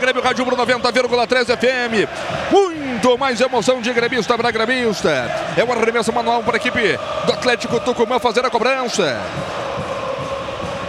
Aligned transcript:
Grêmio 0.00 0.22
Rádio 0.22 0.44
Pro 0.44 0.56
90,3 0.56 1.56
FM. 1.56 2.08
Muito 2.50 3.16
mais 3.18 3.40
emoção 3.40 3.80
de 3.80 3.92
gremista 3.92 4.36
para 4.36 4.50
gremista. 4.50 5.10
É 5.56 5.62
o 5.62 5.72
arremesso 5.72 6.12
manual 6.12 6.42
para 6.42 6.56
a 6.56 6.56
equipe 6.56 6.98
do 7.26 7.32
Atlético 7.32 7.78
Tucumã 7.80 8.18
fazer 8.18 8.44
a 8.44 8.50
cobrança. 8.50 9.20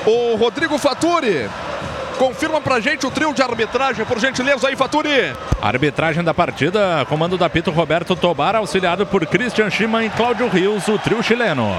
O 0.06 0.36
Rodrigo 0.36 0.78
Faturi 0.80 1.48
Confirma 2.22 2.62
pra 2.62 2.80
gente 2.80 3.04
o 3.04 3.10
trio 3.10 3.34
de 3.34 3.42
arbitragem, 3.42 4.06
por 4.06 4.20
gentileza 4.20 4.68
aí, 4.68 4.76
Faturi. 4.76 5.34
Arbitragem 5.60 6.24
da 6.24 6.36
partida, 6.36 7.04
comando 7.10 7.36
da 7.36 7.50
Pito 7.50 7.72
Roberto 7.72 8.16
Tobar, 8.16 8.56
auxiliado 8.56 9.08
por 9.08 9.26
Christian 9.26 9.72
Schimann 9.72 10.06
e 10.06 10.10
Cláudio 10.12 10.48
Rios, 10.48 10.88
o 10.88 11.00
trio 11.00 11.24
chileno. 11.24 11.76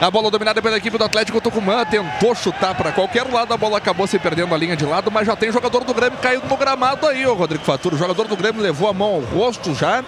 A 0.00 0.10
bola 0.12 0.30
dominada 0.30 0.62
pela 0.62 0.76
equipe 0.76 0.96
do 0.96 1.02
Atlético 1.02 1.40
Tucumã. 1.40 1.84
Tentou 1.84 2.34
chutar 2.34 2.74
para 2.74 2.92
qualquer 2.92 3.24
lado. 3.24 3.52
A 3.52 3.56
bola 3.56 3.78
acabou 3.78 4.06
se 4.06 4.18
perdendo 4.18 4.54
a 4.54 4.58
linha 4.58 4.76
de 4.76 4.84
lado. 4.84 5.10
Mas 5.10 5.26
já 5.26 5.34
tem 5.34 5.50
jogador 5.50 5.82
do 5.82 5.92
Grêmio 5.92 6.18
caído 6.18 6.46
no 6.46 6.56
gramado 6.56 7.06
aí, 7.06 7.26
o 7.26 7.34
Rodrigo 7.34 7.64
Faturo. 7.64 7.96
O 7.96 7.98
jogador 7.98 8.28
do 8.28 8.36
Grêmio 8.36 8.62
levou 8.62 8.88
a 8.88 8.92
mão 8.92 9.14
ao 9.14 9.20
rosto 9.20 9.74
já 9.74 10.04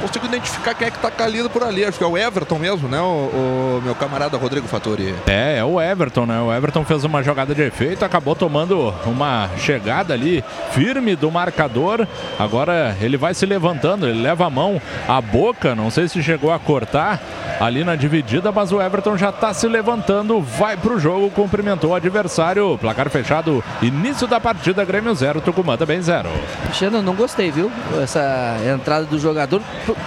consigo 0.00 0.26
identificar 0.26 0.74
quem 0.74 0.88
é 0.88 0.90
que 0.90 0.98
tá 0.98 1.10
calido 1.10 1.50
por 1.50 1.62
ali. 1.62 1.84
Acho 1.84 1.98
que 1.98 2.04
é 2.04 2.06
o 2.06 2.16
Everton 2.16 2.58
mesmo, 2.58 2.88
né? 2.88 3.00
O, 3.00 3.78
o, 3.78 3.82
meu 3.84 3.94
camarada 3.94 4.36
Rodrigo 4.36 4.68
Fattori. 4.68 5.14
É, 5.26 5.58
é 5.58 5.64
o 5.64 5.80
Everton, 5.80 6.26
né? 6.26 6.40
O 6.40 6.52
Everton 6.52 6.84
fez 6.84 7.04
uma 7.04 7.22
jogada 7.22 7.54
de 7.54 7.62
efeito, 7.62 8.04
acabou 8.04 8.34
tomando 8.34 8.94
uma 9.04 9.48
chegada 9.58 10.14
ali 10.14 10.44
firme 10.72 11.16
do 11.16 11.30
marcador. 11.30 12.06
Agora 12.38 12.96
ele 13.00 13.16
vai 13.16 13.34
se 13.34 13.46
levantando, 13.46 14.06
ele 14.06 14.22
leva 14.22 14.46
a 14.46 14.50
mão 14.50 14.80
à 15.08 15.20
boca, 15.20 15.74
não 15.74 15.90
sei 15.90 16.08
se 16.08 16.22
chegou 16.22 16.52
a 16.52 16.58
cortar 16.58 17.20
ali 17.60 17.84
na 17.84 17.96
dividida, 17.96 18.52
mas 18.52 18.72
o 18.72 18.80
Everton 18.80 19.16
já 19.16 19.25
está 19.30 19.52
se 19.52 19.66
levantando, 19.66 20.40
vai 20.40 20.76
pro 20.76 20.98
jogo, 20.98 21.30
cumprimentou 21.30 21.90
o 21.90 21.94
adversário. 21.94 22.78
Placar 22.78 23.10
fechado, 23.10 23.62
início 23.82 24.26
da 24.26 24.40
partida, 24.40 24.84
Grêmio 24.84 25.14
0, 25.14 25.40
Tucumã 25.40 25.76
também 25.76 26.00
0. 26.00 26.28
Xana, 26.72 27.02
não 27.02 27.14
gostei, 27.14 27.50
viu? 27.50 27.70
Essa 28.02 28.56
entrada 28.74 29.06
do 29.06 29.18
jogador. 29.18 29.60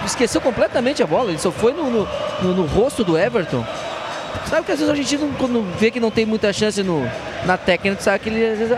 Esqueceu 0.04 0.40
completamente 0.40 1.02
a 1.02 1.06
bola, 1.06 1.30
ele 1.30 1.38
só 1.38 1.50
foi 1.50 1.72
no, 1.72 1.90
no, 1.90 2.08
no, 2.42 2.54
no 2.54 2.66
rosto 2.66 3.04
do 3.04 3.18
Everton. 3.18 3.64
Sabe 4.48 4.64
que 4.64 4.72
às 4.72 4.78
vezes 4.78 4.92
a 4.92 4.96
gente, 4.96 5.16
quando 5.38 5.62
vê 5.78 5.90
que 5.90 6.00
não 6.00 6.10
tem 6.10 6.26
muita 6.26 6.52
chance 6.52 6.82
no, 6.82 7.08
na 7.44 7.56
técnica, 7.56 8.00
sabe 8.00 8.18
que 8.20 8.28
ele 8.28 8.44
às 8.44 8.58
vezes 8.58 8.76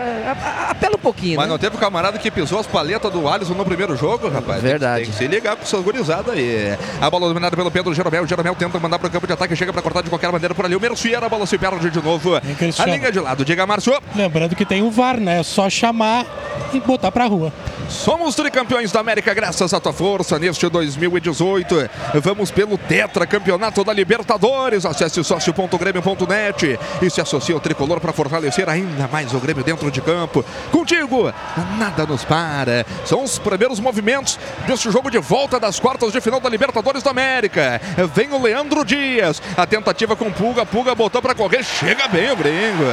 apela 0.69 0.95
um 0.95 0.99
pouquinho. 0.99 1.37
Mas 1.37 1.45
né? 1.45 1.51
não 1.51 1.57
teve 1.57 1.75
o 1.75 1.79
camarada 1.79 2.17
que 2.17 2.29
pisou 2.29 2.59
as 2.59 2.67
paletas 2.67 3.11
do 3.11 3.27
Alisson 3.27 3.53
no 3.53 3.65
primeiro 3.65 3.95
jogo, 3.95 4.29
rapaz? 4.29 4.61
Verdade. 4.61 5.03
Tem, 5.03 5.11
que 5.11 5.17
se 5.17 5.27
ligar 5.27 5.55
com 5.55 5.63
essa 5.63 5.77
gurizada 5.77 6.33
aí. 6.33 6.77
A 7.01 7.09
bola 7.09 7.27
dominada 7.27 7.55
pelo 7.55 7.71
Pedro 7.71 7.93
Jeromel. 7.93 8.23
O 8.23 8.27
Jeromel 8.27 8.55
tenta 8.55 8.79
mandar 8.79 8.99
para 8.99 9.07
o 9.07 9.11
campo 9.11 9.27
de 9.27 9.33
ataque, 9.33 9.55
chega 9.55 9.73
para 9.73 9.81
cortar 9.81 10.01
de 10.01 10.09
qualquer 10.09 10.31
maneira 10.31 10.53
por 10.53 10.65
ali. 10.65 10.75
O 10.75 10.79
Mercier, 10.79 11.23
a 11.23 11.29
bola 11.29 11.45
se 11.45 11.57
perde 11.57 11.89
de 11.89 12.01
novo. 12.01 12.35
A 12.35 12.85
linha 12.85 13.11
de 13.11 13.19
lado, 13.19 13.43
diga 13.43 13.65
Márcio. 13.65 13.93
Lembrando 14.15 14.55
que 14.55 14.65
tem 14.65 14.81
o 14.81 14.91
VAR, 14.91 15.19
né? 15.19 15.39
É 15.39 15.43
só 15.43 15.69
chamar 15.69 16.25
e 16.73 16.79
botar 16.79 17.11
para 17.11 17.25
rua. 17.25 17.51
Somos 17.89 18.35
tricampeões 18.35 18.91
da 18.91 18.99
América 18.99 19.33
graças 19.33 19.73
à 19.73 19.79
tua 19.79 19.93
força 19.93 20.39
neste 20.39 20.67
2018. 20.67 21.89
Vamos 22.21 22.51
pelo 22.51 22.77
Tetra 22.77 23.25
Campeonato 23.27 23.83
da 23.83 23.93
Libertadores. 23.93 24.85
Acesse 24.85 25.23
sócio.grêmio.net 25.53 26.79
e 27.01 27.09
se 27.09 27.21
associe 27.21 27.53
ao 27.53 27.59
tricolor 27.59 27.99
para 27.99 28.11
fortalecer 28.11 28.67
ainda 28.67 29.07
mais 29.07 29.33
o 29.33 29.39
Grêmio 29.39 29.63
dentro 29.63 29.89
de 29.91 30.01
campo. 30.01 30.43
Contigo, 30.71 31.33
nada 31.77 32.05
nos 32.05 32.23
para. 32.23 32.85
São 33.05 33.23
os 33.23 33.37
primeiros 33.37 33.79
movimentos 33.79 34.39
deste 34.67 34.91
jogo 34.91 35.09
de 35.09 35.19
volta 35.19 35.59
das 35.59 35.79
quartas 35.79 36.11
de 36.11 36.19
final 36.19 36.39
da 36.39 36.49
Libertadores 36.49 37.03
da 37.03 37.11
América. 37.11 37.79
Vem 38.13 38.31
o 38.31 38.41
Leandro 38.41 38.83
Dias. 38.83 39.41
A 39.55 39.65
tentativa 39.65 40.15
com 40.15 40.31
Pulga. 40.31 40.65
Pulga 40.65 40.95
botou 40.95 41.21
para 41.21 41.35
correr. 41.35 41.63
Chega 41.63 42.07
bem 42.07 42.31
o 42.31 42.35
gringo. 42.35 42.83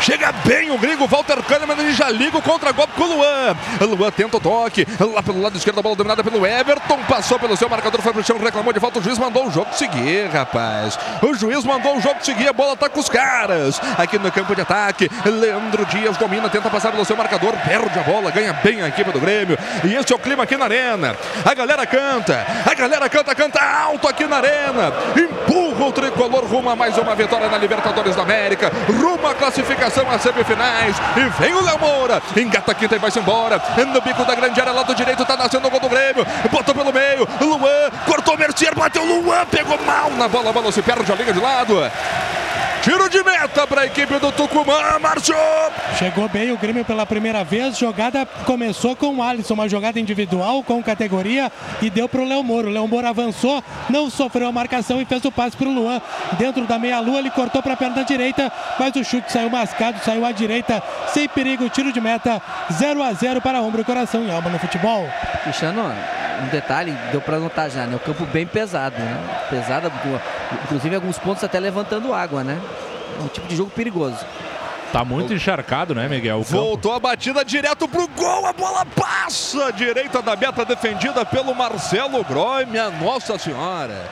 Chega 0.00 0.32
bem 0.44 0.70
o 0.70 0.78
gringo. 0.78 1.06
Walter 1.06 1.42
Kahneman 1.42 1.78
ele 1.78 1.92
já 1.92 2.10
liga 2.10 2.38
o 2.38 2.42
contra-golpe 2.42 2.94
com 2.94 3.04
o 3.04 3.16
Luan. 3.16 3.56
Luan 3.80 4.10
tenta 4.10 4.36
o 4.36 4.40
toque. 4.40 4.86
Lá 5.12 5.22
pelo 5.22 5.40
lado 5.40 5.56
esquerdo, 5.56 5.80
a 5.80 5.82
bola 5.82 5.96
dominada 5.96 6.22
pelo 6.24 6.46
Everton. 6.46 6.98
Passou 7.08 7.38
pelo 7.38 7.56
seu 7.56 7.68
marcador, 7.68 8.00
foi 8.00 8.12
pro 8.12 8.24
chão, 8.24 8.38
reclamou 8.38 8.72
de 8.72 8.80
falta. 8.80 8.98
O 8.98 9.02
juiz 9.02 9.18
mandou 9.18 9.46
o 9.46 9.50
jogo 9.50 9.72
seguir, 9.74 10.28
rapaz. 10.28 10.98
O 11.22 11.34
juiz 11.34 11.64
mandou 11.64 11.89
o 11.96 12.00
jogo 12.00 12.24
seguir. 12.24 12.48
A 12.48 12.52
bola 12.52 12.76
tá 12.76 12.88
com 12.88 13.00
os 13.00 13.08
caras. 13.08 13.80
Aqui 13.98 14.18
no 14.18 14.30
campo 14.30 14.54
de 14.54 14.62
ataque. 14.62 15.10
Leandro 15.24 15.84
Dias 15.86 16.16
domina, 16.16 16.48
tenta 16.48 16.70
passar 16.70 16.90
pelo 16.92 17.04
seu 17.04 17.16
marcador. 17.16 17.54
Perde 17.66 17.98
a 17.98 18.02
bola, 18.02 18.30
ganha 18.30 18.52
bem 18.52 18.82
a 18.82 18.88
equipe 18.88 19.10
do 19.10 19.20
Grêmio. 19.20 19.58
E 19.84 19.94
esse 19.94 20.12
é 20.12 20.16
o 20.16 20.18
clima 20.18 20.44
aqui 20.44 20.56
na 20.56 20.64
arena. 20.64 21.16
A 21.44 21.54
galera 21.54 21.86
canta. 21.86 22.46
A 22.64 22.74
galera 22.74 23.08
canta, 23.08 23.34
canta 23.34 23.60
alto 23.62 24.08
aqui 24.08 24.26
na 24.26 24.36
arena. 24.36 24.92
Empurra 25.16 25.86
o 25.86 25.92
tricolor 25.92 26.44
rumo 26.44 26.70
a 26.70 26.76
mais 26.76 26.96
uma 26.98 27.14
vitória 27.14 27.48
na 27.48 27.58
Libertadores 27.58 28.16
da 28.16 28.22
América. 28.22 28.70
Rumo 28.88 29.26
à 29.26 29.34
classificação 29.34 30.10
às 30.10 30.22
semifinais. 30.22 30.96
E 31.16 31.42
vem 31.42 31.54
o 31.54 31.64
Léo 31.64 31.78
Moura. 31.78 32.22
Engata 32.36 32.72
a 32.72 32.74
quinta 32.74 32.96
e 32.96 32.98
vai-se 32.98 33.18
embora. 33.18 33.60
No 33.92 34.00
bico 34.00 34.24
da 34.24 34.34
grande 34.34 34.60
área, 34.60 34.72
lado 34.72 34.94
direito, 34.94 35.24
tá 35.24 35.36
nascendo 35.36 35.66
o 35.66 35.70
gol 35.70 35.80
do 35.80 35.88
Grêmio. 35.88 36.26
Botou 36.50 36.74
pelo 36.74 36.92
meio. 36.92 37.26
Luan 37.40 37.90
cortou 38.06 38.36
Mercier, 38.36 38.74
bateu 38.74 39.04
Luan, 39.04 39.44
pegou 39.46 39.78
mal 39.84 40.10
na 40.10 40.28
bola. 40.28 40.50
A 40.50 40.52
bola 40.52 40.72
se 40.72 40.82
perde 40.82 41.10
a 41.10 41.14
liga 41.14 41.32
de 41.32 41.40
lado. 41.40 41.79
Tiro 42.82 43.10
de 43.10 43.22
meta 43.22 43.66
para 43.66 43.82
a 43.82 43.86
equipe 43.86 44.18
do 44.18 44.32
Tucumã, 44.32 44.98
Márcio! 44.98 45.36
Chegou 45.98 46.26
bem 46.30 46.50
o 46.50 46.56
Grêmio 46.56 46.82
pela 46.82 47.04
primeira 47.04 47.44
vez. 47.44 47.76
Jogada 47.76 48.24
começou 48.46 48.96
com 48.96 49.16
o 49.16 49.22
Alisson, 49.22 49.52
uma 49.52 49.68
jogada 49.68 50.00
individual 50.00 50.62
com 50.62 50.82
categoria 50.82 51.52
e 51.82 51.90
deu 51.90 52.08
para 52.08 52.22
o 52.22 52.24
Léo 52.24 52.42
Moro. 52.42 52.68
O 52.68 52.72
Léo 52.72 52.88
Moro 52.88 53.06
avançou, 53.06 53.62
não 53.90 54.08
sofreu 54.08 54.48
a 54.48 54.52
marcação 54.52 54.98
e 54.98 55.04
fez 55.04 55.22
o 55.26 55.30
passe 55.30 55.58
para 55.58 55.68
o 55.68 55.74
Luan. 55.74 56.00
Dentro 56.38 56.66
da 56.66 56.78
meia-lua, 56.78 57.18
ele 57.18 57.30
cortou 57.30 57.62
para 57.62 57.74
a 57.74 57.76
perna 57.76 58.02
direita, 58.02 58.50
mas 58.78 58.96
o 58.96 59.04
chute 59.04 59.30
saiu 59.30 59.50
mascado, 59.50 60.02
saiu 60.02 60.24
à 60.24 60.32
direita, 60.32 60.82
sem 61.08 61.28
perigo. 61.28 61.68
Tiro 61.68 61.92
de 61.92 62.00
meta 62.00 62.40
0 62.72 63.02
a 63.02 63.12
0 63.12 63.42
para 63.42 63.60
ombro, 63.60 63.84
coração 63.84 64.24
e 64.24 64.30
alma 64.30 64.48
no 64.48 64.58
futebol. 64.58 65.06
Cristiano, 65.42 65.92
um 66.42 66.48
detalhe, 66.48 66.96
deu 67.12 67.20
para 67.20 67.38
notar 67.38 67.68
já, 67.68 67.84
né? 67.84 67.94
O 67.96 68.00
campo 68.00 68.24
bem 68.24 68.46
pesado, 68.46 68.96
né? 68.98 69.18
Pesado, 69.50 69.92
inclusive 70.64 70.94
alguns 70.94 71.18
pontos 71.18 71.44
até 71.44 71.58
levantando 71.58 72.12
água, 72.12 72.42
né? 72.44 72.60
um 73.20 73.28
tipo 73.28 73.46
de 73.46 73.56
jogo 73.56 73.70
perigoso. 73.70 74.18
Tá 74.92 75.04
muito 75.04 75.32
encharcado, 75.32 75.94
né, 75.94 76.08
Miguel? 76.08 76.42
Voltou 76.42 76.92
a 76.92 76.98
batida 76.98 77.44
direto 77.44 77.86
pro 77.86 78.08
gol, 78.08 78.46
a 78.46 78.52
bola 78.52 78.84
passa 78.84 79.72
direita 79.72 80.20
da 80.20 80.34
meta 80.34 80.64
defendida 80.64 81.24
pelo 81.24 81.54
Marcelo 81.54 82.24
Groy, 82.24 82.66
minha 82.66 82.90
Nossa 82.90 83.38
Senhora. 83.38 84.04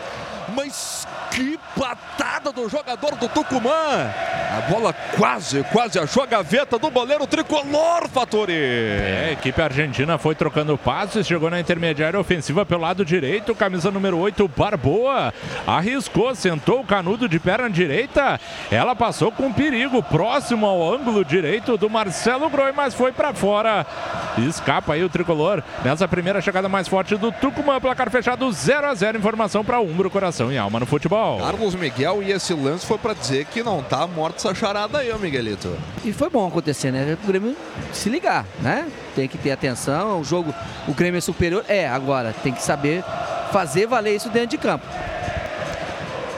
Mas 0.54 1.06
que 1.30 1.58
patada 1.78 2.52
do 2.52 2.68
jogador 2.68 3.14
do 3.16 3.28
Tucumã. 3.28 4.12
A 4.50 4.62
bola 4.70 4.92
quase, 5.16 5.62
quase 5.64 5.98
achou 5.98 6.22
a 6.22 6.26
gaveta 6.26 6.78
do 6.78 6.90
goleiro 6.90 7.26
tricolor, 7.26 8.08
Fatori. 8.08 8.54
É, 8.54 9.26
a 9.28 9.32
equipe 9.32 9.60
argentina 9.60 10.16
foi 10.16 10.34
trocando 10.34 10.76
passes, 10.78 11.26
chegou 11.26 11.50
na 11.50 11.60
intermediária 11.60 12.18
ofensiva 12.18 12.64
pelo 12.64 12.80
lado 12.80 13.04
direito, 13.04 13.54
camisa 13.54 13.90
número 13.90 14.18
8, 14.18 14.48
Barboa. 14.48 15.32
Arriscou, 15.66 16.34
sentou 16.34 16.80
o 16.80 16.84
canudo 16.84 17.28
de 17.28 17.38
perna 17.38 17.68
direita. 17.68 18.40
Ela 18.70 18.96
passou 18.96 19.30
com 19.30 19.52
perigo, 19.52 20.02
próximo 20.02 20.66
ao 20.66 20.94
ângulo 20.94 21.24
direito 21.24 21.76
do 21.76 21.90
Marcelo 21.90 22.48
Groi, 22.48 22.72
mas 22.72 22.94
foi 22.94 23.12
para 23.12 23.34
fora. 23.34 23.86
Escapa 24.38 24.94
aí 24.94 25.04
o 25.04 25.08
tricolor 25.08 25.62
nessa 25.84 26.08
primeira 26.08 26.40
chegada 26.40 26.68
mais 26.68 26.88
forte 26.88 27.16
do 27.16 27.30
Tucumã. 27.30 27.80
Placar 27.80 28.10
fechado 28.10 28.50
0 28.50 28.86
a 28.86 28.94
0 28.94 29.18
Informação 29.18 29.64
para 29.64 29.80
Umbro, 29.80 30.10
Coração 30.10 30.50
e 30.50 30.56
Alma 30.56 30.80
no 30.80 30.86
futebol. 30.86 31.17
Carlos 31.38 31.74
Miguel 31.74 32.22
e 32.22 32.32
esse 32.32 32.54
lance 32.54 32.86
foi 32.86 32.98
para 32.98 33.14
dizer 33.14 33.44
que 33.46 33.62
não 33.62 33.82
tá 33.82 34.06
morto 34.06 34.36
essa 34.36 34.54
charada 34.54 34.98
aí, 34.98 35.10
ó, 35.10 35.18
Miguelito. 35.18 35.76
E 36.04 36.12
foi 36.12 36.30
bom 36.30 36.46
acontecer, 36.46 36.90
né? 36.90 37.16
O 37.22 37.26
Grêmio 37.26 37.56
se 37.92 38.08
ligar, 38.08 38.44
né? 38.60 38.88
Tem 39.14 39.28
que 39.28 39.38
ter 39.38 39.50
atenção. 39.50 40.20
O 40.20 40.24
jogo, 40.24 40.54
o 40.86 40.94
Grêmio 40.94 41.18
é 41.18 41.20
superior. 41.20 41.64
É, 41.68 41.88
agora 41.88 42.34
tem 42.42 42.52
que 42.52 42.62
saber 42.62 43.02
fazer 43.52 43.86
valer 43.86 44.14
isso 44.14 44.28
dentro 44.28 44.50
de 44.50 44.58
campo. 44.58 44.86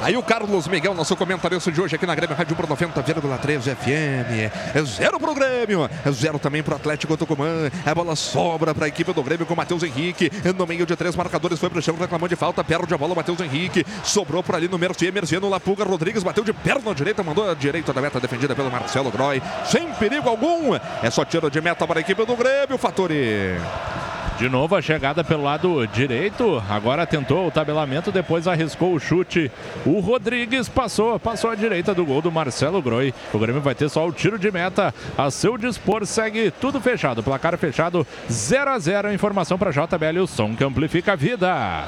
Aí 0.02 0.16
o 0.16 0.22
Carlos 0.22 0.66
Miguel, 0.66 0.94
nosso 0.94 1.14
comentarista 1.14 1.70
de 1.70 1.78
hoje 1.78 1.94
aqui 1.94 2.06
na 2.06 2.14
Grêmio 2.14 2.34
Rádio 2.34 2.56
Pro 2.56 2.66
90,3 2.66 3.76
FM. 3.76 4.50
É 4.74 4.82
zero 4.82 5.20
pro 5.20 5.34
Grêmio, 5.34 5.90
é 6.04 6.10
zero 6.10 6.38
também 6.38 6.62
pro 6.62 6.74
Atlético 6.74 7.18
Tucumã. 7.18 7.70
A 7.84 7.94
bola 7.94 8.16
sobra 8.16 8.74
para 8.74 8.86
a 8.86 8.88
equipe 8.88 9.12
do 9.12 9.22
Grêmio 9.22 9.44
com 9.44 9.52
o 9.52 9.56
Matheus 9.56 9.82
Henrique. 9.82 10.32
No 10.56 10.66
meio 10.66 10.86
de 10.86 10.96
três 10.96 11.14
marcadores, 11.14 11.58
foi 11.58 11.68
pro 11.68 11.82
chão, 11.82 11.94
reclamou 11.96 12.26
de 12.28 12.34
falta, 12.34 12.64
perde 12.64 12.94
a 12.94 12.96
bola, 12.96 13.14
Matheus 13.14 13.40
Henrique. 13.40 13.84
Sobrou 14.02 14.42
por 14.42 14.54
ali 14.54 14.68
no 14.68 14.78
Mercier, 14.78 15.12
Mercier 15.12 15.44
Lapuga, 15.44 15.84
Rodrigues 15.84 16.22
bateu 16.22 16.44
de 16.44 16.52
perna 16.54 16.94
direita, 16.94 17.22
mandou 17.22 17.50
a 17.50 17.54
direita 17.54 17.92
da 17.92 18.00
meta 18.00 18.18
defendida 18.18 18.54
pelo 18.54 18.70
Marcelo 18.70 19.10
Groy. 19.10 19.42
Sem 19.66 19.92
perigo 19.92 20.30
algum, 20.30 20.74
é 21.02 21.10
só 21.10 21.26
tiro 21.26 21.50
de 21.50 21.60
meta 21.60 21.86
para 21.86 21.98
a 21.98 22.02
equipe 22.02 22.24
do 22.24 22.36
Grêmio, 22.36 22.78
Fatori. 22.78 23.60
De 24.40 24.48
novo 24.48 24.74
a 24.74 24.80
chegada 24.80 25.22
pelo 25.22 25.42
lado 25.42 25.86
direito. 25.88 26.62
Agora 26.66 27.06
tentou 27.06 27.46
o 27.46 27.50
tabelamento, 27.50 28.10
depois 28.10 28.48
arriscou 28.48 28.94
o 28.94 28.98
chute. 28.98 29.52
O 29.84 30.00
Rodrigues 30.00 30.66
passou, 30.66 31.20
passou 31.20 31.50
à 31.50 31.54
direita 31.54 31.92
do 31.92 32.06
gol 32.06 32.22
do 32.22 32.32
Marcelo 32.32 32.80
Groi. 32.80 33.12
O 33.34 33.38
Grêmio 33.38 33.60
vai 33.60 33.74
ter 33.74 33.90
só 33.90 34.08
o 34.08 34.10
tiro 34.10 34.38
de 34.38 34.50
meta 34.50 34.94
a 35.18 35.30
seu 35.30 35.58
dispor. 35.58 36.06
Segue 36.06 36.50
tudo 36.50 36.80
fechado, 36.80 37.22
placar 37.22 37.58
fechado 37.58 38.06
0 38.32 38.70
a 38.70 38.78
0. 38.78 39.12
Informação 39.12 39.58
para 39.58 39.72
JBL, 39.72 40.22
o 40.22 40.26
som 40.26 40.56
que 40.56 40.64
amplifica 40.64 41.12
a 41.12 41.16
vida. 41.16 41.84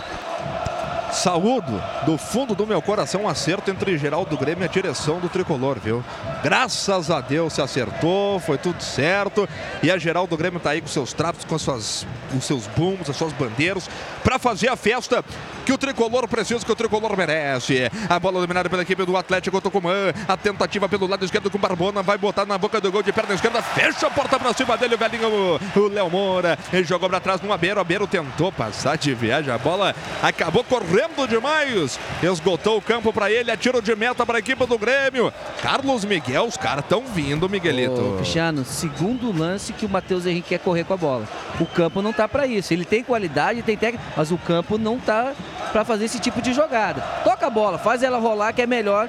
Saúdo 1.13 1.81
do 2.07 2.17
fundo 2.17 2.55
do 2.55 2.67
meu 2.67 2.81
coração 2.81 3.25
um 3.25 3.29
acerto 3.29 3.71
entre 3.71 3.99
Geraldo 3.99 4.35
Grêmio 4.35 4.65
e 4.65 4.65
a 4.65 4.69
direção 4.69 5.21
do 5.21 5.29
tricolor, 5.29 5.79
viu? 5.79 6.03
Graças 6.43 7.11
a 7.11 7.21
Deus 7.21 7.53
se 7.53 7.61
acertou, 7.61 8.41
foi 8.41 8.57
tudo 8.57 8.83
certo. 8.83 9.47
E 9.83 9.91
a 9.91 9.99
Geraldo 9.99 10.35
Grêmio 10.39 10.59
tá 10.59 10.71
aí 10.71 10.81
com 10.81 10.89
seus 10.89 11.13
trapos, 11.13 11.45
com 11.45 11.59
suas, 11.59 12.07
os 12.35 12.45
seus 12.45 12.67
booms, 12.67 13.11
as 13.11 13.17
suas 13.17 13.33
bandeiras, 13.35 13.91
para 14.25 14.39
fazer 14.39 14.71
a 14.71 14.77
festa 14.77 15.23
que 15.67 15.73
o 15.73 15.77
tricolor 15.77 16.27
precisa, 16.27 16.65
que 16.65 16.73
o 16.73 16.75
tricolor 16.75 17.15
merece. 17.15 17.91
A 18.09 18.19
bola 18.19 18.41
dominada 18.41 18.71
pela 18.71 18.83
equipe 18.83 19.05
do 19.05 19.15
Atlético 19.15 19.61
Tucumã. 19.61 20.13
A 20.27 20.37
tentativa 20.37 20.89
pelo 20.89 21.07
lado 21.07 21.25
esquerdo 21.27 21.51
com 21.51 21.59
Barbona, 21.59 22.03
vai 22.03 22.17
botar 22.17 22.47
na 22.47 22.57
boca 22.57 22.81
do 22.81 22.91
gol 22.91 23.03
de 23.03 23.13
perna 23.13 23.35
esquerda, 23.35 23.61
fecha 23.61 24.07
a 24.07 24.11
porta 24.11 24.39
para 24.39 24.53
cima 24.55 24.79
dele, 24.79 24.95
o 24.95 24.99
velhinho, 24.99 25.61
o 25.77 25.89
Léo 25.89 26.11
Moura. 26.11 26.59
Ele 26.73 26.85
jogou 26.85 27.09
para 27.09 27.21
trás 27.21 27.41
no 27.43 27.53
Abeiro, 27.53 27.79
Abeiro 27.79 28.07
tentou 28.07 28.51
passar 28.51 28.97
de 28.97 29.13
viagem, 29.15 29.53
a 29.53 29.59
bola 29.59 29.95
acabou 30.23 30.65
correndo 30.65 31.02
demais. 31.27 31.99
Esgotou 32.23 32.79
o 32.79 32.83
campo 32.83 33.13
para 33.13 33.31
ele, 33.31 33.51
é 33.51 33.57
tiro 33.57 33.81
de 33.81 33.95
meta 33.95 34.27
para 34.27 34.39
a 34.39 34.41
equipe 34.41 34.65
do 34.67 34.79
Grêmio. 34.79 35.33
Carlos 35.63 36.05
Miguel, 36.05 36.45
os 36.45 36.57
caras 36.57 36.85
estão 36.85 37.05
vindo, 37.07 37.49
Miguelito. 37.49 38.01
Ô, 38.01 38.17
Cristiano, 38.17 38.65
segundo 38.65 39.37
lance 39.37 39.73
que 39.73 39.87
o 39.87 39.89
Matheus 39.89 40.27
Henrique 40.27 40.51
quer 40.51 40.59
correr 40.59 40.85
com 40.85 40.95
a 40.95 40.97
bola. 40.97 41.29
O 41.61 41.67
campo 41.67 42.03
não 42.03 42.13
tá 42.13 42.29
para 42.29 42.47
isso. 42.47 42.73
Ele 42.73 42.85
tem 42.85 43.03
qualidade, 43.03 43.63
tem 43.63 43.77
técnica, 43.77 44.05
mas 44.17 44.31
o 44.31 44.39
campo 44.39 44.79
não 44.79 44.99
tá 44.99 45.33
para 45.73 45.85
fazer 45.85 46.05
esse 46.05 46.19
tipo 46.19 46.43
de 46.43 46.53
jogada. 46.53 47.01
Toca 47.25 47.47
a 47.47 47.51
bola, 47.51 47.79
faz 47.79 48.03
ela 48.03 48.19
rolar, 48.19 48.53
que 48.53 48.63
é 48.63 48.67
melhor, 48.67 49.09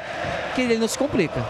que 0.56 0.62
ele 0.62 0.78
não 0.78 0.88
se 0.88 0.98
complica. 0.98 1.44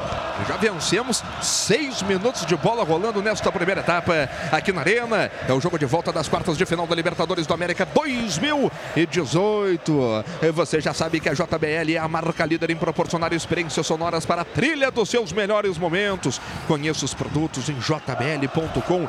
Já 0.47 0.57
vencemos 0.57 1.23
seis 1.41 2.01
minutos 2.01 2.45
de 2.45 2.55
bola 2.55 2.83
rolando 2.83 3.21
nesta 3.21 3.51
primeira 3.51 3.81
etapa 3.81 4.27
aqui 4.51 4.73
na 4.73 4.81
Arena. 4.81 5.31
É 5.47 5.53
o 5.53 5.61
jogo 5.61 5.77
de 5.77 5.85
volta 5.85 6.11
das 6.11 6.27
quartas 6.27 6.57
de 6.57 6.65
final 6.65 6.87
da 6.87 6.95
Libertadores 6.95 7.45
do 7.45 7.53
América 7.53 7.85
2018. 7.85 10.25
Você 10.53 10.81
já 10.81 10.93
sabe 10.93 11.19
que 11.19 11.29
a 11.29 11.33
JBL 11.33 11.93
é 11.95 11.97
a 11.97 12.07
marca 12.07 12.45
líder 12.45 12.71
em 12.71 12.75
proporcionar 12.75 13.33
experiências 13.33 13.85
sonoras 13.85 14.25
para 14.25 14.41
a 14.41 14.45
trilha 14.45 14.91
dos 14.91 15.09
seus 15.09 15.31
melhores 15.31 15.77
momentos. 15.77 16.39
Conheça 16.67 17.05
os 17.05 17.13
produtos 17.13 17.69
em 17.69 17.79
jbl.com. 17.79 19.07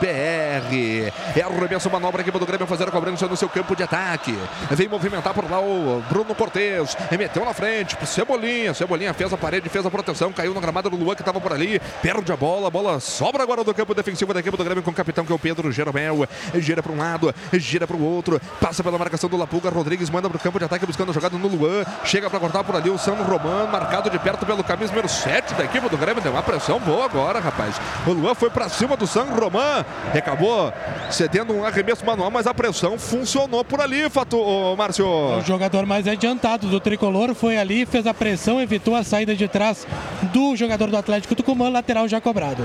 BR. 0.00 1.12
É 1.36 1.42
arremesso, 1.42 1.90
manobra 1.90 2.22
aqui 2.22 2.30
do 2.30 2.46
Grêmio 2.46 2.66
fazer 2.66 2.88
a 2.88 2.90
cobrança 2.90 3.26
no 3.28 3.36
seu 3.36 3.48
campo 3.48 3.76
de 3.76 3.82
ataque. 3.82 4.36
Vem 4.70 4.88
movimentar 4.88 5.34
por 5.34 5.48
lá 5.50 5.60
o 5.60 6.02
Bruno 6.08 6.34
Cortes. 6.34 6.96
Meteu 7.10 7.44
na 7.44 7.52
frente. 7.52 7.96
Cebolinha. 8.06 8.72
Cebolinha 8.72 9.12
fez 9.12 9.30
a 9.32 9.36
parede, 9.36 9.68
fez 9.68 9.84
a 9.84 9.90
proteção. 9.90 10.32
Caiu 10.32 10.54
na 10.54 10.60
gramada 10.60 10.88
do 10.88 10.96
Luan 10.96 11.14
que 11.14 11.20
estava 11.20 11.38
por 11.38 11.52
ali. 11.52 11.80
Perde 12.02 12.32
a 12.32 12.36
bola. 12.36 12.68
A 12.68 12.70
bola 12.70 12.98
sobra 12.98 13.42
agora 13.42 13.62
do 13.62 13.74
campo 13.74 13.94
defensivo 13.94 14.32
da 14.32 14.40
equipe 14.40 14.56
do 14.56 14.64
Grêmio 14.64 14.82
com 14.82 14.90
o 14.90 14.94
capitão 14.94 15.24
que 15.24 15.32
é 15.32 15.34
o 15.34 15.38
Pedro 15.38 15.70
Jeromel. 15.70 16.26
Gira 16.54 16.82
para 16.82 16.92
um 16.92 16.98
lado, 16.98 17.34
gira 17.52 17.86
para 17.86 17.96
o 17.96 18.02
outro. 18.02 18.40
Passa 18.60 18.82
pela 18.82 18.98
marcação 18.98 19.28
do 19.28 19.36
Lapuga. 19.36 19.68
Rodrigues 19.68 20.08
manda 20.08 20.28
para 20.30 20.36
o 20.36 20.40
campo 20.40 20.58
de 20.58 20.64
ataque 20.64 20.86
buscando 20.86 21.10
a 21.10 21.12
jogada 21.12 21.36
no 21.36 21.46
Luan. 21.46 21.84
Chega 22.04 22.30
para 22.30 22.40
cortar 22.40 22.64
por 22.64 22.74
ali 22.74 22.88
o 22.88 22.98
São 22.98 23.16
Romano. 23.16 23.70
Marcado 23.70 24.08
de 24.08 24.18
perto 24.18 24.46
pelo 24.46 24.64
camisa 24.64 24.92
número 24.92 25.08
7 25.08 25.54
da 25.54 25.64
equipe 25.64 25.88
do 25.88 25.98
Grêmio. 25.98 26.22
Deu 26.22 26.32
uma 26.32 26.42
pressão 26.42 26.78
boa 26.80 27.04
agora, 27.04 27.38
rapaz. 27.40 27.74
O 28.06 28.12
Luan 28.12 28.34
foi 28.34 28.50
para 28.50 28.68
cima 28.68 28.96
do 28.96 29.06
São 29.06 29.26
Romano. 29.34 29.84
Acabou 30.14 30.72
cedendo 31.10 31.52
um 31.54 31.64
arremesso 31.64 32.04
manual, 32.04 32.30
mas 32.30 32.46
a 32.46 32.54
pressão 32.54 32.98
funcionou 32.98 33.64
por 33.64 33.80
ali, 33.80 34.08
Fato, 34.10 34.74
Márcio. 34.76 35.06
O 35.06 35.40
jogador 35.42 35.86
mais 35.86 36.06
adiantado 36.06 36.68
do 36.68 36.80
tricolor 36.80 37.34
foi 37.34 37.58
ali, 37.58 37.84
fez 37.86 38.06
a 38.06 38.14
pressão, 38.14 38.60
evitou 38.60 38.94
a 38.94 39.02
saída 39.04 39.34
de 39.34 39.48
trás 39.48 39.86
do 40.32 40.54
jogador 40.56 40.90
do 40.90 40.96
Atlético 40.96 41.34
Tucumã, 41.34 41.68
lateral 41.68 42.06
já 42.08 42.20
cobrado. 42.20 42.64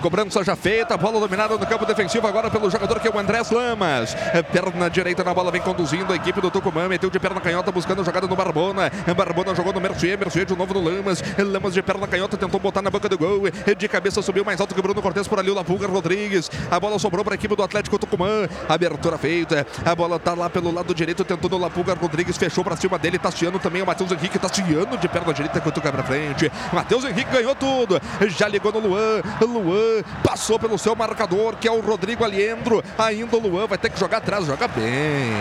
Cobrança 0.00 0.42
já 0.42 0.56
feita, 0.56 0.96
bola 0.96 1.20
dominada 1.20 1.58
no 1.58 1.66
campo 1.66 1.84
defensivo 1.84 2.26
agora 2.26 2.50
pelo 2.50 2.70
jogador 2.70 2.98
que 3.00 3.06
é 3.06 3.10
o 3.10 3.18
Andrés 3.18 3.50
Lamas. 3.50 4.16
É, 4.32 4.42
perna 4.42 4.88
direita 4.88 5.22
na 5.22 5.34
bola, 5.34 5.50
vem 5.50 5.60
conduzindo 5.60 6.10
a 6.10 6.16
equipe 6.16 6.40
do 6.40 6.50
Tucumã, 6.50 6.88
meteu 6.88 7.10
de 7.10 7.20
perna 7.20 7.38
canhota 7.38 7.70
buscando 7.70 8.00
a 8.00 8.04
jogada 8.04 8.26
no 8.26 8.34
Barbona. 8.34 8.90
Barbona 9.14 9.54
jogou 9.54 9.74
no 9.74 9.80
Mercier, 9.80 10.18
Mercier 10.18 10.46
de 10.46 10.56
novo 10.56 10.72
no 10.72 10.80
Lamas. 10.80 11.22
Lamas 11.38 11.74
de 11.74 11.82
perna 11.82 12.06
canhota 12.06 12.38
tentou 12.38 12.58
botar 12.58 12.80
na 12.80 12.88
boca 12.88 13.10
do 13.10 13.18
gol. 13.18 13.42
De 13.76 13.88
cabeça 13.88 14.22
subiu 14.22 14.42
mais 14.42 14.58
alto 14.58 14.74
que 14.74 14.80
Bruno 14.80 15.02
Cortes 15.02 15.28
por 15.28 15.38
ali, 15.38 15.50
o 15.50 15.54
Lapulga 15.54 15.86
Rodrigues. 15.86 16.50
A 16.70 16.80
bola 16.80 16.98
sobrou 16.98 17.22
para 17.22 17.34
a 17.34 17.36
equipe 17.36 17.54
do 17.54 17.62
Atlético 17.62 17.98
Tucumã. 17.98 18.48
Abertura 18.68 19.18
feita. 19.18 19.66
A 19.84 19.94
bola 19.94 20.18
tá 20.18 20.32
lá 20.32 20.48
pelo 20.48 20.72
lado 20.72 20.94
direito, 20.94 21.26
tentou 21.26 21.50
no 21.50 21.58
Lapulga 21.58 21.92
Rodrigues, 21.92 22.38
fechou 22.38 22.64
para 22.64 22.74
cima 22.74 22.98
dele. 22.98 23.18
Tassiano 23.18 23.58
também, 23.58 23.82
o 23.82 23.86
Matheus 23.86 24.10
Henrique 24.12 24.38
Tassiano 24.38 24.96
de 24.96 25.08
perna 25.08 25.34
direita 25.34 25.60
que 25.60 25.70
toca 25.70 25.92
para 25.92 26.02
frente. 26.02 26.50
Matheus 26.72 27.04
Henrique 27.04 27.30
ganhou 27.30 27.54
tudo. 27.54 28.00
Já 28.28 28.48
ligou 28.48 28.72
no 28.72 28.78
Luan. 28.78 29.20
Luan 29.42 29.89
passou 30.22 30.58
pelo 30.58 30.78
seu 30.78 30.94
marcador, 30.94 31.56
que 31.56 31.68
é 31.68 31.70
o 31.70 31.80
Rodrigo 31.80 32.24
Aliendro. 32.24 32.82
Ainda 32.98 33.36
o 33.36 33.40
Luan 33.40 33.66
vai 33.66 33.78
ter 33.78 33.90
que 33.90 33.98
jogar 33.98 34.18
atrás, 34.18 34.46
joga 34.46 34.68
bem. 34.68 35.32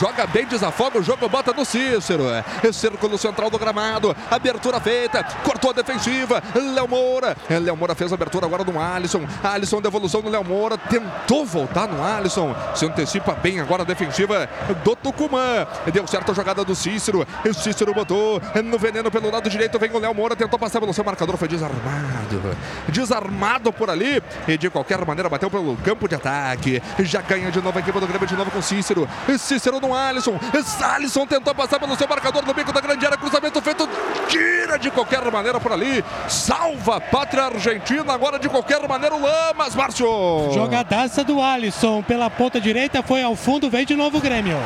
Joga 0.00 0.26
bem, 0.26 0.46
desafoga 0.46 0.98
o 0.98 1.02
jogo, 1.02 1.28
bota 1.28 1.52
no 1.52 1.64
Cícero. 1.64 2.24
Círculo 2.72 3.18
central 3.18 3.50
do 3.50 3.58
gramado. 3.58 4.16
Abertura 4.30 4.80
feita, 4.80 5.22
cortou 5.42 5.70
a 5.70 5.74
defensiva. 5.74 6.42
Léo 6.54 6.88
Moura. 6.88 7.36
Léo 7.50 7.76
Moura 7.76 7.94
fez 7.94 8.10
a 8.10 8.14
abertura 8.14 8.46
agora 8.46 8.64
no 8.64 8.80
Alisson. 8.80 9.26
Alisson, 9.42 9.82
devolução 9.82 10.22
no 10.22 10.30
Léo 10.30 10.44
Moura. 10.44 10.78
Tentou 10.78 11.44
voltar 11.44 11.86
no 11.86 12.02
Alisson. 12.02 12.54
Se 12.74 12.86
antecipa 12.86 13.34
bem 13.34 13.60
agora 13.60 13.82
a 13.82 13.86
defensiva 13.86 14.48
do 14.82 14.96
Tucumã. 14.96 15.66
Deu 15.92 16.06
certo 16.06 16.32
a 16.32 16.34
jogada 16.34 16.64
do 16.64 16.74
Cícero. 16.74 17.26
O 17.44 17.52
Cícero 17.52 17.92
botou 17.92 18.40
no 18.64 18.78
veneno 18.78 19.10
pelo 19.10 19.30
lado 19.30 19.50
direito. 19.50 19.78
Vem 19.78 19.90
o 19.90 19.98
Léo 19.98 20.14
Moura, 20.14 20.34
tentou 20.34 20.58
passar 20.58 20.80
pelo 20.80 20.94
seu 20.94 21.04
marcador, 21.04 21.36
foi 21.36 21.48
desarmado. 21.48 22.56
Desarmado 22.88 23.70
por 23.74 23.90
ali 23.90 24.22
e 24.48 24.56
de 24.56 24.70
qualquer 24.70 25.04
maneira 25.04 25.28
bateu 25.28 25.50
pelo 25.50 25.76
campo 25.78 26.08
de 26.08 26.14
ataque. 26.14 26.82
Já 27.00 27.20
ganha 27.20 27.50
de 27.50 27.60
novo 27.60 27.78
a 27.78 27.80
equipe 27.80 27.98
do 27.98 28.06
Grêmio 28.06 28.26
de 28.26 28.36
novo 28.36 28.50
com 28.50 28.62
Cícero. 28.62 29.08
Cícero 29.38 29.80
no 29.80 29.94
Alisson. 29.94 30.38
Alisson 30.82 31.26
tentou 31.26 31.54
passar 31.54 31.78
pelo 31.78 31.96
seu 31.96 32.08
marcador 32.08 32.44
no 32.44 32.54
bico 32.54 32.72
da 32.72 32.80
grande 32.80 33.04
área. 33.04 33.18
Cruzamento 33.18 33.60
feito. 33.60 33.88
Tira 34.28 34.78
de 34.78 34.90
qualquer 34.90 35.30
maneira 35.30 35.60
por 35.60 35.72
ali. 35.72 36.04
Salva 36.28 36.96
a 36.96 37.00
pátria 37.00 37.44
argentina. 37.44 38.12
Agora 38.12 38.38
de 38.38 38.48
qualquer 38.48 38.86
maneira 38.88 39.14
o 39.14 39.20
Lamas, 39.20 39.74
Márcio. 39.74 40.06
Jogadaça 40.52 41.24
do 41.24 41.40
Alisson 41.40 42.02
pela 42.02 42.28
ponta 42.30 42.60
direita. 42.60 43.02
Foi 43.02 43.22
ao 43.22 43.36
fundo. 43.36 43.70
Vem 43.70 43.84
de 43.84 43.94
novo 43.96 44.18
o 44.18 44.20
Grêmio. 44.20 44.58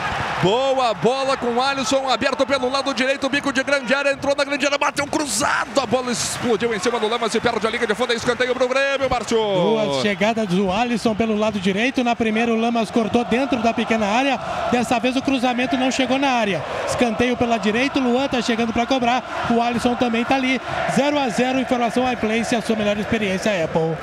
Boa 0.43 0.94
bola 0.94 1.37
com 1.37 1.54
o 1.54 1.62
Alisson. 1.62 2.08
Aberto 2.08 2.46
pelo 2.46 2.70
lado 2.70 2.93
direito. 2.94 3.28
Bico 3.28 3.52
de 3.52 3.62
grande 3.62 3.94
área. 3.94 4.12
Entrou 4.12 4.34
na 4.37 4.44
grande 4.44 4.64
área. 4.64 4.78
Bateu 4.78 5.06
cruzado. 5.06 5.81
A 5.81 5.87
bola 5.87 6.11
explodiu 6.11 6.75
em 6.75 6.78
cima 6.78 6.99
do 6.99 7.08
Lamas 7.08 7.34
e 7.34 7.40
perde 7.40 7.66
a 7.66 7.70
liga 7.70 7.87
de 7.87 7.94
fundo. 7.94 8.12
É 8.12 8.16
escanteio 8.16 8.54
pro 8.54 8.69
Grêmio, 8.69 8.98
Márcio. 9.06 9.37
Duas 9.37 10.03
chegadas 10.03 10.49
do 10.49 10.73
Alisson 10.73 11.15
pelo 11.15 11.37
lado 11.37 11.61
direito. 11.61 12.03
Na 12.03 12.17
primeira, 12.17 12.53
o 12.53 12.56
Lamas 12.59 12.91
cortou 12.91 13.25
dentro 13.25 13.62
da 13.62 13.75
pequena 13.75 14.06
área. 14.06 14.41
Dessa 14.73 14.99
vez, 14.99 15.15
o 15.17 15.23
cruzamento 15.23 15.77
não 15.77 15.91
chegou 15.91 16.19
na 16.19 16.31
área. 16.31 16.65
Escanteio 16.87 17.37
pela 17.37 17.59
direita. 17.59 17.99
O 17.99 18.03
Luan 18.03 18.25
está 18.25 18.41
chegando 18.41 18.73
para 18.73 18.87
cobrar. 18.87 19.49
O 19.50 19.61
Alisson 19.61 19.95
também 19.95 20.23
está 20.23 20.37
ali. 20.37 20.61
0 20.95 21.19
a 21.19 21.29
0 21.29 21.61
Informação 21.61 22.11
iPlace, 22.11 22.56
a 22.56 22.62
sua 22.62 22.77
melhor 22.77 22.97
experiência 22.97 23.53
Apple. 23.65 23.97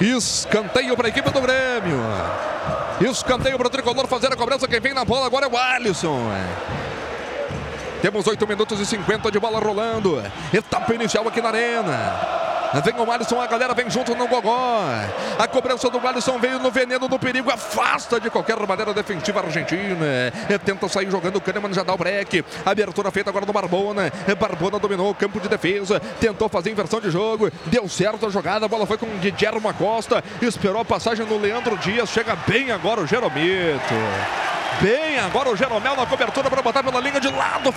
Escanteio 0.00 0.96
para 0.96 1.08
a 1.08 1.10
equipe 1.10 1.30
do 1.30 1.40
Grêmio. 1.40 2.00
Escanteio 3.00 3.58
para 3.58 3.66
o 3.66 3.70
tricolor 3.70 4.06
fazer 4.06 4.32
a 4.32 4.36
cobrança. 4.36 4.66
Quem 4.66 4.80
vem 4.80 4.94
na 4.94 5.04
bola 5.04 5.26
agora 5.26 5.46
é 5.46 5.48
o 5.48 5.56
Alisson. 5.56 6.18
Temos 8.04 8.26
8 8.26 8.46
minutos 8.46 8.78
e 8.78 8.84
50 8.84 9.30
de 9.30 9.40
bola 9.40 9.58
rolando. 9.58 10.22
Etapa 10.52 10.92
inicial 10.92 11.26
aqui 11.26 11.40
na 11.40 11.48
Arena. 11.48 12.20
Vem 12.84 12.94
o 12.94 13.10
Alisson, 13.10 13.40
a 13.40 13.46
galera 13.46 13.72
vem 13.72 13.88
junto 13.88 14.14
no 14.14 14.28
Gogó. 14.28 14.82
A 15.38 15.48
cobrança 15.48 15.88
do 15.88 16.06
Alisson 16.06 16.38
veio 16.38 16.58
no 16.58 16.70
veneno 16.70 17.08
do 17.08 17.18
perigo, 17.18 17.50
afasta 17.50 18.20
de 18.20 18.28
qualquer 18.28 18.58
maneira 18.58 18.92
defensiva 18.92 19.40
argentina. 19.40 20.30
Tenta 20.62 20.86
sair 20.86 21.10
jogando 21.10 21.36
o 21.36 21.40
Kahneman, 21.40 21.72
já 21.72 21.82
dá 21.82 21.94
o 21.94 21.96
break. 21.96 22.44
Abertura 22.66 23.10
feita 23.10 23.30
agora 23.30 23.46
do 23.46 23.54
Barbona. 23.54 24.12
Barbona 24.38 24.78
dominou 24.78 25.08
o 25.08 25.14
campo 25.14 25.40
de 25.40 25.48
defesa, 25.48 25.98
tentou 26.20 26.46
fazer 26.50 26.72
inversão 26.72 27.00
de 27.00 27.10
jogo, 27.10 27.50
deu 27.64 27.88
certo 27.88 28.26
a 28.26 28.28
jogada, 28.28 28.66
a 28.66 28.68
bola 28.68 28.84
foi 28.84 28.98
com 28.98 29.06
o 29.06 29.18
Guilherme 29.18 29.72
Costa, 29.78 30.22
esperou 30.42 30.82
a 30.82 30.84
passagem 30.84 31.24
no 31.24 31.38
Leandro 31.38 31.78
Dias, 31.78 32.10
chega 32.10 32.36
bem 32.46 32.70
agora 32.70 33.00
o 33.00 33.06
Jeromito. 33.06 33.94
Bem, 34.80 35.20
agora 35.20 35.48
o 35.50 35.56
Jeromel 35.56 35.94
na 35.94 36.04
cobertura 36.04 36.50
para 36.50 36.60
botar 36.60 36.82
pela 36.82 36.98
linha 36.98 37.20
de 37.20 37.30
lado, 37.30 37.70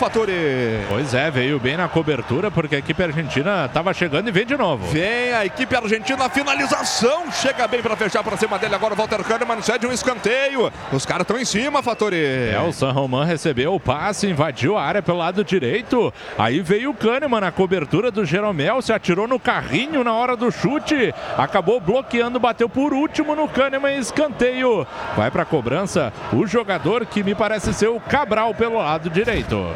Pois 0.89 1.13
é, 1.13 1.29
veio 1.29 1.59
bem 1.59 1.77
na 1.77 1.87
cobertura 1.87 2.49
porque 2.49 2.75
a 2.75 2.79
equipe 2.79 3.03
argentina 3.03 3.65
estava 3.65 3.93
chegando 3.93 4.27
e 4.27 4.31
vem 4.31 4.47
de 4.47 4.57
novo. 4.57 4.87
Vem 4.87 5.31
a 5.31 5.45
equipe 5.45 5.75
argentina, 5.75 6.25
a 6.25 6.29
finalização. 6.29 7.31
Chega 7.31 7.67
bem 7.67 7.83
para 7.83 7.95
fechar 7.95 8.23
para 8.23 8.35
cima 8.35 8.57
dele 8.57 8.73
agora 8.73 8.95
o 8.95 8.97
Walter 8.97 9.23
Kahneman 9.23 9.61
cede 9.61 9.85
um 9.85 9.91
escanteio. 9.91 10.71
Os 10.91 11.05
caras 11.05 11.21
estão 11.21 11.39
em 11.39 11.45
cima, 11.45 11.83
Faturi. 11.83 12.17
É, 12.17 12.59
o 12.59 12.73
San 12.73 12.91
Román 12.93 13.25
recebeu 13.25 13.75
o 13.75 13.79
passe, 13.79 14.27
invadiu 14.27 14.75
a 14.75 14.81
área 14.81 15.03
pelo 15.03 15.19
lado 15.19 15.43
direito. 15.43 16.11
Aí 16.35 16.61
veio 16.61 16.89
o 16.89 16.95
Kahneman 16.95 17.41
na 17.41 17.51
cobertura 17.51 18.09
do 18.09 18.25
Jeromel, 18.25 18.81
se 18.81 18.91
atirou 18.91 19.27
no 19.27 19.39
carrinho 19.39 20.03
na 20.03 20.13
hora 20.13 20.35
do 20.35 20.49
chute. 20.51 21.13
Acabou 21.37 21.79
bloqueando, 21.79 22.39
bateu 22.39 22.67
por 22.67 22.91
último 22.91 23.35
no 23.35 23.47
Kahneman, 23.47 23.99
escanteio. 23.99 24.87
Vai 25.15 25.29
para 25.29 25.43
a 25.43 25.45
cobrança 25.45 26.11
o 26.33 26.47
jogador 26.47 27.05
que 27.05 27.21
me 27.21 27.35
parece 27.35 27.71
ser 27.71 27.89
o 27.89 27.99
Cabral 27.99 28.55
pelo 28.55 28.77
lado 28.77 29.11
direito. 29.11 29.67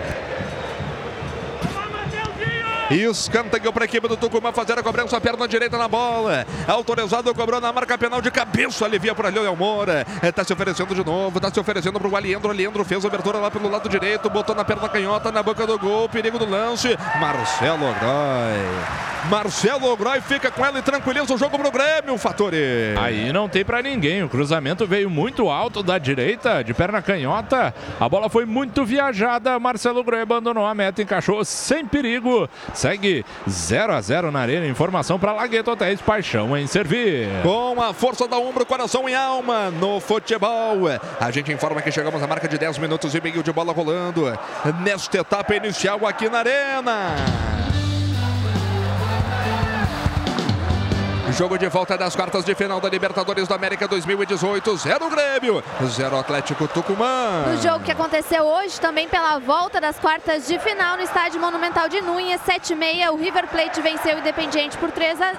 Escanteio 2.92 3.72
para 3.72 3.84
a 3.84 3.86
equipe 3.86 4.08
do 4.08 4.18
Tucumã 4.18 4.52
fazer 4.52 4.78
a 4.78 4.84
cobrança, 4.84 5.16
a 5.16 5.22
perna 5.22 5.48
direita 5.48 5.78
na 5.78 5.88
bola. 5.88 6.46
Autorizado, 6.68 7.34
cobrou 7.34 7.62
na 7.62 7.72
marca 7.72 7.98
penal 7.98 8.22
de 8.22 8.30
cabeça, 8.30 8.84
alivia 8.86 9.16
para 9.16 9.30
Léo 9.30 9.56
Moura. 9.56 10.06
Está 10.22 10.44
se 10.44 10.52
oferecendo 10.52 10.94
de 10.94 11.06
novo, 11.06 11.38
está 11.38 11.50
se 11.52 11.60
oferecendo 11.60 12.00
para 12.00 12.10
o 12.10 12.16
Aliendro. 12.16 12.52
Aliendro 12.52 12.84
fez 12.84 13.04
a 13.06 13.08
abertura 13.08 13.38
lá 13.38 13.50
pelo 13.50 13.70
lado 13.70 13.88
direito, 13.88 14.30
botou 14.30 14.54
na 14.54 14.66
perna 14.66 14.90
canhota, 14.90 15.32
na 15.32 15.42
boca 15.42 15.66
do 15.66 15.80
gol, 15.80 16.10
perigo 16.10 16.38
do 16.38 16.50
lance. 16.50 16.98
Marcelo 17.20 17.94
Groy. 18.00 19.02
Marcelo 19.30 19.96
Groy 19.96 20.20
fica 20.20 20.50
com 20.50 20.66
ela 20.66 20.80
e 20.80 20.82
tranquiliza 20.82 21.34
o 21.34 21.38
jogo 21.38 21.58
pro 21.58 21.72
Grêmio, 21.72 22.18
Fatori. 22.18 22.58
Aí 23.00 23.32
não 23.32 23.48
tem 23.48 23.64
para 23.64 23.82
ninguém. 23.82 24.24
O 24.24 24.30
cruzamento 24.30 24.88
veio 24.88 25.10
muito 25.10 25.50
alto 25.50 25.84
da 25.84 25.98
direita, 25.98 26.64
de 26.64 26.74
perna 26.74 27.02
canhota. 27.02 27.74
A 28.00 28.10
bola 28.10 28.30
foi 28.30 28.46
muito 28.46 28.84
viajada. 28.84 29.60
Marcelo 29.60 30.04
Groy 30.04 30.22
abandonou 30.22 30.66
a 30.66 30.74
meta, 30.74 31.02
encaixou 31.02 31.46
sem 31.46 31.86
perigo. 31.86 32.50
Segue 32.82 33.24
0 33.48 33.94
a 33.94 34.02
0 34.02 34.32
na 34.32 34.40
arena. 34.40 34.66
Informação 34.66 35.20
para 35.20 35.34
Lagueto 35.34 35.70
Hotéis 35.70 36.02
Paixão 36.02 36.58
em 36.58 36.66
servir. 36.66 37.28
Com 37.44 37.80
a 37.80 37.94
força 37.94 38.28
da 38.28 38.40
ombro, 38.40 38.66
coração 38.66 39.08
e 39.08 39.14
alma 39.14 39.70
no 39.70 40.00
futebol. 40.00 40.88
A 41.20 41.30
gente 41.30 41.52
informa 41.52 41.80
que 41.80 41.92
chegamos 41.92 42.24
à 42.24 42.26
marca 42.26 42.48
de 42.48 42.58
10 42.58 42.80
minutos 42.80 43.14
e 43.14 43.22
meio 43.22 43.44
de 43.44 43.54
bola 43.54 43.72
rolando 43.72 44.24
nesta 44.84 45.20
etapa 45.20 45.54
inicial 45.54 46.08
aqui 46.08 46.28
na 46.28 46.40
arena. 46.40 47.81
Jogo 51.32 51.58
de 51.58 51.68
volta 51.68 51.98
das 51.98 52.16
quartas 52.16 52.44
de 52.44 52.54
final 52.54 52.82
da 52.82 52.90
Libertadores 52.90 53.48
da 53.48 53.56
América 53.56 53.88
2018. 53.88 54.78
Zero 54.78 55.10
Grêmio, 55.10 55.64
zero 55.86 56.18
Atlético 56.18 56.68
Tucumã. 56.68 57.46
No 57.48 57.62
jogo 57.62 57.84
que 57.84 57.92
aconteceu 57.92 58.44
hoje, 58.44 58.80
também 58.80 59.08
pela 59.08 59.40
volta 59.40 59.80
das 59.80 59.98
quartas 59.98 60.46
de 60.46 60.60
final 60.60 60.98
no 60.98 61.04
estádio 61.04 61.40
Monumental 61.40 61.88
de 61.88 62.02
Núñez, 62.02 62.42
7-6, 62.42 63.12
o 63.12 63.16
River 63.16 63.48
Plate 63.48 63.82
venceu 63.82 64.18
o 64.18 64.20
Independiente 64.20 64.78
por 64.78 64.92
3 64.92 65.22
a 65.22 65.34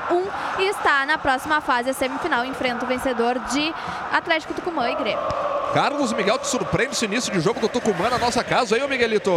1 0.59 0.63
e 0.63 0.69
está 0.69 1.05
na 1.05 1.19
próxima 1.19 1.61
fase, 1.61 1.91
a 1.91 1.95
semifinal, 1.95 2.45
enfrenta 2.45 2.85
o 2.85 2.89
vencedor 2.89 3.39
de 3.53 3.75
Atlético 4.13 4.55
Tucumã 4.55 4.91
e 4.91 4.95
Grêmio. 4.95 5.23
Carlos 5.73 6.13
Miguel 6.13 6.39
te 6.39 6.49
surpreende 6.49 6.93
esse 6.93 7.07
início 7.07 7.33
de 7.33 7.41
jogo 7.41 7.59
do 7.59 7.67
Tucumã 7.67 8.11
na 8.11 8.19
nossa 8.19 8.45
casa, 8.45 8.77
aí, 8.77 8.83
ô 8.83 8.89
Miguelito? 8.89 9.31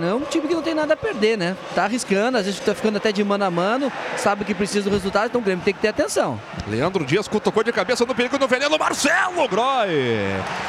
Não 0.00 0.08
é 0.08 0.14
um 0.14 0.20
time 0.20 0.46
que 0.46 0.54
não 0.54 0.62
tem 0.62 0.72
nada 0.72 0.94
a 0.94 0.96
perder, 0.96 1.36
né? 1.36 1.56
Tá 1.74 1.82
arriscando, 1.82 2.38
às 2.38 2.44
vezes 2.46 2.60
tá 2.60 2.72
ficando 2.72 2.98
até 2.98 3.10
de 3.10 3.24
mano 3.24 3.44
a 3.44 3.50
mano, 3.50 3.92
sabe 4.16 4.44
que 4.44 4.54
precisa 4.54 4.88
do 4.88 4.94
resultado, 4.94 5.26
então 5.26 5.40
o 5.40 5.44
Grêmio 5.52 5.64
tem 5.64 5.74
que 5.74 5.80
ter 5.80 5.88
atenção. 5.88 6.40
Leandro 6.66 7.04
Dias 7.04 7.28
cutucou 7.28 7.62
de 7.62 7.72
cabeça 7.72 8.06
no 8.06 8.14
perigo 8.14 8.38
no 8.38 8.48
veneno, 8.48 8.78
Marcelo 8.78 9.46
Groy. 9.48 9.90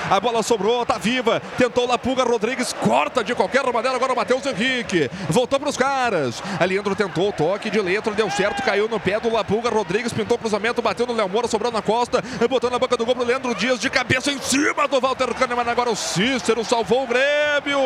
A 0.10 0.20
bola 0.20 0.44
sobrou, 0.44 0.86
tá 0.86 0.98
viva, 0.98 1.42
tentou 1.58 1.88
Lapuga 1.88 2.24
Rodrigues, 2.24 2.74
corta 2.74 3.24
de 3.24 3.34
qualquer 3.34 3.64
maneira, 3.72 3.96
agora 3.96 4.12
o 4.12 4.16
Matheus 4.16 4.46
Henrique. 4.46 5.10
Voltou 5.30 5.60
pros 5.60 5.78
caras. 5.78 6.44
A 6.60 6.66
Leandro 6.66 6.96
tentou 6.96 7.30
o 7.30 7.32
toque 7.32 7.70
de 7.70 7.80
letra, 7.80 8.14
deu 8.14 8.30
certo, 8.30 8.62
caiu 8.62 8.90
no 8.90 9.00
pé 9.00 9.20
do 9.20 9.32
Lapuga 9.32 9.70
Rodrigues, 9.70 10.12
pintou 10.12 10.38
cruzamento, 10.38 10.82
bateu 10.82 11.06
no 11.06 11.14
Léo 11.14 11.30
Moura, 11.30 11.48
sobrou 11.48 11.72
na 11.72 11.82
costa, 11.82 12.22
botou 12.50 12.70
na 12.70 12.78
boca 12.78 12.98
do 12.98 13.06
gol 13.06 13.16
pro 13.16 13.26
Leandro 13.26 13.56
Dias 13.56 13.80
de 13.80 13.90
cabeça 13.90 14.32
em 14.32 14.42
cima 14.42 14.88
do 14.88 15.00
Walter 15.00 15.34
Kahneman. 15.34 15.70
Agora 15.70 15.90
o 15.90 15.96
Cícero 15.96 16.66
salvou 16.66 17.04
o 17.04 17.08
Grêmio. 17.08 17.80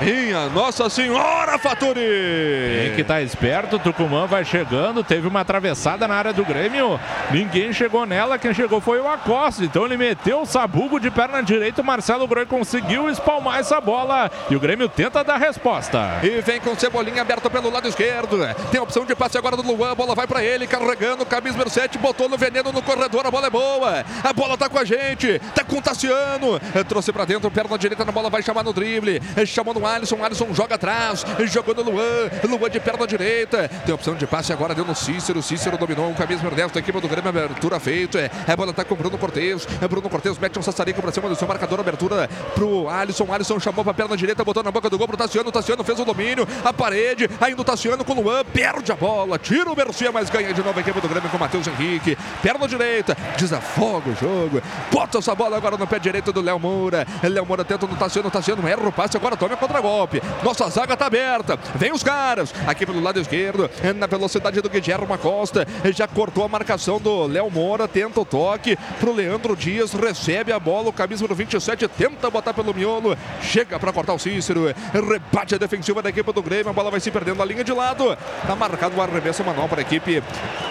Minha 0.00 0.48
Nossa 0.48 0.90
Senhora, 0.90 1.56
Faturi! 1.58 1.94
Tem 1.94 2.94
que 2.94 3.00
estar 3.02 3.14
tá 3.14 3.22
esperto, 3.22 3.76
o 3.76 3.78
Tucumã 3.78 4.26
vai 4.26 4.44
chegando, 4.44 5.04
teve 5.04 5.26
uma 5.26 5.40
atravessada 5.40 6.03
na 6.06 6.14
área 6.14 6.32
do 6.32 6.44
Grêmio, 6.44 6.98
ninguém 7.30 7.72
chegou 7.72 8.06
nela, 8.06 8.38
quem 8.38 8.52
chegou 8.54 8.80
foi 8.80 9.00
o 9.00 9.08
Acosta, 9.08 9.64
então 9.64 9.84
ele 9.84 9.96
meteu 9.96 10.42
o 10.42 10.46
sabugo 10.46 10.98
de 10.98 11.10
perna 11.10 11.42
direita, 11.42 11.82
o 11.82 11.84
Marcelo 11.84 12.26
Groi 12.26 12.46
conseguiu 12.46 13.08
espalmar 13.08 13.58
essa 13.58 13.80
bola 13.80 14.30
e 14.50 14.56
o 14.56 14.60
Grêmio 14.60 14.88
tenta 14.88 15.22
dar 15.24 15.36
resposta. 15.36 16.20
E 16.22 16.40
vem 16.40 16.60
com 16.60 16.74
Cebolinha 16.74 17.22
aberto 17.22 17.50
pelo 17.50 17.70
lado 17.70 17.88
esquerdo, 17.88 18.38
tem 18.70 18.80
opção 18.80 19.04
de 19.04 19.14
passe 19.14 19.38
agora 19.38 19.56
do 19.56 19.62
Luan, 19.62 19.92
a 19.92 19.94
bola 19.94 20.14
vai 20.14 20.26
para 20.26 20.42
ele, 20.42 20.66
carregando, 20.66 21.24
camisa 21.24 21.52
número 21.52 21.70
7, 21.70 21.98
botou 21.98 22.28
no 22.28 22.36
veneno 22.36 22.72
no 22.72 22.82
corredor, 22.82 23.26
a 23.26 23.30
bola 23.30 23.46
é 23.46 23.50
boa, 23.50 24.04
a 24.22 24.32
bola 24.32 24.58
tá 24.58 24.68
com 24.68 24.78
a 24.78 24.84
gente, 24.84 25.38
tá 25.54 25.64
com 25.64 25.78
o 25.78 25.82
Tassiano, 25.82 26.60
trouxe 26.88 27.12
para 27.12 27.24
dentro, 27.24 27.50
perna 27.50 27.78
direita 27.78 28.04
na 28.04 28.12
bola, 28.12 28.28
vai 28.28 28.42
chamar 28.42 28.64
no 28.64 28.72
drible, 28.72 29.20
chamou 29.46 29.72
no 29.72 29.86
Alisson, 29.86 30.22
Alisson 30.22 30.52
joga 30.52 30.74
atrás, 30.74 31.24
jogou 31.46 31.74
no 31.74 31.82
Luan, 31.82 32.30
Luan 32.48 32.70
de 32.70 32.80
perna 32.80 33.06
direita, 33.06 33.68
tem 33.84 33.94
opção 33.94 34.14
de 34.14 34.26
passe 34.26 34.52
agora, 34.52 34.74
deu 34.74 34.84
no 34.84 34.94
Cícero, 34.94 35.42
Cícero 35.42 35.76
dominou, 35.76 35.93
o 36.00 36.14
camisa 36.14 36.50
10 36.50 36.72
da 36.72 36.80
equipe 36.80 37.00
do 37.00 37.08
Grêmio, 37.08 37.28
abertura 37.28 37.78
feita, 37.78 38.18
é, 38.18 38.30
a 38.52 38.56
bola 38.56 38.72
tá 38.72 38.84
com 38.84 38.94
o 38.94 38.96
Bruno 38.96 39.16
Cortez, 39.16 39.66
é 39.80 39.86
Bruno 39.86 40.08
Cortez 40.08 40.36
mete 40.38 40.58
um 40.58 40.62
sassarico 40.62 41.00
para 41.00 41.12
cima 41.12 41.28
do 41.28 41.36
seu 41.36 41.46
marcador, 41.46 41.78
abertura 41.78 42.28
pro 42.54 42.88
Alisson, 42.88 43.32
Alisson 43.32 43.60
chamou 43.60 43.84
para 43.84 43.94
perna 43.94 44.16
direita, 44.16 44.44
botou 44.44 44.62
na 44.62 44.70
boca 44.70 44.90
do 44.90 44.98
gol 44.98 45.06
pro 45.06 45.16
Tassiano, 45.16 45.52
Tassiano 45.52 45.84
fez 45.84 45.98
o 46.00 46.04
domínio, 46.04 46.46
a 46.64 46.72
parede, 46.72 47.30
ainda 47.40 47.60
o 47.60 47.64
Tassiano 47.64 48.04
com 48.04 48.12
o 48.12 48.22
Luan, 48.22 48.44
perde 48.44 48.90
a 48.90 48.96
bola, 48.96 49.38
tira 49.38 49.70
o 49.70 49.76
Mercia, 49.76 50.10
mas 50.10 50.28
ganha 50.30 50.52
de 50.52 50.62
novo 50.62 50.76
a 50.78 50.80
equipe 50.80 51.00
do 51.00 51.08
Grêmio 51.08 51.30
com 51.30 51.36
o 51.36 51.40
Matheus 51.40 51.66
Henrique, 51.66 52.16
perna 52.42 52.66
direita, 52.66 53.16
desafoga 53.36 54.10
o 54.10 54.16
jogo, 54.16 54.62
bota 54.90 55.18
essa 55.18 55.34
bola 55.34 55.56
agora 55.56 55.76
no 55.76 55.86
pé 55.86 55.98
direito 55.98 56.32
do 56.32 56.40
Léo 56.40 56.58
Moura, 56.58 57.06
Léo 57.22 57.46
Moura 57.46 57.64
tenta 57.64 57.86
no 57.86 57.96
Tassiano, 57.96 58.30
Tassiano 58.30 58.66
erra 58.66 58.88
o 58.88 58.92
passe, 58.92 59.16
agora 59.16 59.36
toma 59.36 59.56
contra-golpe, 59.56 60.20
nossa 60.42 60.68
zaga 60.68 60.96
tá 60.96 61.06
aberta, 61.06 61.58
vem 61.76 61.92
os 61.92 62.02
caras, 62.02 62.52
aqui 62.66 62.84
pelo 62.84 63.00
lado 63.00 63.20
esquerdo, 63.20 63.70
na 63.96 64.06
velocidade 64.06 64.60
do 64.60 64.68
Guilherme 64.68 65.18
Costa, 65.18 65.66
já 65.92 66.06
cortou 66.06 66.44
a 66.44 66.48
marcação 66.48 66.98
do 67.00 67.26
Léo 67.26 67.50
Moura, 67.50 67.86
tenta 67.86 68.20
o 68.20 68.24
toque 68.24 68.76
pro 68.98 69.12
Leandro 69.12 69.56
Dias, 69.56 69.92
recebe 69.92 70.52
a 70.52 70.58
bola, 70.58 70.88
o 70.88 70.92
camisa 70.92 71.22
número 71.22 71.34
27, 71.34 71.88
tenta 71.88 72.30
botar 72.30 72.54
pelo 72.54 72.74
miolo, 72.74 73.16
chega 73.42 73.78
para 73.78 73.92
cortar 73.92 74.14
o 74.14 74.18
Cícero, 74.18 74.74
rebate 74.92 75.54
a 75.54 75.58
defensiva 75.58 76.02
da 76.02 76.10
equipe 76.10 76.32
do 76.32 76.42
Grêmio, 76.42 76.70
a 76.70 76.72
bola 76.72 76.90
vai 76.90 77.00
se 77.00 77.10
perdendo 77.10 77.38
na 77.38 77.44
linha 77.44 77.64
de 77.64 77.72
lado, 77.72 78.16
tá 78.46 78.56
marcado 78.56 78.96
o 78.96 79.02
arremesso 79.02 79.44
manual 79.44 79.68
para 79.68 79.80
a 79.80 79.82
equipe 79.82 80.22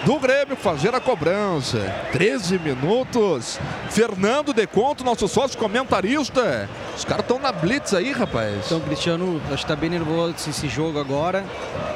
do 0.04 0.18
Grêmio 0.18 0.56
fazer 0.56 0.94
a 0.94 1.00
cobrança, 1.00 1.78
13 2.12 2.58
minutos, 2.58 3.58
Fernando 3.90 4.52
de 4.52 4.66
Conto, 4.66 5.04
nosso 5.04 5.28
sócio 5.28 5.58
comentarista, 5.58 6.68
os 6.96 7.04
caras 7.04 7.24
estão 7.24 7.38
na 7.38 7.52
blitz 7.52 7.94
aí, 7.94 8.12
rapaz. 8.12 8.66
Então, 8.66 8.80
Cristiano, 8.80 9.40
acho 9.50 9.62
que 9.64 9.68
tá 9.68 9.76
bem 9.76 9.90
nervoso 9.90 10.34
esse 10.48 10.68
jogo 10.68 10.98
agora. 10.98 11.44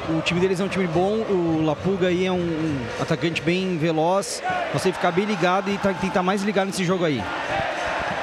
O 0.08 0.20
time 0.22 0.40
deles 0.40 0.60
é 0.60 0.64
um 0.64 0.68
time 0.68 0.86
bom, 0.86 1.18
o 1.28 1.62
Lapuga 1.64 2.08
aí 2.08 2.26
é 2.26 2.32
um, 2.32 2.36
um 2.36 2.86
atacante 3.08 3.40
bem 3.40 3.78
veloz. 3.78 4.42
Você 4.72 4.92
ficar 4.92 5.10
bem 5.10 5.24
ligado 5.24 5.70
e 5.70 5.78
tá, 5.78 5.92
estar 5.92 6.22
mais 6.22 6.42
ligado 6.42 6.66
nesse 6.66 6.84
jogo 6.84 7.04
aí. 7.06 7.22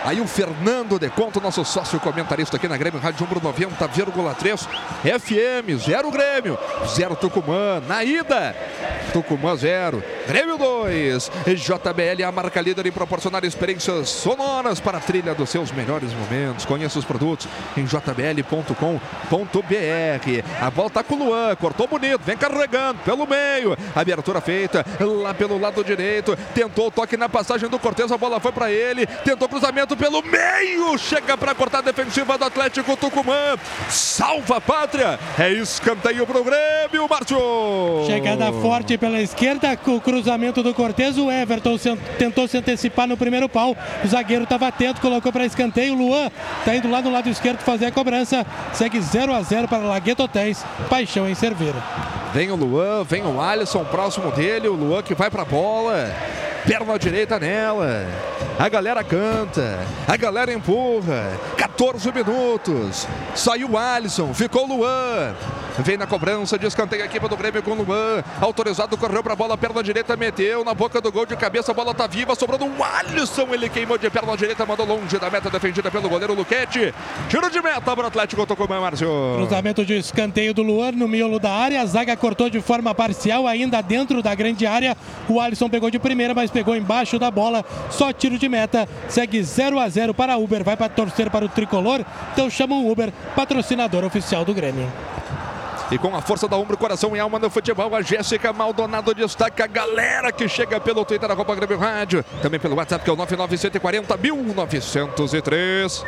Aí 0.05 0.21
o 0.21 0.27
Fernando 0.27 1.00
de 1.00 1.09
Conto, 1.09 1.41
nosso 1.41 1.65
sócio 1.65 2.00
comentarista 2.00 2.57
aqui 2.57 2.67
na 2.67 2.77
Grêmio 2.77 3.00
Rádio 3.00 3.25
Umbro 3.25 3.41
90,3 3.41 4.67
FM, 5.19 5.83
0 5.83 6.12
Grêmio, 6.12 6.59
0 6.85 7.15
Tucumã, 7.15 7.81
na 7.88 8.03
ida. 8.03 8.55
Tucumã 9.12 9.55
0, 9.55 10.03
Grêmio 10.27 10.59
2. 10.59 11.31
JBL 11.55 12.24
a 12.24 12.31
marca 12.31 12.62
líder 12.62 12.85
em 12.85 12.91
proporcionar 12.91 13.43
experiências 13.43 14.09
sonoras 14.09 14.79
para 14.79 15.00
a 15.00 15.01
trilha 15.01 15.33
dos 15.33 15.50
seus 15.50 15.71
melhores 15.71 16.13
momentos. 16.13 16.65
Conheça 16.65 17.00
os 17.00 17.05
produtos 17.05 17.47
em 17.75 17.88
jbl.com.br. 17.88 18.75
A 20.62 20.69
bola 20.69 20.89
tá 20.91 21.03
com 21.03 21.15
o 21.15 21.17
Luan, 21.17 21.55
cortou 21.55 21.88
bonito, 21.88 22.21
vem 22.24 22.38
carregando 22.38 23.00
pelo 23.00 23.25
meio. 23.25 23.75
Abertura 23.95 24.39
feita 24.39 24.85
lá 25.00 25.33
pelo 25.33 25.59
lado 25.59 25.83
direito. 25.83 26.38
Tentou 26.53 26.89
o 26.89 26.91
toque 26.91 27.17
na 27.17 27.27
passagem 27.27 27.67
do 27.67 27.79
Cortez, 27.79 28.12
a 28.12 28.17
bola 28.19 28.39
foi 28.39 28.51
para 28.51 28.69
ele. 28.69 29.07
Tentou 29.07 29.50
cruzamento 29.50 29.95
pelo 29.96 30.22
meio. 30.22 30.98
Chega 30.98 31.38
para 31.38 31.56
cortar 31.56 31.80
a 31.80 31.82
defensiva 31.82 32.38
do 32.38 32.46
Atlético 32.46 32.96
Tucumã. 32.98 33.56
Salva 33.90 34.58
a 34.58 34.62
pátria. 34.62 35.20
É 35.38 35.50
escanteio 35.52 36.25
pro 36.25 36.44
Grêmio, 36.44 37.08
Márcio. 37.10 37.38
Chegada 38.06 38.52
forte 38.54 38.98
pela 38.98 39.22
esquerda, 39.22 39.75
com 39.78 39.96
o 39.96 40.02
cruzamento 40.02 40.62
do 40.62 40.74
Cortez. 40.74 41.18
O 41.18 41.32
Everton 41.32 41.78
se, 41.78 41.96
tentou 42.18 42.48
se 42.48 42.58
antecipar 42.58 43.08
no 43.08 43.18
primeiro 43.18 43.48
pau. 43.50 43.75
O 44.04 44.08
zagueiro 44.08 44.44
estava 44.44 44.68
atento, 44.68 45.02
colocou 45.02 45.32
para 45.32 45.46
escanteio. 45.46 45.94
O 45.94 45.98
Luan 45.98 46.32
está 46.60 46.75
indo 46.75 46.90
lá 46.90 47.02
do 47.02 47.12
lado 47.12 47.30
esquerdo 47.30 47.60
fazer 47.60 47.88
a 47.88 47.92
cobrança. 47.92 48.46
Segue 48.74 49.00
0 49.00 49.34
a 49.34 49.42
0 49.42 49.68
para 49.68 49.80
Lagueto 49.80 50.24
Hotéis. 50.24 50.64
Paixão 50.90 51.28
em 51.28 51.36
Cerveira. 51.36 51.82
Vem 52.34 52.52
o 52.52 52.56
Luan, 52.56 53.04
vem 53.04 53.24
o 53.24 53.40
Alisson 53.40 53.86
próximo 53.86 54.32
dele. 54.32 54.68
O 54.68 54.74
Luan 54.74 55.02
que 55.02 55.16
vai 55.16 55.30
para 55.30 55.44
a 55.44 55.46
bola. 55.46 56.14
Perna 56.68 56.98
direita 56.98 57.40
nela. 57.40 58.08
A 58.58 58.68
galera 58.68 59.04
canta, 59.04 59.85
a 60.08 60.18
galera 60.18 60.54
empurra. 60.54 61.39
14 61.58 62.12
minutos. 62.12 63.08
Saiu 63.34 63.72
o 63.72 63.77
Alisson, 63.77 64.34
ficou 64.34 64.65
o 64.65 64.77
Luan. 64.77 65.36
Vem 65.80 65.98
na 65.98 66.08
cobrança 66.08 66.58
de 66.58 66.65
escanteio 66.65 67.04
a 67.04 67.06
equipe 67.06 67.27
do 67.27 67.36
Grêmio 67.36 67.62
com 67.62 67.72
o 67.72 67.84
Luan. 67.84 68.24
Autorizado, 68.39 68.96
correu 68.98 69.22
para 69.22 69.34
a 69.34 69.36
bola, 69.36 69.58
perna 69.58 69.84
direita, 69.84 70.15
meteu 70.15 70.63
na 70.63 70.74
boca 70.74 71.01
do 71.01 71.12
gol 71.12 71.25
de 71.25 71.36
cabeça. 71.36 71.72
A 71.72 71.75
bola 71.75 71.94
tá 71.94 72.08
viva, 72.08 72.34
sobrando 72.34 72.65
o 72.65 72.84
Alisson. 72.84 73.48
Ele 73.51 73.68
queimou 73.68 73.98
de 73.98 74.10
perna 74.10 74.38
direita, 74.38 74.65
mandou 74.65 74.86
longe 74.86 75.20
da 75.20 75.30
meta, 75.30 75.50
defendida 75.50 75.92
pelo 75.92 76.08
goleiro 76.08 76.34
Luquete. 76.34 76.94
Tiro 77.27 77.50
de 77.50 77.62
meta 77.62 77.82
para 77.82 78.04
o 78.04 78.08
Atlético 78.08 78.46
Tucumã, 78.46 78.80
Márcio. 78.80 79.10
Cruzamento 79.36 79.86
de 79.86 79.98
escanteio 79.98 80.54
do 80.54 80.63
Luan 80.63 80.94
no 80.94 81.10
miolo 81.10 81.39
da 81.39 81.51
área. 81.51 81.82
A 81.82 81.86
zaga 81.86 82.15
cortou 82.15 82.50
de 82.50 82.62
forma 82.62 82.96
parcial, 82.96 83.46
ainda 83.46 83.82
dentro 83.82 84.24
da 84.24 84.34
grande 84.34 84.65
área. 84.65 84.96
O 85.27 85.42
Alisson 85.42 85.70
pegou 85.70 85.92
de 85.92 86.00
primeira, 86.00 86.34
mas 86.34 86.50
pegou 86.50 86.75
embaixo 86.75 87.20
da 87.20 87.30
bola. 87.30 87.65
Só 87.89 88.13
tiro 88.13 88.38
de 88.38 88.48
meta. 88.48 88.88
Segue 89.10 89.44
0 89.44 89.75
a 89.79 89.89
0 89.89 90.13
para 90.13 90.38
Uber. 90.38 90.63
Vai 90.63 90.77
para 90.77 90.89
torcer 90.89 91.29
para 91.29 91.46
o 91.46 91.50
tricolor. 91.50 92.03
Então 92.34 92.50
chama 92.50 92.75
o 92.75 92.91
Uber, 92.91 93.12
patrocinador 93.36 94.03
oficial 94.03 94.46
do 94.46 94.53
Grêmio. 94.53 94.91
E 95.91 95.98
com 96.00 96.15
a 96.15 96.22
força 96.22 96.48
da 96.48 96.58
ombro, 96.58 96.75
coração 96.75 97.15
e 97.15 97.20
alma 97.20 97.38
no 97.38 97.50
futebol, 97.50 97.96
a 97.96 98.01
Jéssica 98.01 98.51
Maldonado 98.51 99.13
destaca 99.13 99.65
a 99.65 99.67
galera 99.67 100.32
que 100.32 100.48
chega 100.50 100.79
pelo 100.79 101.05
Twitter 101.05 101.29
da 101.29 101.36
Copa 101.36 101.53
Grêmio 101.53 101.77
Rádio. 101.77 102.25
Também 102.41 102.60
pelo 102.60 102.75
WhatsApp, 102.75 103.03
que 103.03 103.10
é 103.10 103.13
o 103.13 103.15
99140 103.15 104.17
1903. 104.17 106.03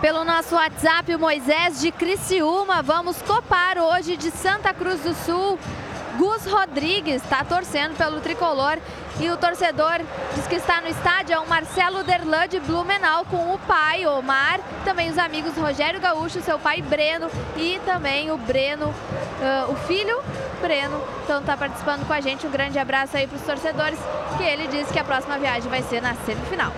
Pelo 0.00 0.24
nosso 0.24 0.54
WhatsApp, 0.54 1.14
o 1.14 1.18
Moisés 1.18 1.80
de 1.80 1.90
Criciúma. 1.90 2.82
Vamos 2.82 3.20
copar 3.22 3.78
hoje 3.78 4.16
de 4.16 4.30
Santa 4.30 4.72
Cruz 4.74 5.00
do 5.00 5.14
Sul. 5.14 5.58
Gus 6.20 6.44
Rodrigues 6.44 7.22
está 7.22 7.42
torcendo 7.42 7.96
pelo 7.96 8.20
tricolor 8.20 8.76
e 9.18 9.30
o 9.30 9.38
torcedor 9.38 10.00
diz 10.34 10.46
que 10.46 10.56
está 10.56 10.82
no 10.82 10.88
estádio 10.88 11.34
é 11.34 11.38
o 11.38 11.48
Marcelo 11.48 12.04
Derlan 12.04 12.46
de 12.46 12.60
Blumenau 12.60 13.24
com 13.24 13.54
o 13.54 13.58
pai 13.60 14.06
Omar, 14.06 14.60
também 14.84 15.08
os 15.08 15.16
amigos 15.16 15.56
Rogério 15.56 15.98
Gaúcho, 15.98 16.42
seu 16.42 16.58
pai 16.58 16.82
Breno 16.82 17.30
e 17.56 17.80
também 17.86 18.30
o 18.30 18.36
Breno, 18.36 18.88
uh, 18.88 19.72
o 19.72 19.76
filho 19.86 20.22
Breno. 20.60 21.19
Então 21.30 21.38
está 21.38 21.56
participando 21.56 22.04
com 22.08 22.12
a 22.12 22.20
gente. 22.20 22.44
Um 22.44 22.50
grande 22.50 22.76
abraço 22.76 23.16
aí 23.16 23.24
para 23.24 23.36
os 23.36 23.42
torcedores, 23.42 24.00
que 24.36 24.42
ele 24.42 24.66
diz 24.66 24.90
que 24.90 24.98
a 24.98 25.04
próxima 25.04 25.38
viagem 25.38 25.70
vai 25.70 25.80
ser 25.80 26.02
na 26.02 26.12
semifinal. 26.26 26.72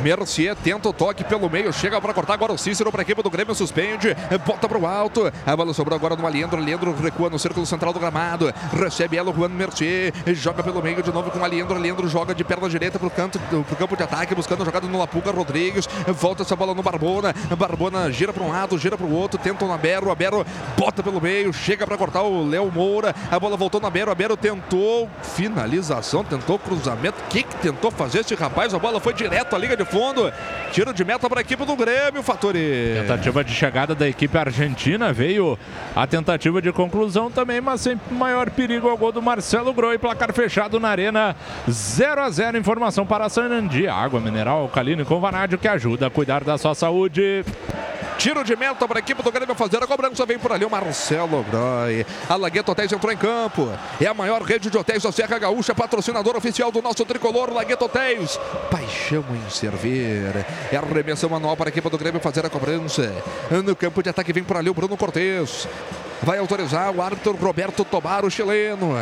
Mercier 0.00 0.54
tenta 0.54 0.88
o 0.88 0.92
toque 0.92 1.24
pelo 1.24 1.50
meio, 1.50 1.72
chega 1.72 2.00
para 2.00 2.14
cortar 2.14 2.34
agora 2.34 2.52
o 2.52 2.56
Cícero 2.56 2.92
para 2.92 3.00
a 3.00 3.02
equipe 3.02 3.20
do 3.20 3.28
Grêmio, 3.28 3.52
suspende, 3.52 4.16
bota 4.46 4.68
para 4.68 4.78
o 4.78 4.86
alto. 4.86 5.30
A 5.44 5.56
bola 5.56 5.74
sobrou 5.74 5.96
agora 5.96 6.14
no 6.14 6.24
Aliendro. 6.24 6.56
Aliendro 6.56 6.94
recua 6.94 7.28
no 7.28 7.36
círculo 7.36 7.66
central 7.66 7.92
do 7.92 7.98
gramado, 7.98 8.54
recebe 8.72 9.16
ela 9.16 9.28
o 9.30 9.34
Juan 9.34 9.48
Mercier, 9.48 10.14
joga 10.28 10.62
pelo 10.62 10.80
meio 10.80 11.02
de 11.02 11.12
novo 11.12 11.32
com 11.32 11.40
o 11.40 11.44
Aliendro. 11.44 11.76
Aliendro 11.76 12.08
joga 12.08 12.32
de 12.32 12.44
perna 12.44 12.68
direita 12.68 12.96
para 12.96 13.08
o 13.08 13.10
canto, 13.10 13.40
pro 13.40 13.76
campo 13.76 13.96
de 13.96 14.04
ataque, 14.04 14.36
buscando 14.36 14.62
a 14.62 14.64
jogada 14.64 14.86
no 14.86 14.98
Lapuca 14.98 15.32
Rodrigues. 15.32 15.88
Volta 16.06 16.44
essa 16.44 16.54
bola 16.54 16.74
no 16.74 16.82
Barbona. 16.82 17.34
Barbona 17.58 18.10
gira 18.12 18.32
para 18.32 18.44
um 18.44 18.50
lado, 18.50 18.78
gira 18.78 18.96
para 18.96 19.06
o 19.06 19.12
outro, 19.12 19.38
tenta 19.38 19.64
o 19.64 19.68
Nabero. 19.68 20.12
Abero 20.12 20.46
bota 20.78 21.02
pelo 21.02 21.20
meio, 21.20 21.52
chega 21.52 21.84
para 21.84 21.98
cortar 21.98 22.22
o 22.22 22.48
Léo 22.48 22.70
Moura. 22.70 23.12
A 23.32 23.40
bola 23.40 23.56
voltou 23.56 23.80
na 23.80 23.90
Abero 24.06 24.36
tentou 24.36 25.10
finalização, 25.22 26.22
tentou 26.22 26.58
cruzamento. 26.58 27.20
O 27.20 27.28
que, 27.28 27.42
que 27.42 27.56
tentou 27.56 27.90
fazer 27.90 28.20
esse 28.20 28.34
rapaz? 28.34 28.72
A 28.72 28.78
bola 28.78 29.00
foi 29.00 29.12
direto 29.12 29.56
à 29.56 29.58
liga 29.58 29.76
de 29.76 29.84
fundo. 29.84 30.32
Tiro 30.70 30.92
de 30.92 31.04
meta 31.04 31.28
para 31.28 31.40
a 31.40 31.42
equipe 31.42 31.64
do 31.64 31.74
Grêmio, 31.74 32.22
Fatori. 32.22 32.94
Tentativa 33.00 33.42
de 33.42 33.52
chegada 33.52 33.94
da 33.94 34.08
equipe 34.08 34.36
argentina. 34.38 35.12
Veio 35.12 35.58
a 35.96 36.06
tentativa 36.06 36.62
de 36.62 36.70
conclusão 36.72 37.30
também, 37.30 37.60
mas 37.60 37.80
sem 37.80 38.00
maior 38.10 38.50
perigo 38.50 38.88
ao 38.88 38.96
gol 38.96 39.10
do 39.10 39.20
Marcelo 39.20 39.72
Groi. 39.72 39.98
Placar 39.98 40.32
fechado 40.32 40.78
na 40.78 40.88
Arena 40.88 41.34
0 41.68 42.20
a 42.20 42.30
0 42.30 42.58
Informação 42.58 43.04
para 43.04 43.26
a 43.26 43.28
Sanandi. 43.28 43.88
Água 43.88 44.20
mineral 44.20 44.60
alcalina 44.60 45.04
com 45.04 45.18
vanádio 45.20 45.58
que 45.58 45.66
ajuda 45.66 46.06
a 46.06 46.10
cuidar 46.10 46.44
da 46.44 46.56
sua 46.56 46.74
saúde. 46.74 47.44
Tiro 48.18 48.42
de 48.42 48.56
meta 48.56 48.88
para 48.88 48.98
a 48.98 49.00
equipe 49.00 49.22
do 49.22 49.30
Grêmio 49.30 49.54
fazer 49.54 49.80
a 49.80 49.86
cobrança. 49.86 50.26
Vem 50.26 50.40
por 50.40 50.50
ali 50.50 50.64
o 50.64 50.70
Marcelo 50.70 51.44
Groi. 51.44 52.04
A 52.28 52.34
Lagueto 52.34 52.72
Hotéis 52.72 52.92
entrou 52.92 53.12
em 53.12 53.16
campo. 53.16 53.70
É 54.00 54.06
a 54.06 54.14
maior 54.14 54.42
rede 54.42 54.70
de 54.70 54.78
hotéis 54.78 55.02
da 55.02 55.10
Serra 55.10 55.38
Gaúcha, 55.38 55.74
patrocinador 55.74 56.36
oficial 56.36 56.70
do 56.70 56.80
nosso 56.80 57.04
tricolor 57.04 57.52
Lagueto 57.52 57.84
Hotéis. 57.84 58.38
Paixão 58.70 59.24
em 59.30 59.50
servir. 59.50 60.46
É 60.70 60.76
a 60.76 60.80
remessa 60.80 61.28
manual 61.28 61.56
para 61.56 61.68
a 61.68 61.70
equipe 61.70 61.90
do 61.90 61.98
Grêmio 61.98 62.20
fazer 62.20 62.46
a 62.46 62.50
cobrança. 62.50 63.12
No 63.64 63.74
campo 63.74 64.02
de 64.02 64.10
ataque 64.10 64.32
vem 64.32 64.44
por 64.44 64.56
ali 64.56 64.70
o 64.70 64.74
Bruno 64.74 64.96
Cortes. 64.96 65.66
Vai 66.22 66.38
autorizar 66.38 66.90
o 66.94 67.02
árbitro 67.02 67.36
Roberto 67.36 67.84
Tobar, 67.84 68.24
o 68.24 68.30
chileno. 68.30 68.94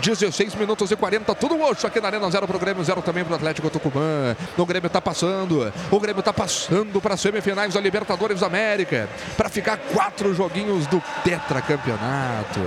16 0.00 0.54
minutos 0.54 0.90
e 0.90 0.96
40, 0.96 1.34
tudo 1.34 1.60
hoje 1.60 1.84
aqui 1.84 2.00
na 2.00 2.06
Arena, 2.06 2.30
zero 2.30 2.46
para 2.46 2.56
o 2.56 2.60
Grêmio, 2.60 2.84
zero 2.84 3.02
também 3.02 3.24
para 3.24 3.32
o 3.32 3.36
Atlético 3.36 3.68
Tucumã. 3.68 4.36
O 4.56 4.64
Grêmio 4.64 4.86
está 4.86 5.00
passando, 5.00 5.72
o 5.90 6.00
Grêmio 6.00 6.20
está 6.20 6.32
passando 6.32 7.00
para 7.00 7.14
as 7.14 7.20
semifinais 7.20 7.74
da 7.74 7.80
Libertadores 7.80 8.42
América, 8.42 9.08
para 9.36 9.48
ficar 9.48 9.76
quatro 9.92 10.32
joguinhos 10.34 10.86
do 10.86 11.02
tetracampeonato. 11.24 12.60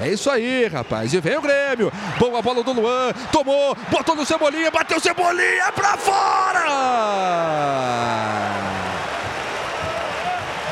É 0.00 0.08
isso 0.08 0.30
aí, 0.30 0.66
rapaz. 0.66 1.12
E 1.12 1.20
vem 1.20 1.36
o 1.36 1.42
Grêmio. 1.42 1.92
Boa 2.18 2.42
bola 2.42 2.62
do 2.62 2.72
Luan. 2.72 3.12
Tomou, 3.32 3.76
botou 3.90 4.14
no 4.14 4.26
Cebolinha, 4.26 4.70
bateu 4.70 5.00
Cebolinha 5.00 5.72
para 5.72 5.96
fora! 5.96 6.66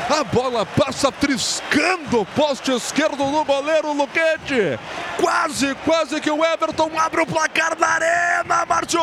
A 0.07 0.23
bola 0.23 0.67
passa 0.67 1.11
triscando 1.11 2.21
o 2.21 2.25
poste 2.25 2.71
esquerdo 2.71 3.17
do 3.17 3.43
goleiro 3.43 3.91
Luquete. 3.91 4.77
Quase, 5.19 5.73
quase 5.83 6.21
que 6.21 6.29
o 6.29 6.45
Everton 6.45 6.91
abre 6.95 7.21
o 7.21 7.25
placar 7.25 7.75
da 7.75 7.87
arena, 7.87 8.65
Márcio. 8.67 8.99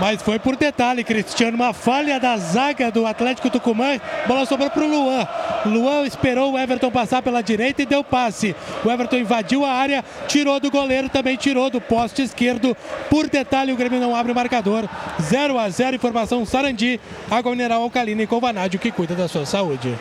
Mas 0.00 0.22
foi 0.22 0.38
por 0.38 0.56
detalhe, 0.56 1.04
Cristiano. 1.04 1.56
Uma 1.56 1.74
falha 1.74 2.18
da 2.18 2.38
zaga 2.38 2.90
do 2.90 3.06
Atlético 3.06 3.50
Tucumã. 3.50 4.00
Bola 4.26 4.46
sobrou 4.46 4.70
para 4.70 4.82
o 4.82 4.88
Luan. 4.88 5.28
Luan 5.66 6.06
esperou 6.06 6.52
o 6.52 6.58
Everton 6.58 6.90
passar 6.90 7.20
pela 7.20 7.42
direita 7.42 7.82
e 7.82 7.86
deu 7.86 8.02
passe. 8.02 8.56
O 8.82 8.90
Everton 8.90 9.16
invadiu 9.16 9.64
a 9.64 9.72
área, 9.72 10.02
tirou 10.26 10.58
do 10.58 10.70
goleiro, 10.70 11.10
também 11.10 11.36
tirou 11.36 11.68
do 11.68 11.80
poste 11.80 12.22
esquerdo. 12.22 12.74
Por 13.10 13.28
detalhe, 13.28 13.72
o 13.72 13.76
Grêmio 13.76 14.00
não 14.00 14.16
abre 14.16 14.32
o 14.32 14.34
marcador. 14.34 14.88
0 15.20 15.58
a 15.58 15.68
0 15.68 15.96
informação 15.96 16.46
Sarandi. 16.46 16.98
Água 17.30 17.52
mineral 17.52 17.82
alcalina 17.82 18.22
e 18.22 18.26
com 18.26 18.40
vanádio 18.40 18.80
que 18.80 18.90
cuida 18.90 19.14
da 19.14 19.28
sua 19.28 19.33
saúde. 19.44 19.98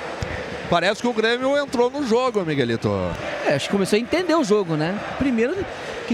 Parece 0.69 1.01
que 1.01 1.07
o 1.07 1.13
Grêmio 1.13 1.57
entrou 1.57 1.89
no 1.89 2.05
jogo, 2.05 2.43
Miguelito. 2.45 2.89
É, 3.45 3.55
acho 3.55 3.65
que 3.65 3.71
começou 3.71 3.97
a 3.97 3.99
entender 3.99 4.35
o 4.35 4.43
jogo, 4.43 4.75
né? 4.75 4.99
Primeiro 5.17 5.55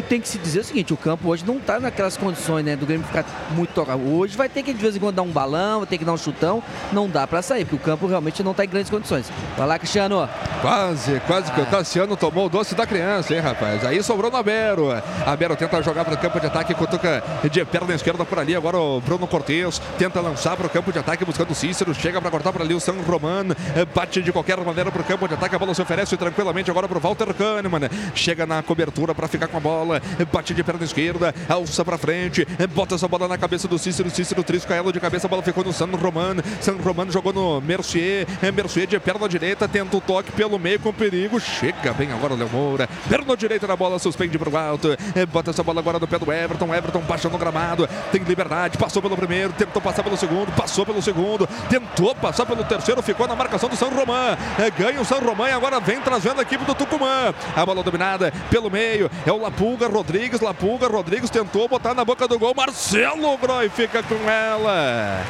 que 0.02 0.10
tem 0.10 0.22
que 0.22 0.28
se 0.28 0.38
dizer 0.38 0.60
o 0.62 0.64
seguinte, 0.64 0.94
o 0.94 0.98
campo 0.98 1.30
hoje 1.30 1.46
não 1.46 1.58
está 1.58 1.80
naquelas 1.80 2.18
condições, 2.18 2.66
né, 2.66 2.76
do 2.76 2.86
Grêmio 2.86 3.06
ficar 3.06 3.26
muito 3.52 3.74
tocado. 3.74 4.02
Hoje 4.14 4.36
vai 4.38 4.50
ter 4.50 4.64
que 4.64 4.74
de 4.74 4.82
vez 4.82 4.96
em 4.96 5.00
quando 5.00 5.16
dar 5.16 5.22
um 5.22 5.32
balão, 5.32 5.80
vai 5.80 5.88
ter 5.88 5.98
que 5.98 6.06
dar 6.06 6.14
um 6.14 6.18
chutão, 6.18 6.64
não 6.92 7.10
dá 7.10 7.26
para 7.28 7.42
sair, 7.42 7.66
porque 7.66 7.76
o 7.76 7.80
campo 7.86 8.08
realmente 8.08 8.44
não 8.44 8.52
está 8.52 8.66
em 8.66 8.70
grandes 8.70 8.90
condições. 8.90 9.32
Vai 9.58 9.68
lá, 9.68 9.78
Cristiano. 9.78 10.30
Quase, 10.62 11.20
quase 11.22 11.52
ah. 11.52 11.56
que 11.56 11.62
o 11.62 11.66
Tassiano 11.66 12.16
tomou 12.18 12.46
o 12.46 12.50
doce 12.50 12.76
da 12.76 12.86
criança, 12.86 13.34
hein, 13.34 13.40
rapaz. 13.40 13.86
Aí 13.86 14.02
sobrou 14.04 14.30
no 14.32 14.38
Abero. 14.38 14.90
Abero 15.26 15.56
tenta 15.56 15.82
jogar 15.82 16.06
para 16.06 16.16
o 16.16 16.18
campo 16.18 16.40
de 16.40 16.48
ataque, 16.48 16.74
cutuca 16.74 17.24
de 17.50 17.66
perna 17.66 17.94
esquerda 17.94 18.26
por 18.26 18.40
ali. 18.40 18.56
Agora 18.56 18.78
o 18.78 19.02
Bruno 19.02 19.28
Cortes 19.28 19.82
tenta 19.98 20.22
lançar 20.22 20.56
para 20.56 20.68
o 20.68 20.70
campo 20.70 20.92
de 20.92 21.00
ataque 21.00 21.26
buscando 21.26 21.52
o 21.52 21.56
Cícero, 21.56 21.94
chega 21.94 22.22
para 22.22 22.32
cortar 22.32 22.52
para 22.52 22.64
ali 22.64 22.74
o 22.74 22.80
San 22.80 22.94
Romano, 23.06 23.56
bate 23.94 24.22
de 24.22 24.32
qualquer 24.32 24.58
maneira 24.58 24.92
para 24.92 25.02
o 25.02 25.06
campo 25.06 25.28
de 25.28 25.34
ataque, 25.34 25.56
a 25.56 25.60
bola 25.60 25.74
se 25.74 25.82
oferece 25.82 26.16
tranquilamente 26.18 26.70
agora 26.70 26.88
para 26.88 26.98
o 26.98 27.02
Walter 27.02 27.34
Kahneman. 27.34 27.90
Chega 28.14 28.46
na 28.46 28.62
cobertura 28.62 29.16
para 29.16 29.28
ficar 29.28 29.48
com 29.48 29.58
a 29.58 29.60
bola, 29.60 29.89
bate 30.32 30.54
de 30.54 30.64
perna 30.64 30.84
esquerda, 30.84 31.34
alça 31.48 31.84
para 31.84 31.98
frente, 31.98 32.46
bota 32.74 32.96
essa 32.96 33.08
bola 33.08 33.28
na 33.28 33.38
cabeça 33.38 33.68
do 33.68 33.78
Cícero, 33.78 34.10
Cícero 34.10 34.44
trisca 34.44 34.74
ela 34.76 34.92
de 34.92 35.00
cabeça, 35.00 35.28
a 35.28 35.30
bola 35.30 35.42
ficou 35.42 35.64
no 35.64 35.74
San 35.74 35.88
Romano, 35.88 36.44
San 36.62 36.76
Romano 36.76 37.12
jogou 37.12 37.34
no 37.34 37.62
Mercier, 37.62 38.28
Mercier 38.54 38.88
de 38.88 39.00
perna 39.00 39.28
direita, 39.28 39.68
tenta 39.68 39.96
o 39.98 40.02
toque 40.02 40.32
pelo 40.32 40.60
meio 40.60 40.80
com 40.80 40.94
perigo, 40.94 41.40
chega 41.40 41.94
bem 41.94 42.12
agora 42.12 42.34
o 42.34 42.38
Léo 42.38 42.50
Moura, 42.50 42.90
perna 43.08 43.36
direita 43.36 43.68
na 43.68 43.76
bola, 43.76 44.00
suspende 44.00 44.38
para 44.38 44.50
o 44.50 44.58
alto, 44.58 44.90
bota 45.32 45.52
essa 45.52 45.64
bola 45.64 45.80
agora 45.80 46.00
no 46.00 46.08
pé 46.08 46.20
do 46.20 46.32
Everton, 46.32 46.74
Everton 46.74 47.02
baixa 47.02 47.30
no 47.30 47.38
gramado, 47.38 47.88
tem 48.12 48.22
liberdade, 48.24 48.78
passou 48.78 49.02
pelo 49.02 49.16
primeiro, 49.16 49.54
tentou 49.54 49.82
passar 49.82 50.04
pelo 50.04 50.18
segundo, 50.18 50.52
passou 50.56 50.86
pelo 50.86 51.02
segundo, 51.02 51.48
tentou 51.70 52.14
passar 52.16 52.46
pelo 52.46 52.64
terceiro, 52.64 53.02
ficou 53.02 53.28
na 53.28 53.36
marcação 53.36 53.70
do 53.70 53.76
San 53.76 53.90
Román, 53.90 54.38
ganha 54.78 55.02
o 55.02 55.06
San 55.06 55.20
Román 55.20 55.50
e 55.50 55.54
agora 55.54 55.80
vem 55.80 56.00
trazendo 56.02 56.40
a 56.40 56.44
equipe 56.44 56.66
do 56.66 56.76
Tucumã, 56.76 57.34
a 57.56 57.66
bola 57.66 57.84
dominada 57.84 58.32
pelo 58.50 58.70
meio, 58.70 59.10
é 59.26 59.32
o 59.32 59.46
Lapulga, 59.70 59.88
Rodrigues, 59.88 60.42
Lapulga, 60.42 60.88
Rodrigues 60.88 61.30
tentou 61.30 61.68
botar 61.68 61.94
na 61.94 62.04
boca 62.04 62.28
do 62.28 62.40
gol, 62.40 62.56
Marcelo 62.56 63.38
Groi 63.38 63.70
fica 63.70 64.02
com 64.02 64.16
ela, 64.28 65.24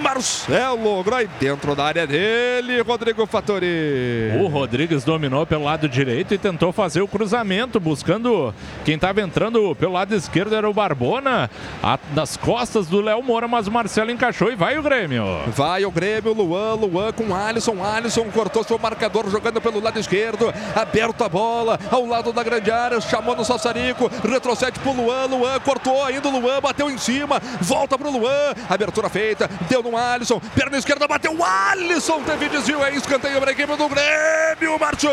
Marcelo 0.00 1.02
Groi 1.02 1.28
dentro 1.40 1.74
da 1.74 1.84
área 1.86 2.06
dele, 2.06 2.82
Rodrigo 2.82 3.26
Fattori. 3.26 4.30
O 4.40 4.46
Rodrigues 4.46 5.02
dominou 5.02 5.44
pelo 5.44 5.64
lado 5.64 5.88
direito 5.88 6.32
e 6.32 6.38
tentou 6.38 6.72
fazer 6.72 7.00
o 7.00 7.08
cruzamento, 7.08 7.80
buscando 7.80 8.54
quem 8.84 8.94
estava 8.94 9.20
entrando 9.22 9.74
pelo 9.74 9.94
lado 9.94 10.14
esquerdo 10.14 10.54
era 10.54 10.70
o 10.70 10.74
Barbona, 10.74 11.50
a, 11.82 11.98
das 12.12 12.36
costas 12.36 12.86
do 12.86 13.00
Léo 13.00 13.24
Moura, 13.24 13.48
mas 13.48 13.66
o 13.66 13.72
Marcelo 13.72 14.12
encaixou 14.12 14.52
e 14.52 14.54
vai 14.54 14.78
o 14.78 14.82
Grêmio. 14.84 15.24
Vai 15.48 15.84
o 15.84 15.90
Grêmio, 15.90 16.32
Luan, 16.32 16.74
Luan 16.74 17.12
com 17.12 17.34
Alisson, 17.34 17.82
Alisson 17.82 18.30
cortou 18.30 18.62
seu 18.62 18.78
marcador 18.78 19.28
jogando 19.28 19.60
pelo 19.60 19.80
lado 19.80 19.98
esquerdo, 19.98 20.54
aberto 20.76 21.24
a 21.24 21.28
bola, 21.28 21.78
ao 21.90 22.06
lado 22.06 22.32
da 22.32 22.44
grande 22.44 22.70
área, 22.70 23.00
chamou 23.00 23.34
no 23.34 23.44
Sassarico, 23.80 24.10
retrocede 24.28 24.78
pro 24.80 24.92
Luan, 24.92 25.26
Luan 25.26 25.58
cortou 25.60 26.04
ainda 26.04 26.28
o 26.28 26.38
Luan, 26.38 26.60
bateu 26.60 26.90
em 26.90 26.98
cima, 26.98 27.40
volta 27.60 27.96
pro 27.96 28.10
Luan, 28.10 28.54
abertura 28.68 29.08
feita, 29.08 29.48
deu 29.68 29.82
no 29.82 29.96
Alisson, 29.96 30.40
perna 30.54 30.76
esquerda, 30.76 31.08
bateu 31.08 31.34
o 31.34 31.44
Alisson, 31.44 32.22
teve 32.22 32.48
desvio, 32.48 32.84
é 32.84 32.94
escanteio 32.94 33.40
para 33.40 33.50
a 33.50 33.52
equipe 33.52 33.76
do 33.76 33.88
Grêmio, 33.88 34.78
Márcio. 34.78 35.10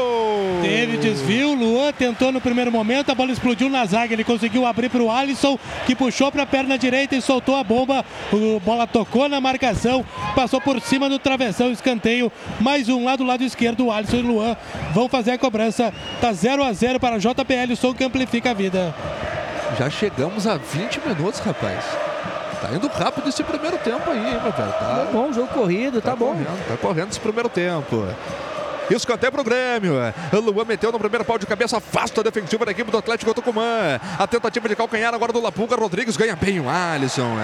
Teve 0.62 0.98
desvio, 0.98 1.54
Luan 1.54 1.94
tentou 1.94 2.32
no 2.32 2.42
primeiro 2.42 2.72
momento, 2.72 3.12
a 3.12 3.16
bola 3.16 3.32
explodiu 3.32 3.70
na 3.70 3.86
zaga, 3.86 4.14
ele 4.14 4.24
conseguiu 4.24 4.66
abrir 4.66 4.90
para 4.90 5.02
o 5.02 5.10
Alisson, 5.10 5.58
que 5.86 5.96
puxou 5.96 6.32
para 6.32 6.44
a 6.44 6.48
perna 6.48 6.78
direita 6.78 7.16
e 7.16 7.22
soltou 7.22 7.56
a 7.56 7.64
bomba, 7.64 8.00
a 8.04 8.60
bola 8.60 8.86
tocou 8.86 9.30
na 9.30 9.40
marcação, 9.40 10.06
passou 10.36 10.60
por 10.60 10.80
cima 10.82 11.10
do 11.10 11.20
travessão, 11.20 11.72
escanteio, 11.72 12.32
mais 12.60 12.90
um 12.90 13.06
lá 13.06 13.16
do 13.16 13.24
lado 13.24 13.44
esquerdo, 13.44 13.86
o 13.86 13.92
Alisson 13.92 14.18
e 14.18 14.22
Luan 14.22 14.58
vão 14.94 15.08
fazer 15.08 15.32
a 15.32 15.38
cobrança, 15.38 15.94
tá 16.20 16.34
0 16.34 16.64
a 16.64 16.74
0 16.74 17.00
para 17.00 17.18
JPL, 17.18 17.72
o 17.72 17.76
som 17.76 17.94
que 17.94 18.04
amplifica 18.04 18.52
a 18.52 18.57
vida. 18.58 18.94
Já 19.78 19.90
chegamos 19.90 20.48
a 20.48 20.58
20 20.58 21.00
minutos, 21.08 21.40
rapaz. 21.40 21.86
Tá 22.62 22.70
indo 22.74 22.88
rápido 22.88 23.30
esse 23.30 23.44
primeiro 23.44 23.78
tempo 23.78 24.10
aí, 24.10 24.18
hein, 24.18 24.40
meu 24.42 24.52
velho. 24.52 24.72
Tá, 24.72 24.80
Tá 24.80 25.08
bom, 25.12 25.32
jogo 25.32 25.48
corrido, 25.50 26.02
tá, 26.02 26.16
bom. 26.16 26.30
correndo, 26.30 26.68
tá 26.68 26.78
correndo 26.78 27.12
esse 27.12 27.20
primeiro 27.20 27.48
tempo. 27.50 28.08
Escanteio 28.96 29.32
pro 29.32 29.44
Grêmio. 29.44 29.94
Luan 30.34 30.66
meteu 30.66 30.92
no 30.92 31.00
primeiro 31.00 31.26
pau 31.26 31.38
de 31.38 31.46
cabeça, 31.46 31.78
afasta 31.78 32.22
a 32.22 32.24
defensiva 32.24 32.66
da 32.66 32.72
equipe 32.72 32.90
do 32.90 32.98
Atlético 32.98 33.34
Tucumã. 33.34 34.00
A 34.18 34.28
tentativa 34.28 34.68
de 34.68 34.76
calcanhar 34.76 35.14
agora 35.14 35.34
do 35.34 35.42
Lapuga. 35.42 35.76
Rodrigues 35.76 36.18
ganha 36.18 36.36
bem 36.36 36.60
o 36.60 36.70
Alisson. 36.70 37.36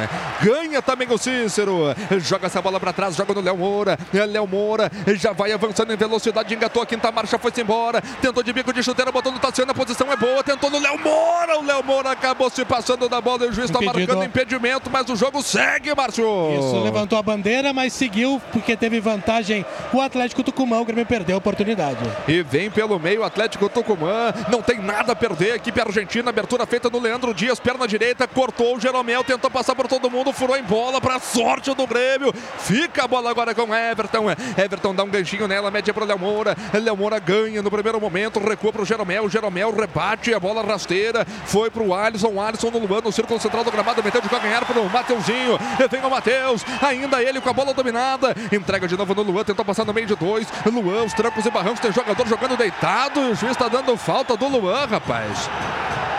Ganha 0.42 0.82
também 0.82 1.08
o 1.12 1.18
Cícero. 1.18 1.96
Joga 2.20 2.48
essa 2.48 2.62
bola 2.62 2.80
para 2.80 2.94
trás, 2.94 3.16
joga 3.16 3.34
no 3.34 3.42
Léo 3.42 3.58
Moura. 3.58 3.98
Léo 4.12 4.48
Moura 4.48 4.92
já 5.20 5.34
vai 5.34 5.52
avançando 5.52 5.94
em 5.94 5.98
velocidade, 5.98 6.54
engatou 6.54 6.82
a 6.82 6.86
quinta 6.86 7.12
marcha, 7.12 7.38
foi-se 7.38 7.62
embora. 7.62 8.02
Tentou 8.22 8.42
de 8.42 8.54
bico 8.54 8.74
de 8.74 8.82
chuteira, 8.82 9.12
botou 9.12 9.32
no 9.32 9.40
Tassiano, 9.40 9.72
a 9.72 9.76
posição 9.76 10.12
é 10.12 10.16
boa. 10.16 10.44
Tentou 10.44 10.70
no 10.70 10.80
Léo 10.80 10.98
Moura. 11.00 11.60
O 11.60 11.66
Léo 11.66 11.84
Moura 11.84 12.12
acabou 12.12 12.50
se 12.50 12.66
passando 12.66 13.08
da 13.08 13.22
bola 13.22 13.46
e 13.46 13.50
o 13.50 13.54
juiz 13.54 13.70
está 13.70 13.82
marcando 13.82 14.24
impedimento, 14.24 14.90
mas 14.90 15.10
o 15.10 15.16
jogo 15.16 15.42
segue, 15.42 15.94
Márcio. 15.96 16.26
Isso, 16.58 16.84
levantou 16.84 17.18
a 17.18 17.22
bandeira, 17.22 17.74
mas 17.74 17.94
seguiu 17.94 18.42
porque 18.52 18.76
teve 18.76 19.00
vantagem 19.00 19.66
o 19.92 20.02
Atlético 20.02 20.44
Tucumã. 20.44 20.80
O 20.80 20.86
Grêmio 20.86 21.06
perdeu 21.06 21.33
a 21.34 21.38
oportunidade. 21.38 22.00
E 22.28 22.42
vem 22.42 22.70
pelo 22.70 23.00
meio 23.00 23.24
Atlético 23.24 23.70
Tucumã. 23.70 24.34
Não 24.50 24.62
tem 24.62 24.80
nada 24.80 25.14
a 25.14 25.16
perder. 25.16 25.56
Equipe 25.56 25.80
argentina, 25.80 26.30
abertura 26.30 26.66
feita 26.66 26.90
no 26.90 27.00
Leandro 27.00 27.34
Dias, 27.34 27.60
perna 27.60 27.88
direita, 27.88 28.28
cortou 28.28 28.76
o 28.76 28.80
Jeromel, 28.80 29.24
tentou 29.24 29.50
passar 29.50 29.76
por 29.76 29.88
todo 29.88 30.10
mundo, 30.10 30.32
furou 30.32 30.56
em 30.56 30.64
bola 30.64 31.00
para 31.02 31.20
sorte 31.20 31.74
do 31.74 31.88
Grêmio. 31.88 32.34
Fica 32.60 33.06
a 33.06 33.08
bola 33.08 33.30
agora 33.30 33.54
com 33.54 33.74
Everton. 33.74 34.26
Everton 34.58 34.96
dá 34.96 35.04
um 35.04 35.10
ganchinho 35.10 35.48
nela, 35.48 35.72
mete 35.72 35.92
para 35.92 36.06
Léo 36.06 36.20
Moura. 36.20 36.56
Léo 36.74 36.98
Moura 36.98 37.20
ganha 37.20 37.62
no 37.62 37.72
primeiro 37.72 38.00
momento, 38.00 38.40
recua 38.40 38.72
para 38.72 38.82
o 38.82 38.86
Jeromel. 38.86 39.30
Jeromel 39.30 39.72
rebate 39.72 40.34
a 40.34 40.40
bola 40.40 40.64
rasteira, 40.64 41.26
foi 41.46 41.70
para 41.70 41.84
o 41.84 41.94
Alisson. 41.94 42.40
Alisson 42.40 42.70
no 42.72 42.80
Luan, 42.80 43.02
no 43.02 43.12
círculo 43.12 43.40
central 43.40 43.64
do 43.64 43.72
gramado, 43.72 44.04
meteu 44.04 44.22
de 44.22 44.30
calcanhar 44.30 44.66
para 44.66 44.80
o 44.80 44.90
Mateuzinho. 44.90 45.58
Vem 45.90 46.02
o 46.02 46.10
Matheus, 46.10 46.64
ainda 46.82 47.22
ele 47.22 47.42
com 47.42 47.50
a 47.50 47.54
bola 47.54 47.74
dominada. 47.74 48.36
Entrega 48.52 48.88
de 48.88 48.98
novo 48.98 49.14
no 49.16 49.22
Luan, 49.22 49.44
tentou 49.44 49.66
passar 49.66 49.86
no 49.86 49.94
meio 49.94 50.08
de 50.08 50.16
dois. 50.16 50.48
Luan, 50.66 51.04
os 51.04 51.14
trancos 51.24 51.46
e 51.46 51.50
barrancos, 51.50 51.80
tem 51.80 51.92
jogador 51.92 52.28
jogando 52.28 52.58
deitado. 52.58 53.22
O 53.22 53.36
juiz 53.36 53.54
está 53.54 53.70
dando 53.70 53.96
falta 53.96 54.36
do 54.36 54.46
Luan, 54.46 54.86
rapaz. 54.86 55.50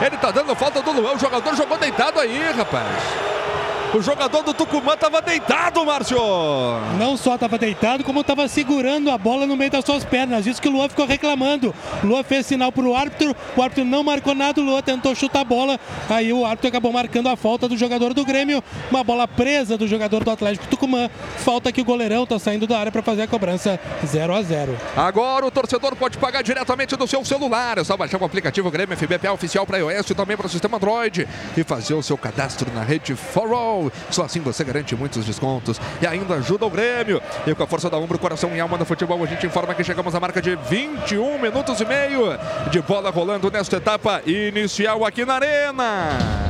Ele 0.01 0.17
tá 0.17 0.31
dando 0.31 0.55
falta 0.55 0.81
do 0.81 0.93
Luan. 0.93 1.13
O 1.13 1.19
jogador 1.19 1.55
jogou 1.55 1.77
deitado 1.77 2.19
aí, 2.19 2.51
rapaz. 2.53 2.89
O 3.95 4.03
jogador 4.03 4.43
do 4.43 4.53
Tucumã 4.53 4.97
tava 4.97 5.23
deitado, 5.23 5.87
Márcio. 5.87 6.19
Não 6.99 7.17
só 7.17 7.37
estava 7.37 7.57
deitado, 7.57 8.03
como 8.03 8.23
estava 8.23 8.49
segurando 8.49 9.09
a 9.09 9.17
bola 9.17 9.47
no 9.47 9.57
meio 9.57 9.71
das 9.71 9.85
suas 9.85 10.03
pernas. 10.03 10.49
Isso 10.49 10.61
que 10.61 10.69
o 10.69 10.73
Luan 10.73 10.89
ficou 10.89 11.07
reclamando. 11.07 11.73
O 12.03 12.07
Luan 12.09 12.25
fez 12.25 12.45
sinal 12.45 12.73
para 12.73 12.83
o 12.83 12.93
árbitro, 12.97 13.37
o 13.57 13.63
árbitro 13.63 13.85
não 13.85 14.03
marcou 14.03 14.35
nada, 14.35 14.61
o 14.61 14.65
Luan 14.65 14.83
tentou 14.83 15.15
chutar 15.15 15.43
a 15.43 15.45
bola. 15.45 15.79
Aí 16.11 16.33
o 16.33 16.45
árbitro 16.45 16.71
acabou 16.71 16.93
marcando 16.93 17.29
a 17.29 17.37
falta 17.37 17.69
do 17.69 17.77
jogador 17.77 18.13
do 18.13 18.25
Grêmio. 18.25 18.65
Uma 18.91 19.05
bola 19.05 19.29
presa 19.29 19.79
do 19.79 19.87
jogador 19.87 20.25
do 20.25 20.31
Atlético 20.33 20.67
Tucumã. 20.67 21.09
Falta 21.37 21.71
que 21.71 21.81
o 21.81 21.85
goleirão 21.85 22.25
está 22.25 22.37
saindo 22.37 22.67
da 22.67 22.77
área 22.77 22.91
para 22.91 23.01
fazer 23.01 23.23
a 23.23 23.29
cobrança 23.29 23.79
0 24.05 24.35
a 24.35 24.43
0 24.43 24.77
Agora 24.97 25.47
o 25.47 25.53
torcedor 25.53 25.95
pode 25.95 26.19
pagar 26.19 26.43
diretamente 26.43 26.97
do 26.97 27.07
seu 27.07 27.25
celular. 27.25 27.79
É 27.79 27.85
só 27.85 27.97
baixar 27.97 28.21
o 28.21 28.25
aplicativo 28.25 28.73
Grêmio 28.73 28.97
FBPA 28.97 29.31
oficial 29.31 29.65
para 29.65 29.79
iOS 29.79 30.11
e 30.11 30.15
também 30.17 30.37
para 30.37 30.47
o 30.47 30.51
sistema 30.51 30.79
Android 30.79 31.29
e 31.57 31.63
fazer 31.63 31.95
o 31.95 32.03
seu 32.03 32.19
cadastro 32.19 32.73
na 32.75 32.83
rede 32.83 33.15
For 33.15 33.53
All. 33.53 33.84
Só 34.11 34.25
assim 34.25 34.41
você 34.41 34.65
garante 34.65 34.95
muitos 34.95 35.25
descontos 35.25 35.81
e 36.01 36.07
ainda 36.07 36.35
ajuda 36.35 36.67
o 36.67 36.71
Grêmio. 36.71 37.21
E 37.47 37.55
com 37.55 37.63
a 37.63 37.67
força 37.67 37.89
da 37.91 37.99
Umbro, 37.99 38.19
coração 38.19 38.55
e 38.55 38.61
alma 38.61 38.77
no 38.77 38.85
futebol, 38.85 39.23
a 39.23 39.27
gente 39.27 39.47
informa 39.47 39.75
que 39.75 39.85
chegamos 39.85 40.15
à 40.15 40.21
marca 40.21 40.41
de 40.41 40.57
21 40.57 41.39
minutos 41.39 41.81
e 41.81 41.85
meio 41.85 42.39
de 42.71 42.81
bola 42.83 43.11
rolando 43.11 43.51
nesta 43.51 43.77
etapa 43.77 44.23
inicial 44.27 45.05
aqui 45.05 45.25
na 45.25 45.35
Arena. 45.35 46.45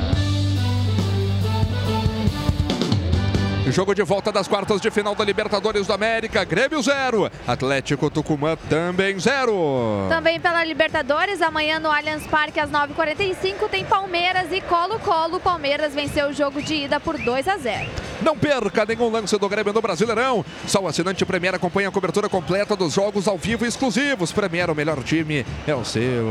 Jogo 3.66 3.94
de 3.94 4.02
volta 4.02 4.30
das 4.30 4.46
quartas 4.46 4.78
de 4.78 4.90
final 4.90 5.14
da 5.14 5.24
Libertadores 5.24 5.86
da 5.86 5.94
América. 5.94 6.44
Grêmio 6.44 6.82
0. 6.82 7.30
Atlético 7.46 8.10
Tucumã 8.10 8.56
também 8.68 9.18
0. 9.18 10.06
Também 10.10 10.38
pela 10.38 10.62
Libertadores, 10.62 11.40
amanhã 11.40 11.80
no 11.80 11.90
Allianz 11.90 12.26
Parque 12.26 12.60
às 12.60 12.70
9h45 12.70 13.68
tem 13.70 13.82
Palmeiras 13.86 14.52
e 14.52 14.60
Colo-Colo. 14.60 15.40
Palmeiras 15.40 15.94
venceu 15.94 16.28
o 16.28 16.32
jogo 16.32 16.60
de 16.60 16.74
ida 16.84 17.00
por 17.00 17.16
2 17.16 17.48
a 17.48 17.56
0. 17.56 17.88
Não 18.20 18.36
perca 18.36 18.84
nenhum 18.84 19.10
lance 19.10 19.36
do 19.38 19.48
Grêmio 19.48 19.72
no 19.72 19.80
Brasileirão. 19.80 20.44
Só 20.66 20.80
o 20.80 20.86
assinante 20.86 21.24
Premier 21.24 21.54
acompanha 21.54 21.88
a 21.88 21.92
cobertura 21.92 22.28
completa 22.28 22.76
dos 22.76 22.92
jogos 22.92 23.26
ao 23.26 23.38
vivo 23.38 23.64
exclusivos. 23.64 24.30
Premier, 24.30 24.70
o 24.70 24.74
melhor 24.74 25.02
time, 25.02 25.44
é 25.66 25.74
o 25.74 25.84
seu. 25.84 26.28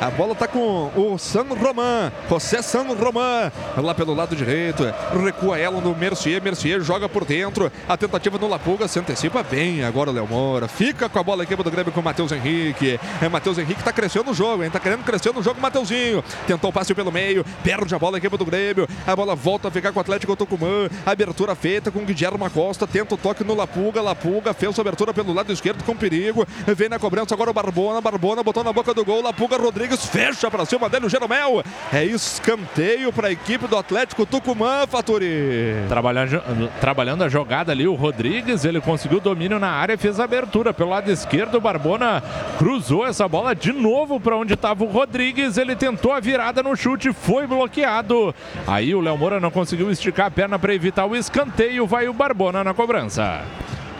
A 0.00 0.10
bola 0.10 0.34
tá 0.34 0.46
com 0.46 0.92
o 0.94 1.18
San 1.18 1.46
Román. 1.48 2.12
José 2.28 2.60
San 2.60 2.84
Román. 2.94 3.50
Lá 3.76 3.94
pelo 3.94 4.14
lado 4.14 4.36
direito. 4.36 4.84
Recua 5.24 5.58
ela 5.58 5.80
no 5.80 5.94
Mercier. 5.96 6.42
Mercier 6.42 6.73
joga 6.80 7.08
por 7.08 7.24
dentro. 7.24 7.70
A 7.88 7.96
tentativa 7.96 8.38
no 8.38 8.48
Lapuga 8.48 8.88
se 8.88 8.98
antecipa 8.98 9.42
bem. 9.42 9.84
Agora 9.84 10.10
o 10.10 10.12
Léo 10.12 10.26
Moura. 10.26 10.68
Fica 10.68 11.08
com 11.08 11.18
a 11.18 11.22
bola 11.22 11.42
a 11.42 11.44
equipe 11.44 11.62
do 11.62 11.70
Grêmio 11.70 11.92
com 11.92 12.00
o 12.00 12.02
Matheus 12.02 12.32
Henrique. 12.32 12.98
É, 13.20 13.28
Matheus 13.28 13.58
Henrique 13.58 13.82
tá 13.82 13.92
crescendo 13.92 14.26
no 14.26 14.34
jogo, 14.34 14.64
hein? 14.64 14.70
Tá 14.70 14.80
querendo 14.80 15.04
crescer 15.04 15.32
no 15.32 15.42
jogo, 15.42 15.60
Mateuzinho. 15.60 16.22
Tentou 16.46 16.70
o 16.70 16.72
passe 16.72 16.94
pelo 16.94 17.12
meio. 17.12 17.44
Perde 17.62 17.94
a 17.94 17.98
bola 17.98 18.16
a 18.16 18.18
equipe 18.18 18.36
do 18.36 18.44
Grêmio. 18.44 18.88
A 19.06 19.14
bola 19.16 19.34
volta 19.34 19.68
a 19.68 19.70
ficar 19.70 19.92
com 19.92 19.98
o 19.98 20.00
Atlético 20.00 20.34
Tucumã. 20.36 20.88
Abertura 21.04 21.54
feita 21.54 21.90
com 21.90 22.00
o 22.00 22.04
Guilherme 22.04 22.48
Costa. 22.50 22.86
Tenta 22.86 23.14
o 23.14 23.18
toque 23.18 23.44
no 23.44 23.54
Lapuga. 23.54 24.00
Lapuga 24.00 24.54
fez 24.54 24.78
a 24.78 24.80
abertura 24.80 25.12
pelo 25.12 25.32
lado 25.32 25.52
esquerdo 25.52 25.84
com 25.84 25.96
perigo. 25.96 26.46
Vem 26.66 26.88
na 26.88 26.98
cobrança 26.98 27.34
agora 27.34 27.50
o 27.50 27.54
Barbona. 27.54 28.00
Barbona 28.00 28.42
botou 28.42 28.64
na 28.64 28.72
boca 28.72 28.94
do 28.94 29.04
gol. 29.04 29.22
Lapuga 29.22 29.56
Rodrigues 29.56 30.06
fecha 30.06 30.50
pra 30.50 30.64
cima 30.64 30.88
dele 30.88 31.06
o 31.06 31.08
Jeromel. 31.08 31.62
É 31.92 32.04
escanteio 32.04 33.12
pra 33.12 33.30
equipe 33.30 33.66
do 33.66 33.76
Atlético 33.76 34.26
Tucumã, 34.26 34.86
Faturi. 34.86 35.74
Trabalhando, 35.88 36.42
trabalhando 36.80 37.24
a 37.24 37.28
jogada 37.28 37.72
ali, 37.72 37.86
o 37.86 37.94
Rodrigues, 37.94 38.64
ele 38.64 38.80
conseguiu 38.80 39.20
domínio 39.20 39.58
na 39.58 39.70
área 39.70 39.98
fez 40.04 40.20
a 40.20 40.24
abertura. 40.24 40.74
Pelo 40.74 40.90
lado 40.90 41.10
esquerdo, 41.10 41.56
o 41.56 41.60
Barbona 41.60 42.22
cruzou 42.58 43.06
essa 43.06 43.26
bola 43.26 43.54
de 43.54 43.72
novo 43.72 44.20
para 44.20 44.36
onde 44.36 44.54
estava 44.54 44.84
o 44.84 44.88
Rodrigues. 44.88 45.56
Ele 45.56 45.74
tentou 45.74 46.12
a 46.12 46.20
virada 46.20 46.62
no 46.62 46.76
chute, 46.76 47.12
foi 47.12 47.46
bloqueado. 47.46 48.34
Aí 48.66 48.94
o 48.94 49.00
Léo 49.00 49.16
Moura 49.16 49.40
não 49.40 49.50
conseguiu 49.50 49.90
esticar 49.90 50.26
a 50.26 50.30
perna 50.30 50.58
para 50.58 50.74
evitar 50.74 51.06
o 51.06 51.16
escanteio. 51.16 51.86
Vai 51.86 52.06
o 52.06 52.12
Barbona 52.12 52.62
na 52.62 52.74
cobrança. 52.74 53.42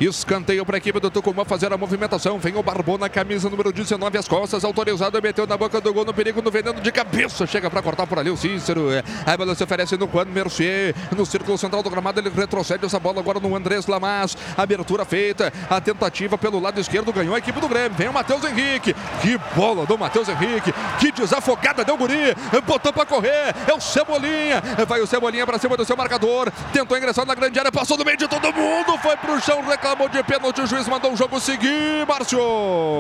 Escanteio 0.01 0.67
para 0.67 0.77
a 0.77 0.79
equipe 0.79 0.99
do 0.99 1.09
Tucumã 1.09 1.45
fazer 1.45 1.73
a 1.73 1.79
movimentação. 1.79 2.39
Vem 2.39 2.57
o 2.57 2.63
Barbona, 2.63 3.09
camisa 3.09 3.49
número 3.49 3.73
19, 3.73 4.19
as 4.19 4.27
costas, 4.27 4.65
autorizado, 4.65 5.21
meteu 5.23 5.47
na 5.47 5.57
boca 5.57 5.81
do 5.81 5.95
gol 5.95 6.05
no 6.05 6.13
perigo, 6.13 6.43
no 6.43 6.51
veneno 6.51 6.81
de 6.81 6.91
cabeça. 6.91 7.47
Chega 7.47 7.71
para 7.71 7.81
cortar 7.81 8.07
por 8.07 8.19
ali 8.19 8.29
o 8.29 8.37
Cícero. 8.37 8.89
A 9.25 9.37
bola 9.37 9.55
se 9.55 9.63
oferece 9.63 9.97
no 9.97 10.09
Juan 10.11 10.25
Mercier. 10.27 10.95
No 11.17 11.25
círculo 11.25 11.57
central 11.57 11.83
do 11.83 11.91
gramado, 11.91 12.19
ele 12.19 12.29
retrocede 12.29 12.85
essa 12.85 12.99
bola 12.99 13.21
agora 13.21 13.39
no 13.39 13.55
Andrés 13.55 13.87
Lamas. 13.87 14.37
Abertura 14.57 15.05
feita, 15.05 15.53
a 15.71 15.81
tentativa 15.81 16.37
pelo 16.37 16.59
lado 16.59 16.81
esquerdo 16.81 17.13
ganhou 17.13 17.35
a 17.35 17.39
equipe 17.39 17.61
do 17.61 17.69
Grêmio. 17.69 17.97
Vem 17.97 18.09
o 18.09 18.13
Matheus 18.13 18.43
Henrique. 18.45 18.95
Que 19.23 19.39
bola 19.55 19.87
do 19.87 19.97
Matheus 19.97 20.29
Henrique. 20.29 20.75
Que 20.99 21.13
desafogada 21.13 21.85
deu 21.85 21.95
o 21.95 21.99
guri. 21.99 22.35
Botou 22.67 22.93
para 22.93 23.07
correr. 23.07 23.55
É 23.69 23.73
o 23.73 23.81
Cebolinha. 23.81 24.61
Vai 24.89 25.01
o 25.01 25.07
Cebolinha 25.07 25.47
para 25.47 25.59
cima 25.59 25.77
do 25.77 25.85
seu 25.85 25.97
marcador. 25.97 26.51
Tentou 26.73 26.99
ingressar 26.99 27.25
na 27.25 27.35
grande 27.35 27.59
área, 27.59 27.71
passou 27.71 27.97
no 27.97 28.05
meio 28.05 28.19
de 28.19 28.27
todo 28.27 28.53
mundo. 28.53 28.99
Foi 28.99 29.17
pro 29.17 29.41
chão, 29.41 29.63
reclamou 29.85 30.09
de 30.09 30.23
pênalti. 30.23 30.63
O 30.63 30.67
juiz 30.67 30.89
mandou 30.89 31.13
o 31.13 31.17
jogo 31.17 31.39
seguir, 31.39 32.07
Márcio. 32.09 32.39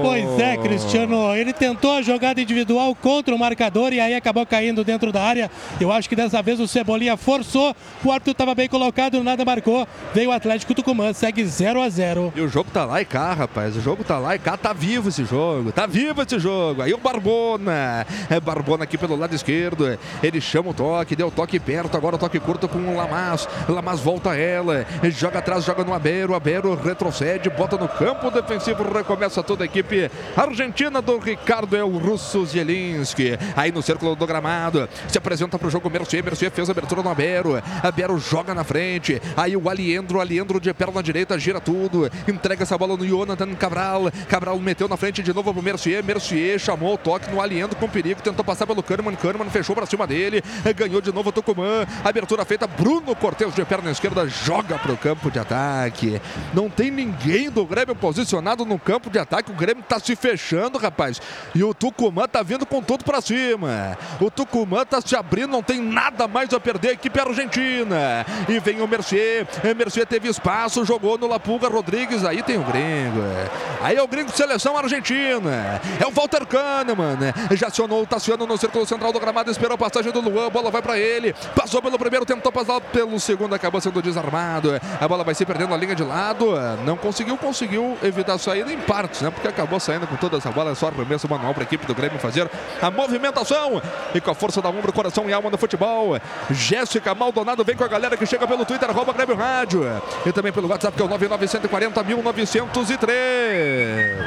Pois 0.02 0.38
é, 0.38 0.56
Cristiano. 0.58 1.34
Ele 1.34 1.52
tentou 1.52 1.92
a 1.92 2.02
jogada 2.02 2.42
individual 2.42 2.94
contra 2.94 3.34
o 3.34 3.38
marcador 3.38 3.94
e 3.94 4.00
aí 4.00 4.14
acabou 4.14 4.44
caindo 4.44 4.84
dentro 4.84 5.10
da 5.10 5.22
área. 5.22 5.50
Eu 5.80 5.90
acho 5.90 6.08
que 6.08 6.14
dessa 6.14 6.42
vez 6.42 6.60
o 6.60 6.68
Cebolinha 6.68 7.16
forçou. 7.16 7.74
O 8.04 8.12
árbitro 8.12 8.32
estava 8.32 8.54
bem 8.54 8.68
colocado, 8.68 9.22
nada 9.24 9.46
marcou. 9.46 9.88
Veio 10.12 10.28
o 10.28 10.32
Atlético 10.32 10.74
Tucumã, 10.74 11.14
segue 11.14 11.42
0 11.42 11.80
a 11.80 11.88
0 11.88 12.34
E 12.36 12.42
o 12.42 12.48
jogo 12.48 12.70
tá 12.70 12.84
lá 12.84 13.00
e 13.00 13.04
cá, 13.06 13.32
rapaz. 13.32 13.74
O 13.76 13.80
jogo 13.80 14.04
tá 14.04 14.18
lá 14.18 14.34
e 14.34 14.38
cá. 14.38 14.58
Tá 14.58 14.74
vivo 14.74 15.08
esse 15.08 15.24
jogo. 15.24 15.72
Tá 15.72 15.86
vivo 15.86 16.20
esse 16.20 16.38
jogo. 16.38 16.82
Aí 16.82 16.92
o 16.92 16.98
Barbona. 16.98 18.06
É 18.28 18.38
Barbona 18.38 18.84
aqui 18.84 18.98
pelo 18.98 19.16
lado 19.16 19.34
esquerdo. 19.34 19.98
Ele 20.22 20.40
chama 20.40 20.70
o 20.70 20.74
toque, 20.74 21.16
deu 21.16 21.30
toque 21.30 21.58
perto. 21.58 21.96
Agora 21.96 22.18
toque 22.18 22.38
curto 22.38 22.68
com 22.68 22.78
o 22.78 22.94
Lamas. 22.94 23.48
Lamas 23.68 24.00
volta 24.00 24.36
ela. 24.36 24.84
Joga 25.04 25.38
atrás, 25.38 25.64
joga 25.64 25.82
no 25.82 25.94
Abero. 25.94 26.34
Abero 26.34 26.73
retrocede, 26.74 27.48
bota 27.50 27.76
no 27.76 27.88
campo 27.88 28.30
defensivo. 28.30 28.82
Recomeça 28.82 29.42
toda 29.42 29.64
a 29.64 29.66
equipe 29.66 30.10
argentina 30.36 31.00
do 31.00 31.18
Ricardo 31.18 31.76
El 31.76 31.88
Russo 31.98 32.44
Zielinski. 32.46 33.38
Aí 33.56 33.72
no 33.72 33.82
círculo 33.82 34.14
do 34.14 34.26
gramado. 34.26 34.88
Se 35.08 35.18
apresenta 35.18 35.58
pro 35.58 35.70
jogo 35.70 35.90
Mercier. 35.90 36.24
Mercier 36.24 36.50
fez 36.50 36.68
a 36.68 36.72
abertura 36.72 37.02
no 37.02 37.10
Abero. 37.10 37.62
Abero 37.82 38.18
joga 38.18 38.54
na 38.54 38.64
frente. 38.64 39.20
Aí 39.36 39.56
o 39.56 39.68
Aliendro. 39.68 40.20
Aliendro 40.20 40.60
de 40.60 40.72
perna 40.72 41.02
direita 41.02 41.38
gira 41.38 41.60
tudo. 41.60 42.10
Entrega 42.28 42.62
essa 42.62 42.76
bola 42.76 42.96
no 42.96 43.06
Jonathan 43.06 43.54
Cabral. 43.54 44.10
Cabral 44.28 44.58
meteu 44.58 44.88
na 44.88 44.96
frente 44.96 45.22
de 45.22 45.32
novo 45.32 45.52
pro 45.52 45.62
Mercier. 45.62 46.04
Mercier 46.04 46.58
chamou 46.58 46.94
o 46.94 46.98
toque 46.98 47.30
no 47.30 47.40
Aliendro 47.40 47.76
com 47.76 47.88
perigo. 47.88 48.22
Tentou 48.22 48.44
passar 48.44 48.66
pelo 48.66 48.82
Kahneman. 48.82 49.14
Kahneman 49.14 49.50
fechou 49.50 49.74
pra 49.74 49.86
cima 49.86 50.06
dele. 50.06 50.42
Ganhou 50.76 51.00
de 51.00 51.12
novo 51.12 51.28
o 51.28 51.32
Tucumã. 51.32 51.86
Abertura 52.04 52.44
feita. 52.44 52.66
Bruno 52.66 53.14
Cortez 53.14 53.54
de 53.54 53.64
perna 53.64 53.90
esquerda 53.90 54.26
joga 54.26 54.78
pro 54.78 54.96
campo 54.96 55.30
de 55.30 55.38
ataque. 55.38 56.20
Não 56.52 56.63
Não 56.64 56.70
tem 56.70 56.90
ninguém 56.90 57.50
do 57.50 57.66
Grêmio 57.66 57.94
posicionado 57.94 58.64
no 58.64 58.78
campo 58.78 59.10
de 59.10 59.18
ataque. 59.18 59.50
O 59.50 59.54
Grêmio 59.54 59.84
tá 59.86 60.00
se 60.00 60.16
fechando, 60.16 60.78
rapaz. 60.78 61.20
E 61.54 61.62
o 61.62 61.74
Tucumã 61.74 62.26
tá 62.26 62.42
vindo 62.42 62.64
com 62.64 62.82
tudo 62.82 63.04
pra 63.04 63.20
cima. 63.20 63.98
O 64.18 64.30
Tucumã 64.30 64.82
tá 64.82 64.98
se 64.98 65.14
abrindo, 65.14 65.48
não 65.48 65.62
tem 65.62 65.78
nada 65.78 66.26
mais 66.26 66.54
a 66.54 66.58
perder. 66.58 66.88
A 66.88 66.92
equipe 66.92 67.20
argentina. 67.20 68.24
E 68.48 68.58
vem 68.60 68.80
o 68.80 68.88
Mercier. 68.88 69.46
O 69.62 69.76
Mercier 69.76 70.06
teve 70.06 70.26
espaço, 70.26 70.86
jogou 70.86 71.18
no 71.18 71.26
Lapuga 71.26 71.68
Rodrigues. 71.68 72.24
Aí 72.24 72.42
tem 72.42 72.56
o 72.56 72.62
gringo. 72.62 73.20
Aí 73.82 73.96
é 73.96 74.02
o 74.02 74.08
gringo 74.08 74.30
de 74.30 74.36
seleção 74.38 74.74
argentina. 74.78 75.82
É 76.00 76.06
o 76.06 76.12
Walter 76.12 76.46
Kahneman. 76.46 77.18
Já 77.50 77.66
acionou 77.66 78.02
o 78.02 78.06
Tassiano 78.06 78.46
no 78.46 78.56
círculo 78.56 78.86
central 78.86 79.12
do 79.12 79.20
gramado. 79.20 79.50
Esperou 79.50 79.74
a 79.74 79.78
passagem 79.78 80.10
do 80.10 80.20
Luan. 80.22 80.46
A 80.46 80.50
bola 80.50 80.70
vai 80.70 80.80
pra 80.80 80.98
ele. 80.98 81.34
Passou 81.54 81.82
pelo 81.82 81.98
primeiro, 81.98 82.24
tentou 82.24 82.50
passar 82.50 82.80
pelo 82.80 83.20
segundo. 83.20 83.54
Acabou 83.54 83.82
sendo 83.82 84.00
desarmado. 84.00 84.80
A 84.98 85.06
bola 85.06 85.22
vai 85.22 85.34
se 85.34 85.44
perdendo 85.44 85.74
a 85.74 85.76
linha 85.76 85.94
de 85.94 86.02
lado. 86.02 86.53
Não 86.84 86.96
conseguiu, 86.96 87.36
conseguiu 87.36 87.96
evitar 88.02 88.34
a 88.34 88.38
saída 88.38 88.72
em 88.72 88.78
partes, 88.78 89.22
né? 89.22 89.30
Porque 89.30 89.48
acabou 89.48 89.80
saindo 89.80 90.06
com 90.06 90.16
toda 90.16 90.36
essa 90.36 90.50
bola. 90.50 90.72
É 90.72 90.74
só 90.74 90.88
arremesso 90.88 91.28
manual 91.28 91.54
para 91.54 91.62
a 91.62 91.66
equipe 91.66 91.86
do 91.86 91.94
Grêmio 91.94 92.18
fazer 92.18 92.50
a 92.80 92.90
movimentação. 92.90 93.82
E 94.14 94.20
com 94.20 94.30
a 94.30 94.34
força 94.34 94.62
da 94.62 94.68
ombro, 94.68 94.92
coração 94.92 95.28
e 95.28 95.32
alma 95.32 95.50
do 95.50 95.58
futebol. 95.58 96.18
Jéssica 96.50 97.14
Maldonado 97.14 97.64
vem 97.64 97.76
com 97.76 97.84
a 97.84 97.88
galera 97.88 98.16
que 98.16 98.26
chega 98.26 98.46
pelo 98.46 98.64
Twitter, 98.64 98.88
arroba 98.88 99.12
Grêmio 99.12 99.36
Rádio. 99.36 99.82
E 100.24 100.32
também 100.32 100.52
pelo 100.52 100.68
WhatsApp, 100.68 100.96
que 100.96 101.02
é 101.02 101.04
o 101.04 101.08
9940 101.08 102.02
1903. 102.02 104.24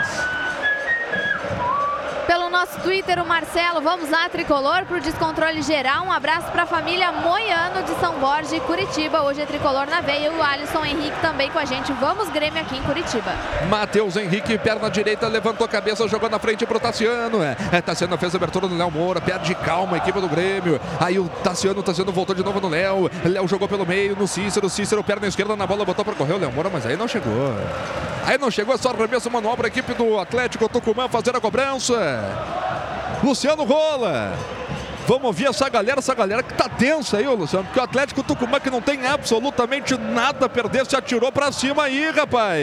Pelo 2.27 2.49
nosso 2.49 2.77
Twitter, 2.81 3.23
o 3.23 3.25
Marcelo, 3.25 3.79
vamos 3.79 4.09
lá, 4.09 4.27
tricolor, 4.27 4.85
para 4.85 4.97
o 4.97 4.99
descontrole 4.99 5.61
geral. 5.61 6.03
Um 6.03 6.11
abraço 6.11 6.51
para 6.51 6.63
a 6.63 6.65
família 6.65 7.09
Moiano 7.09 7.83
de 7.83 7.97
São 8.01 8.19
Borja 8.19 8.53
e 8.53 8.59
Curitiba. 8.59 9.21
Hoje 9.21 9.41
é 9.41 9.45
tricolor 9.45 9.87
na 9.89 10.01
veia. 10.01 10.29
O 10.33 10.43
Alisson 10.43 10.83
Henrique 10.83 11.17
também 11.21 11.49
com 11.49 11.57
a 11.57 11.63
gente. 11.63 11.93
Vamos, 11.93 12.27
Grêmio, 12.27 12.59
aqui 12.59 12.75
em 12.75 12.81
Curitiba. 12.81 13.31
Matheus 13.69 14.17
Henrique, 14.17 14.57
perna 14.57 14.89
direita, 14.89 15.25
levantou 15.29 15.63
a 15.63 15.69
cabeça, 15.69 16.05
jogou 16.09 16.29
na 16.29 16.37
frente 16.37 16.65
pro 16.65 16.81
Tassiano. 16.81 17.41
É, 17.41 17.81
Tassiano 17.81 18.17
fez 18.17 18.35
a 18.35 18.37
abertura 18.37 18.67
do 18.67 18.77
Léo 18.77 18.91
Moura, 18.91 19.21
perde 19.21 19.55
calma 19.55 19.95
a 19.95 19.97
equipe 19.97 20.19
do 20.19 20.27
Grêmio. 20.27 20.81
Aí 20.99 21.17
o 21.17 21.29
Tassiano, 21.29 21.81
Tassiano 21.81 22.11
voltou 22.11 22.35
de 22.35 22.43
novo 22.43 22.59
no 22.59 22.67
Léo. 22.67 23.09
Léo 23.23 23.47
jogou 23.47 23.69
pelo 23.69 23.85
meio, 23.85 24.17
no 24.17 24.27
Cícero. 24.27 24.69
Cícero, 24.69 25.01
perna 25.01 25.27
esquerda 25.27 25.55
na 25.55 25.65
bola, 25.65 25.85
botou 25.85 26.03
para 26.03 26.13
correr 26.13 26.33
o 26.33 26.37
Léo 26.39 26.51
Moura, 26.51 26.69
mas 26.69 26.85
aí 26.85 26.97
não 26.97 27.07
chegou. 27.07 27.55
Aí 28.27 28.37
não 28.37 28.51
chegou, 28.51 28.75
é 28.75 28.77
só 28.77 28.89
arremesso 28.89 29.31
manual 29.31 29.55
para 29.55 29.67
a 29.67 29.69
equipe 29.69 29.93
do 29.93 30.19
Atlético 30.19 30.67
Tucumã 30.67 31.07
fazer 31.07 31.33
a 31.33 31.39
cobrança. 31.39 31.95
Luciano 33.23 33.63
Rola. 33.63 34.33
Vamos 35.07 35.23
ouvir 35.23 35.47
essa 35.47 35.69
galera, 35.69 35.99
essa 35.99 36.13
galera 36.13 36.43
que 36.43 36.53
tá 36.53 36.67
tensa 36.67 37.15
aí, 37.15 37.25
ô 37.25 37.33
Luciano, 37.33 37.63
porque 37.63 37.79
o 37.79 37.83
Atlético 37.83 38.21
Tucumã 38.21 38.59
que 38.59 38.69
não 38.69 38.81
tem 38.81 39.07
absolutamente 39.07 39.97
nada 39.97 40.47
a 40.47 40.49
perder, 40.49 40.85
se 40.85 40.97
atirou 40.97 41.31
pra 41.31 41.49
cima 41.53 41.83
aí, 41.83 42.11
rapaz. 42.11 42.61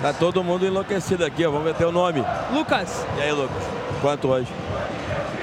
Tá 0.00 0.12
todo 0.12 0.44
mundo 0.44 0.64
enlouquecido 0.64 1.24
aqui, 1.24 1.44
ó. 1.44 1.50
Vamos 1.50 1.66
ver 1.66 1.74
teu 1.74 1.90
nome. 1.90 2.24
Lucas, 2.52 3.04
E 3.18 3.22
aí, 3.22 3.32
Lucas? 3.32 3.64
Quanto 4.00 4.28
hoje? 4.28 4.46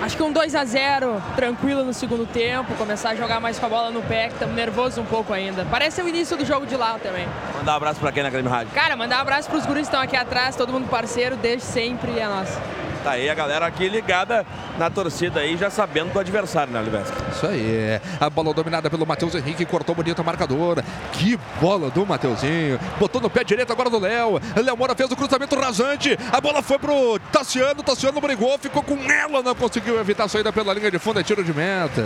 Acho 0.01 0.15
que 0.15 0.23
um 0.23 0.31
2 0.31 0.55
a 0.55 0.65
0 0.65 1.21
tranquilo 1.35 1.83
no 1.83 1.93
segundo 1.93 2.25
tempo, 2.25 2.73
começar 2.75 3.09
a 3.11 3.15
jogar 3.15 3.39
mais 3.39 3.57
com 3.59 3.65
a 3.65 3.69
bola 3.69 3.91
no 3.91 4.01
pé, 4.01 4.27
que 4.27 4.33
estamos 4.33 4.55
nervoso 4.55 5.01
um 5.01 5.05
pouco 5.05 5.33
ainda. 5.33 5.65
Parece 5.69 6.01
o 6.01 6.07
início 6.07 6.37
do 6.37 6.45
jogo 6.45 6.65
de 6.65 6.75
lá 6.75 6.97
também. 6.99 7.27
Mandar 7.55 7.73
um 7.73 7.77
abraço 7.77 7.99
pra 7.99 8.11
quem 8.11 8.23
na 8.23 8.29
Grêmio 8.29 8.51
Rádio. 8.51 8.73
Cara, 8.73 8.95
mandar 8.95 9.17
um 9.17 9.21
abraço 9.21 9.49
pros 9.49 9.65
guris 9.65 9.81
que 9.81 9.87
estão 9.87 10.01
aqui 10.01 10.15
atrás, 10.15 10.55
todo 10.55 10.71
mundo 10.71 10.87
parceiro, 10.89 11.35
desde 11.35 11.63
sempre 11.63 12.17
é 12.17 12.27
nosso. 12.27 12.59
Tá 13.07 13.13
aí 13.13 13.29
a 13.29 13.33
galera 13.33 13.65
aqui 13.65 13.87
ligada 13.87 14.45
na 14.77 14.89
torcida 14.89 15.39
aí, 15.39 15.55
já 15.55 15.69
sabendo 15.69 16.11
do 16.11 16.19
adversário, 16.19 16.73
né, 16.73 16.79
Olivesca? 16.81 17.15
Isso 17.31 17.47
aí. 17.47 18.01
A 18.19 18.29
bola 18.29 18.53
dominada 18.53 18.89
pelo 18.89 19.07
Matheus 19.07 19.33
Henrique, 19.33 19.65
cortou 19.65 19.95
bonito 19.95 20.19
a 20.19 20.23
marcadora. 20.25 20.83
Que 21.13 21.39
bola 21.61 21.89
do 21.89 22.05
Mateuzinho. 22.05 22.77
Botou 22.99 23.21
no 23.21 23.29
pé 23.29 23.45
direito 23.45 23.71
agora 23.71 23.89
do 23.89 23.97
Léo. 23.97 24.41
Léo 24.61 24.75
Moura 24.75 24.93
fez 24.93 25.09
o 25.09 25.15
cruzamento 25.15 25.55
rasante. 25.55 26.19
A 26.33 26.41
bola 26.41 26.61
foi 26.61 26.77
pro 26.77 27.17
Tassiano. 27.31 27.81
Tassiano 27.81 28.19
brigou, 28.19 28.59
ficou 28.59 28.83
com 28.83 28.97
ela, 29.09 29.41
não 29.41 29.55
conseguiu 29.55 29.97
evitar 30.01 30.25
a 30.25 30.27
saída 30.27 30.51
pela 30.51 30.73
linha 30.73 30.91
de 30.91 30.99
fundo. 30.99 31.21
É 31.21 31.23
tiro 31.23 31.45
de 31.45 31.53
meta. 31.53 32.03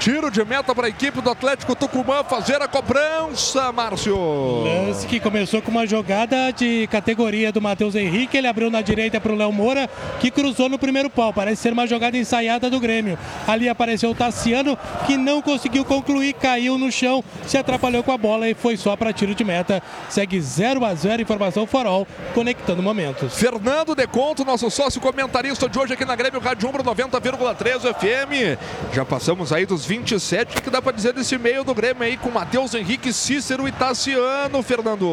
Tiro 0.00 0.28
de 0.28 0.44
meta 0.44 0.74
para 0.74 0.88
a 0.88 0.90
equipe 0.90 1.20
do 1.20 1.30
Atlético 1.30 1.76
Tucumã 1.76 2.24
fazer 2.24 2.60
a 2.60 2.66
cobrança, 2.66 3.70
Márcio. 3.70 4.64
Lance 4.64 5.06
que 5.06 5.20
começou 5.20 5.62
com 5.62 5.70
uma 5.70 5.86
jogada 5.86 6.50
de 6.50 6.88
categoria 6.88 7.52
do 7.52 7.62
Matheus 7.62 7.94
Henrique. 7.94 8.36
Ele 8.36 8.48
abriu 8.48 8.68
na 8.72 8.82
direita 8.82 9.20
para 9.20 9.32
o 9.32 9.36
Léo 9.36 9.52
Moura, 9.52 9.88
que 10.18 10.31
cruzou 10.32 10.68
no 10.68 10.78
primeiro 10.78 11.08
pau. 11.08 11.32
Parece 11.32 11.62
ser 11.62 11.72
uma 11.72 11.86
jogada 11.86 12.16
ensaiada 12.16 12.68
do 12.68 12.80
Grêmio. 12.80 13.18
Ali 13.46 13.68
apareceu 13.68 14.10
o 14.10 14.14
Tassiano, 14.14 14.76
que 15.06 15.16
não 15.16 15.40
conseguiu 15.40 15.84
concluir, 15.84 16.32
caiu 16.34 16.76
no 16.78 16.90
chão, 16.90 17.22
se 17.46 17.56
atrapalhou 17.56 18.02
com 18.02 18.12
a 18.12 18.18
bola 18.18 18.48
e 18.48 18.54
foi 18.54 18.76
só 18.76 18.96
para 18.96 19.12
tiro 19.12 19.34
de 19.34 19.44
meta. 19.44 19.82
Segue 20.08 20.40
0 20.40 20.84
a 20.84 20.94
0 20.94 21.22
informação 21.22 21.66
Farol, 21.66 22.06
conectando 22.34 22.82
momentos. 22.82 23.34
Fernando 23.34 23.94
Deconto, 23.94 24.44
nosso 24.44 24.70
sócio 24.70 25.00
comentarista 25.00 25.68
de 25.68 25.78
hoje 25.78 25.92
aqui 25.92 26.04
na 26.04 26.16
Grêmio 26.16 26.40
Rádio 26.40 26.68
Umbro 26.68 26.82
90,3 26.82 27.94
FM. 27.94 28.58
Já 28.92 29.04
passamos 29.04 29.52
aí 29.52 29.66
dos 29.66 29.84
27. 29.84 30.58
O 30.58 30.62
que 30.62 30.70
dá 30.70 30.80
para 30.80 30.92
dizer 30.92 31.12
desse 31.12 31.36
meio 31.38 31.64
do 31.64 31.74
Grêmio 31.74 32.02
aí 32.02 32.16
com 32.16 32.30
Matheus 32.30 32.74
Henrique, 32.74 33.12
Cícero 33.12 33.68
e 33.68 33.72
Tassiano, 33.72 34.62
Fernando? 34.62 35.04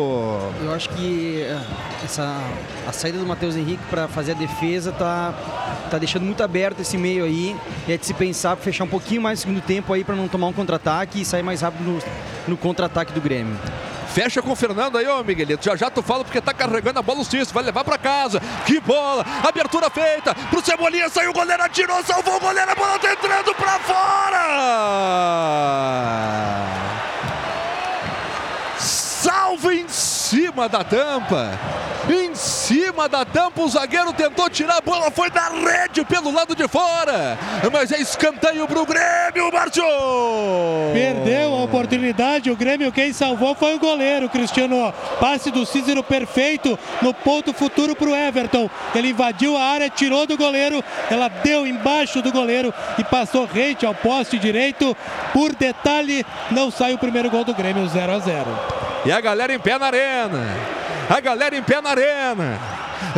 Eu 0.63 0.73
acho 0.73 0.89
que 0.89 1.41
eh, 1.41 1.61
essa, 2.03 2.41
a 2.87 2.91
saída 2.91 3.17
do 3.17 3.25
Matheus 3.25 3.55
Henrique 3.55 3.83
para 3.89 4.07
fazer 4.07 4.31
a 4.31 4.35
defesa 4.35 4.91
tá, 4.99 5.33
tá 5.89 5.97
deixando 5.97 6.23
muito 6.23 6.43
aberto 6.43 6.81
esse 6.81 6.97
meio 6.97 7.23
aí. 7.23 7.55
É 7.87 7.97
de 7.97 8.05
se 8.05 8.13
pensar 8.13 8.55
fechar 8.57 8.83
um 8.83 8.87
pouquinho 8.87 9.21
mais 9.21 9.39
no 9.39 9.43
segundo 9.43 9.61
tempo 9.61 9.93
aí 9.93 10.03
para 10.03 10.15
não 10.15 10.27
tomar 10.27 10.47
um 10.47 10.53
contra-ataque 10.53 11.21
e 11.21 11.25
sair 11.25 11.41
mais 11.41 11.61
rápido 11.61 11.83
no, 11.83 11.99
no 12.49 12.57
contra-ataque 12.57 13.13
do 13.13 13.21
Grêmio. 13.21 13.57
Fecha 14.09 14.41
com 14.41 14.51
o 14.51 14.55
Fernando 14.55 14.97
aí, 14.97 15.07
ô 15.07 15.23
Miguelito. 15.23 15.63
Já 15.63 15.75
já 15.75 15.89
tu 15.89 16.01
fala 16.01 16.23
porque 16.23 16.41
tá 16.41 16.53
carregando 16.53 16.99
a 16.99 17.01
bola 17.01 17.21
o 17.21 17.23
Cícero. 17.23 17.53
Vai 17.53 17.63
levar 17.63 17.83
pra 17.83 17.97
casa. 17.97 18.41
Que 18.65 18.79
bola! 18.79 19.25
Abertura 19.43 19.89
feita 19.89 20.35
pro 20.49 20.63
Cebolinha. 20.63 21.09
Saiu 21.09 21.29
o 21.31 21.33
goleiro, 21.33 21.63
atirou, 21.63 22.03
salvou 22.03 22.35
o 22.35 22.39
goleiro. 22.39 22.71
A 22.71 22.75
bola 22.75 22.99
tá 22.99 23.13
entrando 23.13 23.55
pra 23.55 23.79
fora! 23.79 24.39
Salva 28.77 29.75
em 29.75 29.87
cima 30.29 30.69
da 30.69 30.83
tampa. 30.83 31.57
Em 32.07 32.33
cima 32.33 33.09
da 33.09 33.25
tampa, 33.25 33.61
o 33.61 33.69
zagueiro 33.69 34.13
tentou 34.13 34.49
tirar 34.49 34.77
a 34.77 34.81
bola, 34.81 35.11
foi 35.11 35.29
na 35.29 35.49
rede 35.49 36.03
pelo 36.05 36.31
lado 36.31 36.55
de 36.55 36.67
fora. 36.67 37.37
Mas 37.71 37.91
é 37.91 37.99
escanteio 37.99 38.67
pro 38.67 38.85
Grêmio, 38.85 39.51
Márcio! 39.51 39.83
Perdeu 40.93 41.53
a 41.53 41.63
oportunidade, 41.63 42.49
o 42.49 42.55
Grêmio 42.55 42.91
quem 42.91 43.11
salvou 43.11 43.53
foi 43.53 43.75
o 43.75 43.79
goleiro, 43.79 44.29
Cristiano. 44.29 44.93
Passe 45.19 45.51
do 45.51 45.65
Cícero 45.65 46.01
perfeito 46.01 46.79
no 47.01 47.13
ponto 47.13 47.53
futuro 47.53 47.95
para 47.95 48.09
o 48.09 48.15
Everton. 48.15 48.69
Ele 48.95 49.09
invadiu 49.09 49.57
a 49.57 49.63
área, 49.63 49.89
tirou 49.89 50.25
do 50.25 50.37
goleiro, 50.37 50.83
ela 51.11 51.27
deu 51.27 51.67
embaixo 51.67 52.21
do 52.21 52.31
goleiro 52.31 52.73
e 52.97 53.03
passou 53.03 53.45
rente 53.45 53.85
ao 53.85 53.93
poste 53.93 54.39
direito. 54.39 54.95
Por 55.33 55.53
detalhe, 55.53 56.25
não 56.49 56.71
sai 56.71 56.93
o 56.93 56.97
primeiro 56.97 57.29
gol 57.29 57.43
do 57.43 57.53
Grêmio, 57.53 57.87
0 57.87 58.11
a 58.11 58.19
0 58.19 58.45
E 59.05 59.11
a 59.11 59.21
galera 59.21 59.53
em 59.53 59.59
pé 59.59 59.77
na 59.77 59.91
arena. 60.19 60.57
A 61.09 61.19
galera 61.19 61.55
em 61.55 61.63
pé 61.63 61.81
na 61.81 61.91
arena. 61.91 62.59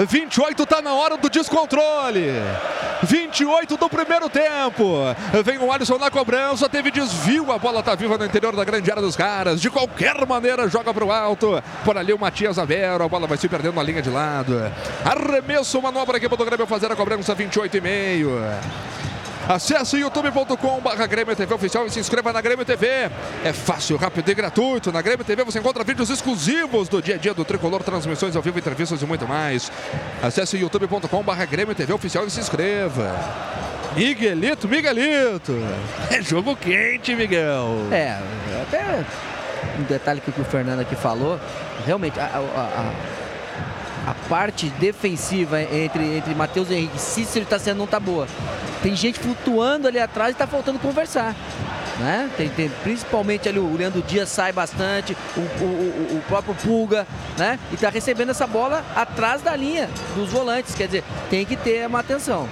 28 0.08 0.66
tá 0.66 0.82
na 0.82 0.94
hora 0.94 1.18
do 1.18 1.30
descontrole. 1.30 2.32
28 3.04 3.78
do 3.78 3.90
primeiro 3.90 4.30
tempo. 4.30 4.86
Vem 5.44 5.58
o 5.58 5.72
Alisson 5.72 5.98
na 5.98 6.12
cobrança, 6.12 6.70
teve 6.70 6.92
desvio, 6.92 7.52
a 7.52 7.58
bola 7.58 7.82
tá 7.82 7.96
viva 7.96 8.18
no 8.18 8.26
interior 8.26 8.56
da 8.56 8.64
grande 8.64 8.92
área 8.92 9.02
dos 9.02 9.16
caras. 9.16 9.60
De 9.60 9.72
qualquer 9.72 10.26
maneira, 10.28 10.70
joga 10.70 10.94
pro 10.94 11.12
alto. 11.12 11.62
Por 11.84 11.98
ali 11.98 12.14
o 12.14 12.20
Matias 12.20 12.60
Avero, 12.60 13.04
a 13.04 13.10
bola 13.10 13.26
vai 13.26 13.38
se 13.38 13.50
perdendo 13.50 13.76
na 13.76 13.84
linha 13.84 14.02
de 14.02 14.10
lado. 14.10 14.72
Arremesso, 15.04 15.82
manobra 15.82 16.18
aqui 16.18 16.30
pro 16.30 16.46
Grêmio 16.46 16.68
fazer 16.68 16.92
a 16.92 16.96
cobrança 16.96 17.34
28 17.34 17.78
e 17.78 17.82
meio. 17.82 18.32
Acesse 19.54 19.98
youtube.com 19.98 20.80
barra 20.80 21.06
Grêmio 21.06 21.36
TV 21.36 21.54
Oficial 21.54 21.86
e 21.86 21.90
se 21.90 22.00
inscreva 22.00 22.32
na 22.32 22.40
Grêmio 22.40 22.64
TV. 22.64 22.88
É 23.44 23.52
fácil, 23.52 23.98
rápido 23.98 24.32
e 24.32 24.34
gratuito. 24.34 24.94
Na 24.94 25.02
Grêmio 25.02 25.26
TV 25.26 25.44
você 25.44 25.60
encontra 25.60 25.84
vídeos 25.84 26.10
exclusivos 26.10 26.88
do 26.88 27.02
dia 27.02 27.16
a 27.16 27.18
dia 27.18 27.34
do 27.34 27.44
Tricolor, 27.44 27.84
transmissões 27.84 28.34
ao 28.34 28.42
vivo, 28.42 28.58
entrevistas 28.58 29.02
e 29.02 29.06
muito 29.06 29.28
mais. 29.28 29.70
Acesse 30.24 30.56
youtube.com 30.56 31.22
barra 31.22 31.44
Grêmio 31.44 31.76
TV 31.76 31.92
Oficial 31.92 32.26
e 32.26 32.32
se 32.32 32.40
inscreva. 32.40 33.14
Miguelito, 33.94 34.70
Miguelito. 34.70 35.54
É 36.10 36.22
jogo 36.22 36.56
quente, 36.56 37.14
Miguel. 37.14 37.90
É, 37.92 38.18
até 38.62 39.04
um 39.78 39.84
detalhe 39.84 40.22
que 40.22 40.30
o 40.30 40.46
Fernando 40.46 40.80
aqui 40.80 40.96
falou, 40.96 41.38
realmente 41.86 42.18
a, 42.18 42.24
a, 42.24 42.40
a, 42.40 42.94
a 44.06 44.14
parte 44.28 44.68
defensiva 44.72 45.62
entre, 45.62 46.18
entre 46.18 46.34
Matheus 46.34 46.72
Henrique 46.72 46.98
e 46.98 47.00
Cícero 47.00 47.44
está 47.44 47.60
sendo 47.60 47.78
não 47.78 47.88
tá 47.88 48.00
boa. 48.00 48.28
Tem 48.82 48.96
gente 48.96 49.20
flutuando 49.20 49.88
ali 49.88 50.00
atrás 50.00 50.30
e 50.30 50.32
está 50.34 50.48
faltando 50.48 50.80
conversar. 50.80 51.36
Né? 52.00 52.30
Tem, 52.36 52.50
tem, 52.50 52.70
principalmente 52.84 53.48
ali 53.48 53.60
o 53.60 53.76
Leandro 53.76 54.02
Dias 54.02 54.30
sai 54.30 54.52
bastante, 54.52 55.16
o, 55.38 55.40
o, 55.40 56.18
o, 56.18 56.24
próprio 56.28 56.56
Pulga, 56.56 57.06
né? 57.38 57.60
E 57.70 57.76
está 57.76 57.90
recebendo 57.90 58.30
essa 58.30 58.48
bola 58.48 58.84
atrás 58.96 59.42
da 59.44 59.56
linha 59.56 59.88
dos 60.16 60.30
volantes. 60.30 60.74
Quer 60.74 60.88
dizer, 60.88 61.04
tem 61.30 61.46
que 61.46 61.56
ter 61.56 61.86
uma 61.86 62.00
atenção. 62.00 62.50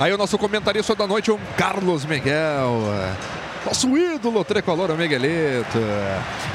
Aí 0.00 0.12
o 0.12 0.16
nosso 0.16 0.38
comentarista 0.38 0.94
da 0.94 1.06
noite, 1.06 1.30
o 1.30 1.38
Carlos 1.58 2.06
Miguel. 2.06 2.80
Nosso 3.64 3.96
ídolo 3.96 4.44
tricolor, 4.44 4.90
o 4.90 4.96
Miguelito. 4.96 5.78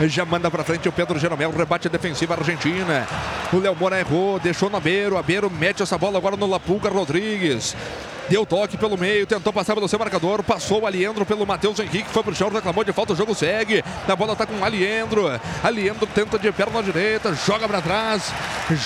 Já 0.08 0.26
manda 0.26 0.52
pra 0.52 0.64
frente 0.64 0.90
o 0.90 0.92
Pedro 0.92 1.18
Jeromel, 1.18 1.52
rebate 1.52 1.88
defensivo 1.88 2.34
Argentina. 2.34 3.08
O 3.54 3.60
Léo 3.60 3.76
Moura 3.76 3.98
errou, 3.98 4.40
deixou 4.40 4.70
no 4.70 4.80
Beiro. 4.82 5.18
A 5.18 5.24
Beiro 5.24 5.50
mete 5.50 5.82
essa 5.82 5.98
bola 5.98 6.18
agora 6.18 6.36
no 6.36 6.46
Lapulca 6.46 6.90
Rodrigues. 6.90 7.76
Deu 8.30 8.46
toque 8.46 8.78
pelo 8.78 8.98
meio, 8.98 9.26
tentou 9.26 9.54
passar 9.54 9.74
pelo 9.74 9.88
seu 9.88 9.98
marcador, 9.98 10.44
passou 10.44 10.82
o 10.82 10.88
Aliendro 10.88 11.26
pelo 11.26 11.48
Matheus 11.48 11.80
Henrique, 11.80 12.10
foi 12.10 12.22
pro 12.24 12.36
chão, 12.36 12.50
reclamou 12.50 12.84
de 12.84 12.92
falta, 12.92 13.14
o 13.14 13.16
jogo 13.16 13.34
segue. 13.34 13.82
A 14.06 14.16
bola 14.16 14.36
tá 14.36 14.46
com 14.46 14.56
o 14.56 14.64
Aliendro. 14.66 15.28
Aliendro 15.64 16.06
tenta 16.08 16.38
de 16.38 16.52
perna 16.52 16.84
direita, 16.84 17.34
joga 17.34 17.68
pra 17.68 17.82
trás, 17.82 18.34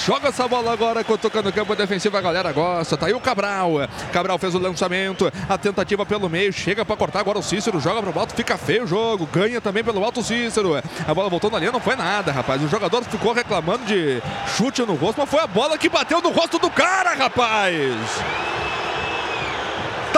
joga 0.06 0.30
essa 0.30 0.48
bola 0.48 0.72
agora, 0.72 1.04
tocando 1.04 1.50
o 1.50 1.54
campo 1.54 1.76
defensivo, 1.76 2.16
a 2.18 2.22
galera 2.22 2.52
gosta. 2.52 2.96
Tá 2.96 3.08
aí 3.08 3.14
o 3.14 3.20
Cabral. 3.20 3.72
Cabral 4.14 4.38
fez 4.38 4.54
o 4.54 4.60
lançamento, 4.60 5.32
a 5.50 5.58
tentativa 5.58 6.06
pelo 6.06 6.30
meio, 6.30 6.54
chega 6.54 6.86
pra 6.86 6.96
cortar 6.96 7.22
agora 7.22 7.40
o 7.40 7.44
Cícero, 7.44 7.80
joga 7.80 8.02
pro 8.04 8.20
alto, 8.20 8.36
fica 8.36 8.58
feio 8.58 8.84
o 8.84 8.88
jogo, 8.88 9.28
ganha 9.32 9.60
também 9.60 9.84
pelo 9.84 10.04
alto 10.04 10.20
o 10.20 10.24
Cícero. 10.24 10.82
A 11.08 11.14
bola 11.16 11.30
voltou 11.30 11.50
na 11.50 11.58
linha, 11.58 11.72
não 11.72 11.82
foi 11.82 11.96
nada, 11.96 12.32
rapaz. 12.32 12.62
O 12.62 12.68
jogador 12.68 13.04
ficou 13.06 13.34
reclamando 13.34 13.86
de 13.86 14.22
chute 14.56 14.84
no 14.84 14.94
rosto, 14.94 15.20
mas 15.20 15.30
foi 15.30 15.40
a 15.40 15.48
bola 15.48 15.78
que 15.80 15.90
bateu 15.90 16.22
no 16.22 16.30
rosto 16.30 16.60
do 16.60 16.70
cara, 16.70 17.16
rapaz. 17.16 17.74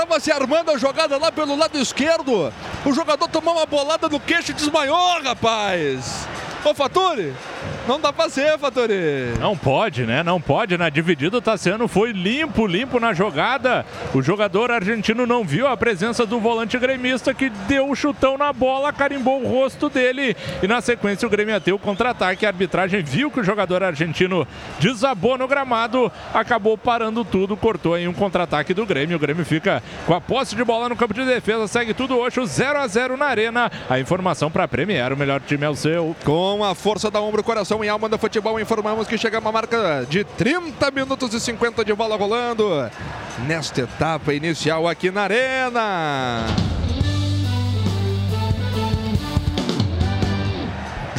Tava 0.04 0.20
se 0.20 0.34
armando 0.34 0.70
a 0.70 0.78
jogada 0.78 1.18
lá 1.18 1.32
pelo 1.32 1.56
lado 1.56 1.80
esquerdo. 1.80 2.54
O 2.86 2.92
jogador 2.92 3.26
tomou 3.30 3.54
uma 3.54 3.66
bolada 3.66 4.10
no 4.10 4.20
queixo 4.20 4.52
e 4.52 4.54
desmaiou, 4.54 5.24
rapaz. 5.24 6.28
Ô, 6.66 6.74
Faturi, 6.74 7.34
não 7.88 8.00
dá 8.00 8.14
pra 8.14 8.30
ser, 8.30 8.58
Faturi. 8.58 9.34
Não 9.40 9.58
pode, 9.58 10.06
né? 10.06 10.24
Não 10.24 10.40
pode. 10.40 10.78
Na 10.78 10.90
dividida, 10.90 11.38
o 11.38 11.42
Tassiano 11.42 11.88
foi 11.88 12.12
limpo, 12.12 12.66
limpo 12.66 13.00
na 13.00 13.14
jogada. 13.14 13.86
O 14.14 14.22
jogador 14.22 14.72
argentino 14.72 15.26
não 15.26 15.44
viu 15.44 15.68
a 15.68 15.76
presença 15.76 16.26
do 16.26 16.40
volante 16.40 16.78
gremista 16.80 17.34
que 17.34 17.50
deu 17.50 17.90
o 17.90 17.96
chutão 17.96 18.38
na 18.38 18.54
bola, 18.54 18.94
carimbou 18.94 19.44
o 19.44 19.48
rosto 19.48 19.90
dele. 19.90 20.36
E 20.62 20.68
na 20.68 20.82
sequência, 20.82 21.28
o 21.28 21.30
Grêmio 21.30 21.56
ateu 21.56 21.76
o 21.76 21.80
contra-ataque. 21.80 22.46
A 22.46 22.50
arbitragem 22.50 23.04
viu 23.04 23.30
que 23.30 23.42
o 23.42 23.44
jogador 23.44 23.84
argentino 23.84 24.48
desabou 24.80 25.38
no 25.38 25.48
gramado, 25.48 26.12
acabou 26.34 26.78
parando 26.78 27.26
tudo, 27.26 27.58
cortou 27.58 27.96
aí 27.96 28.08
um 28.08 28.14
contra-ataque 28.14 28.74
do 28.74 28.86
Grêmio. 28.86 29.18
O 29.18 29.20
Grêmio 29.20 29.44
fica 29.44 29.84
com 30.06 30.14
a 30.14 30.22
posse 30.22 30.56
de 30.56 30.64
bola 30.64 30.88
no 30.88 30.96
campo 30.96 31.14
de 31.14 31.26
defesa, 31.26 31.68
segue 31.68 31.94
tudo 31.94 32.18
hoje, 32.18 32.40
0 32.46 32.80
a 32.80 32.88
0 32.88 33.18
na 33.18 33.26
Arena. 33.26 33.72
A 33.90 34.00
informação 34.00 34.50
para 34.50 34.68
Premier, 34.68 35.12
o 35.12 35.18
melhor 35.18 35.42
time 35.42 35.66
é 35.66 35.70
o 35.70 35.76
seu. 35.76 36.16
Com 36.24 36.64
a 36.64 36.74
força 36.74 37.12
da 37.12 37.20
ombro, 37.20 37.44
coração 37.44 37.73
e 37.82 37.88
alma 37.88 38.10
do 38.10 38.18
futebol, 38.18 38.60
informamos 38.60 39.08
que 39.08 39.18
chega 39.18 39.40
uma 39.40 39.54
marca 39.54 40.06
de 40.10 40.26
30 40.26 40.92
minutos 40.92 41.34
e 41.34 41.40
50 41.40 41.86
de 41.86 41.94
bola 41.94 42.18
rolando 42.18 42.92
nesta 43.48 43.82
etapa 43.82 44.34
inicial 44.34 44.86
aqui 44.86 45.10
na 45.10 45.22
Arena. 45.22 46.46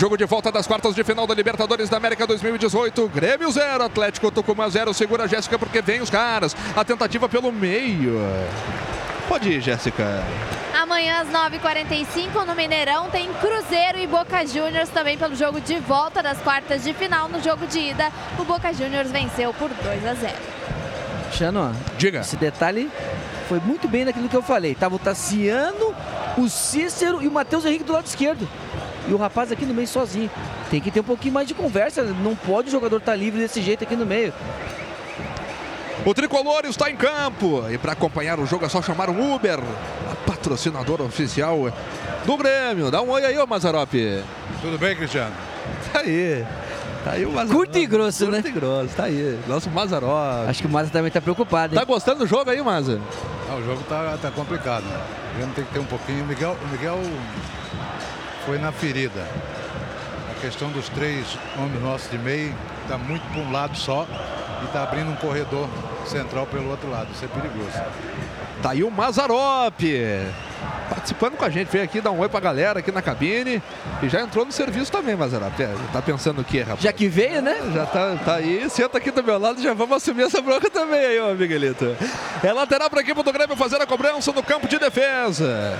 Jogo 0.04 0.18
de 0.18 0.26
volta 0.26 0.52
das 0.52 0.66
quartas 0.66 0.94
de 0.94 1.02
final 1.02 1.26
da 1.26 1.32
Libertadores 1.32 1.88
da 1.88 1.96
América 1.96 2.26
2018. 2.26 3.08
Grêmio 3.08 3.50
0, 3.50 3.84
Atlético 3.84 4.30
Tucumã 4.30 4.68
0. 4.68 4.92
Segura 4.92 5.24
a 5.24 5.26
Jéssica 5.26 5.58
porque 5.58 5.80
vem 5.80 6.02
os 6.02 6.10
caras. 6.10 6.54
A 6.76 6.84
tentativa 6.84 7.26
pelo 7.26 7.50
meio. 7.50 8.20
Pode 9.26 9.48
ir, 9.48 9.62
Jéssica. 9.62 10.22
Amanhã 10.78 11.22
às 11.22 11.28
9h45 11.28 12.44
no 12.44 12.54
Mineirão 12.54 13.08
tem 13.08 13.32
Cruzeiro 13.32 13.98
e 13.98 14.06
Boca 14.06 14.46
Juniors 14.46 14.90
também 14.90 15.16
pelo 15.16 15.34
jogo 15.34 15.58
de 15.58 15.78
volta 15.80 16.22
das 16.22 16.38
quartas 16.42 16.84
de 16.84 16.92
final. 16.92 17.30
No 17.30 17.42
jogo 17.42 17.66
de 17.66 17.78
ida, 17.78 18.12
o 18.38 18.44
Boca 18.44 18.74
Juniors 18.74 19.10
venceu 19.10 19.54
por 19.54 19.70
2 19.70 20.06
a 20.06 20.12
0. 20.12 20.34
Chano, 21.32 21.74
Diga. 21.96 22.20
esse 22.20 22.36
detalhe 22.36 22.90
foi 23.48 23.58
muito 23.58 23.88
bem 23.88 24.04
naquilo 24.04 24.28
que 24.28 24.36
eu 24.36 24.42
falei. 24.42 24.74
Tava 24.74 24.96
o 24.96 24.98
Tassiano, 24.98 25.94
o 26.36 26.46
Cícero 26.46 27.22
e 27.22 27.26
o 27.26 27.32
Matheus 27.32 27.64
Henrique 27.64 27.84
do 27.84 27.94
lado 27.94 28.04
esquerdo. 28.04 28.46
E 29.08 29.12
o 29.12 29.16
rapaz 29.16 29.52
aqui 29.52 29.66
no 29.66 29.74
meio 29.74 29.88
sozinho. 29.88 30.30
Tem 30.70 30.80
que 30.80 30.90
ter 30.90 31.00
um 31.00 31.04
pouquinho 31.04 31.34
mais 31.34 31.46
de 31.46 31.54
conversa. 31.54 32.02
Não 32.02 32.34
pode 32.34 32.68
o 32.68 32.70
jogador 32.70 32.96
estar 32.96 33.14
livre 33.14 33.40
desse 33.40 33.60
jeito 33.60 33.84
aqui 33.84 33.96
no 33.96 34.06
meio. 34.06 34.32
O 36.04 36.12
tricolor 36.12 36.64
está 36.64 36.90
em 36.90 36.96
campo. 36.96 37.64
E 37.70 37.78
para 37.78 37.92
acompanhar 37.92 38.38
o 38.38 38.46
jogo 38.46 38.64
é 38.64 38.68
só 38.68 38.82
chamar 38.82 39.08
o 39.08 39.34
Uber, 39.34 39.58
a 40.10 40.14
patrocinadora 40.30 41.02
oficial 41.02 41.72
do 42.24 42.36
Grêmio. 42.36 42.90
Dá 42.90 43.02
um 43.02 43.10
oi 43.10 43.24
aí, 43.24 43.38
ô 43.38 43.46
Mazarope. 43.46 44.22
Tudo 44.60 44.78
bem, 44.78 44.96
Cristiano? 44.96 45.34
Tá 45.92 46.00
aí. 46.00 46.44
Tá 47.04 47.12
aí 47.12 47.24
o 47.24 47.30
Mazarope. 47.30 47.54
Curto 47.54 47.78
e 47.78 47.86
grosso, 47.86 48.30
né? 48.30 48.42
Curto 48.42 48.48
e 48.48 48.52
grosso, 48.52 48.94
tá 48.96 49.04
aí. 49.04 49.38
Nosso 49.46 49.70
Mazarope. 49.70 50.48
Acho 50.48 50.62
que 50.62 50.66
o 50.66 50.70
Maza 50.70 50.90
também 50.90 51.10
tá 51.10 51.20
preocupado, 51.20 51.74
hein? 51.74 51.78
Tá 51.78 51.84
gostando 51.84 52.20
do 52.20 52.26
jogo 52.26 52.50
aí, 52.50 52.60
Maza? 52.62 53.00
Não, 53.48 53.58
o 53.58 53.64
jogo 53.64 53.82
tá, 53.88 54.18
tá 54.20 54.30
complicado. 54.30 54.84
Né? 54.84 55.00
O 55.30 55.36
Grêmio 55.36 55.54
tem 55.54 55.64
que 55.64 55.72
ter 55.72 55.80
um 55.80 55.84
pouquinho. 55.84 56.24
O 56.24 56.26
Miguel, 56.26 56.56
o 56.62 56.68
Miguel 56.68 56.98
foi 58.44 58.58
na 58.58 58.72
ferida. 58.72 59.26
A 60.30 60.40
questão 60.40 60.70
dos 60.70 60.88
três 60.88 61.38
homens 61.58 61.82
nossos 61.82 62.10
de 62.10 62.18
meio 62.18 62.54
tá 62.88 62.98
muito 62.98 63.22
para 63.32 63.40
um 63.40 63.50
lado 63.52 63.76
só 63.76 64.06
e 64.62 64.66
tá 64.68 64.82
abrindo 64.82 65.10
um 65.10 65.16
corredor 65.16 65.68
central 66.06 66.46
pelo 66.46 66.70
outro 66.70 66.90
lado. 66.90 67.08
Isso 67.12 67.24
é 67.24 67.28
perigoso. 67.28 67.80
Tá 68.62 68.70
aí 68.70 68.84
o 68.84 68.90
Mazarope. 68.90 69.94
Participando 70.88 71.36
com 71.36 71.44
a 71.44 71.50
gente, 71.50 71.68
veio 71.68 71.84
aqui 71.84 72.00
dar 72.00 72.10
um 72.10 72.18
oi 72.20 72.28
pra 72.28 72.40
galera 72.40 72.78
aqui 72.78 72.92
na 72.92 73.02
cabine 73.02 73.62
e 74.02 74.08
já 74.08 74.20
entrou 74.20 74.44
no 74.44 74.52
serviço 74.52 74.92
também, 74.92 75.16
Mazarope. 75.16 75.62
É, 75.62 75.74
Tá 75.92 76.00
pensando 76.00 76.40
o 76.40 76.44
quê, 76.44 76.60
rapaz? 76.60 76.80
Já 76.80 76.92
que 76.92 77.08
veio, 77.08 77.42
né? 77.42 77.56
Já 77.74 77.86
tá, 77.86 78.16
tá 78.24 78.34
aí, 78.36 78.68
senta 78.70 78.98
aqui 78.98 79.10
do 79.10 79.22
meu 79.22 79.38
lado, 79.38 79.62
já 79.62 79.72
vamos 79.74 79.96
assumir 79.96 80.24
essa 80.24 80.40
bronca 80.40 80.70
também 80.70 80.98
aí, 81.00 81.20
ô 81.20 81.34
Miguelito. 81.34 81.96
É 82.42 82.52
lateral 82.52 82.88
para 82.90 83.00
a 83.00 83.02
equipe 83.02 83.22
do 83.22 83.32
Grêmio 83.32 83.56
fazer 83.56 83.80
a 83.80 83.86
cobrança 83.86 84.32
no 84.32 84.42
campo 84.42 84.68
de 84.68 84.78
defesa. 84.78 85.78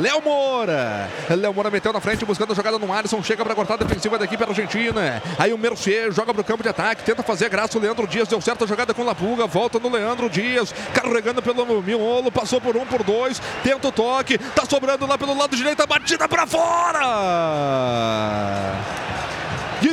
Léo 0.00 0.20
Moura. 0.20 1.08
Léo 1.30 1.54
Moura 1.54 1.70
meteu 1.70 1.92
na 1.92 2.00
frente, 2.00 2.24
buscando 2.24 2.52
a 2.52 2.54
jogada 2.56 2.78
no 2.78 2.92
Alisson. 2.92 3.22
Chega 3.22 3.44
para 3.44 3.54
cortar 3.54 3.74
a 3.74 3.78
defensiva 3.78 4.18
da 4.18 4.24
equipe 4.24 4.42
argentina. 4.42 5.22
Aí 5.38 5.52
o 5.52 5.58
Mercier 5.58 6.10
joga 6.12 6.32
para 6.34 6.40
o 6.40 6.44
campo 6.44 6.62
de 6.62 6.68
ataque, 6.68 7.04
tenta 7.04 7.22
fazer 7.22 7.48
graça. 7.48 7.78
O 7.78 7.80
Leandro 7.80 8.06
Dias 8.06 8.28
deu 8.28 8.40
certo 8.40 8.64
a 8.64 8.66
jogada 8.66 8.92
com 8.92 9.04
Lapuga. 9.04 9.46
Volta 9.46 9.78
no 9.78 9.88
Leandro 9.88 10.28
Dias, 10.28 10.74
carregando 10.92 11.40
pelo 11.42 11.82
miolo. 11.82 12.32
Passou 12.32 12.60
por 12.60 12.76
um, 12.76 12.84
por 12.84 13.02
dois. 13.02 13.40
Tenta 13.62 13.88
o 13.88 13.92
toque. 13.92 14.38
Tá 14.38 14.64
sobrando 14.68 15.06
lá 15.06 15.16
pelo 15.16 15.36
lado 15.36 15.56
direito. 15.56 15.82
A 15.82 15.86
batida 15.86 16.28
para 16.28 16.46
fora. 16.46 17.06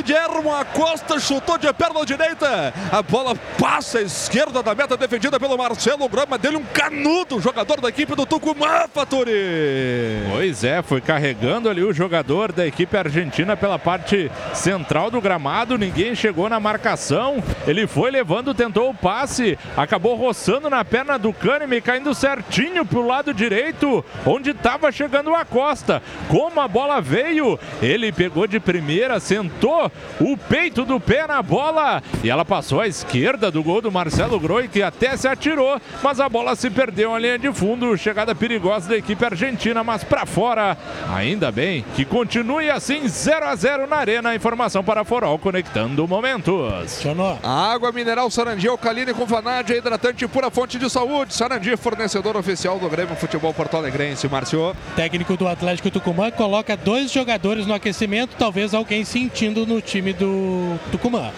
Guilhermo 0.02 0.52
Acosta 0.52 1.20
chutou 1.20 1.56
de 1.56 1.72
perna 1.72 2.04
direita. 2.04 2.74
A 2.90 3.00
bola 3.00 3.36
passa 3.58 3.98
à 3.98 4.02
esquerda 4.02 4.60
da 4.60 4.74
meta, 4.74 4.96
defendida 4.96 5.38
pelo 5.38 5.56
Marcelo 5.56 6.08
Grama. 6.08 6.36
Dele 6.36 6.56
um 6.56 6.64
canudo, 6.64 7.40
jogador 7.40 7.80
da 7.80 7.90
equipe 7.90 8.16
do 8.16 8.26
Tucumã, 8.26 8.86
Faturi. 8.92 10.24
Pois 10.32 10.64
é, 10.64 10.82
foi 10.82 11.00
carregando 11.00 11.68
ali 11.68 11.84
o 11.84 11.92
jogador 11.92 12.50
da 12.50 12.66
equipe 12.66 12.96
argentina 12.96 13.56
pela 13.56 13.78
parte 13.78 14.30
central 14.52 15.12
do 15.12 15.20
gramado. 15.20 15.78
Ninguém 15.78 16.16
chegou 16.16 16.48
na 16.48 16.58
marcação. 16.58 17.42
Ele 17.64 17.86
foi 17.86 18.10
levando, 18.10 18.52
tentou 18.52 18.90
o 18.90 18.94
passe, 18.94 19.56
acabou 19.76 20.16
roçando 20.16 20.68
na 20.68 20.84
perna 20.84 21.16
do 21.18 21.32
Kahneman, 21.32 21.80
caindo 21.80 22.14
certinho 22.14 22.84
pro 22.84 23.06
lado 23.06 23.32
direito, 23.32 24.04
onde 24.26 24.50
estava 24.50 24.90
chegando 24.90 25.30
o 25.30 25.36
Acosta. 25.36 26.02
Como 26.28 26.60
a 26.60 26.66
bola 26.66 27.00
veio, 27.00 27.58
ele 27.80 28.10
pegou 28.10 28.46
de 28.46 28.58
primeira, 28.58 29.20
sentou 29.20 29.83
o 30.20 30.36
peito 30.36 30.84
do 30.84 30.98
pé 31.00 31.26
na 31.26 31.42
bola 31.42 32.02
e 32.22 32.30
ela 32.30 32.44
passou 32.44 32.80
à 32.80 32.88
esquerda 32.88 33.50
do 33.50 33.62
gol 33.62 33.80
do 33.80 33.90
Marcelo 33.90 34.38
Groi, 34.38 34.68
que 34.68 34.82
até 34.82 35.16
se 35.16 35.28
atirou, 35.28 35.80
mas 36.02 36.20
a 36.20 36.28
bola 36.28 36.54
se 36.56 36.70
perdeu 36.70 37.12
na 37.12 37.18
linha 37.18 37.38
de 37.38 37.52
fundo. 37.52 37.96
Chegada 37.96 38.34
perigosa 38.34 38.88
da 38.88 38.96
equipe 38.96 39.24
argentina, 39.24 39.82
mas 39.84 40.04
para 40.04 40.26
fora. 40.26 40.76
Ainda 41.14 41.50
bem 41.50 41.84
que 41.94 42.04
continue 42.04 42.70
assim 42.70 43.06
0 43.08 43.46
a 43.46 43.56
0 43.56 43.86
na 43.86 43.96
arena. 43.96 44.34
Informação 44.34 44.82
para 44.82 45.04
Forol 45.04 45.38
conectando 45.38 46.06
momentos. 46.06 47.00
Chano. 47.00 47.38
Água 47.42 47.92
mineral 47.92 48.30
Sarandi, 48.30 48.68
alcalina 48.68 49.14
com 49.14 49.26
vanádio, 49.26 49.76
hidratante 49.76 50.26
pura 50.26 50.50
fonte 50.50 50.78
de 50.78 50.88
saúde. 50.90 51.34
Sarandi, 51.34 51.76
fornecedor 51.76 52.36
oficial 52.36 52.78
do 52.78 52.88
Grêmio 52.88 53.14
Futebol 53.16 53.52
Porto 53.52 53.76
Alegrense. 53.76 54.28
Márcio. 54.28 54.74
Técnico 54.96 55.36
do 55.36 55.46
Atlético 55.46 55.90
Tucumã 55.90 56.30
coloca 56.30 56.76
dois 56.76 57.10
jogadores 57.10 57.66
no 57.66 57.74
aquecimento, 57.74 58.36
talvez 58.38 58.74
alguém 58.74 59.04
sentindo 59.04 59.66
no 59.66 59.73
time 59.80 60.12
do 60.12 60.78
Tucumã. 60.90 61.30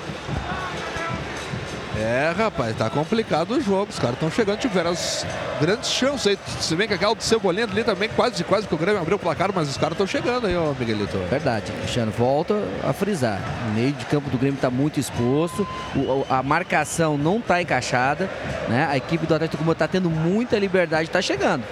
É, 1.99 2.31
rapaz, 2.37 2.77
tá 2.77 2.91
complicado 2.91 3.53
o 3.53 3.61
jogo. 3.61 3.87
Os 3.89 3.99
caras 3.99 4.17
estão 4.17 4.31
chegando, 4.31 4.59
tiveram 4.59 4.91
as 4.91 5.27
grandes 5.59 5.89
chances 5.91 6.27
aí. 6.27 6.39
Se 6.61 6.77
bem 6.77 6.87
que 6.87 6.93
aquela 6.93 7.15
do 7.15 7.23
Cebolinha 7.23 7.65
ali 7.65 7.83
também, 7.83 8.07
quase, 8.11 8.45
quase 8.45 8.67
que 8.69 8.75
o 8.75 8.77
Grêmio 8.77 9.01
abriu 9.01 9.17
o 9.17 9.19
placar, 9.19 9.51
mas 9.55 9.67
os 9.71 9.79
caras 9.79 9.93
estão 9.93 10.07
chegando 10.07 10.47
aí, 10.47 10.55
ó, 10.55 10.75
Miguelito. 10.79 11.17
Verdade, 11.31 11.73
Cristiano, 11.73 12.13
volta 12.13 12.55
a 12.87 12.93
frisar. 12.93 13.41
O 13.69 13.71
meio 13.75 13.93
de 13.93 14.05
campo 14.05 14.29
do 14.29 14.37
Grêmio 14.37 14.57
está 14.57 14.69
muito 14.69 15.01
exposto, 15.01 15.67
o- 15.95 16.27
a 16.29 16.43
marcação 16.43 17.17
não 17.17 17.39
está 17.39 17.63
encaixada, 17.63 18.29
né? 18.69 18.87
A 18.91 18.97
equipe 18.99 19.27
do 19.27 19.35
Atlético 19.35 19.57
Tucumã 19.57 19.73
está 19.73 19.89
tendo 19.89 20.11
muita 20.11 20.59
liberdade, 20.59 21.05
está 21.05 21.23
chegando. 21.23 21.65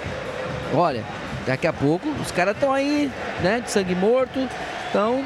Olha, 0.72 1.04
daqui 1.46 1.66
a 1.66 1.72
pouco 1.72 2.08
os 2.22 2.30
caras 2.32 2.54
estão 2.54 2.72
aí, 2.72 3.12
né, 3.42 3.60
de 3.60 3.70
sangue 3.70 3.94
morto, 3.94 4.48
então 4.88 5.22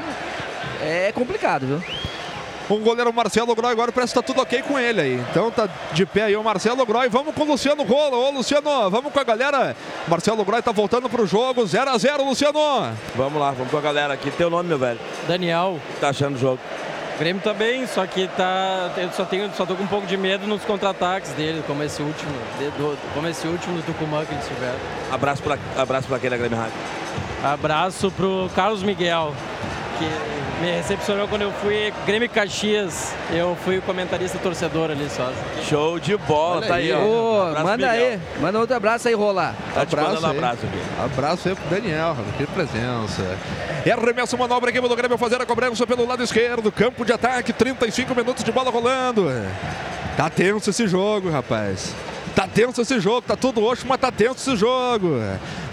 é 0.81 1.11
complicado, 1.13 1.65
viu? 1.65 1.83
O 2.69 2.77
goleiro 2.77 3.11
Marcelo 3.11 3.55
Groy 3.55 3.71
agora 3.71 3.91
parece 3.91 4.13
que 4.13 4.19
tá 4.19 4.23
tudo 4.25 4.41
ok 4.43 4.61
com 4.61 4.77
ele 4.77 5.01
aí. 5.01 5.15
Então 5.31 5.49
tá 5.49 5.67
de 5.91 6.05
pé 6.05 6.25
aí 6.25 6.35
o 6.35 6.43
Marcelo 6.43 6.85
Groy. 6.85 7.09
Vamos 7.09 7.33
com 7.33 7.41
o 7.41 7.45
Luciano 7.47 7.81
Rola. 7.83 8.15
Ô, 8.15 8.29
Luciano, 8.29 8.91
vamos 8.91 9.11
com 9.11 9.19
a 9.19 9.23
galera. 9.23 9.75
Marcelo 10.07 10.45
Groy 10.45 10.61
tá 10.61 10.71
voltando 10.71 11.09
pro 11.09 11.25
jogo. 11.25 11.65
0 11.65 11.89
a 11.89 11.97
0 11.97 12.23
Luciano. 12.23 12.59
Vamos 13.15 13.41
lá, 13.41 13.49
vamos 13.51 13.71
com 13.71 13.77
a 13.77 13.81
galera 13.81 14.13
aqui. 14.13 14.29
Teu 14.29 14.51
nome, 14.51 14.69
meu 14.69 14.77
velho? 14.77 14.99
Daniel. 15.27 15.79
Tá 15.99 16.09
achando 16.09 16.35
o 16.35 16.37
jogo? 16.39 16.59
O 17.15 17.19
Grêmio 17.19 17.41
tá 17.41 17.53
bem, 17.55 17.87
só 17.87 18.05
que 18.05 18.27
tá. 18.37 18.91
Eu 18.97 19.09
só, 19.13 19.25
tenho, 19.25 19.49
só 19.57 19.65
tô 19.65 19.73
com 19.75 19.83
um 19.83 19.87
pouco 19.87 20.05
de 20.05 20.15
medo 20.15 20.45
nos 20.45 20.63
contra-ataques 20.63 21.31
dele, 21.31 21.63
como 21.65 21.81
esse 21.81 22.03
último, 22.03 22.31
do- 22.77 22.97
como 23.15 23.27
esse 23.27 23.47
último 23.47 23.77
do 23.77 23.83
Tucumã 23.83 24.23
que 24.25 24.31
eles 24.33 24.47
tiveram. 24.47 24.77
Abraço 25.11 25.41
pra, 25.41 25.57
abraço 25.75 26.07
pra 26.07 26.19
quem 26.19 26.29
da 26.29 26.37
Grêmio 26.37 26.57
Rádio. 26.57 26.73
Abraço 27.43 28.11
pro 28.11 28.49
Carlos 28.55 28.83
Miguel, 28.83 29.33
que 29.97 30.05
me 30.61 30.71
recepcionou 30.71 31.27
quando 31.27 31.43
eu 31.43 31.51
fui 31.53 31.93
Grêmio 32.05 32.25
e 32.25 32.29
Caxias. 32.29 33.13
Eu 33.31 33.57
fui 33.63 33.77
o 33.77 33.81
comentarista 33.81 34.37
torcedor 34.39 34.91
ali 34.91 35.09
só. 35.09 35.31
Show 35.67 35.99
de 35.99 36.17
bola, 36.17 36.57
Olha 36.57 36.67
tá 36.67 36.75
aí, 36.75 36.91
aí, 36.91 36.97
ó. 36.97 37.05
Ô, 37.05 37.41
Abraço, 37.41 37.65
manda 37.65 37.91
Miguel. 37.91 38.07
aí, 38.09 38.19
manda 38.41 38.59
outro 38.59 38.75
abraço 38.75 39.07
aí, 39.07 39.13
rolar. 39.13 39.55
Tá 39.73 39.85
te 39.85 39.95
mandando 39.95 40.25
aí. 40.25 40.37
abraço 40.37 40.65
aqui. 40.65 40.79
Abraço 41.03 41.49
aí 41.49 41.55
pro 41.55 41.69
Daniel, 41.69 42.17
que 42.37 42.45
presença. 42.47 43.37
E 43.85 43.91
arremessa 43.91 44.35
uma 44.35 44.47
manobra 44.47 44.69
aqui 44.69 44.81
do 44.81 44.95
Grêmio 44.95 45.17
fazer 45.17 45.41
a 45.41 45.45
cobrança 45.45 45.87
pelo 45.87 46.05
lado 46.05 46.23
esquerdo. 46.23 46.71
Campo 46.71 47.05
de 47.05 47.13
ataque, 47.13 47.53
35 47.53 48.13
minutos 48.13 48.43
de 48.43 48.51
bola 48.51 48.69
rolando. 48.69 49.27
Tá 50.17 50.29
tenso 50.29 50.69
esse 50.69 50.87
jogo, 50.87 51.29
rapaz. 51.29 51.93
Tá 52.39 52.47
tenso 52.47 52.81
esse 52.81 53.01
jogo, 53.01 53.23
tá 53.23 53.35
tudo 53.35 53.61
oxo, 53.61 53.85
mas 53.85 53.99
tá 53.99 54.09
tenso 54.09 54.35
esse 54.37 54.55
jogo. 54.55 55.19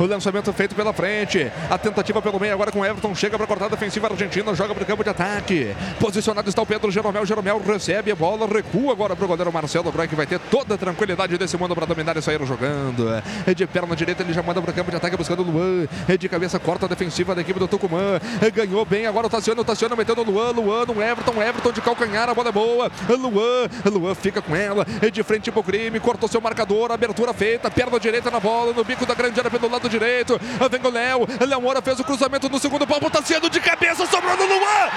O 0.00 0.04
lançamento 0.04 0.52
feito 0.52 0.74
pela 0.74 0.92
frente. 0.92 1.48
A 1.70 1.78
tentativa 1.78 2.20
pelo 2.20 2.40
meio 2.40 2.52
agora 2.54 2.72
com 2.72 2.80
o 2.80 2.84
Everton. 2.84 3.14
Chega 3.14 3.38
pra 3.38 3.46
cortar 3.46 3.66
a 3.66 3.68
defensiva 3.68 4.08
argentina, 4.08 4.52
joga 4.52 4.74
pro 4.74 4.84
campo 4.84 5.04
de 5.04 5.10
ataque. 5.10 5.76
Posicionado 6.00 6.48
está 6.48 6.60
o 6.60 6.66
Pedro 6.66 6.90
Jeromel. 6.90 7.24
Jeromel 7.24 7.62
recebe 7.64 8.10
a 8.10 8.16
bola, 8.16 8.48
recua 8.48 8.94
agora 8.94 9.14
pro 9.14 9.28
goleiro 9.28 9.52
Marcelo 9.52 9.92
Brock, 9.92 10.08
que 10.08 10.16
vai 10.16 10.26
ter 10.26 10.40
toda 10.40 10.74
a 10.74 10.76
tranquilidade 10.76 11.38
desse 11.38 11.56
mundo 11.56 11.72
para 11.72 11.86
dominar 11.86 12.16
e 12.16 12.20
sair 12.20 12.44
jogando. 12.44 13.10
É 13.46 13.54
De 13.54 13.64
perna 13.64 13.94
direita, 13.94 14.24
ele 14.24 14.32
já 14.32 14.42
manda 14.42 14.60
pro 14.60 14.72
campo 14.72 14.90
de 14.90 14.96
ataque 14.96 15.16
buscando 15.16 15.42
o 15.42 15.48
Luan. 15.48 15.86
É 16.08 16.16
De 16.16 16.28
cabeça, 16.28 16.58
corta 16.58 16.86
a 16.86 16.88
defensiva 16.88 17.32
da 17.32 17.42
equipe 17.42 17.60
do 17.60 17.68
Tucumã. 17.68 18.20
É, 18.42 18.50
Ganhou 18.50 18.84
bem 18.84 19.06
agora 19.06 19.28
o 19.28 19.30
Tassiano. 19.30 19.60
O 19.60 19.64
Tassiano 19.64 19.96
metendo 19.96 20.22
o 20.22 20.24
Luan. 20.24 20.50
Luan 20.50 20.84
no 20.84 21.00
Everton. 21.00 21.40
Everton 21.40 21.70
de 21.70 21.80
calcanhar. 21.80 22.28
A 22.28 22.34
bola 22.34 22.48
é 22.48 22.52
boa. 22.52 22.90
Luan. 23.08 23.68
Luan 23.84 24.16
fica 24.16 24.42
com 24.42 24.56
ela. 24.56 24.84
De 25.12 25.22
frente 25.22 25.52
pro 25.52 25.62
crime. 25.62 26.00
Cortou 26.00 26.28
seu 26.28 26.40
marcador. 26.40 26.55
Abertura 26.62 27.32
feita. 27.32 27.70
Perna 27.70 27.98
direita 27.98 28.30
na 28.30 28.40
bola. 28.40 28.72
No 28.72 28.84
bico 28.84 29.04
da 29.06 29.14
grande 29.14 29.38
área 29.38 29.50
pelo 29.50 29.68
lado 29.68 29.88
direito. 29.88 30.38
Vem 30.70 30.80
o 30.82 30.90
Léo. 30.90 31.26
Léo 31.46 31.60
Moura 31.60 31.82
fez 31.82 31.98
o 32.00 32.04
cruzamento 32.04 32.48
no 32.48 32.58
segundo 32.58 32.86
pau. 32.86 33.00
Tassiano 33.10 33.48
de 33.50 33.60
cabeça. 33.60 34.06
Sobrou 34.06 34.36
no 34.36 34.46
Luan. 34.46 34.90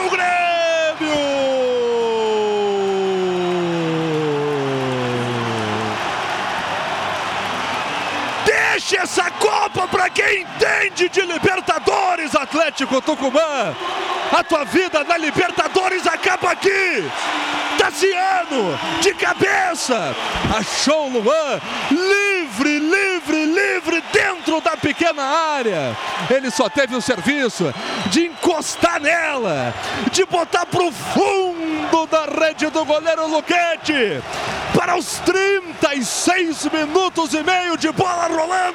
O 0.00 0.08
Grêmio! 0.08 1.29
Deixa 8.80 9.02
essa 9.02 9.30
Copa 9.32 9.86
para 9.86 10.08
quem 10.08 10.40
entende 10.40 11.10
de 11.10 11.20
Libertadores, 11.20 12.34
Atlético 12.34 13.02
Tucumã. 13.02 13.76
A 14.32 14.42
tua 14.42 14.64
vida 14.64 15.04
na 15.04 15.18
Libertadores 15.18 16.06
acaba 16.06 16.52
aqui. 16.52 17.04
Tassiano, 17.76 18.78
de 19.02 19.12
cabeça, 19.14 20.16
achou 20.58 21.08
o 21.08 21.18
Luan, 21.20 21.60
livre, 21.90 22.78
livre, 22.78 23.44
livre, 23.44 24.02
dentro 24.12 24.60
da 24.62 24.76
pequena 24.78 25.22
área. 25.22 25.96
Ele 26.30 26.50
só 26.50 26.68
teve 26.70 26.96
o 26.96 27.02
serviço 27.02 27.72
de 28.06 28.28
encostar 28.28 28.98
nela, 28.98 29.74
de 30.10 30.24
botar 30.24 30.64
pro 30.64 30.90
fundo 30.90 32.06
da 32.06 32.24
rede 32.24 32.66
do 32.68 32.84
goleiro 32.84 33.28
Luquete. 33.28 34.22
Para 34.74 34.96
os 34.96 35.18
36 35.18 36.66
minutos 36.72 37.34
e 37.34 37.42
meio 37.42 37.76
de 37.76 37.90
bola 37.92 38.28
rolando 38.28 38.69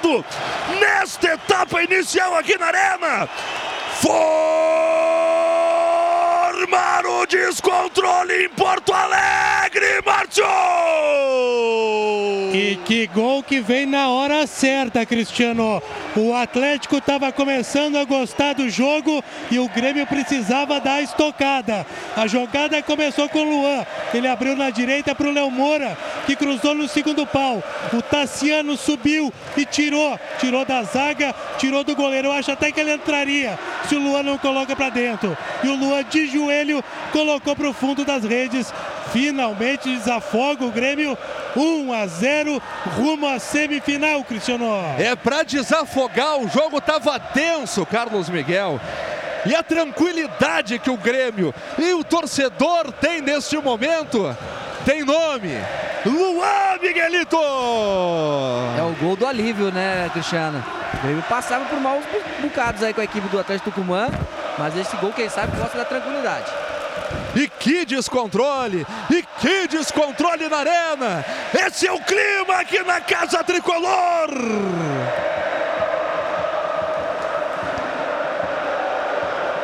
nesta 0.79 1.33
etapa 1.33 1.81
inicial 1.83 2.35
aqui 2.35 2.57
na 2.57 2.67
Arena. 2.67 3.27
Formar 4.01 4.25
o 7.05 7.25
descontrole 7.25 8.45
em 8.45 8.49
Porto 8.49 8.93
Alegre, 8.93 9.74
Márcio! 10.05 10.45
E 12.53 12.77
que 12.85 13.07
gol 13.07 13.43
que 13.43 13.59
vem 13.59 13.85
na 13.85 14.09
hora 14.09 14.47
certa, 14.47 15.05
Cristiano. 15.05 15.83
O 16.15 16.33
Atlético 16.33 16.97
estava 16.97 17.29
começando 17.29 17.97
a 17.97 18.05
gostar 18.05 18.53
do 18.53 18.69
jogo 18.69 19.21
e 19.51 19.59
o 19.59 19.67
Grêmio 19.67 20.07
precisava 20.07 20.79
dar 20.79 20.95
a 20.95 21.01
estocada. 21.01 21.85
A 22.15 22.25
jogada 22.27 22.81
começou 22.81 23.27
com 23.27 23.39
o 23.39 23.43
Luan. 23.43 23.85
Ele 24.13 24.29
abriu 24.29 24.55
na 24.55 24.69
direita 24.69 25.13
para 25.13 25.27
o 25.27 25.31
Léo 25.33 25.51
Moura, 25.51 25.97
que 26.25 26.37
cruzou 26.37 26.73
no 26.73 26.87
segundo 26.87 27.27
pau. 27.27 27.61
O 27.91 28.01
Tassiano 28.01 28.77
subiu 28.77 29.33
e 29.57 29.65
tirou. 29.65 30.17
Tirou 30.39 30.63
da 30.63 30.83
zaga, 30.83 31.35
tirou 31.57 31.83
do 31.83 31.93
goleiro. 31.93 32.29
Eu 32.29 32.31
acho 32.31 32.51
até 32.51 32.71
que 32.71 32.79
ele 32.79 32.93
entraria 32.93 33.59
se 33.89 33.95
o 33.95 33.99
Luan 33.99 34.23
não 34.23 34.37
coloca 34.37 34.73
para 34.73 34.89
dentro. 34.89 35.37
E 35.61 35.67
o 35.67 35.75
Luan 35.75 36.05
de 36.05 36.27
joelho 36.27 36.81
colocou 37.11 37.53
para 37.53 37.67
o 37.67 37.73
fundo 37.73 38.05
das 38.05 38.23
redes. 38.23 38.73
Finalmente 39.15 39.95
desafoga 39.95 40.65
o 40.65 40.71
Grêmio 40.71 41.17
1 41.55 41.93
a 41.93 42.05
0 42.05 42.61
rumo 42.97 43.25
à 43.25 43.39
semifinal, 43.39 44.21
Cristiano. 44.25 44.65
É 44.99 45.15
para 45.15 45.41
desafogar, 45.43 46.37
o 46.37 46.49
jogo 46.49 46.81
tava 46.81 47.17
tenso, 47.17 47.85
Carlos 47.85 48.27
Miguel. 48.27 48.77
E 49.45 49.55
a 49.55 49.63
tranquilidade 49.63 50.77
que 50.79 50.89
o 50.89 50.97
Grêmio 50.97 51.55
e 51.79 51.93
o 51.93 52.03
torcedor 52.03 52.91
tem 52.91 53.21
neste 53.21 53.57
momento 53.57 54.35
tem 54.83 55.05
nome: 55.05 55.53
Luan 56.05 56.77
Miguelito! 56.81 57.37
É 58.77 58.83
o 58.83 58.93
gol 58.99 59.15
do 59.15 59.25
alívio, 59.25 59.71
né, 59.71 60.09
Cristiano? 60.11 60.61
O 60.93 60.97
Grêmio 60.97 61.23
passava 61.29 61.63
por 61.63 61.79
maus 61.79 62.03
bocados 62.41 62.83
aí 62.83 62.93
com 62.93 62.99
a 62.99 63.05
equipe 63.05 63.29
do 63.29 63.39
Atlético 63.39 63.71
Tucumã, 63.71 64.09
mas 64.57 64.77
esse 64.77 64.93
gol, 64.97 65.13
quem 65.13 65.29
sabe, 65.29 65.55
gosta 65.55 65.77
da 65.77 65.85
tranquilidade. 65.85 66.51
E 67.35 67.47
que 67.47 67.85
descontrole! 67.85 68.85
E 69.09 69.23
que 69.39 69.67
descontrole 69.67 70.47
na 70.47 70.57
arena! 70.57 71.25
Esse 71.53 71.87
é 71.87 71.91
o 71.91 71.99
clima 71.99 72.55
aqui 72.59 72.81
na 72.83 73.01
Casa 73.01 73.43
Tricolor! 73.43 74.29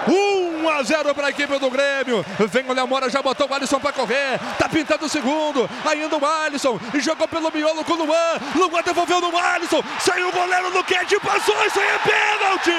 Um 0.07 0.67
a 0.69 0.83
0 0.83 1.13
para 1.15 1.27
a 1.27 1.29
equipe 1.29 1.57
do 1.59 1.69
Grêmio. 1.69 2.25
Vem 2.49 2.65
o 2.67 2.73
Léo 2.73 2.87
Moura, 2.87 3.09
já 3.09 3.21
botou 3.21 3.47
o 3.47 3.53
Alisson 3.53 3.79
para 3.79 3.93
correr. 3.93 4.39
Tá 4.57 4.67
pintando 4.67 5.05
o 5.05 5.09
segundo. 5.09 5.69
Ainda 5.85 6.17
o 6.17 6.25
Alisson. 6.25 6.79
Jogou 6.95 7.27
pelo 7.27 7.51
miolo 7.51 7.83
com 7.85 7.93
o 7.93 8.05
Luan. 8.05 8.39
Luan 8.55 8.81
devolveu 8.83 9.21
no 9.21 9.37
Alisson. 9.37 9.81
Saiu 9.99 10.29
o 10.29 10.31
goleiro 10.31 10.69
Luquete. 10.73 11.19
Passou. 11.19 11.55
Isso 11.65 11.79
aí 11.79 11.87
é 11.87 11.99
pênalti! 11.99 12.71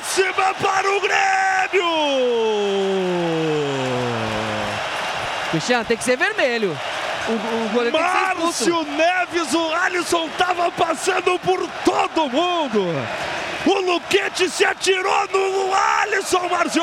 Máxima 0.00 0.54
para 0.54 0.90
o 0.90 1.00
Grêmio! 1.02 1.84
Cristiano, 5.50 5.84
tem 5.84 5.96
que 5.98 6.04
ser 6.04 6.16
vermelho. 6.16 6.78
O, 7.30 7.66
o 7.66 7.68
goleiro 7.72 7.96
tem 7.96 8.06
que 8.06 8.10
ser 8.12 8.26
expulso. 8.48 8.84
Márcio 8.86 8.96
Neves, 8.96 9.54
o 9.54 9.72
Alisson 9.74 10.28
tava 10.36 10.70
passando 10.72 11.38
por 11.38 11.66
todo 11.84 12.28
mundo. 12.28 12.86
O 13.66 13.74
Luquete 13.92 14.48
se 14.48 14.64
atirou 14.64 15.28
no 15.32 15.70
Alisson, 16.02 16.48
Márcio! 16.48 16.82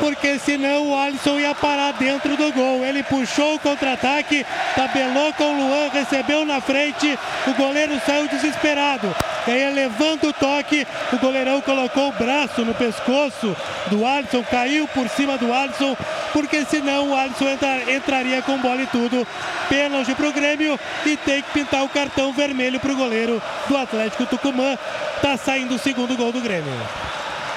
Porque 0.00 0.36
senão 0.38 0.88
o 0.88 0.98
Alisson 0.98 1.38
ia 1.38 1.54
parar 1.54 1.92
dentro 1.92 2.36
do 2.36 2.52
gol. 2.52 2.84
Ele 2.84 3.02
puxou 3.04 3.54
o 3.54 3.58
contra-ataque, 3.58 4.44
tabelou 4.74 5.32
com 5.34 5.44
o 5.44 5.56
Luan, 5.56 5.88
recebeu 5.92 6.44
na 6.44 6.60
frente, 6.60 7.16
o 7.46 7.52
goleiro 7.54 8.00
saiu 8.04 8.26
desesperado. 8.28 9.14
E 9.46 9.50
aí, 9.50 9.74
levando 9.74 10.28
o 10.28 10.32
toque, 10.32 10.86
o 11.12 11.18
goleirão 11.18 11.60
colocou 11.60 12.08
o 12.08 12.12
braço 12.12 12.64
no 12.64 12.74
pescoço 12.74 13.56
do 13.88 14.04
Alisson, 14.06 14.44
caiu 14.50 14.86
por 14.88 15.08
cima 15.08 15.36
do 15.38 15.52
Alisson, 15.52 15.96
porque 16.32 16.64
senão 16.64 17.10
o 17.10 17.16
Alisson 17.16 17.48
entra- 17.48 17.92
entraria 17.92 18.42
com 18.42 18.58
bola 18.58 18.81
tudo. 18.86 19.26
Pênalti 19.68 20.14
pro 20.14 20.32
Grêmio 20.32 20.78
e 21.04 21.16
tem 21.16 21.42
que 21.42 21.50
pintar 21.50 21.82
o 21.84 21.88
cartão 21.88 22.32
vermelho 22.32 22.80
pro 22.80 22.96
goleiro 22.96 23.42
do 23.68 23.76
Atlético 23.76 24.26
Tucumã. 24.26 24.78
Tá 25.20 25.36
saindo 25.36 25.74
o 25.74 25.78
segundo 25.78 26.16
gol 26.16 26.32
do 26.32 26.40
Grêmio. 26.40 26.72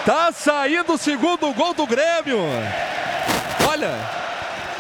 Tá 0.06 0.32
saindo 0.32 0.94
o 0.94 0.98
segundo 0.98 1.52
gol 1.54 1.74
do 1.74 1.88
Grêmio. 1.88 2.40
Olha, 3.68 3.98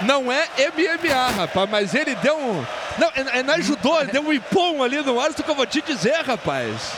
não 0.02 0.32
é 0.32 0.48
MMA, 0.58 1.32
rapaz, 1.36 1.70
mas 1.70 1.96
ele 1.96 2.16
deu 2.16 2.38
um. 2.38 2.66
Não, 2.98 3.08
é, 3.10 3.40
é 3.40 3.44
na 3.44 3.60
judô, 3.60 4.00
ele 4.00 4.12
deu 4.12 4.22
um 4.22 4.32
impom 4.32 4.84
ali 4.84 5.02
no 5.02 5.20
Alisson 5.20 5.44
que 5.44 5.50
eu 5.50 5.56
vou 5.56 5.66
te 5.66 5.82
dizer, 5.82 6.22
rapaz. 6.26 6.92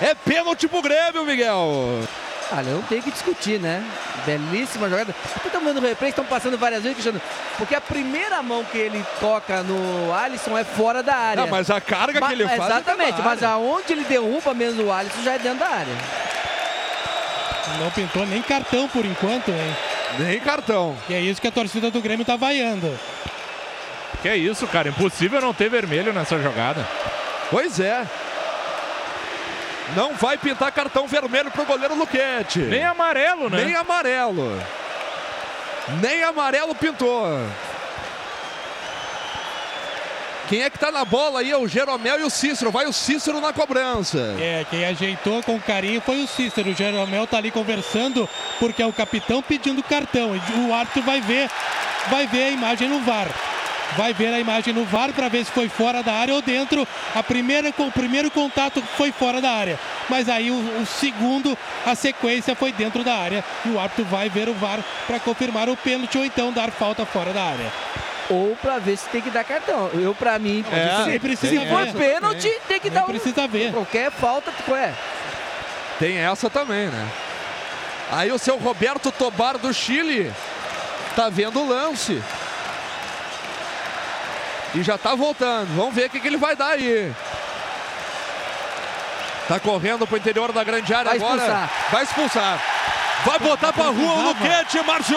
É 0.00 0.14
pênalti 0.14 0.68
pro 0.68 0.82
Grêmio, 0.82 1.24
Miguel. 1.24 2.02
Olha, 2.52 2.72
não 2.72 2.82
tem 2.82 3.02
que 3.02 3.10
discutir, 3.10 3.58
né? 3.58 3.84
Belíssima 4.24 4.88
jogada. 4.88 5.14
Estão 5.44 5.60
vendo 5.64 5.78
o 5.78 5.80
replay, 5.80 6.10
estão 6.10 6.24
passando 6.24 6.56
várias 6.56 6.82
vezes, 6.82 6.94
Cristiano. 6.96 7.20
Porque 7.58 7.74
a 7.74 7.80
primeira 7.80 8.40
mão 8.42 8.64
que 8.64 8.78
ele 8.78 9.04
toca 9.18 9.62
no 9.64 10.14
Alisson 10.14 10.56
é 10.56 10.62
fora 10.62 11.02
da 11.02 11.14
área. 11.14 11.42
Não, 11.42 11.50
mas 11.50 11.70
a 11.70 11.80
carga 11.80 12.20
Ma- 12.20 12.28
que 12.28 12.32
ele 12.34 12.44
faz. 12.46 12.60
é 12.60 12.64
Exatamente, 12.64 13.16
da 13.18 13.22
mas 13.24 13.42
aonde 13.42 13.92
ele 13.92 14.04
derruba 14.04 14.54
mesmo 14.54 14.84
o 14.84 14.92
Alisson 14.92 15.22
já 15.22 15.32
é 15.34 15.38
dentro 15.38 15.58
da 15.58 15.66
área. 15.68 15.94
Não 17.80 17.90
pintou 17.90 18.24
nem 18.26 18.40
cartão 18.42 18.88
por 18.88 19.04
enquanto, 19.04 19.48
hein? 19.48 19.76
Nem 20.20 20.38
cartão. 20.38 20.96
E 21.08 21.14
é 21.14 21.20
isso 21.20 21.40
que 21.40 21.48
a 21.48 21.52
torcida 21.52 21.90
do 21.90 22.00
Grêmio 22.00 22.24
tá 22.24 22.36
vaiando. 22.36 22.96
Que 24.22 24.28
é 24.28 24.36
isso, 24.36 24.66
cara. 24.68 24.88
Impossível 24.88 25.40
não 25.40 25.52
ter 25.52 25.68
vermelho 25.68 26.12
nessa 26.12 26.38
jogada. 26.38 26.86
Pois 27.50 27.80
é. 27.80 28.06
Não 29.94 30.14
vai 30.14 30.36
pintar 30.36 30.72
cartão 30.72 31.06
vermelho 31.06 31.50
pro 31.50 31.64
goleiro 31.64 31.94
Luquete. 31.94 32.58
Nem 32.60 32.84
amarelo, 32.84 33.48
né? 33.48 33.64
Nem 33.64 33.76
amarelo. 33.76 34.60
Nem 36.00 36.24
amarelo 36.24 36.74
pintou. 36.74 37.24
Quem 40.48 40.62
é 40.62 40.70
que 40.70 40.78
tá 40.78 40.92
na 40.92 41.04
bola 41.04 41.40
aí? 41.40 41.50
É 41.50 41.56
o 41.56 41.66
Jeromel 41.66 42.20
e 42.20 42.22
o 42.22 42.30
Cícero. 42.30 42.70
Vai 42.70 42.86
o 42.86 42.92
Cícero 42.92 43.40
na 43.40 43.52
cobrança. 43.52 44.36
É, 44.40 44.64
quem 44.70 44.84
ajeitou 44.84 45.42
com 45.42 45.58
carinho 45.60 46.00
foi 46.00 46.22
o 46.22 46.26
Cícero. 46.28 46.70
O 46.70 46.74
Jeromel 46.74 47.26
tá 47.26 47.38
ali 47.38 47.50
conversando 47.50 48.28
porque 48.60 48.80
é 48.82 48.86
o 48.86 48.92
capitão 48.92 49.42
pedindo 49.42 49.82
cartão. 49.82 50.36
E 50.36 50.60
O 50.60 50.72
árbitro 50.72 51.02
vai 51.02 51.20
ver, 51.20 51.50
vai 52.08 52.26
ver 52.28 52.44
a 52.44 52.50
imagem 52.50 52.88
no 52.88 53.00
VAR. 53.00 53.28
Vai 53.96 54.12
ver 54.12 54.32
a 54.34 54.40
imagem 54.40 54.74
no 54.74 54.84
VAR 54.84 55.12
para 55.12 55.28
ver 55.28 55.44
se 55.44 55.50
foi 55.50 55.68
fora 55.68 56.02
da 56.02 56.12
área 56.12 56.34
ou 56.34 56.42
dentro. 56.42 56.86
A 57.14 57.22
primeira, 57.22 57.72
o 57.78 57.90
primeiro 57.92 58.30
contato 58.30 58.82
foi 58.96 59.12
fora 59.12 59.40
da 59.40 59.50
área. 59.50 59.78
Mas 60.08 60.28
aí 60.28 60.50
o, 60.50 60.54
o 60.82 60.86
segundo, 60.86 61.56
a 61.84 61.94
sequência 61.94 62.54
foi 62.54 62.72
dentro 62.72 63.02
da 63.04 63.14
área. 63.14 63.44
E 63.64 63.68
o 63.70 63.78
árbitro 63.80 64.04
vai 64.06 64.28
ver 64.28 64.48
o 64.48 64.54
VAR 64.54 64.80
para 65.06 65.18
confirmar 65.20 65.68
o 65.68 65.76
pênalti 65.76 66.18
ou 66.18 66.24
então 66.24 66.52
dar 66.52 66.70
falta 66.70 67.06
fora 67.06 67.32
da 67.32 67.42
área. 67.42 67.72
Ou 68.28 68.56
pra 68.60 68.78
ver 68.78 68.96
se 68.98 69.08
tem 69.08 69.22
que 69.22 69.30
dar 69.30 69.44
cartão. 69.44 69.88
Eu, 69.94 70.14
pra 70.14 70.36
mim, 70.38 70.64
É, 70.72 71.04
se, 71.12 71.18
precisa 71.20 71.60
se 71.62 71.68
for 71.68 71.84
ver. 71.86 71.94
pênalti, 71.94 72.52
tem 72.66 72.80
que 72.80 72.90
Nem 72.90 72.98
dar 72.98 73.04
um. 73.04 73.06
precisa 73.06 73.46
ver. 73.46 73.72
Qualquer 73.72 74.10
falta, 74.10 74.52
qual 74.64 74.76
é? 74.76 74.92
Tem 76.00 76.18
essa 76.18 76.50
também, 76.50 76.88
né? 76.88 77.06
Aí 78.10 78.30
o 78.32 78.38
seu 78.38 78.58
Roberto 78.58 79.10
Tobar 79.12 79.56
do 79.58 79.72
Chile 79.72 80.30
tá 81.14 81.28
vendo 81.28 81.60
o 81.60 81.68
lance. 81.68 82.20
E 84.74 84.82
já 84.82 84.98
tá 84.98 85.14
voltando. 85.14 85.74
Vamos 85.76 85.94
ver 85.94 86.06
o 86.06 86.10
que, 86.10 86.20
que 86.20 86.26
ele 86.26 86.36
vai 86.36 86.54
dar 86.56 86.70
aí. 86.70 87.12
Tá 89.48 89.60
correndo 89.60 90.06
pro 90.06 90.16
interior 90.16 90.52
da 90.52 90.64
grande 90.64 90.92
área 90.92 91.10
Vai 91.10 91.16
agora. 91.16 91.36
expulsar. 91.36 91.70
Vai 91.92 92.02
expulsar. 92.02 92.58
Vai 93.24 93.38
botar 93.38 93.72
pra 93.72 93.84
rua 93.86 94.12
o. 94.12 94.28
Luquete, 94.28 94.82
Márcio! 94.84 95.16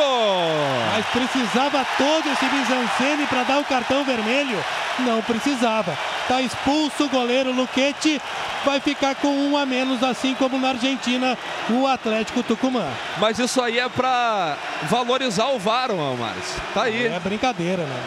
Mas 0.94 1.06
precisava 1.08 1.86
todo 1.98 2.30
esse 2.32 2.46
mise 2.46 3.28
para 3.28 3.44
dar 3.44 3.60
o 3.60 3.66
cartão 3.66 4.04
vermelho? 4.04 4.64
Não 5.00 5.22
precisava. 5.22 5.98
Tá 6.28 6.42
expulso 6.42 7.06
o 7.06 7.10
goleiro 7.10 7.52
Luquete. 7.52 8.22
Vai 8.66 8.80
ficar 8.80 9.16
com 9.16 9.28
um 9.28 9.58
a 9.58 9.66
menos, 9.66 10.04
assim 10.04 10.36
como 10.36 10.58
na 10.60 10.70
Argentina, 10.70 11.38
o 11.70 11.88
Atlético 11.88 12.44
Tucumã. 12.44 12.88
Mas 13.18 13.40
isso 13.40 13.62
aí 13.62 13.80
é 13.80 13.88
pra 13.88 14.58
valorizar 14.84 15.48
o 15.48 15.60
VAR, 15.60 15.90
Márcio. 15.92 16.62
Tá 16.74 16.84
aí. 16.84 17.08
É 17.08 17.20
brincadeira, 17.20 17.84
né? 17.84 18.04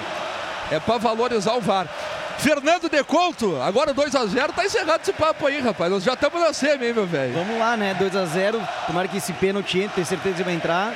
É 0.72 0.80
pra 0.80 0.96
valorizar 0.98 1.52
o 1.54 1.60
VAR. 1.60 1.86
Fernando 2.38 2.88
de 2.88 3.04
Couto, 3.04 3.60
agora 3.62 3.94
2x0, 3.94 4.52
tá 4.54 4.64
encerrado 4.64 5.02
esse 5.02 5.12
papo 5.12 5.46
aí, 5.46 5.60
rapaz. 5.60 5.90
Nós 5.92 6.02
já 6.02 6.14
estamos 6.14 6.40
na 6.40 6.52
semi, 6.52 6.86
hein, 6.86 6.92
meu 6.94 7.06
velho? 7.06 7.34
Vamos 7.34 7.58
lá, 7.58 7.76
né? 7.76 7.94
2 7.98 8.16
a 8.16 8.24
0 8.24 8.60
Tomara 8.86 9.06
que 9.06 9.18
esse 9.18 9.32
pênalti 9.34 9.78
entre, 9.78 9.94
tenho 9.96 10.06
certeza 10.06 10.36
que 10.36 10.42
vai 10.42 10.54
entrar. 10.54 10.92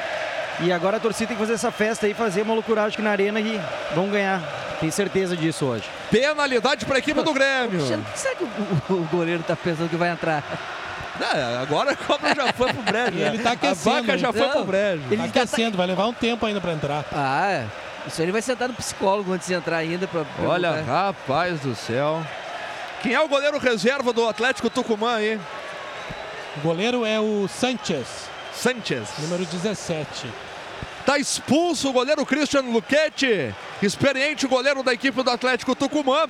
E 0.61 0.73
agora 0.73 0.97
a 0.97 1.01
torcida 1.01 1.29
tem 1.29 1.37
que 1.37 1.43
fazer 1.43 1.53
essa 1.53 1.71
festa 1.71 2.07
aí, 2.07 2.15
fazer 2.15 2.43
uma 2.43 2.55
loucuragem 2.55 2.95
aqui 2.95 3.03
na 3.03 3.11
arena 3.11 3.39
e 3.39 3.61
vão 3.95 4.09
ganhar. 4.09 4.41
Tenho 4.81 4.91
certeza 4.91 5.37
disso 5.37 5.67
hoje. 5.67 5.85
Penalidade 6.11 6.85
pra 6.87 6.99
equipe 6.99 7.23
do 7.23 7.33
Grêmio. 7.33 7.71
Cristiano, 7.71 8.03
o 8.09 8.13
que 8.13 8.19
será 8.19 8.35
que 8.35 8.45
o, 8.93 9.09
goleiro 9.13 9.43
tá 9.43 9.55
pensando 9.55 9.89
que 9.91 9.97
vai 9.97 10.11
entrar? 10.11 10.43
É, 11.21 11.63
agora 11.63 11.93
a 11.93 11.97
cobra 11.97 12.35
já 12.35 12.53
foi 12.53 12.73
pro 12.73 12.83
brejo. 12.83 13.11
né? 13.17 13.29
Ele 13.29 13.39
tá 13.39 13.51
A 13.51 13.53
aquecendo, 13.53 13.97
vaca 14.07 14.19
já 14.19 14.33
foi 14.33 14.49
pro 14.49 14.59
Não. 14.59 14.67
brejo. 14.67 15.03
Ele 15.11 15.17
Tá 15.17 15.23
tá- 15.23 15.29
aquecendo, 15.43 15.77
vai 15.77 15.87
levar 15.87 16.07
um 16.07 16.13
tempo 16.13 16.45
ainda 16.45 16.61
para 16.61 16.73
entrar. 16.73 17.05
Ah, 17.13 17.51
é. 17.51 17.67
Isso 18.07 18.21
aí 18.21 18.25
ele 18.27 18.33
vai 18.33 18.43
sentar 18.43 18.69
no 18.69 18.75
psicólogo 18.75 19.33
antes 19.33 19.49
de 19.49 19.55
entrar 19.55 19.79
ainda. 19.79 20.07
Pra, 20.07 20.25
pra 20.25 20.49
Olha, 20.49 20.73
perguntar. 20.73 20.93
rapaz 21.07 21.61
do 21.61 21.75
céu. 21.75 22.25
Quem 23.03 23.13
é 23.15 23.21
o 23.21 23.29
goleiro 23.29 23.59
reserva 23.59 24.13
do 24.13 24.27
Atlético 24.29 24.71
Tucumã 24.71 25.17
aí? 25.17 25.41
O 26.57 26.61
goleiro 26.61 27.05
é 27.05 27.21
o 27.21 27.47
Sanchez, 27.49 28.07
Sanchez. 28.55 29.09
número 29.19 29.45
17. 29.45 30.27
Tá 31.05 31.19
expulso 31.19 31.91
o 31.91 31.93
goleiro 31.93 32.25
Christian 32.27 32.63
Luquete, 32.63 33.55
experiente 33.83 34.47
goleiro 34.47 34.83
da 34.83 34.93
equipe 34.93 35.23
do 35.23 35.31
Atlético 35.31 35.75
Tucumã. 35.77 36.27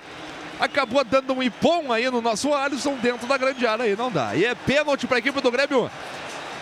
Acabou 0.59 1.05
dando 1.05 1.35
um 1.35 1.43
ipom 1.43 1.93
aí 1.93 2.11
no 2.11 2.21
nosso 2.21 2.53
Alisson 2.53 2.95
dentro 2.97 3.27
da 3.27 3.37
grande 3.39 3.67
área 3.67 3.85
aí, 3.85 3.95
não 3.97 4.11
dá. 4.11 4.35
E 4.35 4.45
é 4.45 4.55
pênalti 4.55 5.07
para 5.07 5.17
a 5.17 5.21
equipe 5.21 5.41
do 5.41 5.51
Grêmio. 5.51 5.91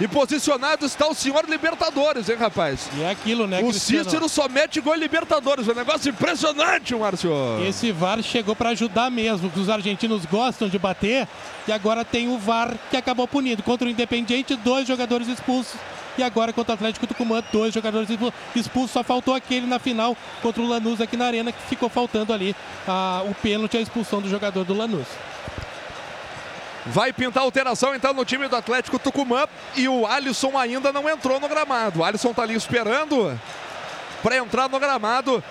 E 0.01 0.09
posicionado 0.09 0.85
está 0.85 1.07
o 1.07 1.15
senhor 1.15 1.45
Libertadores, 1.49 2.29
hein, 2.29 2.37
rapaz? 2.37 2.89
E 2.97 3.03
é 3.03 3.11
aquilo, 3.11 3.47
né, 3.47 3.61
O 3.61 3.69
Cristiano? 3.69 4.05
Cícero 4.05 4.29
só 4.29 4.49
mete 4.49 4.81
gol 4.81 4.97
em 4.97 4.99
Libertadores. 4.99 5.69
É 5.69 5.73
um 5.73 5.75
negócio 5.77 6.11
impressionante, 6.11 6.95
Márcio. 6.97 7.31
Esse 7.65 7.93
VAR 7.93 8.21
chegou 8.21 8.57
para 8.57 8.71
ajudar 8.71 9.09
mesmo, 9.09 9.49
que 9.51 9.61
os 9.61 9.69
argentinos 9.69 10.27
gostam 10.27 10.69
de 10.69 10.79
bater. 10.81 11.29
E 11.69 11.73
agora 11.73 12.05
tem 12.05 12.29
o 12.29 12.37
VAR 12.39 12.75
que 12.91 12.97
acabou 12.97 13.29
punido. 13.29 13.63
Contra 13.63 13.87
o 13.87 13.91
Independiente, 13.91 14.57
dois 14.57 14.89
jogadores 14.89 15.29
expulsos. 15.29 15.79
E 16.19 16.23
agora 16.23 16.53
contra 16.53 16.73
o 16.73 16.75
Atlético 16.75 17.07
Tucumã, 17.07 17.43
dois 17.53 17.73
jogadores 17.73 18.11
expu- 18.11 18.33
expulsos. 18.57 18.91
Só 18.91 19.05
faltou 19.05 19.33
aquele 19.35 19.67
na 19.67 19.79
final 19.79 20.17
contra 20.43 20.61
o 20.61 20.67
Lanús 20.67 21.01
aqui 21.01 21.17
na 21.17 21.27
arena, 21.27 21.53
que 21.53 21.63
ficou 21.69 21.89
faltando 21.89 22.33
ali 22.33 22.55
ah, 22.87 23.23
o 23.29 23.35
pênalti, 23.35 23.77
a 23.77 23.81
expulsão 23.81 24.21
do 24.21 24.29
jogador 24.29 24.65
do 24.65 24.75
Lanús. 24.75 25.07
Vai 26.87 27.13
pintar 27.13 27.43
alteração 27.43 27.95
então 27.95 28.13
no 28.13 28.25
time 28.25 28.47
do 28.47 28.57
Atlético 28.57 28.99
Tucumã 28.99 29.47
e 29.75 29.89
o 29.89 30.07
Alisson 30.07 30.59
ainda 30.59 30.93
não 30.93 31.09
entrou 31.09 31.41
no 31.41 31.49
gramado. 31.49 32.01
O 32.01 32.05
Alisson 32.05 32.35
tá 32.35 32.43
ali 32.43 32.55
esperando 32.55 33.39
para 34.23 34.37
entrar 34.37 34.69
no 34.69 34.79
gramado 34.79 35.43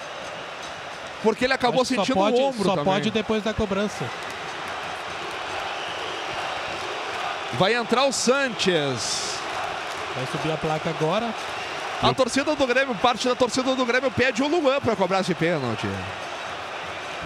porque 1.23 1.45
ele 1.45 1.53
acabou 1.53 1.81
que 1.81 1.87
sentindo 1.87 2.15
pode, 2.15 2.35
o 2.35 2.43
ombro 2.43 2.63
Só 2.63 2.71
também. 2.71 2.85
pode 2.85 3.09
depois 3.09 3.41
da 3.43 3.53
cobrança. 3.53 4.05
Vai 7.53 7.73
entrar 7.73 8.05
o 8.05 8.11
Sanches. 8.11 9.39
Vai 10.15 10.25
subir 10.31 10.51
a 10.51 10.57
placa 10.57 10.89
agora. 10.89 11.33
A 12.01 12.13
torcida 12.13 12.55
do 12.55 12.67
Grêmio, 12.67 12.93
parte 12.95 13.27
da 13.27 13.35
torcida 13.35 13.73
do 13.73 13.85
Grêmio 13.85 14.11
pede 14.11 14.43
o 14.43 14.47
Luan 14.47 14.81
para 14.81 14.95
cobrar 14.95 15.21
esse 15.21 15.33
pênalti. 15.33 15.87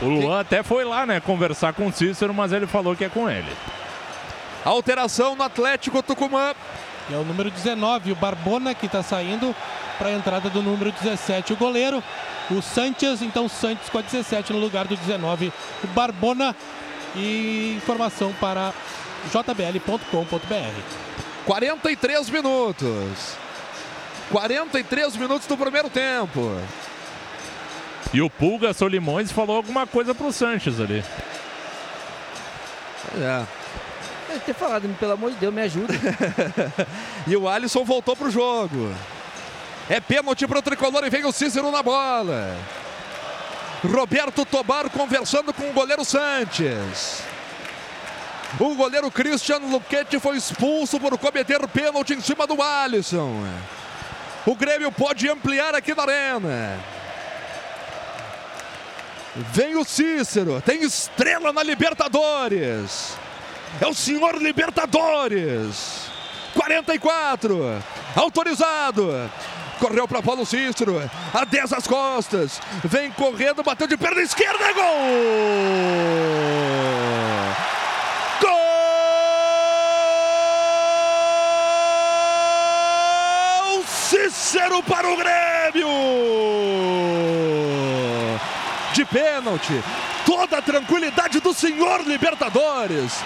O 0.01 0.05
Luan 0.05 0.41
até 0.41 0.61
foi 0.61 0.85
lá, 0.85 1.05
né, 1.05 1.19
conversar 1.19 1.73
com 1.73 1.87
o 1.87 1.91
Cícero, 1.91 2.33
mas 2.33 2.51
ele 2.51 2.67
falou 2.67 2.95
que 2.95 3.03
é 3.03 3.09
com 3.09 3.27
ele. 3.27 3.51
Alteração 4.63 5.35
no 5.35 5.43
Atlético 5.43 6.01
Tucumã. 6.03 6.53
E 7.09 7.13
é 7.13 7.17
o 7.17 7.23
número 7.23 7.49
19, 7.49 8.11
o 8.11 8.15
Barbona, 8.15 8.73
que 8.75 8.85
está 8.85 9.01
saindo 9.01 9.55
para 9.97 10.09
a 10.09 10.13
entrada 10.13 10.49
do 10.49 10.61
número 10.61 10.91
17, 10.91 11.53
o 11.53 11.55
goleiro. 11.55 12.03
O 12.49 12.61
Sanchez, 12.61 13.21
então 13.21 13.49
Santos 13.49 13.89
com 13.89 13.97
a 13.97 14.01
17 14.01 14.53
no 14.53 14.59
lugar 14.59 14.87
do 14.87 14.95
19, 14.95 15.51
o 15.83 15.87
Barbona. 15.87 16.55
E 17.15 17.75
informação 17.77 18.33
para 18.33 18.73
jbl.com.br. 19.31 20.81
43 21.45 22.29
minutos. 22.29 23.37
43 24.29 25.15
minutos 25.15 25.47
do 25.47 25.57
primeiro 25.57 25.89
tempo. 25.89 26.51
E 28.13 28.21
o 28.21 28.29
Pulga 28.29 28.73
Solimões 28.73 29.31
falou 29.31 29.55
alguma 29.55 29.87
coisa 29.87 30.13
pro 30.13 30.31
Sanches 30.31 30.79
ali. 30.79 31.03
É. 33.15 33.56
Deve 34.27 34.39
ter 34.41 34.53
falado, 34.53 34.87
pelo 34.99 35.13
amor 35.13 35.31
de 35.31 35.37
Deus, 35.37 35.53
me 35.53 35.61
ajuda. 35.61 35.93
E 37.27 37.35
o 37.35 37.47
Alisson 37.47 37.83
voltou 37.83 38.15
pro 38.15 38.29
jogo. 38.29 38.93
É 39.89 39.99
pênalti 39.99 40.45
para 40.47 40.59
o 40.59 40.61
tricolor 40.61 41.05
e 41.05 41.09
vem 41.09 41.25
o 41.25 41.31
Cícero 41.31 41.71
na 41.71 41.81
bola. 41.81 42.55
Roberto 43.83 44.45
Tobar 44.45 44.89
conversando 44.89 45.53
com 45.53 45.69
o 45.69 45.73
goleiro 45.73 46.03
Sanches. 46.03 47.21
O 48.59 48.75
goleiro 48.75 49.11
Christian 49.11 49.57
Luquete 49.57 50.19
foi 50.19 50.37
expulso 50.37 50.99
por 50.99 51.17
cometer 51.17 51.65
pênalti 51.67 52.13
em 52.13 52.21
cima 52.21 52.47
do 52.47 52.61
Alisson. 52.61 53.45
O 54.45 54.55
Grêmio 54.55 54.91
pode 54.91 55.29
ampliar 55.29 55.75
aqui 55.75 55.93
na 55.93 56.03
arena. 56.03 56.79
Vem 59.35 59.75
o 59.75 59.83
Cícero, 59.83 60.61
tem 60.61 60.81
estrela 60.83 61.53
na 61.53 61.61
Libertadores. 61.61 63.15
É 63.79 63.87
o 63.87 63.93
senhor 63.93 64.41
Libertadores. 64.41 66.07
44. 66.53 67.83
Autorizado. 68.15 69.29
Correu 69.79 70.07
para 70.07 70.21
Paulo 70.23 70.45
Cícero. 70.45 70.99
A 71.33 71.45
10 71.45 71.73
as 71.73 71.87
costas. 71.87 72.59
Vem 72.83 73.11
correndo, 73.11 73.63
bateu 73.63 73.87
de 73.87 73.97
perna 73.97 74.21
esquerda. 74.21 74.73
Gol! 74.73 74.83
Gol! 78.41 78.67
0 84.29 84.83
para 84.83 85.09
o 85.09 85.17
Grêmio! 85.17 85.87
De 88.93 89.05
pênalti, 89.05 89.83
toda 90.25 90.57
a 90.57 90.61
tranquilidade 90.61 91.39
do 91.39 91.53
senhor 91.53 92.01
Libertadores. 92.01 93.23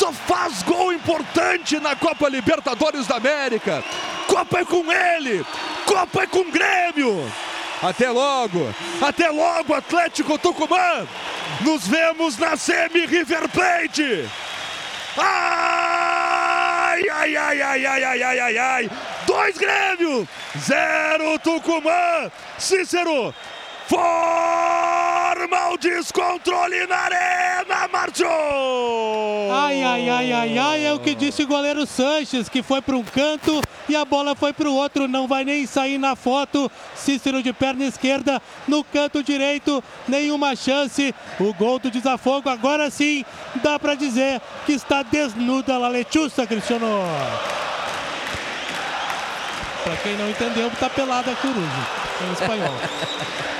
Só 0.00 0.10
faz 0.14 0.62
gol 0.62 0.94
importante 0.94 1.78
na 1.78 1.94
Copa 1.94 2.26
Libertadores 2.26 3.06
da 3.06 3.16
América. 3.16 3.84
Copa 4.26 4.60
é 4.60 4.64
com 4.64 4.90
ele, 4.90 5.44
Copa 5.84 6.22
é 6.22 6.26
com 6.26 6.38
o 6.38 6.50
Grêmio. 6.50 7.30
Até 7.82 8.08
logo, 8.08 8.74
até 9.02 9.28
logo, 9.28 9.74
Atlético 9.74 10.38
Tucumã. 10.38 11.06
Nos 11.60 11.86
vemos 11.86 12.38
na 12.38 12.56
semi 12.56 13.04
River 13.04 13.46
Plate. 13.50 14.26
Ai, 15.18 17.02
ai, 17.06 17.36
ai, 17.36 17.60
ai, 17.60 17.86
ai, 17.86 18.04
ai, 18.04 18.22
ai, 18.22 18.40
ai, 18.40 18.58
ai. 18.58 18.90
Dois 19.26 19.58
Grêmio, 19.58 20.26
zero 20.58 21.38
Tucumã. 21.40 22.30
Cícero, 22.56 23.34
forma 23.86 25.09
o 25.72 25.78
descontrole 25.78 26.86
na 26.88 26.96
arena, 26.96 27.88
marchou! 27.92 29.52
Ai, 29.52 29.82
ai, 29.82 30.08
ai, 30.08 30.32
ai, 30.32 30.58
ai, 30.58 30.86
é 30.86 30.92
o 30.92 30.98
que 30.98 31.14
disse 31.14 31.44
o 31.44 31.46
goleiro 31.46 31.86
Sanches, 31.86 32.48
que 32.48 32.62
foi 32.62 32.82
para 32.82 32.96
um 32.96 33.04
canto 33.04 33.60
e 33.88 33.94
a 33.94 34.04
bola 34.04 34.34
foi 34.34 34.52
para 34.52 34.68
o 34.68 34.74
outro, 34.74 35.06
não 35.06 35.28
vai 35.28 35.44
nem 35.44 35.66
sair 35.66 35.98
na 35.98 36.16
foto. 36.16 36.70
Cícero 36.96 37.42
de 37.42 37.52
perna 37.52 37.84
esquerda 37.84 38.42
no 38.66 38.82
canto 38.82 39.22
direito, 39.22 39.82
nenhuma 40.08 40.56
chance. 40.56 41.14
O 41.38 41.54
gol 41.54 41.78
do 41.78 41.90
desafogo, 41.90 42.48
agora 42.48 42.90
sim, 42.90 43.24
dá 43.62 43.78
para 43.78 43.94
dizer 43.94 44.40
que 44.66 44.72
está 44.72 45.02
desnuda 45.02 45.74
a 45.74 45.88
lechuça, 45.88 46.46
Cristiano. 46.46 47.04
Para 49.84 49.96
quem 49.98 50.16
não 50.16 50.28
entendeu, 50.28 50.68
está 50.68 50.90
pelada 50.90 51.30
a 51.30 51.36
coruja, 51.36 51.86
em 52.28 52.32
espanhol. 52.32 52.74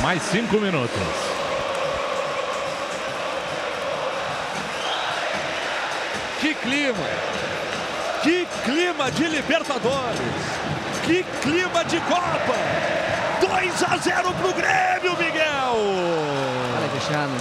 Mais 0.00 0.22
cinco 0.22 0.58
minutos. 0.58 0.90
Que 6.40 6.54
clima! 6.54 6.94
Que 8.22 8.46
clima 8.64 9.10
de 9.10 9.24
Libertadores! 9.28 10.20
Que 11.04 11.24
clima 11.42 11.84
de 11.84 12.00
Copa! 12.00 12.54
2 13.40 13.82
a 13.82 13.96
0 13.96 14.34
pro 14.34 14.52
Grêmio, 14.52 15.16
Miguel! 15.18 15.74
Olha, 16.76 16.88
Cristiano. 16.90 17.36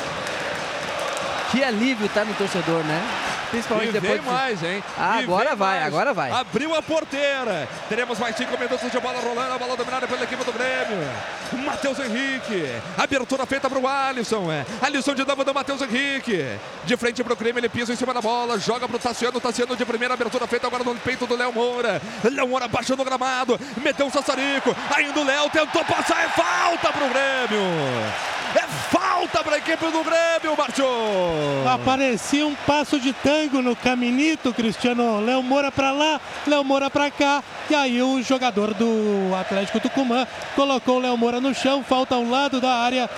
Que 1.51 1.63
alívio 1.63 2.09
tá 2.09 2.23
no 2.25 2.33
torcedor, 2.33 2.83
né? 2.83 3.01
Principalmente 3.53 3.89
E 3.89 3.91
depois. 3.99 4.19
vem 4.19 4.33
mais, 4.33 4.63
hein? 4.63 4.83
Ah, 4.97 5.19
agora 5.19 5.49
vem 5.49 5.57
vai, 5.57 5.75
mais. 5.75 5.87
agora 5.87 6.11
vai. 6.13 6.31
Abriu 6.31 6.73
a 6.75 6.81
porteira. 6.81 7.69
Teremos 7.87 8.17
mais 8.17 8.35
cinco 8.35 8.57
minutos 8.57 8.91
de 8.91 8.99
bola 8.99 9.19
rolando. 9.19 9.53
A 9.53 9.57
bola 9.59 9.77
dominada 9.77 10.07
pela 10.07 10.23
equipe 10.23 10.43
do 10.43 10.51
Grêmio. 10.51 11.07
Matheus 11.63 11.99
Henrique. 11.99 12.65
Abertura 12.97 13.45
feita 13.45 13.69
para 13.69 13.77
o 13.77 13.87
Alisson. 13.87 14.51
É. 14.51 14.65
Alisson 14.81 15.13
de 15.13 15.23
novo 15.23 15.43
do 15.43 15.53
Matheus 15.53 15.81
Henrique. 15.83 16.43
De 16.83 16.97
frente 16.97 17.23
para 17.23 17.33
o 17.33 17.35
Grêmio, 17.35 17.59
ele 17.59 17.69
pisa 17.69 17.93
em 17.93 17.95
cima 17.95 18.11
da 18.11 18.21
bola. 18.21 18.57
Joga 18.57 18.87
para 18.87 18.97
o 18.97 18.99
Tassiano. 18.99 19.39
Tassiano 19.39 19.75
de 19.75 19.85
primeira 19.85 20.15
abertura 20.15 20.47
feita 20.47 20.65
agora 20.65 20.83
no 20.83 20.95
peito 20.95 21.27
do 21.27 21.35
Léo 21.35 21.53
Moura. 21.53 22.01
Léo 22.23 22.47
Moura 22.47 22.67
baixou 22.67 22.97
no 22.97 23.05
gramado. 23.05 23.59
Meteu 23.77 24.07
o 24.07 24.11
Sassarico. 24.11 24.75
Ainda 24.95 25.19
o 25.19 25.23
Léo 25.23 25.47
tentou 25.51 25.85
passar. 25.85 26.23
É 26.25 26.29
falta 26.29 26.91
para 26.91 27.05
o 27.05 27.09
Grêmio. 27.09 27.61
É 28.55 28.67
falta 28.91 29.43
para 29.43 29.55
a 29.55 29.57
equipe 29.57 29.83
do 29.85 30.03
Grêmio, 30.03 30.55
Marchou. 30.57 31.67
Aparecia 31.67 32.45
um 32.45 32.53
passo 32.53 32.99
de 32.99 33.11
tango 33.43 33.61
no 33.61 33.75
caminito, 33.75 34.53
Cristiano. 34.53 35.19
Léo 35.19 35.43
Moura 35.43 35.71
pra 35.71 35.91
lá, 35.91 36.19
Léo 36.47 36.63
Moura 36.63 36.89
pra 36.89 37.11
cá. 37.11 37.43
E 37.69 37.75
aí 37.75 38.01
o 38.01 38.21
jogador 38.21 38.73
do 38.73 39.35
Atlético 39.35 39.79
Tucumã 39.79 40.25
colocou 40.55 40.97
o 40.97 40.99
Léo 40.99 41.17
Moura 41.17 41.41
no 41.41 41.53
chão, 41.53 41.83
falta 41.83 42.15
ao 42.15 42.23
lado 42.23 42.61
da 42.61 42.69
área. 42.69 43.09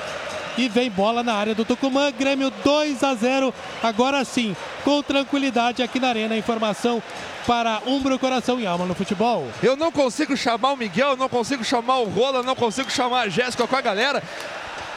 E 0.58 0.70
vem 0.70 0.90
bola 0.90 1.22
na 1.22 1.34
área 1.34 1.54
do 1.54 1.66
Tucumã. 1.66 2.12
Grêmio 2.12 2.52
2 2.64 3.04
a 3.04 3.14
0. 3.14 3.54
Agora 3.84 4.24
sim, 4.24 4.56
com 4.84 5.02
tranquilidade 5.04 5.84
aqui 5.84 6.00
na 6.00 6.08
Arena. 6.08 6.38
Informação 6.38 7.04
para 7.46 7.82
Umbro, 7.86 8.18
Coração 8.18 8.60
e 8.60 8.66
Alma 8.66 8.86
no 8.86 8.96
futebol. 8.96 9.48
Eu 9.62 9.76
não 9.76 9.92
consigo 9.92 10.36
chamar 10.36 10.72
o 10.72 10.78
Miguel, 10.78 11.18
não 11.18 11.28
consigo 11.28 11.64
chamar 11.64 11.98
o 11.98 12.06
Rola, 12.06 12.42
não 12.42 12.56
consigo 12.56 12.90
chamar 12.90 13.22
a 13.22 13.30
Jéssica 13.30 13.68
com 13.68 13.76
a 13.76 13.82
galera. 13.82 14.24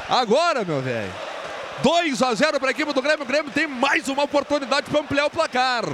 Agora, 0.08 0.64
meu 0.64 0.80
velho. 0.80 1.12
2 1.82 2.22
a 2.22 2.34
0 2.34 2.58
para 2.58 2.68
a 2.68 2.70
equipe 2.70 2.92
do 2.92 3.02
Grêmio. 3.02 3.22
O 3.22 3.26
Grêmio 3.26 3.50
tem 3.50 3.66
mais 3.66 4.08
uma 4.08 4.24
oportunidade 4.24 4.90
para 4.90 5.00
ampliar 5.00 5.26
o 5.26 5.30
placar. 5.30 5.84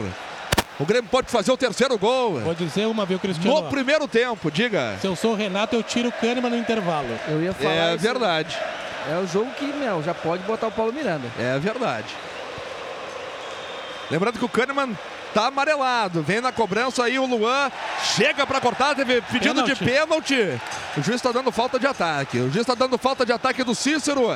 O 0.78 0.84
Grêmio 0.84 1.08
pode 1.08 1.30
fazer 1.30 1.52
o 1.52 1.56
terceiro 1.56 1.96
gol. 1.96 2.40
Vou 2.40 2.54
dizer 2.54 2.86
uma, 2.86 3.06
viu, 3.06 3.18
Cristiano? 3.18 3.62
No 3.62 3.68
primeiro 3.68 4.08
tempo, 4.08 4.50
diga. 4.50 4.96
Se 5.00 5.06
eu 5.06 5.14
sou 5.14 5.32
o 5.32 5.34
Renato, 5.36 5.76
eu 5.76 5.82
tiro 5.82 6.08
o 6.08 6.12
Kahneman 6.12 6.50
no 6.50 6.56
intervalo. 6.56 7.08
Eu 7.28 7.42
ia 7.42 7.52
falar. 7.52 7.72
É 7.72 7.94
isso. 7.94 8.02
verdade. 8.02 8.58
É 9.10 9.18
o 9.18 9.26
jogo 9.26 9.50
que, 9.52 9.66
meu, 9.66 10.02
já 10.02 10.14
pode 10.14 10.42
botar 10.44 10.66
o 10.68 10.72
Paulo 10.72 10.92
Miranda. 10.92 11.28
É 11.38 11.58
verdade. 11.58 12.08
Lembrando 14.10 14.38
que 14.38 14.44
o 14.44 14.48
Kahneman 14.48 14.96
tá 15.34 15.48
amarelado. 15.48 16.22
Vem 16.22 16.40
na 16.40 16.52
cobrança 16.52 17.04
aí 17.04 17.18
o 17.18 17.26
Luan. 17.26 17.70
Chega 18.16 18.46
para 18.46 18.60
cortar. 18.60 18.94
Teve 18.94 19.20
pedido 19.22 19.62
de 19.64 19.74
pênalti. 19.76 20.58
O 20.96 21.02
juiz 21.02 21.16
está 21.16 21.32
dando 21.32 21.50
falta 21.52 21.78
de 21.78 21.86
ataque. 21.86 22.38
O 22.38 22.44
juiz 22.50 22.56
está 22.66 22.74
dando 22.74 22.96
falta 22.96 23.26
de 23.26 23.32
ataque 23.32 23.62
do 23.64 23.74
Cícero. 23.74 24.28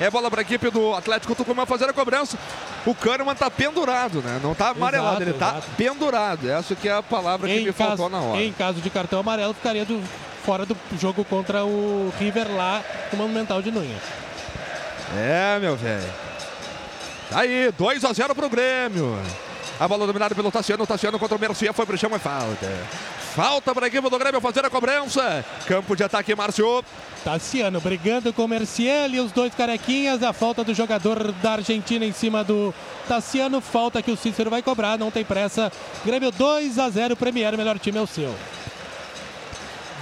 É 0.00 0.10
bola 0.10 0.30
para 0.30 0.40
a 0.40 0.42
equipe 0.42 0.70
do 0.70 0.94
Atlético 0.94 1.34
Tucumã 1.34 1.66
fazer 1.66 1.88
a 1.88 1.92
cobrança. 1.92 2.38
O 2.86 2.94
Kahneman 2.94 3.34
tá 3.34 3.50
pendurado, 3.50 4.22
né? 4.22 4.40
Não 4.42 4.54
tá 4.54 4.70
amarelado, 4.70 5.16
Exato, 5.16 5.22
ele 5.30 5.32
tá 5.38 5.48
exato. 5.50 5.66
pendurado. 5.76 6.50
Essa 6.50 6.74
que 6.74 6.88
é 6.88 6.92
a 6.96 7.02
palavra 7.02 7.46
que 7.46 7.54
Em 7.54 7.64
me 7.66 7.72
caso, 7.72 7.88
faltou 7.88 8.08
na 8.08 8.18
hora. 8.20 8.40
em 8.42 8.52
caso 8.52 8.80
de 8.80 8.88
cartão 8.88 9.20
amarelo, 9.20 9.52
ficaria 9.52 9.84
do- 9.84 10.02
fora 10.44 10.64
do 10.64 10.74
jogo 10.98 11.24
contra 11.24 11.64
o 11.64 12.10
River 12.18 12.46
lá 12.56 12.82
no 13.12 13.18
Monumental 13.18 13.60
de 13.60 13.70
Nunha. 13.70 13.96
É, 15.16 15.58
meu 15.60 15.76
velho. 15.76 16.08
Tá 17.30 17.40
aí, 17.40 17.70
2 17.76 18.04
a 18.04 18.12
0 18.12 18.34
pro 18.34 18.48
Grêmio. 18.48 19.18
A 19.80 19.86
bola 19.86 20.06
dominada 20.06 20.34
pelo 20.34 20.50
Tassiano. 20.50 20.82
O 20.82 20.86
Tassiano 20.86 21.18
contra 21.18 21.36
o 21.36 21.40
Mercier 21.40 21.72
foi 21.72 21.86
pro 21.86 21.96
chão, 21.96 22.10
é 22.14 22.18
falta. 22.18 22.66
Falta 23.34 23.72
para 23.72 23.86
a 23.86 23.88
equipe 23.88 24.10
do 24.10 24.18
Grêmio 24.18 24.40
fazer 24.40 24.64
a 24.64 24.70
cobrança. 24.70 25.44
Campo 25.66 25.94
de 25.94 26.02
ataque, 26.02 26.34
Márcio. 26.34 26.84
Tassiano 27.22 27.80
brigando 27.80 28.32
com 28.32 28.44
o 28.44 28.48
Merciel 28.48 29.10
e 29.10 29.20
os 29.20 29.30
dois 29.30 29.54
carequinhas. 29.54 30.22
A 30.24 30.32
falta 30.32 30.64
do 30.64 30.74
jogador 30.74 31.30
da 31.32 31.52
Argentina 31.52 32.04
em 32.04 32.12
cima 32.12 32.42
do 32.42 32.74
Tassiano. 33.06 33.60
Falta 33.60 34.02
que 34.02 34.10
o 34.10 34.16
Cícero 34.16 34.50
vai 34.50 34.62
cobrar, 34.62 34.98
não 34.98 35.12
tem 35.12 35.24
pressa. 35.24 35.70
Grêmio 36.04 36.32
2 36.32 36.78
a 36.80 36.90
0 36.90 37.14
Premier, 37.14 37.56
melhor 37.56 37.78
time 37.78 37.98
é 37.98 38.02
o 38.02 38.06
seu. 38.06 38.34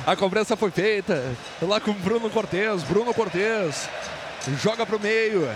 A 0.07 0.17
cobrança 0.17 0.57
foi 0.57 0.71
feita 0.71 1.23
lá 1.61 1.81
com 1.81 1.93
Bruno 1.93 2.31
Cortes. 2.31 2.83
Bruno 2.85 3.13
Cortes 3.13 3.89
joga 4.63 4.87
pro 4.87 4.99
meio. 4.99 5.47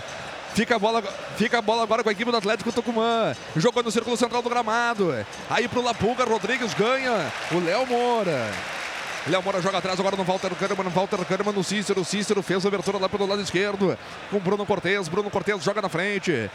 Fica 0.54 0.76
a, 0.76 0.78
bola, 0.78 1.02
fica 1.36 1.58
a 1.58 1.62
bola 1.62 1.82
agora 1.82 2.02
com 2.02 2.08
a 2.08 2.12
equipe 2.12 2.30
do 2.30 2.36
Atlético 2.36 2.72
Tucumã. 2.72 3.34
Jogou 3.56 3.82
no 3.82 3.90
círculo 3.90 4.16
central 4.16 4.42
do 4.42 4.50
gramado. 4.50 5.14
Aí 5.48 5.68
pro 5.68 5.82
Lapulga, 5.82 6.24
Rodrigues 6.24 6.74
ganha. 6.74 7.32
O 7.52 7.60
Léo 7.60 7.86
Moura. 7.86 8.50
Léo 9.26 9.42
Moura 9.42 9.60
joga 9.62 9.78
atrás 9.78 9.98
agora 10.00 10.16
no 10.16 10.24
Walter 10.24 10.50
Kahneman. 10.54 10.90
Walter 10.90 11.24
Kahneman 11.24 11.52
no 11.52 11.62
Cícero. 11.62 12.04
Cícero 12.04 12.42
fez 12.42 12.64
a 12.64 12.68
abertura 12.68 12.98
lá 12.98 13.08
pelo 13.08 13.26
lado 13.26 13.40
esquerdo. 13.40 13.96
Com 14.30 14.38
Bruno 14.38 14.66
Cortes. 14.66 15.08
Bruno 15.08 15.30
Cortes 15.30 15.62
joga 15.62 15.80
na 15.80 15.88
frente. 15.88 16.50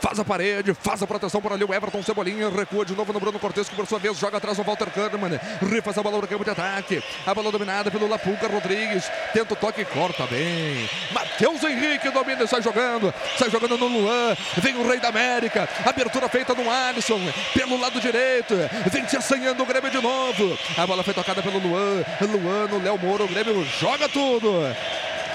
Faz 0.00 0.18
a 0.18 0.24
parede, 0.24 0.74
faz 0.74 1.02
a 1.02 1.06
proteção 1.06 1.40
por 1.40 1.52
ali. 1.52 1.64
O 1.64 1.74
Everton 1.74 2.02
Cebolinha 2.02 2.48
recua 2.48 2.84
de 2.84 2.94
novo 2.94 3.12
no 3.12 3.18
Bruno 3.18 3.38
Cortes, 3.38 3.68
que 3.68 3.74
por 3.74 3.86
sua 3.86 3.98
vez 3.98 4.16
joga 4.16 4.36
atrás 4.36 4.56
no 4.56 4.64
Walter 4.64 4.90
Kahneman. 4.90 5.40
Refaz 5.60 5.98
a 5.98 6.02
bola 6.02 6.20
no 6.20 6.26
campo 6.26 6.44
de 6.44 6.50
ataque. 6.50 7.02
A 7.26 7.34
bola 7.34 7.50
dominada 7.50 7.90
pelo 7.90 8.08
Lapulca 8.08 8.46
Rodrigues. 8.46 9.10
Tenta 9.32 9.54
o 9.54 9.56
toque 9.56 9.84
corta 9.84 10.26
bem. 10.26 10.88
Matheus 11.10 11.62
Henrique 11.64 12.10
domina 12.10 12.44
e 12.44 12.46
sai 12.46 12.62
jogando. 12.62 13.12
Sai 13.36 13.50
jogando 13.50 13.76
no 13.76 13.86
Luan. 13.86 14.36
Vem 14.58 14.76
o 14.76 14.88
Rei 14.88 15.00
da 15.00 15.08
América. 15.08 15.68
Abertura 15.84 16.28
feita 16.28 16.54
no 16.54 16.70
Alisson. 16.70 17.20
Pelo 17.52 17.78
lado 17.80 18.00
direito. 18.00 18.54
Vem 18.90 19.08
se 19.08 19.16
assanhando 19.16 19.62
o 19.62 19.66
Grêmio 19.66 19.90
de 19.90 20.00
novo. 20.00 20.56
A 20.76 20.86
bola 20.86 21.02
foi 21.02 21.14
tocada 21.14 21.42
pelo 21.42 21.58
Luan. 21.58 22.04
Luan 22.20 22.82
Léo 22.82 22.98
Moura. 22.98 23.24
O 23.24 23.28
Grêmio 23.28 23.64
joga 23.80 24.08
tudo. 24.08 24.52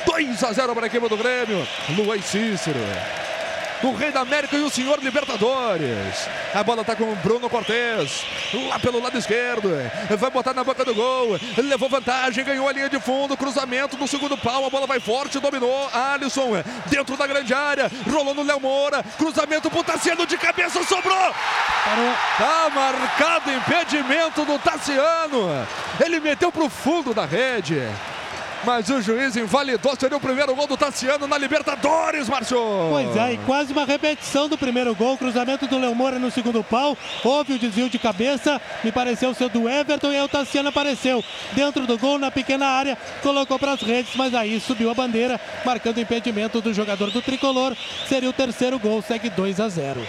2 0.05 0.43
a 0.43 0.53
0 0.53 0.73
para 0.73 0.85
a 0.85 0.87
equipe 0.87 1.09
do 1.09 1.17
Grêmio. 1.17 1.67
Luan 1.97 2.15
e 2.15 2.21
Cícero 2.21 2.79
do 3.83 3.91
Rei 3.91 4.11
da 4.11 4.21
América 4.21 4.55
e 4.55 4.61
o 4.61 4.69
senhor 4.69 4.97
Libertadores. 5.03 6.29
A 6.53 6.63
bola 6.63 6.85
tá 6.85 6.95
com 6.95 7.03
o 7.03 7.15
Bruno 7.17 7.49
Cortes, 7.49 8.23
lá 8.69 8.79
pelo 8.79 9.01
lado 9.01 9.17
esquerdo. 9.17 9.71
Vai 10.17 10.31
botar 10.31 10.53
na 10.53 10.63
boca 10.63 10.85
do 10.85 10.95
gol. 10.95 11.37
Levou 11.57 11.89
vantagem, 11.89 12.45
ganhou 12.45 12.65
a 12.65 12.71
linha 12.71 12.87
de 12.87 12.97
fundo. 12.97 13.35
Cruzamento 13.35 13.97
do 13.97 14.07
segundo 14.07 14.37
pau. 14.37 14.65
A 14.65 14.69
bola 14.69 14.87
vai 14.87 15.01
forte, 15.01 15.37
dominou. 15.37 15.89
Alisson 15.93 16.63
dentro 16.85 17.17
da 17.17 17.27
grande 17.27 17.53
área. 17.53 17.91
Rolou 18.09 18.33
no 18.33 18.43
Léo 18.43 18.61
Moura. 18.61 19.03
Cruzamento 19.17 19.69
pro 19.69 19.83
Tassiano 19.83 20.25
de 20.25 20.37
cabeça, 20.37 20.81
sobrou. 20.85 21.35
Tá 22.37 22.71
marcado 22.73 23.51
impedimento 23.51 24.45
do 24.45 24.57
Tassiano. 24.59 25.67
Ele 25.99 26.21
meteu 26.21 26.53
pro 26.53 26.69
fundo 26.69 27.13
da 27.13 27.25
rede. 27.25 27.81
Mas 28.65 28.89
o 28.89 29.01
juiz 29.01 29.35
invalidou. 29.35 29.95
Seria 29.95 30.17
o 30.17 30.21
primeiro 30.21 30.55
gol 30.55 30.67
do 30.67 30.77
Tassiano 30.77 31.27
na 31.27 31.37
Libertadores, 31.37 32.29
Márcio. 32.29 32.57
Pois 32.89 33.15
é, 33.15 33.33
e 33.33 33.37
quase 33.39 33.71
uma 33.71 33.85
repetição 33.85 34.47
do 34.47 34.57
primeiro 34.57 34.93
gol. 34.95 35.17
Cruzamento 35.17 35.67
do 35.67 35.77
Léo 35.77 35.95
Moura 35.95 36.19
no 36.19 36.31
segundo 36.31 36.63
pau. 36.63 36.97
Houve 37.23 37.53
o 37.53 37.59
desvio 37.59 37.89
de 37.89 37.99
cabeça. 37.99 38.61
Me 38.83 38.91
pareceu 38.91 39.33
ser 39.33 39.49
do 39.49 39.69
Everton 39.69 40.11
e 40.11 40.15
aí 40.17 40.21
o 40.23 40.27
Tassiano 40.27 40.69
apareceu 40.69 41.23
dentro 41.53 41.85
do 41.85 41.97
gol, 41.97 42.17
na 42.17 42.31
pequena 42.31 42.67
área. 42.67 42.97
Colocou 43.21 43.59
para 43.59 43.73
as 43.73 43.81
redes, 43.81 44.15
mas 44.15 44.33
aí 44.33 44.59
subiu 44.59 44.89
a 44.89 44.93
bandeira, 44.93 45.39
marcando 45.65 45.97
o 45.97 46.01
impedimento 46.01 46.61
do 46.61 46.73
jogador 46.73 47.11
do 47.11 47.21
tricolor. 47.21 47.75
Seria 48.07 48.29
o 48.29 48.33
terceiro 48.33 48.79
gol, 48.79 49.01
segue 49.01 49.29
2 49.29 49.59
a 49.59 49.69
0. 49.69 50.05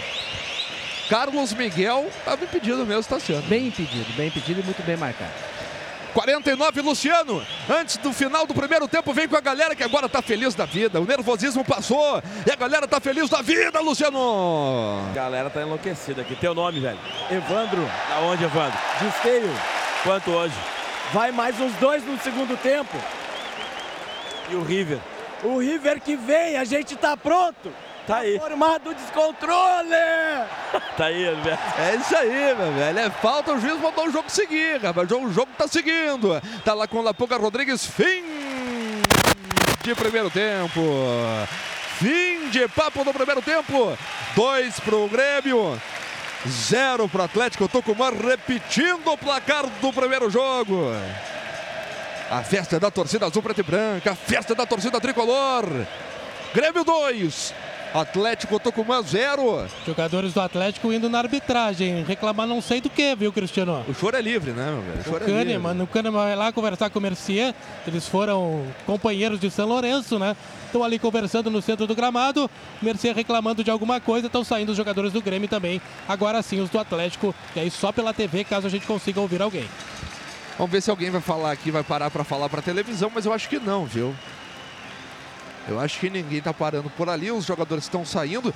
Carlos 1.09 1.53
Miguel 1.53 2.07
estava 2.17 2.43
impedido 2.43 2.85
mesmo, 2.85 3.03
Tassiano. 3.03 3.43
Bem 3.43 3.67
impedido, 3.67 4.11
bem 4.15 4.27
impedido 4.27 4.61
e 4.61 4.63
muito 4.63 4.83
bem 4.83 4.97
marcado. 4.97 5.54
49, 6.15 6.81
Luciano. 6.81 7.45
Antes 7.69 7.97
do 7.97 8.13
final 8.13 8.47
do 8.47 8.53
primeiro 8.53 8.87
tempo, 8.87 9.11
vem 9.11 9.27
com 9.27 9.35
a 9.35 9.41
galera 9.41 9.75
que 9.75 9.83
agora 9.83 10.07
tá 10.07 10.21
feliz 10.21 10.55
da 10.55 10.63
vida. 10.65 11.01
O 11.01 11.05
nervosismo 11.05 11.65
passou 11.65 12.23
e 12.47 12.49
a 12.49 12.55
galera 12.55 12.87
tá 12.87 13.01
feliz 13.01 13.29
da 13.29 13.41
vida, 13.41 13.81
Luciano. 13.81 15.05
A 15.11 15.13
galera 15.13 15.49
tá 15.49 15.61
enlouquecida 15.61 16.21
aqui. 16.21 16.33
Teu 16.35 16.55
nome, 16.55 16.79
velho? 16.79 16.97
Evandro. 17.29 17.85
Da 18.07 18.19
onde, 18.21 18.45
Evandro? 18.45 18.79
Desfeio. 19.01 19.53
Quanto 20.03 20.31
hoje? 20.31 20.55
Vai 21.11 21.33
mais 21.33 21.59
uns 21.59 21.73
dois 21.73 22.01
no 22.05 22.17
segundo 22.21 22.55
tempo. 22.61 22.97
E 24.49 24.55
o 24.55 24.63
River? 24.63 24.99
O 25.45 25.59
River 25.59 26.01
que 26.01 26.15
vem, 26.15 26.57
a 26.57 26.63
gente 26.63 26.95
tá 26.95 27.15
pronto. 27.15 27.71
Tá 28.07 28.17
aí. 28.17 28.37
Formado 28.37 28.93
descontrole! 28.93 29.89
tá 30.97 31.05
aí, 31.05 31.27
Alberto. 31.27 31.63
É 31.79 31.95
isso 31.95 32.15
aí, 32.15 32.55
meu 32.55 32.71
velho. 32.73 32.99
É 32.99 33.09
falta, 33.09 33.53
o 33.53 33.59
juiz 33.59 33.79
mandou 33.79 34.07
o 34.07 34.11
jogo 34.11 34.29
seguir, 34.29 34.79
rapaz. 34.81 35.09
O 35.11 35.31
jogo 35.31 35.51
tá 35.57 35.67
seguindo. 35.67 36.41
Tá 36.63 36.73
lá 36.73 36.87
com 36.87 36.97
o 36.97 37.01
Lapuca 37.01 37.37
Rodrigues. 37.37 37.85
Fim 37.85 38.23
de 39.83 39.95
primeiro 39.95 40.29
tempo. 40.29 40.81
Fim 41.97 42.49
de 42.49 42.67
papo 42.67 43.03
no 43.03 43.13
primeiro 43.13 43.41
tempo. 43.41 43.97
Dois 44.35 44.79
pro 44.79 45.07
Grêmio. 45.07 45.79
Zero 46.47 47.09
pro 47.09 47.23
Atlético 47.23 47.67
Tucumã, 47.67 48.11
repetindo 48.11 49.11
o 49.11 49.17
placar 49.17 49.65
do 49.81 49.91
primeiro 49.91 50.29
jogo. 50.29 50.91
A 52.29 52.43
festa 52.43 52.79
da 52.79 52.89
torcida 52.89 53.25
azul, 53.25 53.41
preta 53.41 53.61
e 53.61 53.63
branca. 53.63 54.11
A 54.11 54.15
festa 54.15 54.55
da 54.55 54.65
torcida 54.65 54.99
tricolor. 54.99 55.65
Grêmio 56.53 56.83
2, 56.83 57.53
Atlético 57.93 58.59
Tucumã 58.59 59.01
0. 59.03 59.67
Jogadores 59.85 60.33
do 60.33 60.41
Atlético 60.41 60.91
indo 60.91 61.09
na 61.09 61.19
arbitragem, 61.19 62.03
reclamar 62.03 62.47
não 62.47 62.61
sei 62.61 62.81
do 62.81 62.89
que, 62.89 63.13
viu, 63.15 63.31
Cristiano? 63.31 63.85
O 63.87 63.93
choro 63.93 64.17
é 64.17 64.21
livre, 64.21 64.51
né, 64.51 64.71
meu 64.71 64.81
velho? 64.81 64.97
O 64.97 65.01
O 65.01 65.03
choro 65.03 65.23
é 65.23 65.27
livre. 65.27 65.53
Kahneman, 65.53 65.83
o 65.83 65.87
Kahneman 65.87 66.23
vai 66.23 66.35
lá 66.35 66.51
conversar 66.51 66.89
com 66.89 66.97
o 66.97 67.01
Mercier. 67.01 67.53
Eles 67.85 68.07
foram 68.07 68.65
companheiros 68.85 69.39
de 69.39 69.51
São 69.51 69.67
Lourenço, 69.67 70.17
né? 70.17 70.35
Estão 70.65 70.83
ali 70.83 70.97
conversando 70.97 71.51
no 71.51 71.61
centro 71.61 71.85
do 71.85 71.93
gramado. 71.93 72.49
Mercier 72.81 73.13
reclamando 73.13 73.63
de 73.63 73.69
alguma 73.69 73.99
coisa. 73.99 74.27
Estão 74.27 74.43
saindo 74.43 74.69
os 74.69 74.77
jogadores 74.77 75.11
do 75.11 75.21
Grêmio 75.21 75.47
também. 75.47 75.81
Agora 76.07 76.41
sim, 76.41 76.59
os 76.59 76.69
do 76.69 76.79
Atlético. 76.79 77.35
E 77.55 77.59
aí 77.59 77.69
só 77.69 77.91
pela 77.91 78.13
TV, 78.13 78.43
caso 78.45 78.65
a 78.65 78.69
gente 78.69 78.87
consiga 78.87 79.21
ouvir 79.21 79.41
alguém. 79.41 79.69
Vamos 80.57 80.71
ver 80.71 80.81
se 80.81 80.89
alguém 80.89 81.09
vai 81.09 81.21
falar 81.21 81.51
aqui, 81.51 81.69
vai 81.69 81.83
parar 81.83 82.09
para 82.09 82.23
falar 82.23 82.47
para 82.49 82.61
televisão, 82.61 83.11
mas 83.13 83.25
eu 83.25 83.33
acho 83.33 83.49
que 83.49 83.59
não, 83.59 83.85
viu? 83.85 84.15
Eu 85.67 85.79
acho 85.79 85.99
que 85.99 86.09
ninguém 86.09 86.41
tá 86.41 86.53
parando 86.53 86.89
por 86.91 87.09
ali, 87.09 87.31
os 87.31 87.45
jogadores 87.45 87.85
estão 87.85 88.05
saindo. 88.05 88.53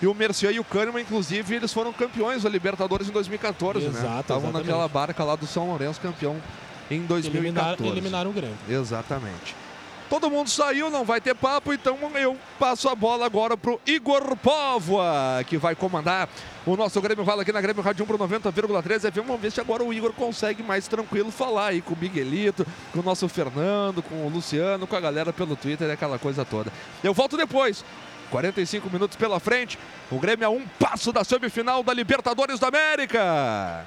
E 0.00 0.06
o 0.06 0.14
Mercier 0.14 0.52
e 0.52 0.60
o 0.60 0.64
Kahneman, 0.64 1.02
inclusive, 1.02 1.56
eles 1.56 1.72
foram 1.72 1.92
campeões 1.92 2.42
da 2.44 2.48
Libertadores 2.48 3.08
em 3.08 3.12
2014, 3.12 3.80
né? 3.80 3.90
Exato, 3.90 4.20
Estavam 4.20 4.44
exatamente. 4.44 4.66
naquela 4.66 4.88
barca 4.88 5.24
lá 5.24 5.36
do 5.36 5.46
São 5.46 5.66
Lourenço, 5.68 6.00
campeão 6.00 6.36
em 6.90 7.02
2014. 7.02 7.36
Eliminar, 7.36 7.92
eliminaram 7.92 8.30
o 8.30 8.32
Grêmio. 8.32 8.56
Exatamente. 8.68 9.54
Todo 10.08 10.30
mundo 10.30 10.48
saiu, 10.48 10.90
não 10.90 11.04
vai 11.04 11.20
ter 11.20 11.34
papo, 11.34 11.72
então 11.72 11.98
eu 12.14 12.34
passo 12.58 12.88
a 12.88 12.94
bola 12.94 13.26
agora 13.26 13.58
pro 13.58 13.78
Igor 13.86 14.34
Póvoa, 14.36 15.44
que 15.46 15.58
vai 15.58 15.74
comandar 15.74 16.28
o 16.64 16.76
nosso 16.76 16.98
Grêmio 17.02 17.24
Vala 17.24 17.42
aqui 17.42 17.52
na 17.52 17.60
Grêmio 17.60 17.82
Rádio 17.82 18.04
1 18.04 18.06
pro 18.06 18.18
90,3 18.18 19.12
FM. 19.12 19.26
Vamos 19.26 19.40
ver 19.40 19.52
se 19.52 19.60
agora 19.60 19.84
o 19.84 19.92
Igor 19.92 20.14
consegue 20.14 20.62
mais 20.62 20.88
tranquilo 20.88 21.30
falar 21.30 21.68
aí 21.68 21.82
com 21.82 21.92
o 21.92 21.98
Miguelito, 21.98 22.66
com 22.92 23.00
o 23.00 23.02
nosso 23.02 23.28
Fernando, 23.28 24.02
com 24.02 24.26
o 24.26 24.30
Luciano, 24.30 24.86
com 24.86 24.96
a 24.96 25.00
galera 25.00 25.30
pelo 25.30 25.54
Twitter 25.54 25.90
aquela 25.90 26.18
coisa 26.18 26.42
toda. 26.42 26.72
Eu 27.04 27.12
volto 27.12 27.36
depois. 27.36 27.84
45 28.30 28.90
minutos 28.90 29.16
pela 29.16 29.40
frente. 29.40 29.78
O 30.10 30.18
Grêmio 30.18 30.46
a 30.46 30.50
um 30.50 30.66
passo 30.78 31.12
da 31.12 31.24
semifinal 31.24 31.82
da 31.82 31.92
Libertadores 31.92 32.58
da 32.58 32.68
América. 32.68 33.86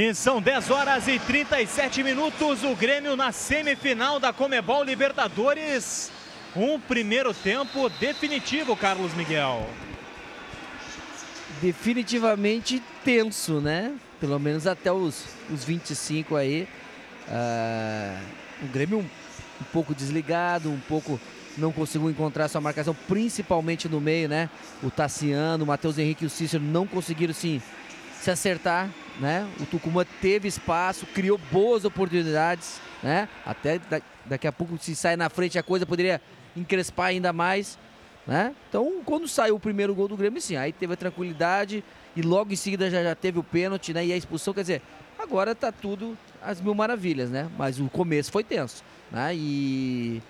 E 0.00 0.14
são 0.14 0.40
10 0.40 0.70
horas 0.70 1.08
e 1.08 1.18
37 1.18 2.04
minutos. 2.04 2.62
O 2.62 2.76
Grêmio 2.76 3.16
na 3.16 3.32
semifinal 3.32 4.20
da 4.20 4.32
Comebol 4.32 4.84
Libertadores. 4.84 6.12
Um 6.54 6.78
primeiro 6.78 7.34
tempo 7.34 7.88
definitivo, 7.98 8.76
Carlos 8.76 9.12
Miguel. 9.14 9.68
definitivamente 11.60 12.80
tenso, 13.04 13.60
né? 13.60 13.92
Pelo 14.20 14.38
menos 14.38 14.68
até 14.68 14.92
os, 14.92 15.24
os 15.50 15.64
25 15.64 16.36
aí. 16.36 16.68
Ah, 17.28 18.20
o 18.62 18.68
Grêmio 18.68 18.98
um, 18.98 19.02
um 19.02 19.64
pouco 19.72 19.92
desligado, 19.96 20.70
um 20.70 20.78
pouco 20.78 21.20
não 21.56 21.72
conseguiu 21.72 22.08
encontrar 22.08 22.46
sua 22.46 22.60
marcação, 22.60 22.96
principalmente 23.08 23.88
no 23.88 24.00
meio, 24.00 24.28
né? 24.28 24.48
O 24.80 24.92
Tassiano, 24.92 25.64
o 25.64 25.66
Matheus 25.66 25.98
Henrique 25.98 26.22
e 26.22 26.28
o 26.28 26.30
Cícero 26.30 26.62
não 26.62 26.86
conseguiram 26.86 27.34
sim, 27.34 27.60
se 28.20 28.30
acertar, 28.30 28.88
né? 29.18 29.48
O 29.60 29.66
Tucumã 29.66 30.04
teve 30.20 30.46
espaço, 30.48 31.06
criou 31.06 31.38
boas 31.50 31.84
oportunidades, 31.84 32.80
né? 33.02 33.28
Até 33.44 33.78
da- 33.78 34.00
daqui 34.26 34.46
a 34.46 34.52
pouco, 34.52 34.78
se 34.78 34.94
sai 34.94 35.16
na 35.16 35.28
frente 35.28 35.58
a 35.58 35.62
coisa, 35.62 35.84
poderia 35.86 36.20
encrespar 36.56 37.06
ainda 37.08 37.32
mais. 37.32 37.78
Né? 38.26 38.54
Então, 38.68 39.00
quando 39.06 39.26
saiu 39.26 39.54
o 39.56 39.60
primeiro 39.60 39.94
gol 39.94 40.06
do 40.06 40.14
Grêmio, 40.16 40.38
sim, 40.40 40.54
aí 40.54 40.70
teve 40.70 40.92
a 40.92 40.96
tranquilidade 40.96 41.82
e 42.14 42.20
logo 42.20 42.52
em 42.52 42.56
seguida 42.56 42.90
já, 42.90 43.02
já 43.02 43.14
teve 43.14 43.38
o 43.38 43.42
pênalti 43.42 43.94
né? 43.94 44.04
e 44.04 44.12
a 44.12 44.16
expulsão. 44.18 44.52
Quer 44.52 44.60
dizer, 44.60 44.82
agora 45.18 45.54
tá 45.54 45.72
tudo 45.72 46.16
às 46.42 46.60
mil 46.60 46.74
maravilhas, 46.74 47.30
né? 47.30 47.48
Mas 47.56 47.80
o 47.80 47.88
começo 47.88 48.30
foi 48.30 48.44
tenso. 48.44 48.84
Né? 49.10 49.34
E 49.34 50.22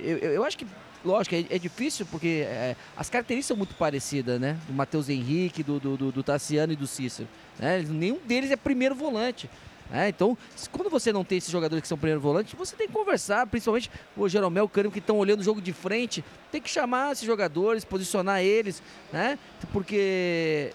eu, 0.00 0.16
eu- 0.18 0.32
eu 0.32 0.44
acho 0.44 0.56
que, 0.56 0.66
lógico, 1.04 1.34
é, 1.34 1.44
é 1.50 1.58
difícil 1.58 2.06
porque 2.06 2.44
é, 2.46 2.76
as 2.96 3.08
características 3.08 3.46
são 3.48 3.56
muito 3.56 3.74
parecidas, 3.74 4.40
né? 4.40 4.58
Do 4.66 4.72
Matheus 4.72 5.08
Henrique, 5.08 5.62
do, 5.62 5.78
do, 5.80 5.96
do- 5.96 6.12
do 6.12 6.22
Tassiano 6.22 6.72
e 6.72 6.76
do 6.76 6.86
Cícero. 6.86 7.28
Né? 7.58 7.84
Nenhum 7.88 8.18
deles 8.26 8.50
é 8.50 8.56
primeiro 8.56 8.94
volante. 8.94 9.48
né? 9.90 10.08
Então, 10.08 10.36
quando 10.72 10.90
você 10.90 11.12
não 11.12 11.24
tem 11.24 11.38
esses 11.38 11.50
jogadores 11.50 11.82
que 11.82 11.88
são 11.88 11.96
primeiro 11.98 12.20
volante, 12.20 12.54
você 12.56 12.76
tem 12.76 12.86
que 12.86 12.92
conversar, 12.92 13.46
principalmente 13.46 13.90
o 14.16 14.28
Jeromel, 14.28 14.64
o 14.64 14.68
que 14.68 14.98
estão 14.98 15.18
olhando 15.18 15.40
o 15.40 15.44
jogo 15.44 15.60
de 15.60 15.72
frente, 15.72 16.24
tem 16.52 16.60
que 16.60 16.68
chamar 16.70 17.12
esses 17.12 17.24
jogadores, 17.24 17.84
posicionar 17.84 18.40
eles, 18.42 18.82
né? 19.12 19.38
Porque 19.72 20.72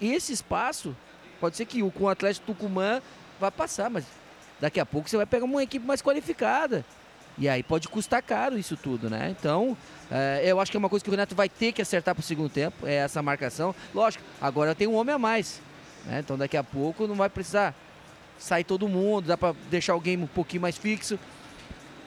esse 0.00 0.32
espaço, 0.32 0.94
pode 1.40 1.56
ser 1.56 1.64
que 1.66 1.82
o 1.82 1.90
com 1.90 2.04
o 2.04 2.08
Atlético 2.08 2.46
Tucumã 2.46 3.00
vai 3.40 3.50
passar, 3.50 3.88
mas 3.90 4.04
daqui 4.60 4.80
a 4.80 4.86
pouco 4.86 5.08
você 5.08 5.16
vai 5.16 5.26
pegar 5.26 5.44
uma 5.44 5.62
equipe 5.62 5.86
mais 5.86 6.02
qualificada. 6.02 6.84
E 7.38 7.48
aí 7.48 7.62
pode 7.62 7.88
custar 7.88 8.22
caro 8.22 8.58
isso 8.58 8.76
tudo, 8.76 9.10
né? 9.10 9.34
Então, 9.38 9.76
é, 10.10 10.42
eu 10.44 10.58
acho 10.58 10.70
que 10.70 10.76
é 10.76 10.80
uma 10.80 10.88
coisa 10.88 11.04
que 11.04 11.10
o 11.10 11.12
Renato 11.12 11.34
vai 11.34 11.48
ter 11.48 11.72
que 11.72 11.82
acertar 11.82 12.14
pro 12.14 12.22
segundo 12.22 12.48
tempo, 12.48 12.86
é 12.86 12.94
essa 12.94 13.22
marcação. 13.22 13.74
Lógico, 13.94 14.24
agora 14.40 14.74
tem 14.74 14.86
um 14.86 14.94
homem 14.94 15.14
a 15.14 15.18
mais. 15.18 15.60
né? 16.06 16.20
Então 16.20 16.38
daqui 16.38 16.56
a 16.56 16.64
pouco 16.64 17.06
não 17.06 17.14
vai 17.14 17.28
precisar 17.28 17.74
sair 18.38 18.64
todo 18.64 18.88
mundo, 18.88 19.26
dá 19.26 19.36
para 19.36 19.54
deixar 19.70 19.94
o 19.94 20.00
game 20.00 20.22
um 20.22 20.28
pouquinho 20.28 20.62
mais 20.62 20.78
fixo. 20.78 21.18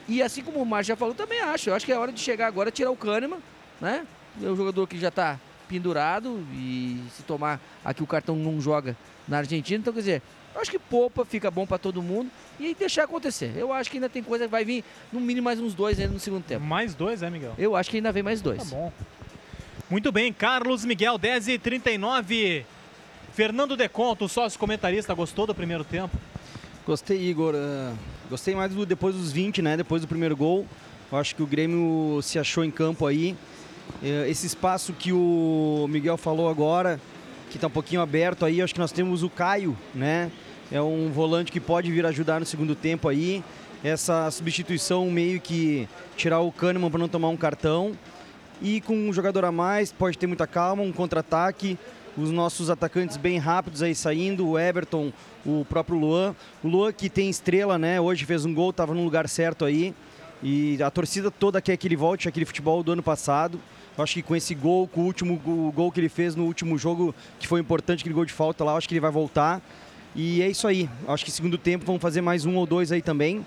E 0.08 0.20
assim 0.22 0.42
como 0.42 0.60
o 0.60 0.66
Márcio 0.66 0.92
já 0.92 0.96
falou, 0.96 1.14
também 1.14 1.40
acho. 1.40 1.70
Eu 1.70 1.74
acho 1.74 1.86
que 1.86 1.92
é 1.92 1.98
hora 1.98 2.10
de 2.10 2.18
chegar 2.20 2.48
agora, 2.48 2.70
tirar 2.72 2.90
o 2.90 2.96
Kahneman, 2.96 3.38
né? 3.80 4.04
É 4.42 4.46
um 4.48 4.56
jogador 4.56 4.86
que 4.88 4.98
já 4.98 5.08
está 5.08 5.38
pendurado 5.68 6.44
e 6.52 7.00
se 7.16 7.22
tomar 7.22 7.60
aqui 7.84 8.02
o 8.02 8.06
cartão 8.06 8.34
não 8.34 8.60
joga 8.60 8.96
na 9.28 9.38
Argentina. 9.38 9.78
Então, 9.78 9.92
quer 9.92 10.00
dizer, 10.00 10.22
eu 10.54 10.60
acho 10.60 10.70
que 10.70 10.78
poupa, 10.78 11.24
fica 11.24 11.50
bom 11.50 11.66
para 11.66 11.78
todo 11.78 12.02
mundo 12.02 12.30
e 12.58 12.66
aí 12.66 12.74
deixar 12.74 13.04
acontecer. 13.04 13.52
Eu 13.56 13.72
acho 13.72 13.90
que 13.90 13.96
ainda 13.96 14.08
tem 14.08 14.22
coisa 14.22 14.44
que 14.44 14.50
vai 14.50 14.64
vir, 14.64 14.84
no 15.12 15.20
mínimo, 15.20 15.44
mais 15.44 15.60
uns 15.60 15.74
dois 15.74 15.98
ainda 15.98 16.12
no 16.12 16.20
segundo 16.20 16.44
tempo. 16.44 16.64
Mais 16.64 16.94
dois, 16.94 17.22
é, 17.22 17.30
Miguel? 17.30 17.54
Eu 17.56 17.76
acho 17.76 17.90
que 17.90 17.96
ainda 17.96 18.12
vem 18.12 18.22
mais 18.22 18.40
dois. 18.40 18.58
Tá 18.58 18.64
bom. 18.64 18.92
Muito 19.88 20.12
bem, 20.12 20.32
Carlos 20.32 20.84
Miguel, 20.84 21.18
10 21.18 21.48
e 21.48 21.58
39 21.58 22.64
Fernando 23.32 23.76
Deconto, 23.76 24.28
sócio 24.28 24.58
comentarista, 24.58 25.14
gostou 25.14 25.46
do 25.46 25.54
primeiro 25.54 25.84
tempo? 25.84 26.16
Gostei, 26.86 27.18
Igor. 27.28 27.54
Uh, 27.54 27.96
gostei 28.28 28.54
mais 28.54 28.72
do, 28.72 28.84
depois 28.84 29.14
dos 29.14 29.30
20, 29.32 29.62
né? 29.62 29.76
Depois 29.76 30.02
do 30.02 30.08
primeiro 30.08 30.36
gol. 30.36 30.66
Eu 31.10 31.18
acho 31.18 31.34
que 31.34 31.42
o 31.42 31.46
Grêmio 31.46 32.20
se 32.22 32.38
achou 32.38 32.64
em 32.64 32.70
campo 32.70 33.06
aí. 33.06 33.36
Uh, 34.02 34.26
esse 34.28 34.46
espaço 34.46 34.92
que 34.92 35.12
o 35.12 35.86
Miguel 35.88 36.16
falou 36.16 36.48
agora, 36.48 37.00
que 37.50 37.56
está 37.56 37.66
um 37.66 37.70
pouquinho 37.70 38.00
aberto 38.00 38.46
aí, 38.46 38.62
acho 38.62 38.72
que 38.72 38.80
nós 38.80 38.92
temos 38.92 39.22
o 39.22 39.28
Caio, 39.28 39.76
né? 39.94 40.30
É 40.72 40.80
um 40.80 41.10
volante 41.10 41.52
que 41.52 41.60
pode 41.60 41.90
vir 41.90 42.06
ajudar 42.06 42.40
no 42.40 42.46
segundo 42.46 42.74
tempo 42.74 43.08
aí. 43.08 43.44
Essa 43.84 44.30
substituição 44.30 45.10
meio 45.10 45.40
que 45.40 45.88
tirar 46.16 46.40
o 46.40 46.52
Kahneman 46.52 46.90
para 46.90 47.00
não 47.00 47.08
tomar 47.08 47.28
um 47.28 47.36
cartão. 47.36 47.92
E 48.62 48.80
com 48.80 48.94
um 48.94 49.12
jogador 49.12 49.44
a 49.44 49.50
mais, 49.50 49.90
pode 49.90 50.16
ter 50.16 50.26
muita 50.26 50.46
calma, 50.46 50.82
um 50.82 50.92
contra-ataque 50.92 51.76
os 52.16 52.30
nossos 52.30 52.70
atacantes 52.70 53.16
bem 53.16 53.38
rápidos 53.38 53.82
aí 53.82 53.94
saindo, 53.94 54.48
o 54.48 54.58
Everton, 54.58 55.12
o 55.44 55.64
próprio 55.68 55.98
Luan. 55.98 56.34
O 56.62 56.68
Luan 56.68 56.92
que 56.92 57.08
tem 57.08 57.30
estrela, 57.30 57.78
né? 57.78 58.00
Hoje 58.00 58.24
fez 58.24 58.44
um 58.44 58.52
gol, 58.52 58.70
estava 58.70 58.94
no 58.94 59.02
lugar 59.04 59.28
certo 59.28 59.64
aí. 59.64 59.94
E 60.42 60.82
a 60.82 60.90
torcida 60.90 61.30
toda 61.30 61.60
quer 61.60 61.76
que 61.76 61.86
ele 61.86 61.96
volte 61.96 62.28
aquele 62.28 62.46
futebol 62.46 62.82
do 62.82 62.92
ano 62.92 63.02
passado. 63.02 63.60
Eu 63.96 64.04
acho 64.04 64.14
que 64.14 64.22
com 64.22 64.34
esse 64.34 64.54
gol, 64.54 64.88
com 64.88 65.02
o 65.02 65.04
último 65.04 65.36
gol 65.74 65.92
que 65.92 66.00
ele 66.00 66.08
fez 66.08 66.34
no 66.34 66.44
último 66.44 66.78
jogo, 66.78 67.14
que 67.38 67.46
foi 67.46 67.60
importante, 67.60 68.00
aquele 68.00 68.14
gol 68.14 68.24
de 68.24 68.32
falta 68.32 68.64
lá, 68.64 68.74
acho 68.74 68.88
que 68.88 68.94
ele 68.94 69.00
vai 69.00 69.10
voltar. 69.10 69.60
E 70.14 70.42
é 70.42 70.48
isso 70.48 70.66
aí. 70.66 70.88
Acho 71.06 71.24
que 71.24 71.30
segundo 71.30 71.58
tempo 71.58 71.84
vamos 71.84 72.00
fazer 72.00 72.20
mais 72.20 72.44
um 72.44 72.56
ou 72.56 72.66
dois 72.66 72.90
aí 72.92 73.02
também. 73.02 73.44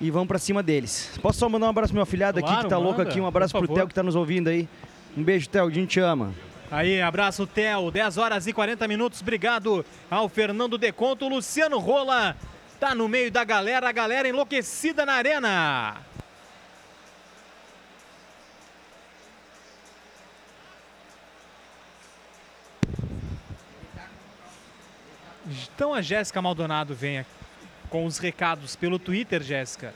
E 0.00 0.10
vamos 0.10 0.28
para 0.28 0.38
cima 0.38 0.62
deles. 0.62 1.10
Posso 1.20 1.38
só 1.38 1.48
mandar 1.48 1.66
um 1.66 1.70
abraço 1.70 1.88
pro 1.88 1.96
meu 1.96 2.02
afilhado 2.02 2.40
claro, 2.40 2.54
aqui 2.54 2.64
que 2.64 2.70
tá 2.70 2.76
manda, 2.76 2.86
louco 2.88 3.02
aqui. 3.02 3.20
Um 3.20 3.26
abraço 3.26 3.56
pro 3.58 3.66
Theo 3.66 3.88
que 3.88 3.94
tá 3.94 4.02
nos 4.02 4.14
ouvindo 4.14 4.48
aí. 4.48 4.68
Um 5.16 5.22
beijo, 5.22 5.48
Theo. 5.48 5.66
A 5.66 5.70
gente 5.70 5.88
te 5.88 6.00
ama. 6.00 6.32
Aí, 6.70 7.00
abraço, 7.00 7.46
Theo. 7.46 7.90
10 7.90 8.18
horas 8.18 8.46
e 8.46 8.52
40 8.52 8.86
minutos. 8.86 9.20
Obrigado 9.20 9.84
ao 10.10 10.28
Fernando 10.28 10.78
Deconto. 10.78 11.26
Luciano 11.26 11.78
Rola 11.78 12.36
tá 12.78 12.94
no 12.94 13.08
meio 13.08 13.30
da 13.30 13.42
galera, 13.42 13.88
a 13.88 13.92
galera 13.92 14.28
enlouquecida 14.28 15.04
na 15.04 15.14
arena. 15.14 15.96
Então 25.74 25.94
a 25.94 26.00
Jéssica 26.00 26.40
Maldonado 26.42 26.94
vem 26.94 27.24
com 27.90 28.04
os 28.04 28.18
recados 28.18 28.76
pelo 28.76 28.98
Twitter, 28.98 29.42
Jéssica. 29.42 29.94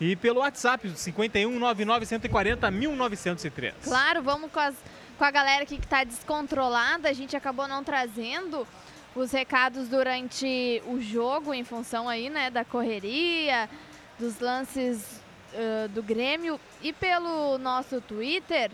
E 0.00 0.16
pelo 0.16 0.40
WhatsApp, 0.40 0.90
51 0.90 1.58
99 1.58 2.06
140 2.06 2.70
1903. 2.70 3.74
Claro, 3.84 4.22
vamos 4.22 4.50
com 4.50 4.60
as 4.60 4.74
com 5.18 5.24
a 5.24 5.30
galera 5.30 5.62
aqui 5.62 5.78
que 5.78 5.84
está 5.84 6.04
descontrolada. 6.04 7.08
A 7.08 7.12
gente 7.12 7.36
acabou 7.36 7.68
não 7.68 7.84
trazendo 7.84 8.66
os 9.14 9.30
recados 9.30 9.88
durante 9.88 10.82
o 10.86 11.00
jogo 11.00 11.54
em 11.54 11.64
função 11.64 12.08
aí, 12.08 12.28
né, 12.28 12.50
da 12.50 12.64
correria, 12.64 13.68
dos 14.18 14.40
lances 14.40 15.20
uh, 15.52 15.88
do 15.88 16.02
Grêmio 16.02 16.58
e 16.82 16.92
pelo 16.92 17.58
nosso 17.58 18.00
Twitter. 18.00 18.70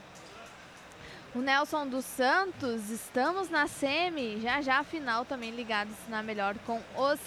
O 1.33 1.39
Nelson 1.39 1.87
dos 1.87 2.05
Santos, 2.05 2.91
estamos 2.91 3.49
na 3.49 3.69
semi, 3.69 4.41
já 4.41 4.61
já 4.61 4.81
a 4.81 4.85
final 4.85 5.25
também 5.25 5.53
ligados 5.53 5.95
na 6.09 6.25
melhor 6.25 6.57
com 6.67 6.81
os 6.97 7.21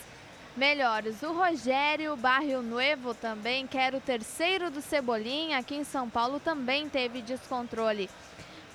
melhores. 0.58 1.24
O 1.24 1.32
Rogério 1.32 2.14
Barrio 2.18 2.62
Nuevo 2.62 3.14
também 3.14 3.66
quer 3.66 3.96
o 3.96 4.02
terceiro 4.02 4.70
do 4.70 4.82
Cebolinha, 4.82 5.58
aqui 5.58 5.76
em 5.76 5.86
São 5.86 6.10
Paulo 6.10 6.38
também 6.42 6.90
teve 6.90 7.22
descontrole. 7.22 8.10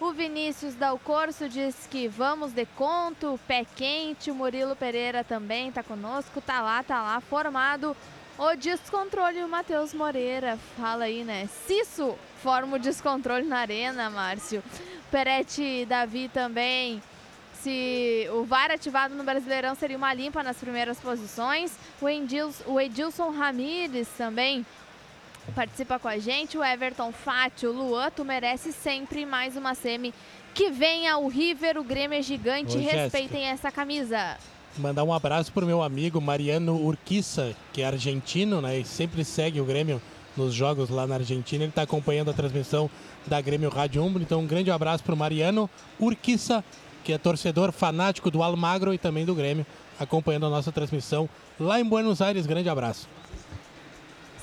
O 0.01 0.13
Vinícius 0.13 0.75
Dalcorso 0.75 1.47
diz 1.47 1.87
que 1.91 2.09
vamos 2.09 2.53
de 2.53 2.65
conto, 2.65 3.39
pé 3.47 3.67
quente. 3.77 4.31
O 4.31 4.35
Murilo 4.35 4.77
Pereira 4.77 5.23
também 5.23 5.69
está 5.69 5.83
conosco, 5.83 6.41
tá 6.41 6.63
lá, 6.63 6.83
tá 6.83 7.03
lá, 7.03 7.21
formado. 7.21 7.95
O 8.39 8.55
descontrole, 8.55 9.43
o 9.43 9.49
Matheus 9.49 9.93
Moreira 9.93 10.57
fala 10.77 11.05
aí, 11.05 11.25
né? 11.25 11.49
Se 11.67 11.81
isso 11.81 12.17
forma 12.41 12.77
o 12.77 12.79
descontrole 12.79 13.45
na 13.45 13.59
arena, 13.59 14.09
Márcio. 14.09 14.63
Peretti 15.11 15.87
Davi 15.87 16.29
também. 16.29 17.03
Se 17.63 18.29
o 18.33 18.45
VAR 18.45 18.71
ativado 18.71 19.15
no 19.15 19.25
Brasileirão 19.25 19.75
seria 19.75 19.97
uma 19.97 20.15
limpa 20.15 20.43
nas 20.43 20.57
primeiras 20.59 20.99
posições. 21.01 21.73
O 22.01 22.09
Edilson, 22.09 22.65
o 22.67 22.81
Edilson 22.81 23.31
Ramírez 23.31 24.07
também 24.17 24.65
participa 25.55 25.99
com 25.99 26.09
a 26.09 26.19
gente. 26.19 26.57
O 26.57 26.65
Everton 26.65 27.11
Fátio, 27.13 27.73
Luan, 27.73 28.11
tu 28.11 28.25
merece 28.25 28.73
sempre 28.73 29.27
mais 29.27 29.57
uma 29.57 29.75
semi. 29.75 30.15
Que 30.55 30.71
venha 30.71 31.19
o 31.19 31.29
River, 31.29 31.79
o 31.79 31.85
Grêmio 31.85 32.19
é 32.19 32.23
gigante. 32.23 32.77
Ô, 32.77 32.81
Respeitem 32.81 33.41
Jéssica. 33.41 33.55
essa 33.55 33.73
camisa. 33.73 34.37
Mandar 34.77 35.03
um 35.03 35.13
abraço 35.13 35.53
pro 35.53 35.67
meu 35.67 35.83
amigo 35.83 36.21
Mariano 36.21 36.77
Urquiza, 36.77 37.57
que 37.73 37.83
é 37.83 37.87
argentino, 37.87 38.61
né? 38.61 38.79
E 38.79 38.85
sempre 38.85 39.25
segue 39.25 39.61
o 39.61 39.65
Grêmio 39.65 40.01
nos 40.37 40.55
jogos 40.55 40.89
lá 40.89 41.07
na 41.07 41.17
Argentina. 41.17 41.65
Ele 41.65 41.71
está 41.71 41.83
acompanhando 41.83 42.31
a 42.31 42.35
transmissão 42.35 42.89
da 43.29 43.41
Grêmio 43.41 43.69
Rádio 43.69 44.03
Umbro. 44.03 44.23
Então, 44.23 44.41
um 44.41 44.47
grande 44.47 44.71
abraço 44.71 45.05
pro 45.05 45.17
Mariano 45.17 45.69
Urquiza, 46.01 46.65
que 47.05 47.13
é 47.13 47.19
torcedor 47.19 47.71
fanático 47.71 48.31
do 48.31 48.43
Almagro 48.43 48.93
e 48.93 48.99
também 48.99 49.25
do 49.25 49.35
Grêmio, 49.35 49.67
acompanhando 50.01 50.47
a 50.47 50.51
nossa 50.51 50.73
transmissão 50.73 51.29
lá 51.61 51.79
em 51.79 51.85
Buenos 51.85 52.21
Aires. 52.21 52.47
Grande 52.47 52.69
abraço. 52.69 53.09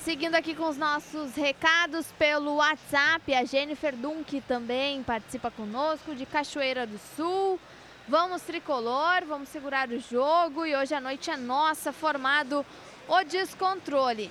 Seguindo 0.02 0.36
aqui 0.36 0.54
com 0.54 0.68
os 0.68 0.76
nossos 0.76 1.34
recados 1.34 2.06
pelo 2.16 2.54
WhatsApp, 2.54 3.34
a 3.34 3.44
Jennifer 3.44 3.94
Dunk 3.94 4.40
também 4.42 5.02
participa 5.02 5.50
conosco 5.50 6.14
de 6.14 6.24
Cachoeira 6.24 6.86
do 6.86 6.98
Sul. 7.16 7.58
Vamos 8.08 8.42
tricolor, 8.42 9.24
vamos 9.26 9.48
segurar 9.48 9.88
o 9.88 9.98
jogo 9.98 10.64
e 10.64 10.76
hoje 10.76 10.94
a 10.94 11.00
noite 11.00 11.28
é 11.28 11.36
nossa, 11.36 11.92
formado 11.92 12.64
o 13.08 13.24
descontrole. 13.24 14.30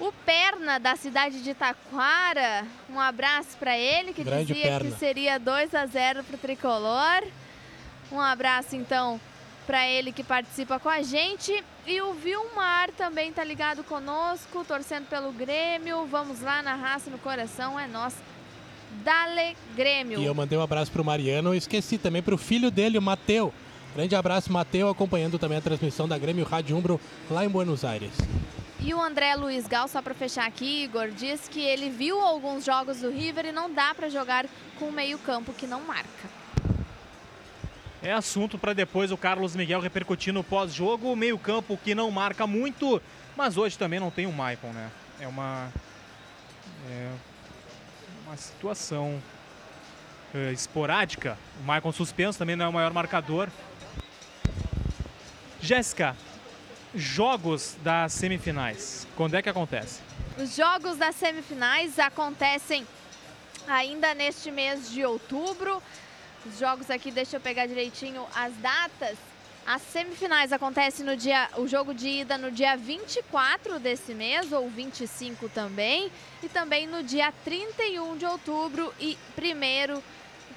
O 0.00 0.12
Perna 0.24 0.78
da 0.78 0.94
cidade 0.94 1.42
de 1.42 1.54
Taquara, 1.54 2.64
um 2.88 3.00
abraço 3.00 3.56
para 3.58 3.76
ele 3.76 4.12
que 4.12 4.22
Grande 4.22 4.52
dizia 4.52 4.70
perna. 4.70 4.90
que 4.90 4.96
seria 4.96 5.38
2 5.38 5.74
a 5.74 5.86
0 5.86 6.22
para 6.22 6.36
o 6.36 6.38
tricolor. 6.38 7.22
Um 8.12 8.20
abraço 8.20 8.76
então 8.76 9.20
para 9.66 9.86
ele 9.86 10.12
que 10.12 10.22
participa 10.22 10.78
com 10.78 10.88
a 10.88 11.02
gente. 11.02 11.64
E 11.86 12.00
o 12.00 12.14
Vilmar 12.14 12.90
também 12.92 13.32
tá 13.32 13.42
ligado 13.42 13.82
conosco, 13.82 14.64
torcendo 14.64 15.06
pelo 15.08 15.32
Grêmio. 15.32 16.06
Vamos 16.06 16.40
lá 16.40 16.62
na 16.62 16.74
raça, 16.74 17.10
no 17.10 17.18
coração, 17.18 17.78
é 17.78 17.86
nosso. 17.86 18.16
Dale 19.04 19.56
Grêmio. 19.76 20.20
E 20.20 20.24
eu 20.24 20.34
mandei 20.34 20.56
um 20.56 20.62
abraço 20.62 20.90
pro 20.92 21.04
Mariano 21.04 21.54
e 21.54 21.58
esqueci 21.58 21.98
também 21.98 22.22
pro 22.22 22.38
filho 22.38 22.70
dele, 22.70 22.96
o 22.96 23.02
Mateu. 23.02 23.52
Grande 23.94 24.14
abraço, 24.14 24.52
Mateu, 24.52 24.88
acompanhando 24.88 25.38
também 25.38 25.58
a 25.58 25.60
transmissão 25.60 26.06
da 26.06 26.16
Grêmio 26.16 26.44
Rádio 26.44 26.76
Umbro 26.76 27.00
lá 27.30 27.44
em 27.44 27.48
Buenos 27.48 27.84
Aires. 27.84 28.12
E 28.80 28.94
o 28.94 29.02
André 29.02 29.34
Luiz 29.34 29.66
Gal, 29.66 29.88
só 29.88 30.00
para 30.00 30.14
fechar 30.14 30.46
aqui, 30.46 30.84
Igor, 30.84 31.08
diz 31.10 31.48
que 31.48 31.60
ele 31.60 31.90
viu 31.90 32.20
alguns 32.20 32.64
jogos 32.64 33.00
do 33.00 33.10
River 33.10 33.46
e 33.46 33.52
não 33.52 33.72
dá 33.72 33.92
para 33.94 34.08
jogar 34.08 34.46
com 34.78 34.90
meio 34.92 35.18
campo 35.18 35.52
que 35.52 35.66
não 35.66 35.80
marca. 35.80 36.28
É 38.00 38.12
assunto 38.12 38.56
para 38.56 38.72
depois 38.72 39.10
o 39.10 39.16
Carlos 39.16 39.56
Miguel 39.56 39.80
repercutir 39.80 40.32
no 40.32 40.44
pós-jogo. 40.44 41.16
Meio-campo 41.16 41.76
que 41.76 41.94
não 41.94 42.10
marca 42.12 42.46
muito, 42.46 43.02
mas 43.36 43.56
hoje 43.56 43.76
também 43.76 43.98
não 43.98 44.10
tem 44.10 44.26
o 44.26 44.32
Maicon, 44.32 44.68
né? 44.68 44.90
É 45.18 45.26
uma. 45.26 45.68
É 46.88 47.10
uma 48.24 48.36
situação 48.36 49.20
é, 50.32 50.52
esporádica. 50.52 51.36
O 51.60 51.64
Maicon 51.64 51.90
suspenso 51.90 52.38
também 52.38 52.54
não 52.54 52.66
é 52.66 52.68
o 52.68 52.72
maior 52.72 52.92
marcador. 52.92 53.48
Jéssica, 55.60 56.14
jogos 56.94 57.76
das 57.82 58.12
semifinais, 58.12 59.06
quando 59.16 59.34
é 59.34 59.42
que 59.42 59.48
acontece? 59.48 60.00
Os 60.36 60.54
jogos 60.54 60.96
das 60.96 61.14
semifinais 61.16 61.98
acontecem 61.98 62.86
ainda 63.66 64.14
neste 64.14 64.50
mês 64.50 64.90
de 64.90 65.04
outubro. 65.04 65.82
Os 66.46 66.58
jogos 66.58 66.90
aqui, 66.90 67.10
deixa 67.10 67.36
eu 67.36 67.40
pegar 67.40 67.66
direitinho 67.66 68.24
as 68.34 68.54
datas. 68.56 69.16
As 69.66 69.82
semifinais 69.82 70.50
acontecem 70.50 71.04
no 71.04 71.14
dia, 71.14 71.50
o 71.58 71.66
jogo 71.66 71.92
de 71.92 72.08
ida 72.08 72.38
no 72.38 72.50
dia 72.50 72.74
24 72.74 73.78
desse 73.78 74.14
mês, 74.14 74.50
ou 74.50 74.70
25 74.70 75.46
também, 75.50 76.10
e 76.42 76.48
também 76.48 76.86
no 76.86 77.02
dia 77.02 77.30
31 77.44 78.16
de 78.16 78.24
outubro 78.24 78.94
e 78.98 79.18
1 79.36 80.00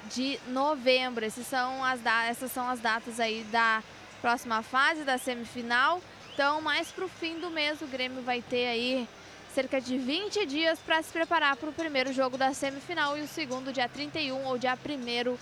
de 0.08 0.40
novembro. 0.48 1.26
Esses 1.26 1.46
são 1.46 1.84
as, 1.84 2.00
essas 2.26 2.50
são 2.52 2.66
as 2.66 2.80
datas 2.80 3.20
aí 3.20 3.44
da 3.52 3.82
próxima 4.22 4.62
fase 4.62 5.04
da 5.04 5.18
semifinal. 5.18 6.00
Então, 6.32 6.62
mais 6.62 6.90
para 6.90 7.04
o 7.04 7.08
fim 7.08 7.38
do 7.38 7.50
mês, 7.50 7.82
o 7.82 7.86
Grêmio 7.86 8.22
vai 8.22 8.40
ter 8.40 8.66
aí 8.66 9.06
cerca 9.54 9.78
de 9.78 9.98
20 9.98 10.46
dias 10.46 10.78
para 10.78 11.02
se 11.02 11.12
preparar 11.12 11.56
para 11.56 11.68
o 11.68 11.72
primeiro 11.72 12.10
jogo 12.10 12.38
da 12.38 12.54
semifinal 12.54 13.18
e 13.18 13.20
o 13.20 13.28
segundo 13.28 13.70
dia 13.70 13.86
31 13.86 14.46
ou 14.46 14.56
dia 14.56 14.72
1 14.74 15.36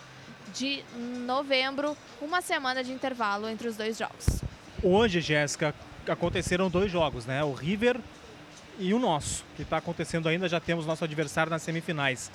de 0.52 0.82
novembro, 1.24 1.96
uma 2.20 2.40
semana 2.40 2.82
de 2.82 2.90
intervalo 2.90 3.48
entre 3.48 3.68
os 3.68 3.76
dois 3.76 3.96
jogos. 3.96 4.42
Hoje, 4.82 5.20
Jéssica, 5.20 5.72
aconteceram 6.08 6.68
dois 6.68 6.90
jogos, 6.90 7.24
né? 7.24 7.44
O 7.44 7.52
River 7.52 8.00
e 8.76 8.92
o 8.92 8.98
nosso, 8.98 9.44
que 9.54 9.62
está 9.62 9.76
acontecendo 9.76 10.28
ainda, 10.28 10.48
já 10.48 10.58
temos 10.58 10.86
nosso 10.86 11.04
adversário 11.04 11.50
nas 11.50 11.62
semifinais. 11.62 12.32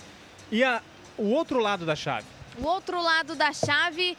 E 0.50 0.64
a, 0.64 0.82
o 1.18 1.32
outro 1.32 1.60
lado 1.60 1.86
da 1.86 1.96
chave? 1.96 2.26
O 2.58 2.66
outro 2.66 3.02
lado 3.02 3.36
da 3.36 3.52
chave 3.52 4.18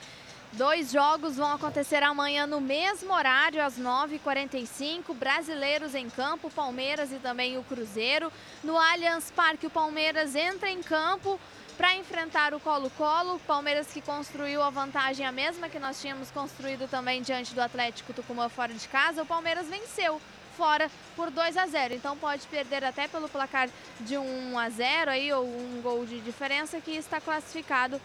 Dois 0.57 0.91
jogos 0.91 1.37
vão 1.37 1.53
acontecer 1.53 2.03
amanhã 2.03 2.47
no 2.47 2.63
mesmo 2.63 3.13
horário, 3.13 3.63
às 3.63 3.79
9h45. 3.79 5.13
Brasileiros 5.13 5.95
em 5.95 6.09
campo, 6.09 6.49
Palmeiras 6.49 7.13
e 7.13 7.17
também 7.17 7.59
o 7.59 7.63
Cruzeiro. 7.65 8.33
No 8.65 8.79
Allianz 8.79 9.31
Parque, 9.31 9.67
o 9.67 9.71
Palmeiras 9.71 10.35
entra 10.35 10.71
em 10.71 10.83
campo 10.83 11.39
para 11.77 11.95
enfrentar 11.97 12.55
o 12.55 12.61
Colo-Colo. 12.61 13.39
Palmeiras 13.41 13.89
que 13.89 14.01
construiu 14.01 14.63
a 14.63 14.71
vantagem 14.71 15.27
a 15.27 15.31
mesma 15.31 15.69
que 15.69 15.79
nós 15.79 16.01
tínhamos 16.01 16.31
construído 16.31 16.89
também 16.89 17.21
diante 17.21 17.55
do 17.55 17.61
Atlético 17.61 18.15
Tucumã 18.15 18.49
fora 18.49 18.73
de 18.73 18.89
casa. 18.89 19.25
O 19.25 19.27
Palmeiras 19.27 19.69
venceu 19.69 20.19
fora 20.57 20.91
por 21.15 21.31
2 21.31 21.55
a 21.55 21.67
0. 21.67 21.93
Então 21.93 22.17
pode 22.17 22.47
perder 22.47 22.83
até 22.83 23.07
pelo 23.07 23.29
placar 23.29 23.69
de 24.01 24.17
1 24.17 24.59
a 24.59 24.71
0 24.71 25.11
aí 25.11 25.31
ou 25.35 25.45
um 25.45 25.83
gol 25.83 26.07
de 26.07 26.19
diferença 26.21 26.81
que 26.81 26.93
está 26.93 27.21
classificado 27.21 28.01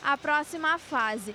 à 0.00 0.16
próxima 0.16 0.78
fase. 0.78 1.34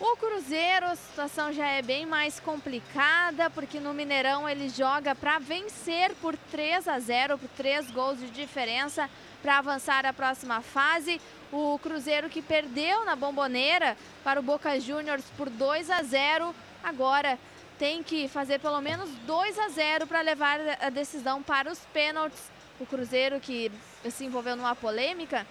O 0.00 0.16
Cruzeiro, 0.16 0.86
a 0.86 0.94
situação 0.94 1.52
já 1.52 1.66
é 1.66 1.82
bem 1.82 2.06
mais 2.06 2.38
complicada, 2.38 3.50
porque 3.50 3.80
no 3.80 3.92
Mineirão 3.92 4.48
ele 4.48 4.68
joga 4.68 5.12
para 5.12 5.40
vencer 5.40 6.14
por 6.22 6.36
3 6.36 6.86
a 6.86 7.00
0, 7.00 7.36
por 7.36 7.48
3 7.56 7.90
gols 7.90 8.20
de 8.20 8.30
diferença 8.30 9.10
para 9.42 9.58
avançar 9.58 10.06
à 10.06 10.12
próxima 10.12 10.60
fase. 10.62 11.20
O 11.50 11.80
Cruzeiro 11.82 12.28
que 12.28 12.40
perdeu 12.40 13.04
na 13.04 13.16
Bomboneira 13.16 13.96
para 14.22 14.38
o 14.38 14.42
Boca 14.42 14.78
Juniors 14.78 15.24
por 15.36 15.50
2 15.50 15.90
a 15.90 16.00
0, 16.00 16.54
agora 16.84 17.36
tem 17.76 18.00
que 18.00 18.28
fazer 18.28 18.60
pelo 18.60 18.80
menos 18.80 19.10
2 19.26 19.58
a 19.58 19.68
0 19.68 20.06
para 20.06 20.20
levar 20.20 20.60
a 20.80 20.90
decisão 20.90 21.42
para 21.42 21.72
os 21.72 21.80
pênaltis. 21.92 22.52
O 22.78 22.86
Cruzeiro 22.86 23.40
que 23.40 23.72
se 24.08 24.24
envolveu 24.24 24.54
numa 24.54 24.76
polêmica 24.76 25.44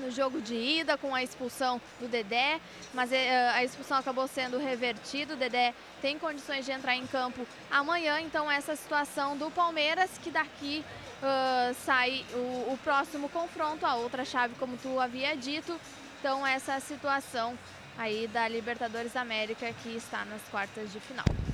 no 0.00 0.10
jogo 0.10 0.40
de 0.40 0.54
ida 0.54 0.96
com 0.96 1.14
a 1.14 1.22
expulsão 1.22 1.80
do 2.00 2.08
Dedé, 2.08 2.60
mas 2.92 3.12
eh, 3.12 3.50
a 3.50 3.64
expulsão 3.64 3.98
acabou 3.98 4.26
sendo 4.26 4.58
revertida. 4.58 5.34
O 5.34 5.36
Dedé 5.36 5.74
tem 6.00 6.18
condições 6.18 6.64
de 6.64 6.72
entrar 6.72 6.94
em 6.94 7.06
campo 7.06 7.46
amanhã, 7.70 8.20
então 8.20 8.50
essa 8.50 8.76
situação 8.76 9.36
do 9.36 9.50
Palmeiras 9.50 10.10
que 10.22 10.30
daqui 10.30 10.84
uh, 11.22 11.74
sai 11.84 12.24
o, 12.34 12.72
o, 12.72 12.78
próximo 12.82 13.28
confronto, 13.28 13.86
a 13.86 13.94
outra 13.94 14.24
chave, 14.24 14.54
como 14.58 14.76
tu 14.76 15.00
havia 15.00 15.36
dito. 15.36 15.78
Então 16.20 16.46
essa 16.46 16.80
situação 16.80 17.58
aí 17.98 18.26
da 18.28 18.48
Libertadores 18.48 19.16
América 19.16 19.72
que 19.82 19.90
está 19.96 20.24
nas 20.24 20.42
quartas 20.50 20.92
de 20.92 21.00
final. 21.00 21.53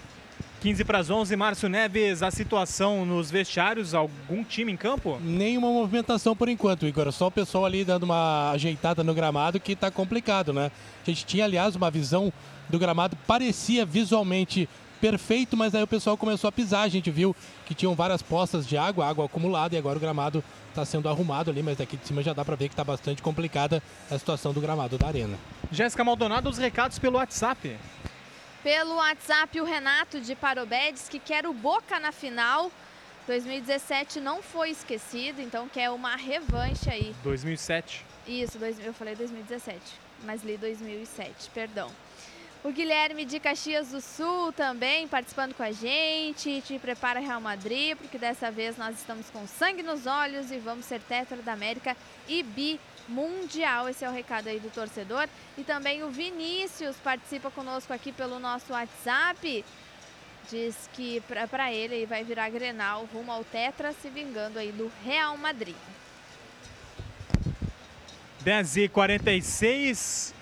15 0.61 0.85
para 0.85 0.99
as 0.99 1.09
11, 1.09 1.35
Márcio 1.37 1.71
Neves, 1.71 2.23
a 2.23 2.31
situação 2.31 3.07
nos 3.07 3.31
vestiários, 3.31 3.95
algum 3.95 4.45
time 4.45 4.71
em 4.71 4.77
campo? 4.77 5.19
Nenhuma 5.23 5.69
movimentação 5.71 6.37
por 6.37 6.51
enquanto, 6.51 6.87
Igor. 6.87 7.11
Só 7.13 7.29
o 7.29 7.31
pessoal 7.31 7.65
ali 7.65 7.83
dando 7.83 8.03
uma 8.03 8.51
ajeitada 8.51 9.03
no 9.03 9.15
gramado 9.15 9.59
que 9.59 9.73
está 9.73 9.91
complicado, 9.91 10.53
né? 10.53 10.71
A 11.03 11.11
gente 11.11 11.25
tinha, 11.25 11.47
aliás, 11.47 11.75
uma 11.77 11.91
visão 11.91 12.31
do 12.69 12.79
gramado, 12.79 13.17
parecia 13.27 13.87
visualmente 13.87 14.69
perfeito, 15.01 15.57
mas 15.57 15.75
aí 15.75 15.83
o 15.83 15.87
pessoal 15.87 16.15
começou 16.15 16.49
a 16.49 16.53
pisar. 16.53 16.83
A 16.83 16.89
gente 16.89 17.11
viu 17.11 17.35
que 17.65 17.75
tinham 17.75 17.95
várias 17.95 18.21
poças 18.21 18.67
de 18.67 18.77
água, 18.77 19.09
água 19.09 19.25
acumulada, 19.25 19.75
e 19.75 19.79
agora 19.79 19.97
o 19.97 20.01
gramado 20.01 20.45
está 20.69 20.85
sendo 20.85 21.09
arrumado 21.09 21.51
ali, 21.51 21.63
mas 21.63 21.79
daqui 21.79 21.97
de 21.97 22.07
cima 22.07 22.23
já 22.23 22.35
dá 22.35 22.45
para 22.45 22.55
ver 22.55 22.69
que 22.69 22.75
está 22.75 22.85
bastante 22.85 23.23
complicada 23.23 23.83
a 24.11 24.19
situação 24.19 24.53
do 24.53 24.61
gramado 24.61 24.99
da 24.99 25.07
arena. 25.07 25.39
Jéssica 25.73 26.05
Maldonado, 26.05 26.51
os 26.51 26.59
recados 26.59 26.99
pelo 26.99 27.17
WhatsApp. 27.17 27.79
Pelo 28.63 28.97
WhatsApp, 28.97 29.59
o 29.59 29.65
Renato 29.65 30.21
de 30.21 30.35
Parobedes, 30.35 31.09
que 31.09 31.19
quer 31.19 31.47
o 31.47 31.53
Boca 31.55 31.99
na 31.99 32.13
final. 32.13 32.71
2017 33.27 34.21
não 34.21 34.43
foi 34.43 34.71
esquecido, 34.71 35.41
então 35.41 35.67
quer 35.67 35.89
uma 35.89 36.15
revanche 36.15 36.91
aí. 36.91 37.15
2007. 37.23 38.05
Isso, 38.27 38.59
eu 38.85 38.93
falei 38.93 39.15
2017, 39.15 39.81
mas 40.25 40.45
li 40.45 40.59
2007, 40.59 41.49
perdão. 41.55 41.91
O 42.63 42.71
Guilherme 42.71 43.25
de 43.25 43.41
Caxias 43.41 43.89
do 43.89 44.03
Sul 44.03 44.53
também 44.53 45.09
participando 45.09 45.55
com 45.55 45.63
a 45.63 45.73
gente. 45.73 46.61
Te 46.61 46.79
prepara 46.79 47.19
Real 47.19 47.41
Madrid, 47.41 47.97
porque 47.97 48.19
dessa 48.19 48.51
vez 48.51 48.77
nós 48.77 48.99
estamos 48.99 49.31
com 49.31 49.47
sangue 49.47 49.83
nos 49.83 50.07
olhos 50.07 50.51
e 50.51 50.59
vamos 50.59 50.85
ser 50.85 51.01
tetra 51.01 51.39
da 51.39 51.55
América 51.55 51.97
e 52.29 52.43
bi 52.43 52.79
mundial. 53.11 53.89
Esse 53.89 54.05
é 54.05 54.09
o 54.09 54.13
recado 54.13 54.49
aí 54.49 54.59
do 54.59 54.71
torcedor. 54.71 55.29
E 55.59 55.65
também 55.65 56.03
o 56.03 56.11
Vinícius 56.11 56.97
participa 56.97 57.51
conosco 57.51 57.93
aqui 57.93 58.13
pelo 58.13 58.39
nosso 58.39 58.73
WhatsApp. 58.73 59.65
Diz 60.51 60.89
que 60.95 61.23
para 61.49 61.73
ele 61.73 62.07
vai 62.07 62.25
virar 62.25 62.49
Grenal 62.49 63.07
rumo 63.13 63.31
ao 63.31 63.45
Tetra, 63.45 63.93
se 63.93 64.09
vingando 64.09 64.59
aí 64.59 64.73
do 64.73 64.91
Real 65.05 65.37
Madrid. 65.37 65.77
10 68.43 68.77
e 68.79 68.89
46 68.89 70.35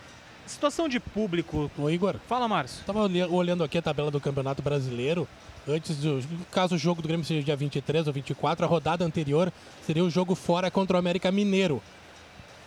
Situação 0.49 0.89
de 0.89 0.99
público. 0.99 1.71
Ô 1.77 1.91
Igor. 1.91 2.17
Fala, 2.27 2.49
Márcio. 2.49 2.81
Estava 2.81 3.01
olhando 3.31 3.63
aqui 3.63 3.77
a 3.77 3.83
tabela 3.83 4.11
do 4.11 4.19
Campeonato 4.19 4.63
Brasileiro. 4.63 5.29
Antes 5.69 5.99
do 5.99 6.23
caso 6.51 6.75
o 6.75 6.79
jogo 6.79 7.03
do 7.03 7.09
Grêmio 7.09 7.27
seja 7.27 7.45
dia 7.45 7.55
23 7.55 8.07
ou 8.07 8.13
24, 8.15 8.65
a 8.65 8.69
rodada 8.69 9.05
anterior 9.05 9.53
seria 9.85 10.03
o 10.03 10.09
jogo 10.09 10.35
fora 10.35 10.71
contra 10.71 10.97
o 10.97 10.99
América 10.99 11.31
Mineiro. 11.31 11.83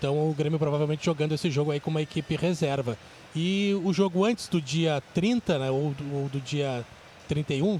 Então 0.01 0.27
o 0.27 0.33
Grêmio 0.33 0.57
provavelmente 0.57 1.05
jogando 1.05 1.33
esse 1.35 1.51
jogo 1.51 1.69
aí 1.69 1.79
com 1.79 1.91
uma 1.91 2.01
equipe 2.01 2.35
reserva. 2.35 2.97
E 3.35 3.79
o 3.83 3.93
jogo 3.93 4.25
antes 4.25 4.47
do 4.47 4.59
dia 4.59 4.99
30, 5.13 5.59
né, 5.59 5.69
ou, 5.69 5.91
do, 5.93 6.15
ou 6.15 6.27
do 6.27 6.41
dia 6.41 6.83
31, 7.27 7.79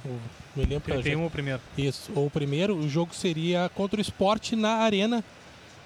me 0.55 0.63
lembro. 0.63 0.81
31 0.81 1.25
o 1.25 1.31
primeiro. 1.31 1.59
Isso, 1.75 2.11
ou 2.13 2.27
o 2.27 2.29
primeiro, 2.29 2.77
o 2.77 2.87
jogo 2.87 3.15
seria 3.15 3.71
contra 3.73 3.97
o 3.97 4.01
Esporte 4.01 4.55
na 4.55 4.69
Arena. 4.69 5.23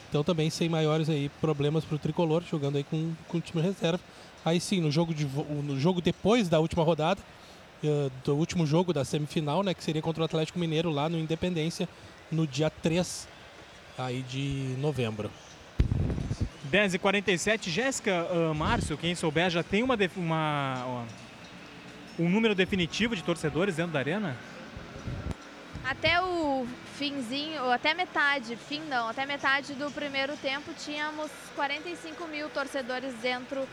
Então 0.09 0.25
também 0.25 0.49
sem 0.49 0.67
maiores 0.67 1.09
aí 1.09 1.31
problemas 1.39 1.85
para 1.85 1.95
o 1.95 1.99
Tricolor, 1.99 2.43
jogando 2.51 2.75
aí 2.75 2.83
com, 2.83 3.13
com 3.29 3.37
o 3.37 3.41
time 3.41 3.61
reserva. 3.61 4.01
Aí 4.43 4.59
sim, 4.59 4.81
no 4.81 4.91
jogo, 4.91 5.13
de, 5.13 5.23
no 5.25 5.79
jogo 5.79 6.01
depois 6.01 6.49
da 6.49 6.59
última 6.59 6.83
rodada, 6.83 7.21
uh, 7.81 8.11
do 8.25 8.35
último 8.35 8.67
jogo 8.67 8.91
da 8.91 9.05
semifinal, 9.05 9.63
né, 9.63 9.73
que 9.73 9.81
seria 9.81 10.01
contra 10.01 10.21
o 10.21 10.25
Atlético 10.25 10.59
Mineiro 10.59 10.89
lá 10.89 11.07
no 11.07 11.17
Independência, 11.17 11.87
no 12.29 12.45
dia 12.45 12.69
3 12.69 13.25
aí 13.97 14.21
de 14.21 14.75
novembro. 14.79 15.31
10h47, 16.75 17.69
Jéssica, 17.69 18.27
uh, 18.29 18.53
Márcio, 18.53 18.97
quem 18.97 19.15
souber, 19.15 19.49
já 19.49 19.63
tem 19.63 19.81
uma, 19.81 19.97
uma 20.17 21.05
uh, 22.19 22.23
um 22.23 22.29
número 22.29 22.53
definitivo 22.53 23.15
de 23.15 23.23
torcedores 23.23 23.77
dentro 23.77 23.93
da 23.93 23.99
arena? 23.99 24.35
Até 25.85 26.21
o 26.21 26.67
finzinho, 26.97 27.63
ou 27.63 27.71
até 27.71 27.93
metade, 27.93 28.57
fim 28.57 28.81
não, 28.89 29.07
até 29.07 29.25
metade 29.25 29.73
do 29.75 29.89
primeiro 29.89 30.35
tempo 30.35 30.73
tínhamos 30.77 31.31
45 31.55 32.27
mil 32.27 32.49
torcedores 32.49 33.13
dentro 33.21 33.65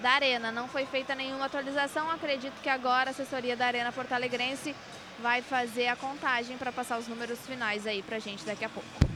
da 0.00 0.12
arena. 0.12 0.50
Não 0.50 0.66
foi 0.66 0.86
feita 0.86 1.14
nenhuma 1.14 1.46
atualização, 1.46 2.10
acredito 2.10 2.54
que 2.62 2.70
agora 2.70 3.10
a 3.10 3.12
assessoria 3.12 3.54
da 3.54 3.66
Arena 3.66 3.92
Porto 3.92 4.12
Alegrense 4.12 4.74
vai 5.20 5.42
fazer 5.42 5.88
a 5.88 5.96
contagem 5.96 6.56
para 6.56 6.72
passar 6.72 6.98
os 6.98 7.06
números 7.06 7.38
finais 7.40 7.86
aí 7.86 8.02
pra 8.02 8.18
gente 8.18 8.46
daqui 8.46 8.64
a 8.64 8.68
pouco. 8.70 9.15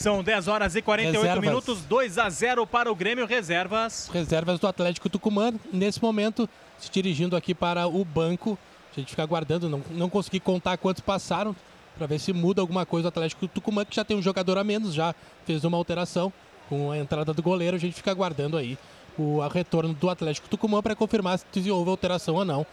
São 0.00 0.22
10 0.22 0.48
horas 0.48 0.74
e 0.74 0.80
48 0.80 1.20
reservas. 1.20 1.44
minutos, 1.46 1.82
2 1.82 2.16
a 2.16 2.30
0 2.30 2.66
para 2.66 2.90
o 2.90 2.94
Grêmio 2.94 3.26
Reservas. 3.26 4.08
Reservas 4.10 4.58
do 4.58 4.66
Atlético 4.66 5.10
Tucumã, 5.10 5.52
nesse 5.70 6.00
momento, 6.00 6.48
se 6.78 6.90
dirigindo 6.90 7.36
aqui 7.36 7.54
para 7.54 7.86
o 7.86 8.02
banco. 8.02 8.58
A 8.96 8.98
gente 8.98 9.10
fica 9.10 9.22
aguardando, 9.22 9.68
não, 9.68 9.82
não 9.90 10.08
consegui 10.08 10.40
contar 10.40 10.78
quantos 10.78 11.02
passaram, 11.02 11.54
para 11.98 12.06
ver 12.06 12.18
se 12.18 12.32
muda 12.32 12.62
alguma 12.62 12.86
coisa 12.86 13.08
o 13.08 13.10
Atlético 13.10 13.46
Tucumã, 13.46 13.84
que 13.84 13.94
já 13.94 14.02
tem 14.02 14.16
um 14.16 14.22
jogador 14.22 14.56
a 14.56 14.64
menos, 14.64 14.94
já 14.94 15.14
fez 15.44 15.64
uma 15.64 15.76
alteração 15.76 16.32
com 16.70 16.90
a 16.90 16.96
entrada 16.96 17.34
do 17.34 17.42
goleiro. 17.42 17.76
A 17.76 17.80
gente 17.80 17.92
fica 17.92 18.10
aguardando 18.10 18.56
aí 18.56 18.78
o 19.18 19.46
retorno 19.48 19.92
do 19.92 20.08
Atlético 20.08 20.48
Tucumã 20.48 20.80
para 20.80 20.96
confirmar 20.96 21.38
se 21.38 21.70
houve 21.70 21.90
alteração 21.90 22.36
ou 22.36 22.44
não. 22.46 22.66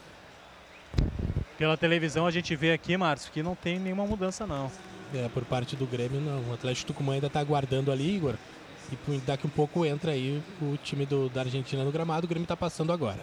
Pela 1.57 1.75
televisão 1.75 2.25
a 2.25 2.32
gente 2.32 2.55
vê 2.55 2.71
aqui, 2.71 2.95
Márcio, 2.95 3.34
que 3.34 3.43
não 3.43 3.53
tem 3.53 3.78
nenhuma 3.78 4.05
mudança 4.05 4.47
não. 4.47 4.71
É, 5.13 5.29
por 5.29 5.45
parte 5.45 5.75
do 5.75 5.85
Grêmio, 5.85 6.19
não. 6.19 6.41
O 6.49 6.53
Atlético 6.53 6.87
Tucumã 6.87 7.13
ainda 7.13 7.27
está 7.27 7.39
aguardando 7.39 7.91
ali, 7.91 8.15
Igor. 8.15 8.35
E 8.91 9.17
daqui 9.25 9.45
um 9.45 9.49
pouco 9.49 9.85
entra 9.85 10.11
aí 10.11 10.41
o 10.61 10.77
time 10.77 11.05
do, 11.05 11.29
da 11.29 11.41
Argentina 11.41 11.83
no 11.83 11.91
gramado. 11.91 12.25
O 12.25 12.29
Grêmio 12.29 12.45
está 12.45 12.55
passando 12.55 12.91
agora. 12.91 13.19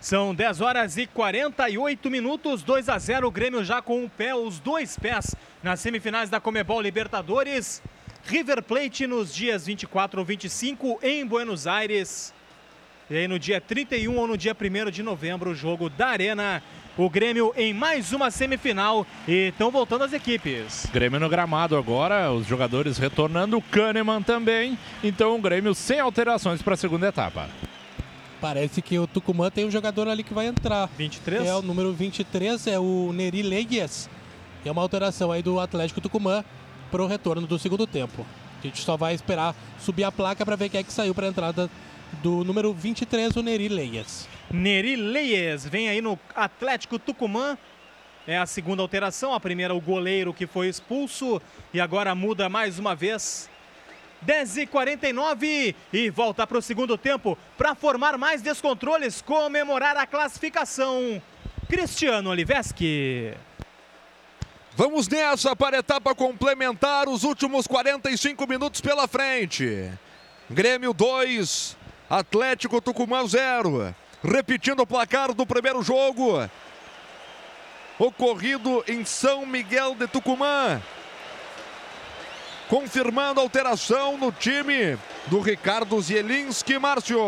São 0.00 0.34
10 0.34 0.60
horas 0.60 0.96
e 0.96 1.06
48 1.06 2.10
minutos, 2.10 2.62
2 2.62 2.88
a 2.88 2.98
0 2.98 3.26
o 3.26 3.30
Grêmio 3.30 3.64
já 3.64 3.80
com 3.80 4.04
o 4.04 4.10
pé, 4.10 4.34
os 4.34 4.60
dois 4.60 4.98
pés 4.98 5.34
nas 5.62 5.80
semifinais 5.80 6.30
da 6.30 6.40
Comebol 6.40 6.80
Libertadores. 6.80 7.82
River 8.24 8.62
Plate 8.62 9.06
nos 9.06 9.34
dias 9.34 9.66
24 9.66 10.20
ou 10.20 10.26
25 10.26 10.98
em 11.02 11.24
Buenos 11.24 11.66
Aires. 11.66 12.34
E 13.08 13.16
aí 13.16 13.28
no 13.28 13.38
dia 13.38 13.60
31 13.60 14.16
ou 14.16 14.26
no 14.26 14.36
dia 14.36 14.54
1 14.54 14.90
de 14.90 15.02
novembro, 15.02 15.50
o 15.50 15.54
jogo 15.54 15.88
da 15.88 16.08
Arena 16.08 16.62
o 16.96 17.10
Grêmio 17.10 17.52
em 17.56 17.74
mais 17.74 18.12
uma 18.12 18.30
semifinal 18.30 19.06
e 19.28 19.48
estão 19.48 19.70
voltando 19.70 20.04
as 20.04 20.12
equipes. 20.12 20.86
Grêmio 20.92 21.20
no 21.20 21.28
gramado 21.28 21.76
agora, 21.76 22.32
os 22.32 22.46
jogadores 22.46 22.96
retornando, 22.96 23.58
o 23.58 23.62
Kahneman 23.62 24.22
também. 24.22 24.78
Então 25.04 25.36
o 25.36 25.40
Grêmio 25.40 25.74
sem 25.74 26.00
alterações 26.00 26.62
para 26.62 26.74
a 26.74 26.76
segunda 26.76 27.08
etapa. 27.08 27.48
Parece 28.40 28.80
que 28.80 28.98
o 28.98 29.06
Tucumã 29.06 29.50
tem 29.50 29.66
um 29.66 29.70
jogador 29.70 30.08
ali 30.08 30.22
que 30.22 30.34
vai 30.34 30.46
entrar. 30.46 30.88
23? 30.96 31.46
É 31.46 31.54
o 31.54 31.62
número 31.62 31.92
23, 31.92 32.66
é 32.66 32.78
o 32.78 33.12
Neri 33.12 33.42
Legues. 33.42 34.08
É 34.64 34.70
uma 34.70 34.82
alteração 34.82 35.30
aí 35.30 35.42
do 35.42 35.60
Atlético 35.60 36.00
Tucumã 36.00 36.44
para 36.90 37.02
o 37.02 37.06
retorno 37.06 37.46
do 37.46 37.58
segundo 37.58 37.86
tempo. 37.86 38.26
A 38.58 38.66
gente 38.66 38.82
só 38.82 38.96
vai 38.96 39.14
esperar 39.14 39.54
subir 39.78 40.04
a 40.04 40.12
placa 40.12 40.44
para 40.44 40.56
ver 40.56 40.68
quem 40.68 40.80
é 40.80 40.82
que 40.82 40.92
saiu 40.92 41.14
para 41.14 41.26
a 41.26 41.28
entrada 41.28 41.70
do 42.22 42.42
número 42.44 42.72
23, 42.72 43.36
o 43.36 43.42
Neri 43.42 43.68
Leias. 43.68 44.28
Neri 44.50 44.96
Leies 44.96 45.64
vem 45.64 45.88
aí 45.88 46.00
no 46.00 46.18
Atlético 46.34 46.98
Tucumã. 46.98 47.58
É 48.26 48.38
a 48.38 48.46
segunda 48.46 48.82
alteração. 48.82 49.34
A 49.34 49.40
primeira, 49.40 49.74
o 49.74 49.80
goleiro 49.80 50.32
que 50.32 50.46
foi 50.46 50.68
expulso. 50.68 51.40
E 51.72 51.80
agora 51.80 52.14
muda 52.14 52.48
mais 52.48 52.78
uma 52.78 52.94
vez. 52.94 53.48
10 54.22 54.56
e 54.58 54.66
49 54.66 55.76
e 55.92 56.10
volta 56.10 56.46
para 56.46 56.58
o 56.58 56.62
segundo 56.62 56.96
tempo 56.96 57.36
para 57.56 57.74
formar 57.74 58.16
mais 58.16 58.40
descontroles, 58.40 59.20
comemorar 59.20 59.96
a 59.96 60.06
classificação. 60.06 61.22
Cristiano 61.68 62.30
Oliveski. 62.30 63.34
Vamos 64.74 65.08
nessa 65.08 65.54
para 65.56 65.76
a 65.76 65.80
etapa 65.80 66.14
complementar, 66.14 67.08
os 67.08 67.24
últimos 67.24 67.66
45 67.66 68.46
minutos 68.46 68.80
pela 68.80 69.08
frente. 69.08 69.90
Grêmio 70.50 70.92
2, 70.92 71.76
Atlético 72.08 72.80
Tucumã 72.80 73.26
0. 73.26 73.94
Repetindo 74.22 74.80
o 74.80 74.86
placar 74.86 75.32
do 75.32 75.46
primeiro 75.46 75.82
jogo, 75.82 76.48
ocorrido 77.98 78.84
em 78.88 79.04
São 79.04 79.46
Miguel 79.46 79.94
de 79.94 80.06
Tucumã. 80.06 80.80
Confirmando 82.68 83.38
a 83.38 83.42
alteração 83.44 84.18
no 84.18 84.32
time 84.32 84.98
do 85.26 85.40
Ricardo 85.40 86.00
Zielinski, 86.00 86.78
Márcio. 86.78 87.18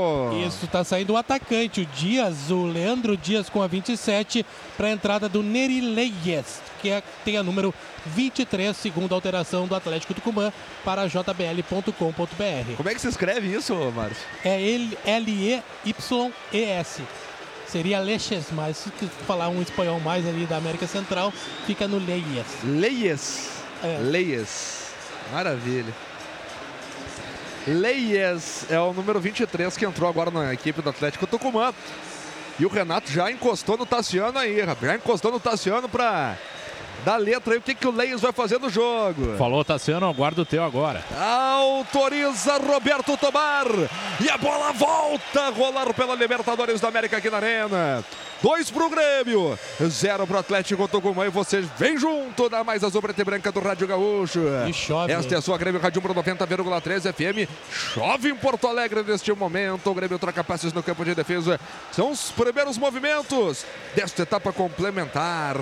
Isso, 0.45 0.67
tá 0.67 0.83
saindo 0.83 1.13
o 1.13 1.17
atacante, 1.17 1.83
o 1.83 1.87
Dias, 1.87 2.51
o 2.51 2.67
Leandro 2.67 3.17
Dias 3.17 3.49
com 3.49 3.63
a 3.63 3.69
27, 3.69 4.45
para 4.77 4.89
a 4.89 4.91
entrada 4.91 5.29
do 5.29 5.41
Neri 5.43 5.81
Leies, 5.81 6.61
que 6.83 6.91
é, 6.91 7.03
tem 7.25 7.37
a 7.37 7.43
número 7.43 7.73
23, 8.07 8.77
segundo 8.77 9.13
a 9.13 9.15
alteração 9.17 9.69
do 9.69 9.77
Atlético 9.77 10.13
Tucumã, 10.13 10.53
para 10.85 11.07
jbl.com.br. 11.07 11.93
Como 12.77 12.89
é 12.89 12.95
que 12.95 13.01
se 13.01 13.09
escreve 13.09 13.55
isso, 13.55 13.75
Márcio? 13.95 14.27
É 14.45 14.61
L-E-Y-E-S. 15.07 17.03
Seria 17.69 18.01
Leches, 18.01 18.47
mas 18.51 18.79
se 18.79 18.91
falar 19.27 19.51
um 19.51 19.61
espanhol 19.63 20.01
mais 20.01 20.27
ali 20.27 20.47
da 20.47 20.57
América 20.57 20.87
Central, 20.87 21.33
fica 21.67 21.87
no 21.87 21.99
Leies. 21.99 22.47
Leies. 22.65 23.51
É. 23.85 23.99
Leies. 24.01 24.88
Maravilha. 25.33 25.93
Leies 27.67 28.65
é 28.71 28.81
o 28.81 28.93
número 28.93 29.21
23 29.21 29.77
que 29.77 29.85
entrou 29.85 30.09
agora 30.09 30.31
na 30.31 30.53
equipe 30.53 30.81
do 30.81 30.89
Atlético 30.89 31.27
Tucumã. 31.27 31.73
E 32.59 32.65
o 32.65 32.69
Renato 32.69 33.11
já 33.11 33.31
encostou 33.31 33.77
no 33.77 33.87
Tassiano 33.87 34.39
aí, 34.39 34.61
rapaz. 34.61 34.91
Já 34.91 34.97
encostou 34.97 35.31
no 35.31 35.39
Tassiano 35.39 35.89
pra 35.89 36.37
dar 37.05 37.17
letra 37.17 37.53
aí 37.55 37.59
o 37.59 37.63
que, 37.63 37.75
que 37.75 37.87
o 37.87 37.91
Leies 37.91 38.21
vai 38.21 38.33
fazer 38.33 38.59
no 38.59 38.69
jogo. 38.69 39.37
Falou, 39.37 39.65
Tassiano, 39.65 40.13
guarda 40.13 40.43
o 40.43 40.47
teu 40.47 40.65
agora. 40.65 41.05
Autoriza 41.17 42.57
Roberto 42.59 43.17
Tobar. 43.17 43.67
E 44.21 44.29
a 44.29 44.37
bola 44.39 44.73
volta 44.73 45.43
a 45.43 45.51
rolar 45.51 45.93
pela 45.95 46.15
Libertadores 46.15 46.81
da 46.81 46.89
América 46.89 47.19
aqui 47.19 47.31
na 47.31 47.37
Arena. 47.37 48.05
Dois 48.41 48.71
pro 48.71 48.89
Grêmio, 48.89 49.59
zero 49.89 50.25
pro 50.25 50.39
Atlético 50.39 50.87
Tucumã 50.87 51.27
e 51.27 51.29
você 51.29 51.61
vem 51.77 51.99
junto 51.99 52.49
da 52.49 52.63
mais 52.63 52.85
azul 52.85 53.03
preta 53.03 53.21
e 53.21 53.25
branca 53.25 53.51
do 53.51 53.59
Rádio 53.59 53.89
Gaúcho. 53.89 54.41
E 54.69 54.73
chove. 54.73 55.13
Esta 55.13 55.35
é 55.35 55.39
a 55.39 55.41
sua 55.41 55.59
Grêmio 55.59 55.81
Rádio 55.81 56.01
Pro 56.01 56.15
90,3 56.15 57.13
FM. 57.13 57.51
Chove 57.69 58.31
em 58.31 58.37
Porto 58.37 58.69
Alegre 58.69 59.03
neste 59.03 59.33
momento. 59.33 59.91
O 59.91 59.95
Grêmio 59.95 60.21
troca 60.21 60.45
passes 60.45 60.73
no 60.73 60.85
campo 60.85 61.05
de 61.05 61.17
defesa. 61.17 61.59
São 61.91 62.13
os 62.13 62.31
primeiros 62.31 62.79
movimentos 62.79 63.67
desta 63.97 64.23
etapa 64.23 64.53
complementar. 64.53 65.57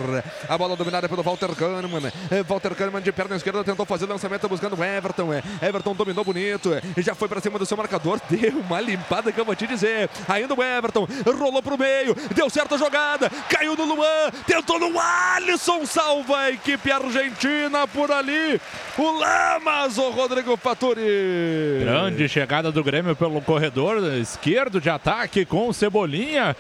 A 0.47 0.59
bola 0.59 0.77
dominada 0.77 1.09
pelo 1.09 1.23
Walter 1.23 1.55
Kahneman. 1.55 2.13
Walter 2.47 2.75
Kahneman 2.75 3.01
de 3.01 3.11
perna 3.11 3.37
esquerda 3.37 3.65
tentou 3.65 3.87
fazer 3.87 4.05
lançamento 4.05 4.47
buscando 4.51 4.79
o 4.79 4.85
Everton. 4.85 5.29
Everton 5.63 5.95
dominou 5.95 6.25
bonito. 6.25 6.73
Já 6.99 7.15
foi 7.15 7.27
para 7.27 7.41
cima 7.41 7.59
do 7.59 7.65
seu 7.65 7.77
marcador. 7.77 8.21
Deu 8.29 8.59
uma 8.59 8.83
limpada 8.83 9.33
que 9.33 9.41
eu 9.41 9.47
vou 9.47 9.57
te 9.57 9.67
dizer. 9.67 10.11
Ainda 10.29 10.53
o 10.53 10.63
Everton 10.63 11.09
rolou 11.39 11.63
pro 11.63 11.79
meio. 11.79 12.15
Deu 12.35 12.51
certo 12.51 12.66
jogada. 12.77 13.31
Caiu 13.49 13.77
no 13.77 13.85
Luan. 13.85 14.31
Tentou 14.47 14.81
no 14.81 14.99
Alisson. 14.99 15.87
Salva 15.87 16.39
a 16.39 16.51
equipe 16.51 16.91
argentina 16.91 17.87
por 17.87 18.11
ali. 18.11 18.61
O 18.99 19.19
Lamas, 19.19 19.99
o 19.99 20.11
Rodrigo 20.11 20.57
Faturi. 20.57 21.81
Grande 21.81 22.29
chegada 22.29 22.73
do 22.73 22.83
Grêmio 22.83 23.15
pelo 23.15 23.41
corredor 23.41 24.03
esquerdo 24.15 24.81
de 24.81 24.91
ataque 24.91 25.45
com 25.45 25.69
o 25.69 25.75
Cebolinha. 25.75 26.57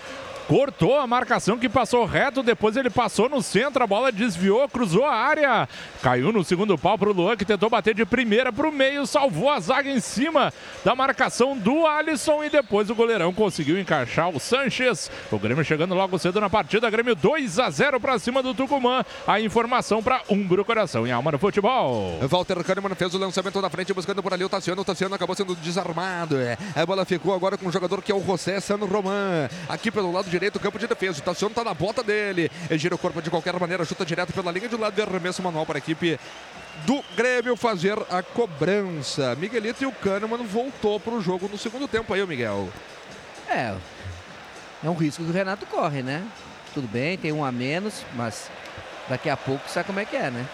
Cortou 0.48 0.96
a 0.96 1.06
marcação 1.08 1.58
que 1.58 1.68
passou 1.68 2.04
reto, 2.04 2.40
depois 2.40 2.76
ele 2.76 2.88
passou 2.88 3.28
no 3.28 3.42
centro, 3.42 3.82
a 3.82 3.86
bola 3.86 4.12
desviou, 4.12 4.68
cruzou 4.68 5.04
a 5.04 5.12
área. 5.12 5.68
Caiu 6.00 6.30
no 6.30 6.44
segundo 6.44 6.78
pau 6.78 6.96
para 6.96 7.08
o 7.08 7.12
Luan, 7.12 7.36
que 7.36 7.44
tentou 7.44 7.68
bater 7.68 7.94
de 7.94 8.06
primeira 8.06 8.52
para 8.52 8.68
o 8.68 8.72
meio, 8.72 9.06
salvou 9.06 9.50
a 9.50 9.58
zaga 9.58 9.90
em 9.90 9.98
cima 9.98 10.52
da 10.84 10.94
marcação 10.94 11.58
do 11.58 11.84
Alisson 11.84 12.44
e 12.44 12.50
depois 12.50 12.88
o 12.88 12.94
goleirão 12.94 13.32
conseguiu 13.32 13.76
encaixar 13.76 14.28
o 14.28 14.38
Sanches. 14.38 15.10
O 15.32 15.38
Grêmio 15.38 15.64
chegando 15.64 15.96
logo 15.96 16.16
cedo 16.16 16.40
na 16.40 16.48
partida, 16.48 16.88
Grêmio 16.88 17.16
2 17.16 17.58
a 17.58 17.68
0 17.68 17.98
para 17.98 18.16
cima 18.20 18.40
do 18.40 18.54
Tucumã. 18.54 19.04
A 19.26 19.40
informação 19.40 20.00
para 20.00 20.22
Umbro 20.30 20.64
Coração 20.64 21.06
e 21.08 21.10
Alma 21.10 21.32
no 21.32 21.38
Futebol. 21.40 22.20
Walter 22.22 22.62
Kahneman 22.62 22.94
fez 22.94 23.12
o 23.14 23.18
lançamento 23.18 23.60
na 23.60 23.68
frente, 23.68 23.92
buscando 23.92 24.22
por 24.22 24.32
ali 24.32 24.44
o 24.44 24.48
Tassiano. 24.48 24.82
O 24.82 24.84
Tassiano 24.84 25.14
acabou 25.16 25.34
sendo 25.34 25.56
desarmado. 25.56 26.36
é. 26.38 26.56
A 26.76 26.86
bola 26.86 27.04
ficou 27.04 27.34
agora 27.34 27.58
com 27.58 27.66
o 27.66 27.72
jogador 27.72 28.00
que 28.00 28.12
é 28.12 28.14
o 28.14 28.24
José 28.24 28.60
Sano 28.60 28.86
Roman. 28.86 29.48
Aqui 29.68 29.90
pelo 29.90 30.12
lado 30.12 30.35
direito, 30.36 30.60
campo 30.60 30.78
de 30.78 30.86
defesa. 30.86 31.18
O 31.20 31.22
Tassiano 31.22 31.54
tá 31.54 31.64
na 31.64 31.74
bota 31.74 32.02
dele. 32.02 32.50
Ele 32.68 32.78
gira 32.78 32.94
o 32.94 32.98
corpo 32.98 33.20
de 33.22 33.30
qualquer 33.30 33.58
maneira, 33.58 33.84
chuta 33.84 34.04
direto 34.04 34.32
pela 34.32 34.52
linha 34.52 34.68
de 34.68 34.76
lado 34.76 34.94
de 34.94 35.02
arremesso 35.02 35.42
manual 35.42 35.64
para 35.64 35.78
a 35.78 35.80
equipe 35.80 36.18
do 36.84 37.02
Grêmio 37.16 37.56
fazer 37.56 37.98
a 38.10 38.22
cobrança. 38.22 39.34
Miguelito 39.36 39.82
e 39.82 39.86
o 39.86 39.92
Kahneman 39.92 40.44
voltou 40.44 41.00
para 41.00 41.14
o 41.14 41.22
jogo 41.22 41.48
no 41.48 41.56
segundo 41.56 41.88
tempo 41.88 42.12
aí, 42.12 42.24
Miguel. 42.26 42.68
É, 43.48 43.74
é 44.84 44.90
um 44.90 44.94
risco 44.94 45.24
que 45.24 45.30
o 45.30 45.32
Renato 45.32 45.64
corre, 45.66 46.02
né? 46.02 46.22
Tudo 46.74 46.86
bem, 46.86 47.16
tem 47.16 47.32
um 47.32 47.44
a 47.44 47.50
menos, 47.50 48.04
mas 48.14 48.50
daqui 49.08 49.30
a 49.30 49.36
pouco 49.36 49.68
sabe 49.70 49.86
como 49.86 50.00
é 50.00 50.04
que 50.04 50.16
é, 50.16 50.30
né? 50.30 50.46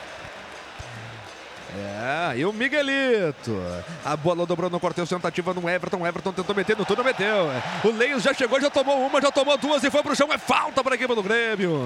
É, 1.79 2.39
e 2.39 2.45
o 2.45 2.53
Miguelito. 2.53 3.57
A 4.05 4.17
bola 4.17 4.45
dobrou 4.45 4.69
no 4.69 4.81
Cortez, 4.81 5.09
tentativa 5.09 5.55
no 5.55 5.69
Everton. 5.69 6.07
Everton 6.07 6.33
tentou 6.33 6.55
meter 6.55 6.77
no 6.77 6.85
tudo, 6.85 7.05
meteu. 7.05 7.51
O 7.85 7.91
Leios 7.91 8.23
já 8.23 8.35
chegou, 8.35 8.61
já 8.61 8.71
tomou 8.71 9.07
uma, 9.07 9.21
já 9.21 9.31
tomou 9.31 9.57
duas 9.57 9.83
e 9.83 9.91
foi 9.91 10.03
pro 10.03 10.17
chão. 10.17 10.33
É 10.33 10.39
falta 10.39 10.83
para 10.83 10.95
a 10.95 10.97
equipe 10.97 11.15
do 11.15 11.23
Grêmio. 11.23 11.81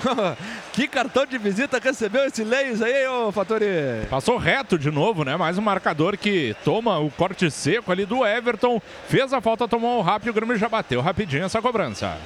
que 0.72 0.88
cartão 0.88 1.26
de 1.26 1.38
visita 1.38 1.78
recebeu 1.78 2.24
esse 2.24 2.42
Leios 2.44 2.80
aí, 2.80 3.06
ô 3.06 3.30
Fatori? 3.32 3.66
Passou 4.08 4.36
reto 4.36 4.78
de 4.78 4.90
novo, 4.90 5.24
né? 5.24 5.36
Mais 5.36 5.58
um 5.58 5.62
marcador 5.62 6.16
que 6.16 6.54
toma 6.64 6.98
o 6.98 7.10
corte 7.10 7.50
seco 7.50 7.92
ali 7.92 8.06
do 8.06 8.24
Everton. 8.24 8.80
Fez 9.08 9.32
a 9.32 9.40
falta, 9.40 9.68
tomou 9.68 9.98
o 9.98 10.02
rápido, 10.02 10.30
o 10.30 10.34
Grêmio 10.34 10.56
já 10.56 10.68
bateu 10.68 11.00
rapidinho 11.00 11.44
essa 11.44 11.60
cobrança. 11.60 12.16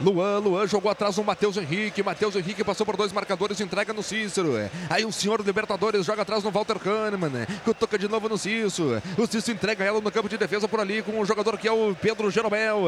Luan, 0.00 0.38
Luan 0.38 0.66
jogou 0.66 0.90
atrás 0.90 1.16
no 1.16 1.24
Matheus 1.24 1.56
Henrique. 1.56 2.02
Matheus 2.02 2.36
Henrique 2.36 2.62
passou 2.62 2.84
por 2.84 2.96
dois 2.96 3.12
marcadores, 3.12 3.60
entrega 3.60 3.92
no 3.92 4.02
Cícero. 4.02 4.52
Aí 4.90 5.04
o 5.04 5.12
senhor 5.12 5.40
Libertadores 5.40 6.04
joga 6.04 6.22
atrás 6.22 6.44
no 6.44 6.50
Walter 6.50 6.78
Kahneman, 6.78 7.46
que 7.64 7.74
toca 7.74 7.98
de 7.98 8.08
novo 8.08 8.28
no 8.28 8.36
Cícero. 8.36 9.02
O 9.16 9.26
Cícero 9.26 9.56
entrega 9.56 9.84
ela 9.84 10.00
no 10.00 10.10
campo 10.12 10.28
de 10.28 10.36
defesa 10.36 10.68
por 10.68 10.80
ali 10.80 11.02
com 11.02 11.18
o 11.18 11.24
jogador 11.24 11.56
que 11.56 11.66
é 11.66 11.72
o 11.72 11.94
Pedro 11.94 12.30
Jeromel. 12.30 12.82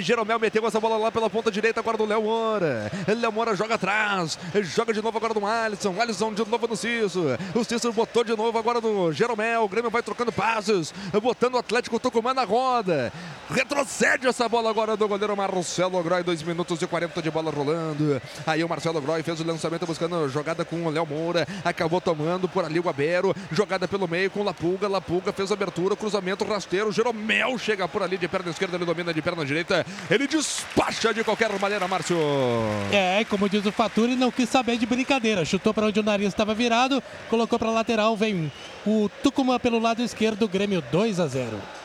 Jeromel 0.00 0.38
meteu 0.38 0.64
essa 0.66 0.78
bola 0.78 0.96
lá 0.96 1.10
pela 1.10 1.28
ponta 1.28 1.50
direita 1.50 1.80
agora 1.80 1.98
do 1.98 2.04
Léo 2.04 2.22
Moura. 2.22 2.90
Léo 3.08 3.32
Moura 3.32 3.56
joga 3.56 3.74
atrás, 3.74 4.38
joga 4.62 4.92
de 4.92 5.02
novo 5.02 5.18
agora 5.18 5.34
no 5.34 5.46
Alisson. 5.46 6.00
Alisson 6.00 6.32
de 6.32 6.48
novo 6.48 6.68
no 6.68 6.76
Cícero. 6.76 7.38
O 7.54 7.64
Cícero 7.64 7.92
botou 7.92 8.22
de 8.22 8.36
novo 8.36 8.56
agora 8.56 8.80
no 8.80 9.12
Jeromel. 9.12 9.64
O 9.64 9.68
Grêmio 9.68 9.90
vai 9.90 10.02
trocando 10.02 10.30
passos, 10.30 10.94
botando 11.20 11.54
o 11.54 11.58
Atlético 11.58 11.98
Tucumã 11.98 12.32
na 12.32 12.44
roda. 12.44 13.12
Retrocede 13.50 14.26
essa 14.26 14.48
bola 14.48 14.70
agora 14.70 14.96
do 14.96 15.08
goleiro 15.08 15.36
Marcelo 15.36 16.02
Groy, 16.02 16.22
dois 16.22 16.40
minutos 16.52 16.80
e 16.80 16.86
40 16.86 17.22
de 17.22 17.30
bola 17.30 17.50
rolando. 17.50 18.20
Aí 18.46 18.62
o 18.62 18.68
Marcelo 18.68 19.00
Groy 19.00 19.22
fez 19.22 19.40
o 19.40 19.44
lançamento 19.44 19.86
buscando 19.86 20.28
jogada 20.28 20.64
com 20.64 20.84
o 20.84 20.90
Léo 20.90 21.06
Moura. 21.06 21.46
Acabou 21.64 22.00
tomando 22.00 22.48
por 22.48 22.64
ali 22.64 22.78
o 22.78 22.88
Abero. 22.88 23.34
Jogada 23.50 23.88
pelo 23.88 24.06
meio 24.06 24.30
com 24.30 24.40
o 24.40 24.44
Lapulga. 24.44 24.88
Lapulga 24.88 25.32
fez 25.32 25.50
abertura, 25.50 25.96
cruzamento 25.96 26.44
rasteiro. 26.44 26.92
Jeromel 26.92 27.58
chega 27.58 27.88
por 27.88 28.02
ali 28.02 28.18
de 28.18 28.28
perna 28.28 28.50
esquerda, 28.50 28.76
ele 28.76 28.84
domina 28.84 29.12
de 29.12 29.22
perna 29.22 29.44
direita. 29.44 29.84
Ele 30.10 30.26
despacha 30.26 31.12
de 31.14 31.24
qualquer 31.24 31.50
maneira, 31.58 31.88
Márcio. 31.88 32.16
É, 32.92 33.24
como 33.24 33.48
diz 33.48 33.64
o 33.64 33.72
Faturi, 33.72 34.14
não 34.14 34.30
quis 34.30 34.48
saber 34.48 34.76
de 34.76 34.86
brincadeira. 34.86 35.44
Chutou 35.44 35.72
para 35.72 35.86
onde 35.86 35.98
o 35.98 36.02
nariz 36.02 36.28
estava 36.28 36.54
virado, 36.54 37.02
colocou 37.30 37.58
para 37.58 37.70
lateral, 37.70 38.16
vem 38.16 38.52
o 38.86 39.08
Tucumã 39.22 39.58
pelo 39.58 39.78
lado 39.78 40.02
esquerdo, 40.02 40.48
Grêmio 40.48 40.82
2 40.90 41.20
a 41.20 41.26
0. 41.26 41.81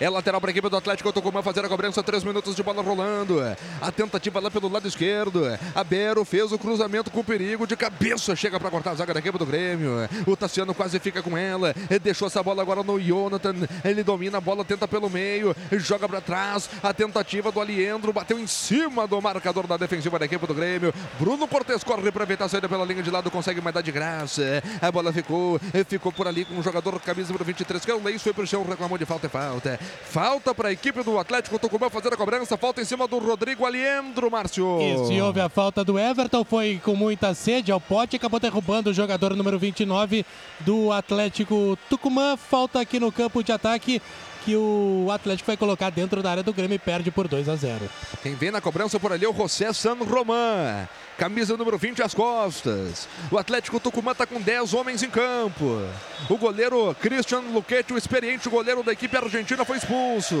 É 0.00 0.08
lateral 0.08 0.40
para 0.40 0.48
a 0.48 0.52
equipe 0.52 0.66
do 0.66 0.76
Atlético 0.78 1.12
Tucumã 1.12 1.42
fazer 1.42 1.62
a 1.62 1.68
cobrança. 1.68 2.02
Três 2.02 2.24
minutos 2.24 2.56
de 2.56 2.62
bola 2.62 2.82
rolando. 2.82 3.38
A 3.82 3.92
tentativa 3.92 4.40
lá 4.40 4.50
pelo 4.50 4.66
lado 4.66 4.88
esquerdo. 4.88 5.42
Abero 5.74 6.24
fez 6.24 6.50
o 6.52 6.58
cruzamento 6.58 7.10
com 7.10 7.22
perigo 7.22 7.66
de 7.66 7.76
cabeça. 7.76 8.34
Chega 8.34 8.58
para 8.58 8.70
cortar 8.70 8.92
a 8.92 8.94
zaga 8.94 9.12
da 9.12 9.20
equipe 9.20 9.36
do 9.36 9.44
Grêmio. 9.44 10.08
O 10.26 10.34
Tassiano 10.34 10.72
quase 10.72 10.98
fica 10.98 11.22
com 11.22 11.36
ela. 11.36 11.74
Deixou 12.02 12.28
essa 12.28 12.42
bola 12.42 12.62
agora 12.62 12.82
no 12.82 12.98
Jonathan. 12.98 13.54
Ele 13.84 14.02
domina 14.02 14.38
a 14.38 14.40
bola, 14.40 14.64
tenta 14.64 14.88
pelo 14.88 15.10
meio. 15.10 15.54
Joga 15.72 16.08
para 16.08 16.22
trás. 16.22 16.70
A 16.82 16.94
tentativa 16.94 17.52
do 17.52 17.60
Aliendro. 17.60 18.10
Bateu 18.10 18.38
em 18.38 18.46
cima 18.46 19.06
do 19.06 19.20
marcador 19.20 19.66
da 19.66 19.76
defensiva 19.76 20.18
da 20.18 20.24
equipe 20.24 20.46
do 20.46 20.54
Grêmio. 20.54 20.94
Bruno 21.18 21.46
Cortes 21.46 21.84
corre 21.84 22.10
para 22.10 22.22
evitar 22.22 22.46
a 22.46 22.48
saída 22.48 22.70
pela 22.70 22.86
linha 22.86 23.02
de 23.02 23.10
lado. 23.10 23.30
Consegue 23.30 23.60
mais 23.60 23.74
dar 23.74 23.82
de 23.82 23.92
graça. 23.92 24.62
A 24.80 24.90
bola 24.90 25.12
ficou. 25.12 25.60
Ficou 25.86 26.10
por 26.10 26.26
ali 26.26 26.46
com 26.46 26.58
o 26.58 26.62
jogador 26.62 26.98
camisa 27.00 27.28
número 27.28 27.44
23, 27.44 27.84
que 27.84 27.90
é 27.90 27.94
o 27.94 28.02
Leis. 28.02 28.22
Foi 28.22 28.32
pro 28.32 28.46
chão, 28.46 28.64
reclamou 28.64 28.96
de 28.96 29.04
falta 29.04 29.26
e 29.26 29.30
falta. 29.30 29.78
Falta 30.04 30.54
para 30.54 30.68
a 30.68 30.72
equipe 30.72 31.02
do 31.04 31.18
Atlético 31.18 31.58
Tucumã 31.58 31.88
fazer 31.88 32.12
a 32.12 32.16
cobrança. 32.16 32.56
Falta 32.56 32.80
em 32.80 32.84
cima 32.84 33.06
do 33.06 33.18
Rodrigo 33.18 33.64
Aliendro, 33.64 34.30
Márcio. 34.30 34.80
Isso, 34.80 35.12
e 35.12 35.22
houve 35.22 35.40
a 35.40 35.48
falta 35.48 35.84
do 35.84 35.98
Everton, 35.98 36.44
foi 36.44 36.80
com 36.84 36.96
muita 36.96 37.32
sede 37.32 37.70
ao 37.70 37.80
pote, 37.80 38.16
acabou 38.16 38.40
derrubando 38.40 38.90
o 38.90 38.94
jogador 38.94 39.36
número 39.36 39.58
29 39.58 40.26
do 40.60 40.92
Atlético 40.92 41.78
Tucumã. 41.88 42.36
Falta 42.36 42.80
aqui 42.80 42.98
no 42.98 43.12
campo 43.12 43.42
de 43.42 43.52
ataque 43.52 44.02
que 44.44 44.56
o 44.56 45.08
Atlético 45.12 45.46
vai 45.46 45.56
colocar 45.56 45.90
dentro 45.90 46.22
da 46.22 46.30
área 46.30 46.42
do 46.42 46.52
Grêmio 46.52 46.74
e 46.74 46.78
perde 46.78 47.10
por 47.10 47.28
2 47.28 47.48
a 47.48 47.56
0. 47.56 47.90
Quem 48.22 48.34
vem 48.34 48.50
na 48.50 48.60
cobrança 48.60 48.98
por 48.98 49.12
ali 49.12 49.24
é 49.24 49.28
o 49.28 49.34
José 49.34 49.72
San 49.72 49.96
Román. 49.96 50.88
Camisa 51.20 51.54
número 51.54 51.76
20 51.76 52.02
às 52.02 52.14
costas. 52.14 53.06
O 53.30 53.36
Atlético 53.36 53.78
Tucumã 53.78 54.12
está 54.12 54.24
com 54.24 54.40
10 54.40 54.72
homens 54.72 55.02
em 55.02 55.10
campo. 55.10 55.86
O 56.30 56.38
goleiro 56.38 56.96
Christian 56.98 57.40
Luquete, 57.40 57.92
o 57.92 57.98
experiente 57.98 58.48
goleiro 58.48 58.82
da 58.82 58.92
equipe 58.92 59.14
argentina, 59.14 59.62
foi 59.62 59.76
expulso. 59.76 60.34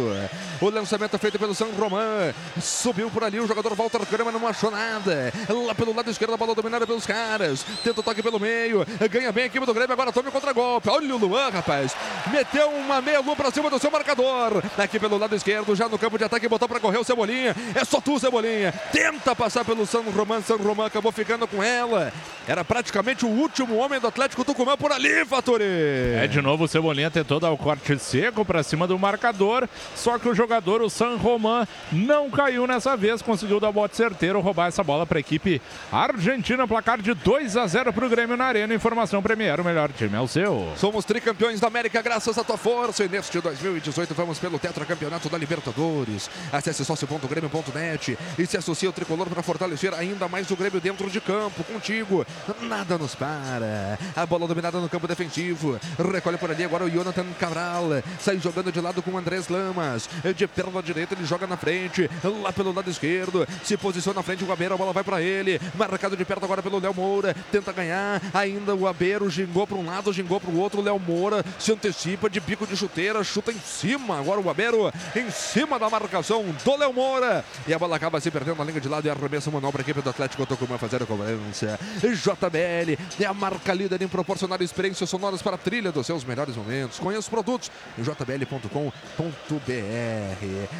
O 0.58 0.70
lançamento 0.70 1.14
é 1.14 1.18
feito 1.18 1.38
pelo 1.38 1.54
San 1.54 1.66
Román. 1.78 2.32
Subiu 2.62 3.10
por 3.10 3.22
ali 3.22 3.38
o 3.38 3.46
jogador 3.46 3.74
Walter 3.74 4.00
Grama, 4.10 4.32
não 4.32 4.46
achou 4.46 4.70
nada. 4.70 5.30
Lá 5.50 5.74
pelo 5.74 5.94
lado 5.94 6.10
esquerdo, 6.10 6.32
a 6.32 6.38
bola 6.38 6.54
dominada 6.54 6.86
pelos 6.86 7.04
caras. 7.04 7.62
Tenta 7.84 8.00
o 8.00 8.02
toque 8.02 8.22
pelo 8.22 8.40
meio. 8.40 8.86
Ganha 9.10 9.30
bem 9.32 9.44
a 9.44 9.46
equipe 9.48 9.66
do 9.66 9.74
Grêmio. 9.74 9.92
Agora 9.92 10.10
tome 10.10 10.30
o 10.30 10.32
contra-golpe. 10.32 10.88
Olha 10.88 11.14
o 11.14 11.18
Luan, 11.18 11.50
rapaz. 11.50 11.94
Meteu 12.32 12.70
uma 12.70 13.02
meia-lua 13.02 13.36
para 13.36 13.50
cima 13.50 13.68
do 13.68 13.78
seu 13.78 13.89
marcador. 13.90 14.62
Aqui 14.78 14.98
pelo 14.98 15.18
lado 15.18 15.34
esquerdo, 15.34 15.74
já 15.74 15.88
no 15.88 15.98
campo 15.98 16.16
de 16.16 16.24
ataque, 16.24 16.48
botou 16.48 16.68
para 16.68 16.80
correr 16.80 16.98
o 16.98 17.04
Cebolinha. 17.04 17.54
É 17.74 17.84
só 17.84 18.00
tu, 18.00 18.18
Cebolinha. 18.18 18.72
Tenta 18.92 19.34
passar 19.34 19.64
pelo 19.64 19.86
San 19.86 20.02
Román. 20.02 20.40
San 20.42 20.56
Román 20.56 20.86
acabou 20.86 21.12
ficando 21.12 21.46
com 21.46 21.62
ela. 21.62 22.12
Era 22.46 22.64
praticamente 22.64 23.24
o 23.24 23.28
último 23.28 23.76
homem 23.76 24.00
do 24.00 24.06
Atlético 24.06 24.44
Tucumã 24.44 24.76
por 24.76 24.90
ali, 24.92 25.24
Faturi. 25.24 25.64
É, 25.64 26.26
de 26.26 26.40
novo 26.40 26.64
o 26.64 26.68
Cebolinha 26.68 27.10
tentou 27.10 27.38
dar 27.38 27.50
o 27.50 27.56
corte 27.56 27.98
seco 27.98 28.44
para 28.44 28.62
cima 28.62 28.86
do 28.86 28.98
marcador, 28.98 29.68
só 29.94 30.18
que 30.18 30.28
o 30.28 30.34
jogador, 30.34 30.82
o 30.82 30.90
San 30.90 31.16
Román, 31.16 31.66
não 31.92 32.30
caiu 32.30 32.66
nessa 32.66 32.96
vez, 32.96 33.22
conseguiu 33.22 33.60
dar 33.60 33.70
bote 33.70 33.96
certeiro, 33.96 34.40
roubar 34.40 34.68
essa 34.68 34.82
bola 34.82 35.06
para 35.06 35.18
a 35.18 35.20
equipe 35.20 35.60
argentina, 35.92 36.66
placar 36.66 37.00
de 37.00 37.14
2 37.14 37.56
a 37.56 37.66
0 37.66 37.92
para 37.92 38.06
o 38.06 38.08
Grêmio 38.08 38.36
na 38.36 38.46
Arena. 38.46 38.74
Informação 38.74 39.22
Premier, 39.22 39.60
o 39.60 39.64
melhor 39.64 39.90
time 39.92 40.16
é 40.16 40.20
o 40.20 40.26
seu. 40.26 40.72
Somos 40.76 41.04
tricampeões 41.04 41.60
da 41.60 41.68
América 41.68 42.02
graças 42.02 42.36
à 42.38 42.44
tua 42.44 42.56
força 42.56 43.04
e 43.04 43.08
neste 43.08 43.38
2018 43.80 44.14
vamos 44.14 44.38
pelo 44.38 44.58
tetracampeonato 44.58 45.28
da 45.28 45.38
Libertadores. 45.38 46.30
Acesse 46.52 46.84
sócio.grêmio.net 46.84 48.18
e 48.38 48.46
se 48.46 48.56
associe 48.56 48.86
ao 48.86 48.92
tricolor 48.92 49.28
para 49.28 49.42
fortalecer 49.42 49.94
ainda 49.94 50.28
mais 50.28 50.50
o 50.50 50.56
Grêmio 50.56 50.80
dentro 50.80 51.08
de 51.08 51.20
campo, 51.20 51.64
contigo. 51.64 52.26
Nada 52.62 52.98
nos 52.98 53.14
para. 53.14 53.98
A 54.14 54.26
bola 54.26 54.46
dominada 54.46 54.78
no 54.78 54.88
campo 54.88 55.08
defensivo. 55.08 55.80
Recolhe 56.12 56.36
por 56.36 56.50
ali 56.50 56.64
agora 56.64 56.84
o 56.84 56.90
Jonathan 56.90 57.26
Cabral. 57.38 57.88
Sai 58.20 58.38
jogando 58.38 58.70
de 58.70 58.80
lado 58.80 59.02
com 59.02 59.12
o 59.12 59.18
Andrés 59.18 59.48
Lamas. 59.48 60.08
De 60.36 60.46
perna 60.46 60.82
direita, 60.82 61.14
ele 61.14 61.24
joga 61.24 61.46
na 61.46 61.56
frente. 61.56 62.10
Lá 62.42 62.52
pelo 62.52 62.72
lado 62.72 62.90
esquerdo. 62.90 63.46
Se 63.64 63.76
posiciona 63.76 64.18
na 64.18 64.22
frente 64.22 64.44
o 64.44 64.46
Gabeiro. 64.46 64.74
A 64.74 64.76
bola 64.76 64.92
vai 64.92 65.02
para 65.02 65.22
ele. 65.22 65.60
Marcado 65.74 66.16
de 66.16 66.24
perto 66.24 66.44
agora 66.44 66.62
pelo 66.62 66.78
Léo 66.78 66.94
Moura. 66.94 67.34
Tenta 67.50 67.72
ganhar. 67.72 68.20
Ainda 68.34 68.74
o 68.74 68.84
Gabeiro 68.84 69.30
gingou 69.30 69.66
para 69.66 69.78
um 69.78 69.86
lado, 69.86 70.12
gingou 70.12 70.38
para 70.38 70.50
o 70.50 70.58
outro. 70.58 70.82
Léo 70.82 70.98
Moura 70.98 71.44
se 71.58 71.72
antecipa 71.72 72.28
de 72.28 72.40
bico 72.40 72.66
de 72.66 72.76
chuteira. 72.76 73.24
Chuta 73.24 73.52
em 73.52 73.58
cima. 73.70 74.18
Agora 74.18 74.40
o 74.40 74.42
Gabeiro 74.42 74.92
em 75.14 75.30
cima 75.30 75.78
da 75.78 75.88
marcação 75.88 76.44
do 76.64 76.76
Léo 76.76 76.92
Moura. 76.92 77.44
E 77.66 77.72
a 77.72 77.78
bola 77.78 77.96
acaba 77.96 78.20
se 78.20 78.30
perdendo 78.30 78.58
na 78.58 78.64
linha 78.64 78.80
de 78.80 78.88
lado 78.88 79.06
e 79.06 79.10
arremessa 79.10 79.50
manual 79.50 79.72
para 79.72 79.80
a 79.80 79.84
equipe 79.84 80.02
do 80.02 80.10
Atlético 80.10 80.44
Tucumã 80.44 80.76
fazer 80.76 81.02
a 81.02 81.06
cobrança. 81.06 81.78
JBL 82.02 82.98
é 83.20 83.24
a 83.24 83.32
marca 83.32 83.72
líder 83.72 84.02
em 84.02 84.08
proporcionar 84.08 84.60
experiências 84.60 85.08
sonoras 85.08 85.40
para 85.40 85.54
a 85.54 85.58
trilha 85.58 85.92
dos 85.92 86.06
seus 86.06 86.24
melhores 86.24 86.56
momentos. 86.56 86.98
Conheça 86.98 87.20
os 87.20 87.28
produtos 87.28 87.70
em 87.98 88.02
jbl.com.br. 88.02 88.70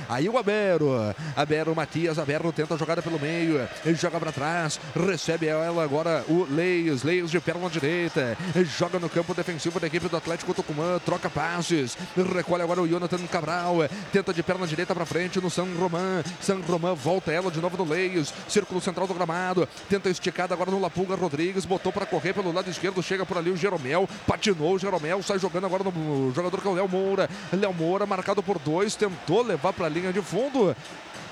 Aí 0.09 0.29
o 0.29 0.37
Abero. 0.37 0.91
Abero 1.37 1.75
Matias. 1.75 2.19
Abero 2.19 2.53
tenta 2.53 2.75
a 2.75 2.77
jogada 2.77 3.03
pelo 3.03 3.19
meio. 3.19 3.69
Joga 3.95 4.19
para 4.19 4.33
trás. 4.33 4.81
Recebe 4.95 5.47
ela 5.47 5.83
agora 5.83 6.25
o 6.29 6.47
Leios. 6.51 7.03
Leios 7.03 7.31
de 7.31 7.41
perna 7.41 7.69
direita. 7.69 8.37
Joga 8.79 8.99
no 8.99 9.09
campo 9.09 9.35
defensivo 9.35 9.79
da 9.79 9.87
equipe 9.87 10.09
do 10.09 10.17
Atlético 10.17 10.55
Tucumã. 10.55 10.99
Troca 11.05 11.31
passes. 11.31 11.97
Recolhe 12.35 12.63
agora 12.63 12.80
o 12.83 12.89
Jonathan 12.89 13.27
Cabral. 13.27 13.77
Tenta 14.13 14.33
de 14.33 14.43
perna 14.43 14.67
direita 14.67 14.95
para 14.95 15.07
frente 15.07 15.41
no 15.41 15.51
San 15.51 15.67
Román. 15.79 16.23
San 16.41 16.61
Román 16.61 16.95
volta 16.95 17.33
ela 17.33 17.51
de 17.51 17.61
novo 17.61 17.77
no 17.77 17.91
Leios. 17.91 18.33
Círculo 18.49 18.81
central 18.81 19.07
do 19.07 19.15
gramado. 19.15 19.69
Tenta 19.89 20.09
esticada 20.09 20.55
agora 20.55 20.71
no 20.71 20.81
Lapulga 20.81 21.15
Rodrigues. 21.15 21.65
Botou 21.65 21.93
para 21.93 22.07
correr 22.07 22.33
pelo 22.33 22.53
lado 22.53 22.71
esquerdo. 22.71 23.03
Chega 23.03 23.25
por 23.27 23.39
ali 23.39 23.51
o 23.51 23.57
Jeromel. 23.57 24.09
Patinou 24.27 24.75
o 24.75 24.79
Jeromel. 24.79 25.23
Sai 25.23 25.39
jogando 25.39 25.67
agora 25.67 25.85
no 25.85 26.33
jogador 26.35 26.61
que 26.61 26.69
é 26.69 26.71
o 26.71 26.75
Léo 26.75 26.89
Moura. 26.89 27.29
Léo 27.53 27.73
Moura 27.73 28.07
marcado 28.07 28.43
por 28.43 28.59
dois. 28.59 28.95
Tentou 28.95 29.43
levar 29.43 29.73
para 29.73 29.87
a 29.87 29.89
linha 29.89 30.13
de 30.13 30.23
fundo. 30.23 30.75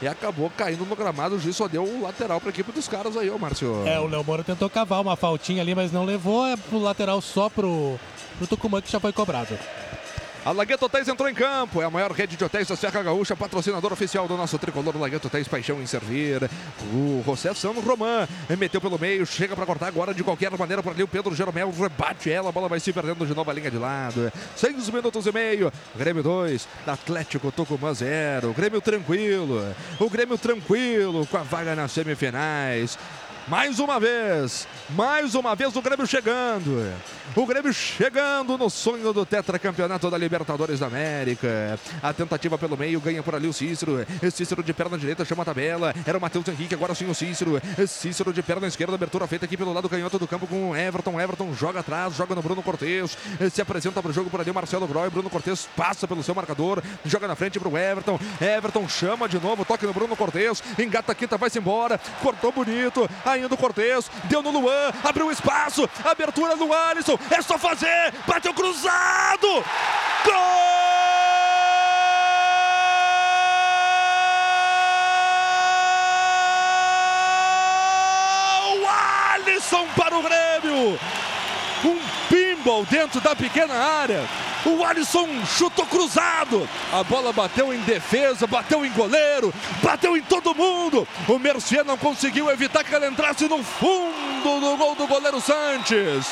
E 0.00 0.06
acabou 0.06 0.50
caindo 0.56 0.84
no 0.86 0.94
gramado. 0.94 1.34
O 1.34 1.40
juiz 1.40 1.56
só 1.56 1.66
deu 1.66 1.82
o 1.82 2.02
lateral 2.02 2.40
para 2.40 2.50
a 2.50 2.52
equipe 2.52 2.70
dos 2.70 2.86
caras 2.86 3.16
aí, 3.16 3.28
ô 3.30 3.38
Márcio. 3.38 3.86
É, 3.86 3.98
o 3.98 4.06
Léo 4.06 4.22
Moura 4.22 4.44
tentou 4.44 4.70
cavar 4.70 5.00
uma 5.00 5.16
faltinha 5.16 5.60
ali, 5.60 5.74
mas 5.74 5.90
não 5.90 6.04
levou. 6.04 6.46
É 6.46 6.56
pro 6.56 6.78
lateral 6.78 7.20
só 7.20 7.48
pro, 7.48 7.98
pro 8.36 8.46
Tucumã 8.46 8.80
que 8.80 8.90
já 8.90 9.00
foi 9.00 9.12
cobrado. 9.12 9.58
A 10.48 10.52
Lagueto 10.52 10.86
Hotéis 10.86 11.06
entrou 11.06 11.28
em 11.28 11.34
campo. 11.34 11.82
É 11.82 11.84
a 11.84 11.90
maior 11.90 12.10
rede 12.10 12.34
de 12.34 12.42
hotéis 12.42 12.66
da 12.66 12.74
Serra 12.74 13.02
Gaúcha, 13.02 13.36
patrocinador 13.36 13.92
oficial 13.92 14.26
do 14.26 14.34
nosso 14.34 14.58
tricolor 14.58 14.96
Lagueto 14.96 15.26
Hotéis 15.26 15.46
Paixão 15.46 15.78
em 15.78 15.84
Servir. 15.84 16.48
O 16.90 17.22
José 17.22 17.52
San 17.52 17.72
Román 17.72 18.26
meteu 18.58 18.80
pelo 18.80 18.98
meio, 18.98 19.26
chega 19.26 19.54
para 19.54 19.66
cortar 19.66 19.88
agora 19.88 20.14
de 20.14 20.24
qualquer 20.24 20.50
maneira 20.56 20.82
por 20.82 20.94
ali. 20.94 21.02
O 21.02 21.06
Pedro 21.06 21.34
Jeromel 21.34 21.70
rebate 21.70 22.30
ela, 22.30 22.48
a 22.48 22.52
bola 22.52 22.66
vai 22.66 22.80
se 22.80 22.94
perdendo 22.94 23.26
de 23.26 23.34
novo 23.34 23.50
a 23.50 23.52
linha 23.52 23.70
de 23.70 23.76
lado. 23.76 24.32
Seis 24.56 24.88
minutos 24.88 25.26
e 25.26 25.32
meio. 25.32 25.70
Grêmio 25.94 26.22
2, 26.22 26.66
Atlético 26.86 27.52
Tucumã 27.52 27.92
0. 27.92 28.54
Grêmio 28.54 28.80
tranquilo. 28.80 29.74
O 30.00 30.08
Grêmio 30.08 30.38
tranquilo 30.38 31.26
com 31.26 31.36
a 31.36 31.42
vaga 31.42 31.74
nas 31.74 31.92
semifinais. 31.92 32.98
Mais 33.48 33.78
uma 33.78 33.98
vez, 33.98 34.68
mais 34.90 35.34
uma 35.34 35.54
vez 35.54 35.74
o 35.74 35.80
Grêmio 35.80 36.06
chegando. 36.06 36.92
O 37.34 37.46
Grêmio 37.46 37.72
chegando 37.72 38.58
no 38.58 38.68
sonho 38.68 39.10
do 39.10 39.24
tetracampeonato 39.24 40.10
da 40.10 40.18
Libertadores 40.18 40.80
da 40.80 40.86
América. 40.86 41.78
A 42.02 42.12
tentativa 42.12 42.58
pelo 42.58 42.76
meio, 42.76 43.00
ganha 43.00 43.22
por 43.22 43.34
ali 43.34 43.46
o 43.46 43.52
Cícero. 43.52 44.06
Cícero 44.30 44.62
de 44.62 44.74
perna 44.74 44.98
direita, 44.98 45.24
chama 45.24 45.42
a 45.44 45.46
tabela. 45.46 45.94
Era 46.06 46.18
o 46.18 46.20
Matheus 46.20 46.46
Henrique, 46.46 46.74
agora 46.74 46.94
sim 46.94 47.08
o 47.08 47.14
Cícero. 47.14 47.60
Cícero 47.86 48.34
de 48.34 48.42
perna 48.42 48.66
esquerda, 48.66 48.94
abertura 48.94 49.26
feita 49.26 49.46
aqui 49.46 49.56
pelo 49.56 49.72
lado 49.72 49.88
canhoto 49.88 50.18
do 50.18 50.26
campo 50.26 50.46
com 50.46 50.70
o 50.70 50.76
Everton. 50.76 51.18
Everton 51.18 51.54
joga 51.54 51.80
atrás, 51.80 52.16
joga 52.16 52.34
no 52.34 52.42
Bruno 52.42 52.62
Cortes. 52.62 53.16
Se 53.50 53.62
apresenta 53.62 54.02
para 54.02 54.10
o 54.10 54.14
jogo 54.14 54.28
por 54.28 54.40
ali 54.40 54.50
o 54.50 54.54
Marcelo 54.54 54.86
Groy. 54.86 55.08
Bruno 55.08 55.30
Cortes 55.30 55.66
passa 55.74 56.06
pelo 56.06 56.22
seu 56.22 56.34
marcador, 56.34 56.82
joga 57.04 57.26
na 57.26 57.34
frente 57.34 57.58
para 57.58 57.68
o 57.68 57.78
Everton. 57.78 58.18
Everton 58.40 58.86
chama 58.88 59.26
de 59.26 59.38
novo, 59.38 59.64
toque 59.64 59.86
no 59.86 59.94
Bruno 59.94 60.14
Cortes. 60.16 60.62
Engata 60.78 61.12
a 61.12 61.14
quinta, 61.14 61.38
vai-se 61.38 61.58
embora. 61.58 61.98
Cortou 62.22 62.52
bonito. 62.52 63.08
Ainda 63.38 63.54
o 63.54 63.58
Cortes, 63.58 64.10
deu 64.24 64.42
no 64.42 64.50
Luan, 64.50 64.92
abriu 65.04 65.30
espaço, 65.30 65.88
abertura 66.04 66.56
do 66.56 66.72
Alisson, 66.72 67.16
é 67.30 67.40
só 67.40 67.56
fazer, 67.56 68.12
bateu 68.26 68.52
cruzado, 68.52 69.46
gol! 70.24 70.78
Alisson 79.34 79.86
para 79.96 80.16
o 80.16 80.22
Grêmio, 80.22 80.98
um 81.84 81.98
pinball 82.68 82.84
dentro 82.84 83.20
da 83.20 83.34
pequena 83.34 83.72
área. 83.74 84.22
O 84.66 84.84
Alisson 84.84 85.26
chutou 85.46 85.86
cruzado. 85.86 86.68
A 86.92 87.02
bola 87.02 87.32
bateu 87.32 87.72
em 87.72 87.80
defesa, 87.80 88.46
bateu 88.46 88.84
em 88.84 88.90
goleiro, 88.92 89.52
bateu 89.82 90.16
em 90.16 90.22
todo 90.22 90.54
mundo. 90.54 91.08
O 91.26 91.38
Mercier 91.38 91.84
não 91.84 91.96
conseguiu 91.96 92.50
evitar 92.50 92.84
que 92.84 92.94
ela 92.94 93.08
entrasse 93.08 93.48
no 93.48 93.62
fundo 93.62 94.60
do 94.60 94.76
gol 94.76 94.94
do 94.94 95.06
goleiro 95.06 95.40
Sanches. 95.40 96.26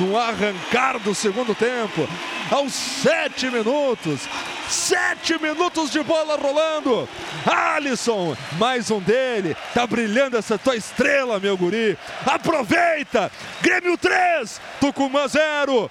No 0.00 0.18
arrancar 0.18 0.98
do 0.98 1.14
segundo 1.14 1.54
tempo, 1.54 2.08
aos 2.50 2.72
sete 2.72 3.50
minutos, 3.50 4.22
sete 4.68 5.40
minutos 5.40 5.90
de 5.90 6.02
bola 6.02 6.36
rolando. 6.36 7.08
Alisson, 7.46 8.36
mais 8.58 8.90
um 8.90 9.00
dele. 9.00 9.56
Tá 9.72 9.86
brilhando 9.86 10.36
essa 10.36 10.58
tua 10.58 10.76
estrela, 10.76 11.38
meu 11.38 11.56
guri. 11.56 11.96
Aproveita! 12.26 13.30
Grêmio 13.62 13.96
3, 13.96 14.60
Tucumã 14.80 15.28
0. 15.28 15.90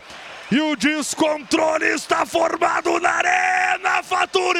E 0.52 0.60
o 0.60 0.76
descontrole 0.76 1.86
está 1.94 2.26
formado 2.26 3.00
na 3.00 3.12
Arena 3.12 4.02
Faturi! 4.02 4.58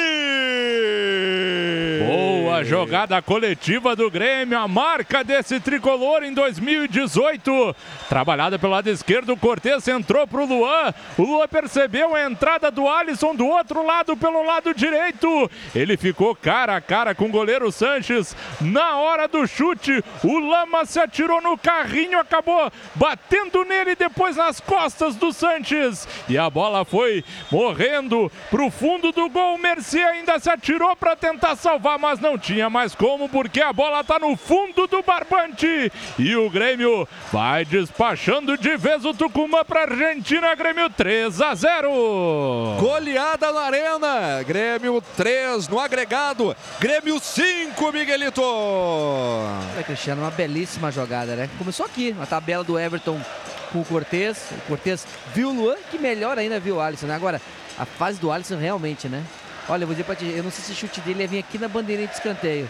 Boa 2.06 2.62
jogada 2.62 3.20
coletiva 3.20 3.96
do 3.96 4.08
Grêmio, 4.08 4.56
a 4.56 4.68
marca 4.68 5.24
desse 5.24 5.58
tricolor 5.58 6.22
em 6.22 6.32
2018. 6.32 7.74
Trabalhada 8.08 8.56
pelo 8.56 8.72
lado 8.72 8.88
esquerdo, 8.88 9.32
o 9.32 9.36
Cortez 9.36 9.88
entrou 9.88 10.26
para 10.28 10.40
o 10.40 10.46
Luan. 10.46 10.94
O 11.18 11.22
Luan 11.22 11.48
percebeu 11.48 12.14
a 12.14 12.24
entrada 12.24 12.70
do 12.70 12.88
Alisson 12.88 13.34
do 13.34 13.46
outro 13.46 13.84
lado, 13.84 14.16
pelo 14.16 14.44
lado 14.44 14.72
direito. 14.72 15.50
Ele 15.74 15.96
ficou 15.96 16.36
cara 16.36 16.76
a 16.76 16.80
cara 16.80 17.16
com 17.16 17.26
o 17.26 17.30
goleiro 17.30 17.72
Sanches. 17.72 18.36
Na 18.60 18.96
hora 18.96 19.26
do 19.26 19.44
chute, 19.46 20.04
o 20.22 20.38
Lama 20.38 20.84
se 20.84 21.00
atirou 21.00 21.40
no 21.40 21.58
carrinho, 21.58 22.18
acabou 22.18 22.70
batendo 22.94 23.64
nele 23.64 23.96
depois 23.96 24.36
nas 24.36 24.60
costas 24.60 25.16
do 25.16 25.32
Sanches. 25.32 25.79
E 26.28 26.38
a 26.38 26.48
bola 26.48 26.84
foi 26.84 27.24
morrendo 27.50 28.30
pro 28.50 28.70
fundo 28.70 29.12
do 29.12 29.28
gol. 29.28 29.54
O 29.54 29.58
Mercier 29.58 30.06
ainda 30.06 30.38
se 30.38 30.50
atirou 30.50 30.94
para 30.96 31.16
tentar 31.16 31.56
salvar, 31.56 31.98
mas 31.98 32.20
não 32.20 32.38
tinha 32.38 32.68
mais 32.68 32.94
como, 32.94 33.28
porque 33.28 33.60
a 33.60 33.72
bola 33.72 34.04
tá 34.04 34.18
no 34.18 34.36
fundo 34.36 34.86
do 34.86 35.02
barbante. 35.02 35.92
E 36.18 36.36
o 36.36 36.50
Grêmio 36.50 37.08
vai 37.32 37.64
despachando 37.64 38.56
de 38.56 38.76
vez 38.76 39.04
o 39.04 39.14
Tucumã 39.14 39.64
para 39.64 39.82
Argentina. 39.82 40.54
Grêmio 40.54 40.90
3 40.90 41.40
a 41.40 41.54
0. 41.54 41.90
Goleada 42.78 43.52
na 43.52 43.60
arena. 43.60 44.42
Grêmio 44.42 45.02
3 45.16 45.68
no 45.68 45.78
agregado. 45.78 46.56
Grêmio 46.78 47.18
5, 47.18 47.92
Miguelito. 47.92 48.42
É, 49.78 49.82
Cristiano, 49.82 50.22
uma 50.22 50.30
belíssima 50.30 50.90
jogada, 50.90 51.34
né? 51.34 51.48
Começou 51.58 51.86
aqui, 51.86 52.12
na 52.12 52.26
tabela 52.26 52.64
do 52.64 52.78
Everton 52.78 53.20
com 53.72 53.80
o 53.80 53.84
Cortez. 53.84 54.38
O 54.52 54.60
Cortez 54.68 55.06
viu 55.34 55.50
o 55.50 55.52
Luan, 55.52 55.76
que 55.90 55.98
melhor 55.98 56.38
ainda 56.38 56.58
viu 56.60 56.76
o 56.76 56.80
Alisson, 56.80 57.06
né? 57.06 57.14
Agora, 57.14 57.40
a 57.78 57.84
fase 57.84 58.18
do 58.20 58.30
Alisson 58.30 58.56
realmente, 58.56 59.08
né? 59.08 59.24
Olha, 59.68 59.82
eu 59.84 59.86
vou 59.86 59.94
dizer 59.94 60.04
pra 60.04 60.14
ti, 60.16 60.24
eu 60.26 60.42
não 60.42 60.50
sei 60.50 60.64
se 60.64 60.72
o 60.72 60.74
chute 60.74 61.00
dele 61.00 61.22
ia 61.22 61.28
vir 61.28 61.38
aqui 61.38 61.58
na 61.58 61.68
bandeirinha 61.68 62.08
de 62.08 62.14
escanteio. 62.14 62.68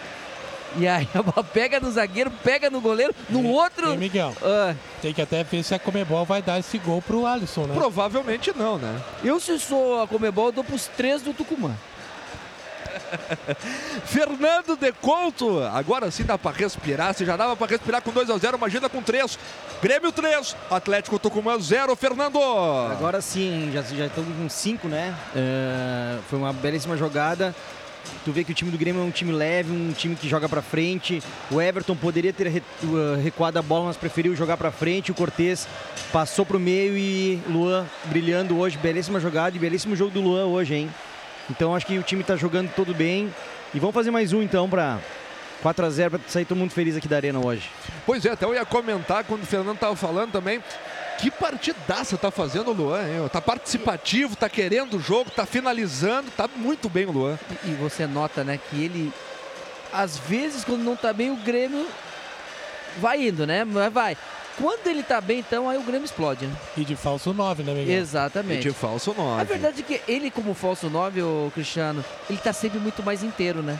E 0.76 0.86
aí 0.86 1.08
a 1.14 1.22
bola 1.22 1.42
pega 1.42 1.80
no 1.80 1.90
zagueiro, 1.90 2.30
pega 2.44 2.70
no 2.70 2.80
goleiro, 2.80 3.14
no 3.28 3.44
outro. 3.46 3.94
E 3.94 3.96
Miguel, 3.96 4.34
Ah, 4.42 4.74
tem 5.02 5.12
que 5.12 5.22
até 5.22 5.42
ver 5.42 5.62
se 5.62 5.74
a 5.74 5.78
Comebol 5.78 6.24
vai 6.24 6.42
dar 6.42 6.58
esse 6.58 6.78
gol 6.78 7.02
pro 7.02 7.26
Alisson, 7.26 7.66
né? 7.66 7.74
Provavelmente 7.74 8.52
não, 8.56 8.78
né? 8.78 9.00
eu, 9.24 9.40
se 9.40 9.58
sou 9.58 10.02
a 10.02 10.06
Comebol, 10.06 10.46
eu 10.46 10.52
dou 10.52 10.64
pros 10.64 10.86
três 10.86 11.22
do 11.22 11.32
Tucumã. 11.32 11.74
Fernando 14.06 14.76
de 14.76 14.92
Couto, 14.92 15.62
agora 15.62 16.10
sim 16.10 16.24
dá 16.24 16.38
pra 16.38 16.52
respirar. 16.52 17.14
Se 17.14 17.24
já 17.24 17.36
dava 17.36 17.56
pra 17.56 17.66
respirar 17.66 18.02
com 18.02 18.10
2 18.10 18.30
a 18.30 18.38
0 18.38 18.56
imagina 18.56 18.88
com 18.88 19.02
3. 19.02 19.38
Grêmio 19.82 20.12
3, 20.12 20.56
Atlético 20.70 21.18
Tucumã 21.18 21.58
0. 21.58 21.94
Fernando. 21.96 22.40
Agora 22.90 23.20
sim, 23.20 23.70
já, 23.72 23.82
já 23.82 24.06
estamos 24.06 24.36
com 24.36 24.48
5, 24.48 24.88
né? 24.88 25.14
É, 25.34 26.18
foi 26.28 26.38
uma 26.38 26.52
belíssima 26.52 26.96
jogada. 26.96 27.54
Tu 28.24 28.32
vê 28.32 28.44
que 28.44 28.52
o 28.52 28.54
time 28.54 28.70
do 28.70 28.78
Grêmio 28.78 29.00
é 29.00 29.04
um 29.04 29.10
time 29.10 29.32
leve, 29.32 29.70
um 29.72 29.92
time 29.92 30.14
que 30.14 30.28
joga 30.28 30.48
pra 30.48 30.60
frente. 30.60 31.22
O 31.50 31.60
Everton 31.60 31.96
poderia 31.96 32.32
ter 32.32 32.62
uh, 32.82 33.16
recuado 33.22 33.58
a 33.58 33.62
bola, 33.62 33.86
mas 33.86 33.96
preferiu 33.96 34.34
jogar 34.36 34.56
pra 34.56 34.70
frente. 34.70 35.10
O 35.10 35.14
Cortez 35.14 35.66
passou 36.12 36.44
pro 36.44 36.58
meio 36.58 36.96
e 36.96 37.40
Luan 37.48 37.86
brilhando 38.06 38.58
hoje. 38.58 38.76
Belíssima 38.78 39.20
jogada 39.20 39.56
e 39.56 39.58
belíssimo 39.58 39.96
jogo 39.96 40.10
do 40.10 40.20
Luan 40.20 40.46
hoje, 40.46 40.74
hein? 40.74 40.90
Então 41.50 41.74
acho 41.74 41.84
que 41.84 41.98
o 41.98 42.02
time 42.02 42.22
tá 42.22 42.36
jogando 42.36 42.72
todo 42.74 42.94
bem. 42.94 43.34
E 43.74 43.80
vamos 43.80 43.94
fazer 43.94 44.10
mais 44.10 44.32
um 44.32 44.42
então 44.42 44.70
pra 44.70 44.98
4 45.62 45.84
a 45.84 45.90
0 45.90 46.10
pra 46.10 46.20
sair 46.28 46.44
todo 46.44 46.56
mundo 46.56 46.70
feliz 46.70 46.96
aqui 46.96 47.08
da 47.08 47.16
arena 47.16 47.44
hoje. 47.44 47.68
Pois 48.06 48.24
é, 48.24 48.30
até 48.30 48.44
eu 48.44 48.54
ia 48.54 48.64
comentar 48.64 49.24
quando 49.24 49.42
o 49.42 49.46
Fernando 49.46 49.78
tava 49.78 49.96
falando 49.96 50.32
também. 50.32 50.62
Que 51.18 51.30
partidaça 51.30 52.16
tá 52.16 52.30
fazendo 52.30 52.70
o 52.70 52.72
Luan, 52.72 53.02
hein? 53.02 53.28
Tá 53.30 53.42
participativo, 53.42 54.34
tá 54.36 54.48
querendo 54.48 54.96
o 54.96 55.00
jogo, 55.00 55.30
tá 55.30 55.44
finalizando, 55.44 56.30
tá 56.30 56.48
muito 56.56 56.88
bem 56.88 57.04
o 57.04 57.12
Luan. 57.12 57.38
E 57.64 57.72
você 57.72 58.06
nota, 58.06 58.42
né, 58.42 58.58
que 58.70 58.82
ele, 58.82 59.12
às 59.92 60.16
vezes, 60.16 60.64
quando 60.64 60.82
não 60.82 60.96
tá 60.96 61.12
bem, 61.12 61.30
o 61.30 61.36
Grêmio 61.36 61.86
vai 62.96 63.28
indo, 63.28 63.46
né? 63.46 63.64
Mas 63.64 63.92
vai. 63.92 64.16
Quando 64.60 64.86
ele 64.86 65.02
tá 65.02 65.20
bem, 65.20 65.38
então, 65.38 65.68
aí 65.68 65.78
o 65.78 65.82
Grêmio 65.82 66.04
explode, 66.04 66.46
né? 66.46 66.54
E 66.76 66.84
de 66.84 66.94
falso 66.94 67.32
9, 67.32 67.62
né, 67.62 67.72
Miguel? 67.72 67.98
Exatamente. 67.98 68.68
E 68.68 68.70
de 68.70 68.76
falso 68.76 69.14
9. 69.16 69.40
A 69.40 69.44
verdade 69.44 69.80
é 69.80 69.82
que 69.82 70.00
ele, 70.10 70.30
como 70.30 70.52
falso 70.54 70.90
9, 70.90 71.22
o 71.22 71.50
Cristiano, 71.54 72.04
ele 72.28 72.38
tá 72.38 72.52
sempre 72.52 72.78
muito 72.78 73.02
mais 73.02 73.22
inteiro, 73.22 73.62
né? 73.62 73.78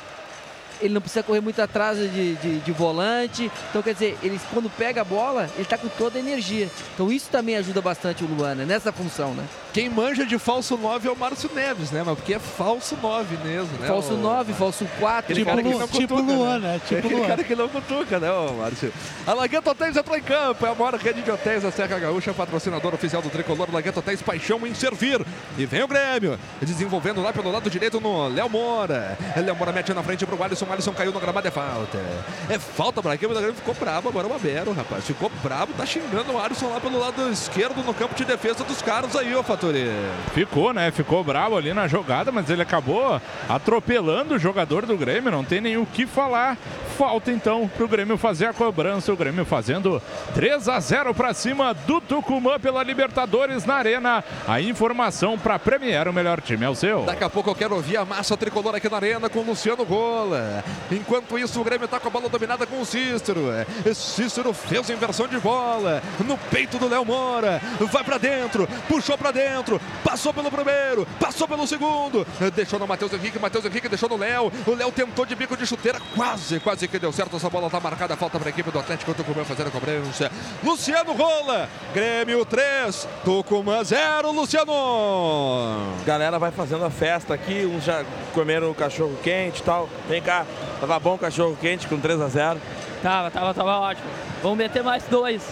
Ele 0.81 0.95
não 0.95 1.01
precisa 1.01 1.23
correr 1.23 1.41
muito 1.41 1.61
atrás 1.61 1.99
de, 1.99 2.35
de, 2.37 2.59
de 2.61 2.73
volante. 2.73 3.51
Então, 3.71 3.83
quer 3.83 3.93
dizer, 3.95 4.17
ele, 4.23 4.41
quando 4.53 4.71
pega 4.71 5.01
a 5.03 5.05
bola, 5.05 5.49
ele 5.57 5.65
tá 5.65 5.77
com 5.77 5.89
toda 5.89 6.19
a 6.19 6.21
energia. 6.21 6.69
Então, 6.95 7.11
isso 7.13 7.29
também 7.31 7.57
ajuda 7.57 7.81
bastante 7.81 8.25
o 8.25 8.27
Luan, 8.27 8.55
né? 8.55 8.65
Nessa 8.65 8.93
função, 8.93 9.35
né? 9.35 9.45
Quem 9.73 9.89
manja 9.89 10.25
de 10.27 10.37
falso 10.39 10.77
9 10.77 11.09
é 11.09 11.13
o 11.13 11.17
Márcio 11.17 11.51
Neves, 11.55 11.91
né? 11.91 12.03
Mas 12.05 12.17
porque 12.17 12.35
é 12.35 12.39
falso 12.39 12.97
9 13.01 13.37
mesmo, 13.47 13.79
né? 13.79 13.87
Falso 13.87 14.15
o... 14.15 14.19
9, 14.19 14.53
falso 14.55 14.87
4. 14.99 15.19
Aquele 15.21 15.39
Tipo 15.41 15.51
cara 15.51 15.63
que 15.63 15.69
Lu- 15.69 15.79
não 15.79 15.89
tipo 15.89 16.15
cutuca, 16.17 16.33
Luan, 16.33 16.59
né? 16.59 16.69
né? 16.73 16.81
Tipo 16.85 16.99
Aquele 16.99 17.15
Luan. 17.15 17.29
cara 17.29 17.45
que 17.45 17.55
não 17.57 17.69
cutuca, 17.69 18.19
né, 18.19 18.33
ô 18.33 18.53
Márcio? 18.55 18.93
A 19.27 19.33
Lagueto 19.35 19.71
Hotéis 19.71 19.97
entrou 19.97 20.17
em 20.17 20.23
campo, 20.23 20.67
é 20.67 20.71
a 20.71 20.75
maior 20.75 20.95
rede 20.95 21.23
de 21.23 21.31
hotéis 21.31 21.63
da 21.63 21.71
Serra 21.71 21.99
Gaúcha, 22.01 22.35
patrocinador 22.35 22.95
oficial 22.95 23.23
do 23.23 23.31
Tricolor, 23.31 23.69
Lagueto 23.73 24.01
Hotéis, 24.01 24.21
paixão 24.21 24.67
em 24.67 24.75
servir. 24.75 25.25
E 25.57 25.65
vem 25.67 25.83
o 25.85 25.89
Grêmio, 25.89 26.39
desenvolvendo 26.61 27.23
lá 27.23 27.33
pelo 27.33 27.51
lado 27.53 27.71
direito 27.71 28.01
no 28.01 28.27
Léo 28.29 28.49
Moura. 28.51 29.17
Léo 29.37 29.55
Moura 29.55 29.71
mete 29.73 29.93
na 29.95 30.03
frente 30.03 30.27
pro 30.27 30.43
Alisson, 30.43 30.67
Alisson 30.73 30.93
caiu 30.93 31.13
no 31.13 31.21
gramado, 31.21 31.47
é 31.47 31.51
falta. 31.51 31.99
É 32.49 32.59
falta 32.59 33.03
pra 33.03 33.15
equipe 33.15 33.33
da 33.33 33.41
Grêmio, 33.41 33.57
ficou 33.57 33.75
brabo 33.75 34.09
agora 34.09 34.27
o 34.27 34.35
Abero, 34.35 34.73
rapaz. 34.73 35.05
Ficou 35.05 35.31
brabo, 35.43 35.73
tá 35.75 35.87
xingando 35.87 36.33
o 36.33 36.39
Alisson 36.39 36.69
lá 36.69 36.81
pelo 36.81 36.99
lado 36.99 37.31
esquerdo 37.31 37.85
no 37.85 37.95
campo 37.95 38.15
de 38.15 38.25
defesa 38.25 38.65
dos 38.65 38.83
caras 38.83 39.15
aí, 39.17 39.35
ô 39.35 39.43
Fatori. 39.43 39.91
Ficou, 40.35 40.73
né? 40.73 40.91
Ficou 40.91 41.23
bravo 41.25 41.57
ali 41.57 41.73
na 41.73 41.87
jogada, 41.89 42.31
mas 42.33 42.51
ele 42.51 42.63
acabou 42.63 43.21
atropelando 43.49 44.35
o 44.35 44.39
jogador 44.39 44.87
do 44.87 44.97
Grêmio, 44.97 45.31
não 45.31 45.45
tem 45.45 45.61
nem 45.61 45.77
o 45.77 45.87
que 45.87 46.07
falar. 46.07 46.57
Falta 46.97 47.31
então 47.31 47.69
pro 47.77 47.89
Grêmio 47.89 48.19
fazer 48.19 48.47
a 48.47 48.53
cobrança, 48.53 49.13
o 49.13 49.17
Grêmio 49.17 49.45
fazendo 49.45 50.03
3 50.35 50.69
a 50.69 50.79
0 50.79 51.15
para 51.15 51.33
cima 51.33 51.73
do 51.73 52.01
Tucumã 52.01 52.59
pela 52.59 52.83
Libertadores 52.83 53.65
na 53.65 53.75
Arena. 53.75 54.25
A 54.47 54.61
informação 54.61 55.39
para 55.39 55.59
Premier, 55.59 56.09
o 56.09 56.13
melhor 56.13 56.41
time 56.41 56.65
é 56.65 56.69
o 56.69 56.75
seu. 56.75 57.03
Daqui 57.05 57.25
a 57.25 57.31
pouco 57.31 57.51
eu 57.51 57.55
quero 57.55 57.75
ouvir 57.75 57.97
a 57.97 58.05
massa 58.05 58.37
tricolor 58.37 58.75
aqui 58.75 58.89
na 58.89 58.97
arena 58.97 59.29
com 59.29 59.41
o 59.41 59.45
Luciano 59.47 59.85
Gola. 59.85 60.60
Enquanto 60.91 61.39
isso, 61.39 61.61
o 61.61 61.65
Grêmio 61.65 61.89
tá 61.89 62.01
com 62.01 62.09
a 62.09 62.11
bola 62.11 62.29
dominada 62.29 62.67
com 62.67 62.81
o 62.81 62.87
Cícero. 62.87 63.47
Cícero 63.95 64.53
fez 64.53 64.91
a 64.91 64.93
inversão 64.93 65.27
de 65.27 65.39
bola 65.39 66.03
no 66.25 66.37
peito 66.37 66.79
do 66.79 66.89
Léo 66.89 67.05
Moura. 67.05 67.61
Vai 67.93 68.05
pra 68.05 68.19
dentro, 68.19 68.69
puxou 68.89 69.17
pra 69.17 69.31
dentro, 69.31 69.81
passou 70.05 70.33
pelo 70.33 70.51
primeiro, 70.51 71.07
passou 71.19 71.47
pelo 71.47 71.67
segundo, 71.67 72.27
deixou 72.55 72.79
no 72.79 72.87
Matheus 72.87 73.13
Henrique, 73.13 73.39
Matheus 73.39 73.65
Henrique 73.65 73.89
deixou 73.89 74.09
no 74.09 74.17
Léo. 74.17 74.53
O 74.67 74.75
Léo 74.75 74.93
tentou 74.93 75.27
de 75.27 75.35
bico 75.35 75.57
de 75.57 75.67
chuteira, 75.67 76.01
quase, 76.15 76.61
quase 76.61 76.87
que 76.89 76.99
deu 76.99 77.13
certo. 77.13 77.37
Essa 77.37 77.51
bola 77.51 77.71
tá 77.71 77.81
marcada, 77.81 78.17
falta 78.17 78.39
pra 78.39 78.51
equipe 78.51 78.71
do 78.71 78.79
Atlético 78.79 79.15
Tucumã 79.15 79.45
fazer 79.45 79.67
a 79.67 79.71
cobrança. 79.71 80.31
Luciano 80.63 81.15
Gola, 81.15 81.69
Grêmio 81.95 82.45
3, 82.45 83.09
Tucumã 83.25 83.83
0, 83.83 84.31
Luciano. 84.33 84.73
Galera 86.05 86.39
vai 86.39 86.51
fazendo 86.51 86.85
a 86.85 86.91
festa 86.91 87.35
aqui, 87.35 87.65
uns 87.65 87.85
já 87.85 88.05
comeram 88.33 88.73
cachorro 88.75 89.17
quente 89.23 89.61
e 89.61 89.65
tal. 89.65 89.89
Vem 90.09 90.23
cá, 90.23 90.45
tava 90.81 90.99
bom 90.99 91.15
o 91.15 91.19
cachorro 91.19 91.57
quente 91.61 91.87
com 91.87 91.99
3 91.99 92.21
a 92.21 92.29
0 92.29 92.61
Tava, 93.03 93.31
tava, 93.31 93.55
tava 93.55 93.79
ótimo. 93.79 94.07
Vamos 94.43 94.59
meter 94.59 94.83
mais 94.83 95.03
dois. 95.05 95.43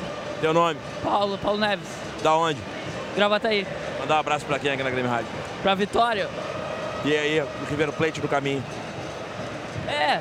Teu 0.41 0.53
nome? 0.53 0.79
Paulo, 1.03 1.39
Paulo 1.39 1.59
Neves. 1.59 1.89
Da 2.23 2.35
onde? 2.37 2.61
Gravataí. 3.17 3.67
Mandar 4.01 4.17
um 4.17 4.21
abraço 4.21 4.45
pra 4.45 4.59
quem 4.59 4.71
aqui 4.71 4.83
na 4.83 4.91
Grêmio 4.91 5.11
Rádio. 5.11 5.29
Pra 5.63 5.75
Vitória. 5.75 6.29
E 7.05 7.17
aí, 7.17 7.41
o 7.41 7.71
River 7.71 7.93
Plate 7.93 8.21
do 8.21 8.29
caminho. 8.29 8.63
É, 9.89 10.21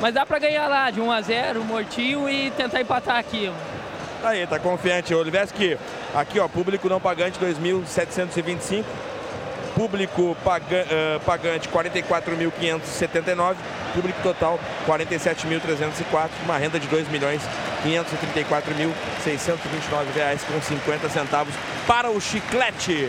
mas 0.00 0.12
dá 0.12 0.26
pra 0.26 0.38
ganhar 0.38 0.68
lá 0.68 0.90
de 0.90 1.00
1 1.00 1.10
a 1.10 1.20
0 1.20 1.64
mortinho 1.64 2.28
e 2.28 2.50
tentar 2.50 2.80
empatar 2.80 3.16
aqui. 3.16 3.50
Tá 4.20 4.30
aí, 4.30 4.46
tá 4.46 4.58
confiante. 4.58 5.14
Oliveski, 5.14 5.78
aqui 6.14 6.38
ó, 6.38 6.46
público 6.46 6.88
não 6.88 7.00
pagante 7.00 7.38
2.725. 7.38 8.84
Público 9.80 10.36
eh, 10.70 11.18
pagante 11.24 11.66
44.579. 11.70 13.56
Público 13.94 14.20
total 14.22 14.60
47.304. 14.86 16.28
Uma 16.44 16.58
renda 16.58 16.78
de 16.78 16.86
2 16.86 17.08
milhões 17.08 17.40
534.629 17.82 20.12
reais 20.14 20.44
com 20.44 20.60
50 20.60 21.08
centavos 21.08 21.54
para 21.86 22.10
o 22.10 22.20
chiclete. 22.20 23.08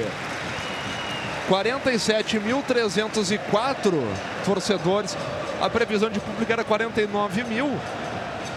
47.304 1.50 4.02
torcedores. 4.46 5.18
A 5.62 5.70
previsão 5.70 6.10
de 6.10 6.22
público 6.22 6.54
era 6.54 6.64
49 6.64 7.44
mil. 7.44 7.70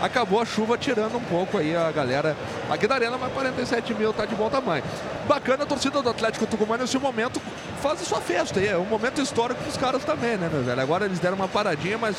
Acabou 0.05 0.39
a 0.39 0.45
chuva 0.45 0.77
tirando 0.77 1.17
um 1.17 1.25
pouco 1.25 1.57
aí 1.57 1.75
a 1.75 1.91
galera 1.91 2.37
aqui 2.69 2.87
da 2.87 2.95
arena, 2.95 3.17
mas 3.17 3.33
47 3.33 3.95
mil 3.95 4.13
tá 4.13 4.27
de 4.27 4.35
bom 4.35 4.51
tamanho. 4.51 4.85
Bacana 5.27 5.65
a 5.65 5.67
torcida 5.67 6.03
do 6.03 6.11
Atlético 6.11 6.47
Tucumã 6.47 6.77
nesse 6.77 6.99
momento 6.99 7.41
faz 7.81 8.03
a 8.03 8.05
sua 8.05 8.21
festa 8.21 8.61
aí. 8.61 8.69
É 8.69 8.77
um 8.77 8.85
momento 8.85 9.23
histórico 9.23 9.63
pros 9.63 9.79
caras 9.79 10.05
também, 10.05 10.37
né, 10.37 10.51
meu 10.53 10.63
velho? 10.63 10.79
Agora 10.79 11.07
eles 11.07 11.19
deram 11.19 11.37
uma 11.37 11.49
paradinha, 11.49 11.97
mas 11.97 12.17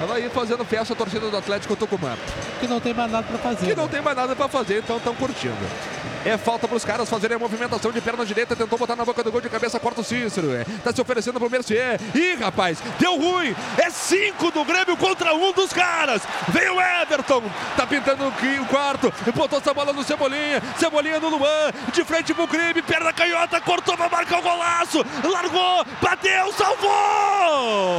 ela 0.00 0.14
aí 0.14 0.30
fazendo 0.30 0.64
festa 0.64 0.92
a 0.92 0.96
torcida 0.96 1.28
do 1.28 1.36
Atlético 1.36 1.74
Tucumã. 1.74 2.16
Que 2.60 2.68
não 2.68 2.78
tem 2.78 2.94
mais 2.94 3.10
nada 3.10 3.26
pra 3.26 3.38
fazer. 3.38 3.66
Que 3.66 3.74
não 3.74 3.88
tem 3.88 4.00
mais 4.00 4.16
nada 4.16 4.36
pra 4.36 4.46
fazer, 4.46 4.78
então 4.78 4.96
estão 4.96 5.16
curtindo. 5.16 5.66
É 6.24 6.38
falta 6.38 6.66
pros 6.66 6.84
caras 6.84 7.08
fazerem 7.08 7.36
a 7.36 7.38
movimentação 7.38 7.92
de 7.92 8.00
perna 8.00 8.24
direita, 8.24 8.56
tentou 8.56 8.78
botar 8.78 8.96
na 8.96 9.04
boca 9.04 9.22
do 9.22 9.30
gol 9.30 9.40
de 9.40 9.48
cabeça, 9.48 9.78
corta 9.78 10.00
o 10.00 10.04
Cícero. 10.04 10.54
É. 10.54 10.64
Tá 10.82 10.92
se 10.92 11.00
oferecendo 11.00 11.38
pro 11.38 11.50
Mercier. 11.50 12.00
Ih, 12.14 12.34
rapaz, 12.36 12.78
deu 12.98 13.16
ruim. 13.16 13.54
É 13.76 13.90
cinco 13.90 14.50
do 14.50 14.64
Grêmio 14.64 14.96
contra 14.96 15.34
um 15.34 15.52
dos 15.52 15.72
caras. 15.72 16.22
Vem 16.48 16.70
o 16.70 16.80
Everton, 16.80 17.42
tá 17.76 17.86
pintando 17.86 18.26
o 18.26 18.66
quarto, 18.66 19.12
botou 19.34 19.58
essa 19.58 19.74
bola 19.74 19.92
no 19.92 20.02
Cebolinha, 20.02 20.62
Cebolinha 20.78 21.20
no 21.20 21.28
Luan, 21.28 21.70
de 21.92 22.04
frente 22.04 22.32
pro 22.32 22.48
crime, 22.48 22.80
perna 22.82 23.12
canhota, 23.12 23.60
cortou 23.60 23.96
pra 23.96 24.08
marcar 24.08 24.38
o 24.38 24.42
golaço, 24.42 25.04
largou, 25.22 25.84
bateu, 26.00 26.52
salvou! 26.52 27.94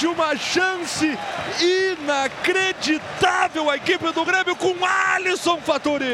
Perde 0.00 0.06
uma 0.06 0.34
chance 0.36 1.18
inacreditável 1.60 3.68
a 3.68 3.76
equipe 3.76 4.10
do 4.12 4.24
Grêmio 4.24 4.56
com 4.56 4.74
Alisson 4.84 5.58
Faturi. 5.58 6.06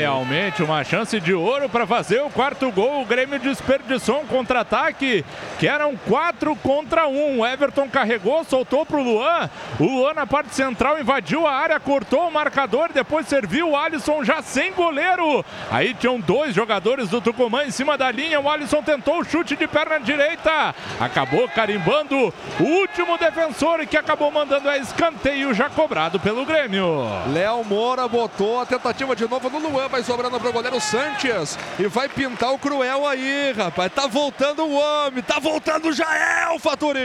Realmente 0.00 0.64
uma 0.64 0.82
chance 0.82 1.20
de 1.20 1.32
ouro 1.32 1.68
para 1.68 1.86
fazer 1.86 2.20
o 2.22 2.30
quarto 2.30 2.72
gol. 2.72 3.02
O 3.02 3.06
Grêmio 3.06 3.38
desperdiçou 3.38 4.22
um 4.22 4.26
contra-ataque 4.26 5.24
que 5.60 5.68
eram 5.68 5.96
quatro 6.08 6.56
contra 6.56 7.06
um. 7.06 7.38
O 7.40 7.46
Everton 7.46 7.88
carregou, 7.88 8.42
soltou 8.44 8.84
para 8.84 8.96
o 8.96 9.02
Luan. 9.02 9.48
O 9.78 9.84
Luan 9.84 10.14
na 10.14 10.26
parte 10.26 10.52
central 10.54 10.98
invadiu 10.98 11.46
a 11.46 11.52
área, 11.52 11.78
cortou 11.78 12.26
o 12.26 12.32
marcador, 12.32 12.90
depois 12.92 13.28
serviu 13.28 13.70
o 13.70 13.76
Alisson 13.76 14.24
já 14.24 14.42
sem 14.42 14.72
goleiro. 14.72 15.44
Aí 15.70 15.94
tinham 15.94 16.18
dois 16.18 16.52
jogadores 16.54 17.08
do 17.08 17.20
Tucumã 17.20 17.64
em 17.64 17.70
cima 17.70 17.96
da 17.96 18.10
linha. 18.10 18.40
O 18.40 18.50
Alisson 18.50 18.82
tentou 18.82 19.20
o 19.20 19.24
chute 19.24 19.54
de 19.54 19.68
perna 19.68 20.00
direita. 20.00 20.74
Acabou 20.98 21.48
carimbando 21.48 22.34
o 22.58 22.71
último 22.72 23.18
defensor 23.18 23.86
que 23.86 23.96
acabou 23.96 24.30
mandando 24.30 24.68
a 24.68 24.78
escanteio 24.78 25.52
já 25.52 25.68
cobrado 25.68 26.18
pelo 26.18 26.44
Grêmio. 26.46 27.06
Léo 27.32 27.64
Moura 27.64 28.08
botou 28.08 28.60
a 28.60 28.66
tentativa 28.66 29.14
de 29.14 29.28
novo 29.28 29.50
no 29.50 29.58
Luan, 29.58 29.88
vai 29.88 30.02
sobrando 30.02 30.38
para 30.40 30.48
o 30.48 30.52
goleiro 30.52 30.80
Sanches 30.80 31.58
e 31.78 31.86
vai 31.86 32.08
pintar 32.08 32.52
o 32.52 32.58
cruel 32.58 33.06
aí, 33.06 33.52
rapaz. 33.52 33.92
Tá 33.92 34.06
voltando 34.06 34.64
o 34.64 34.74
homem, 34.74 35.22
tá 35.22 35.38
voltando 35.38 35.88
o 35.88 35.92
Jael, 35.92 36.58
Faturi. 36.58 36.98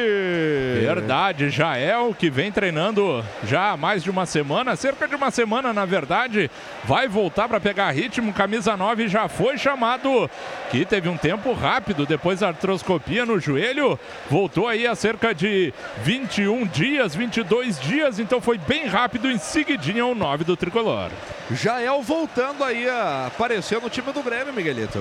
Verdade, 0.79 1.49
Jael 1.49 2.13
que 2.17 2.29
vem 2.29 2.51
treinando 2.51 3.23
já 3.43 3.71
há 3.71 3.77
mais 3.77 4.03
de 4.03 4.09
uma 4.09 4.25
semana, 4.25 4.75
cerca 4.75 5.07
de 5.07 5.15
uma 5.15 5.31
semana 5.31 5.73
na 5.73 5.85
verdade, 5.85 6.49
vai 6.85 7.07
voltar 7.07 7.47
para 7.47 7.59
pegar 7.59 7.91
ritmo, 7.91 8.33
camisa 8.33 8.77
9 8.77 9.07
já 9.07 9.27
foi 9.27 9.57
chamado, 9.57 10.29
que 10.69 10.85
teve 10.85 11.09
um 11.09 11.17
tempo 11.17 11.53
rápido 11.53 12.05
depois 12.05 12.39
da 12.39 12.49
artroscopia 12.49 13.25
no 13.25 13.39
joelho, 13.39 13.99
voltou 14.29 14.67
aí 14.67 14.87
há 14.87 14.95
cerca 14.95 15.33
de 15.33 15.56
21 16.03 16.65
dias, 16.67 17.15
22 17.15 17.79
dias, 17.79 18.19
então 18.19 18.39
foi 18.41 18.57
bem 18.57 18.87
rápido 18.87 19.29
em 19.29 19.37
seguidinha 19.37 20.05
o 20.05 20.15
9 20.15 20.43
do 20.43 20.57
Tricolor. 20.57 21.09
Jael 21.51 22.01
voltando 22.01 22.63
aí 22.63 22.89
a 22.89 23.27
aparecer 23.27 23.81
no 23.81 23.89
time 23.89 24.11
do 24.11 24.21
Grêmio, 24.21 24.53
Miguelito. 24.53 24.99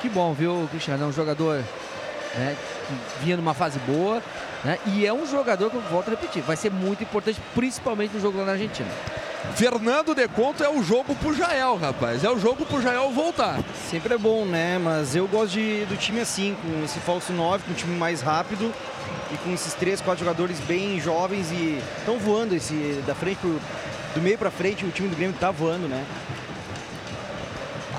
Que 0.00 0.08
bom, 0.08 0.32
viu, 0.32 0.68
Cristiano? 0.70 1.04
É 1.04 1.06
um 1.06 1.12
jogador 1.12 1.62
né, 2.34 2.56
que 2.88 3.24
vinha 3.24 3.36
numa 3.36 3.54
fase 3.54 3.78
boa 3.80 4.22
né, 4.64 4.78
e 4.86 5.06
é 5.06 5.12
um 5.12 5.26
jogador 5.26 5.70
que 5.70 5.76
eu 5.76 5.82
volto 5.82 6.08
a 6.08 6.10
repetir, 6.10 6.42
vai 6.42 6.56
ser 6.56 6.70
muito 6.70 7.02
importante, 7.02 7.40
principalmente 7.54 8.14
no 8.14 8.20
jogo 8.20 8.38
lá 8.38 8.44
na 8.44 8.52
Argentina. 8.52 8.90
Fernando 9.54 10.14
de 10.14 10.26
Conto 10.28 10.62
é 10.62 10.68
o 10.68 10.82
jogo 10.82 11.14
pro 11.16 11.34
Jael, 11.34 11.76
rapaz. 11.76 12.24
É 12.24 12.30
o 12.30 12.38
jogo 12.38 12.64
pro 12.64 12.80
Jael 12.80 13.10
voltar. 13.10 13.60
Sempre 13.90 14.14
é 14.14 14.18
bom, 14.18 14.44
né? 14.44 14.78
Mas 14.78 15.14
eu 15.14 15.26
gosto 15.26 15.52
de, 15.52 15.84
do 15.86 15.96
time 15.96 16.20
assim, 16.20 16.56
com 16.62 16.84
esse 16.84 16.98
falso 17.00 17.32
9, 17.32 17.64
com 17.64 17.72
um 17.72 17.74
time 17.74 17.96
mais 17.96 18.22
rápido 18.22 18.72
e 19.32 19.36
com 19.38 19.52
esses 19.52 19.74
três, 19.74 20.00
quatro 20.00 20.24
jogadores 20.24 20.58
bem 20.60 21.00
jovens 21.00 21.50
e 21.50 21.82
estão 21.98 22.18
voando 22.18 22.54
esse 22.54 23.02
da 23.06 23.14
frente 23.14 23.38
pro, 23.38 23.60
do 24.14 24.20
meio 24.20 24.38
para 24.38 24.50
frente, 24.50 24.84
o 24.84 24.90
time 24.90 25.08
do 25.08 25.16
Grêmio 25.16 25.34
tá 25.38 25.50
voando, 25.50 25.88
né? 25.88 26.04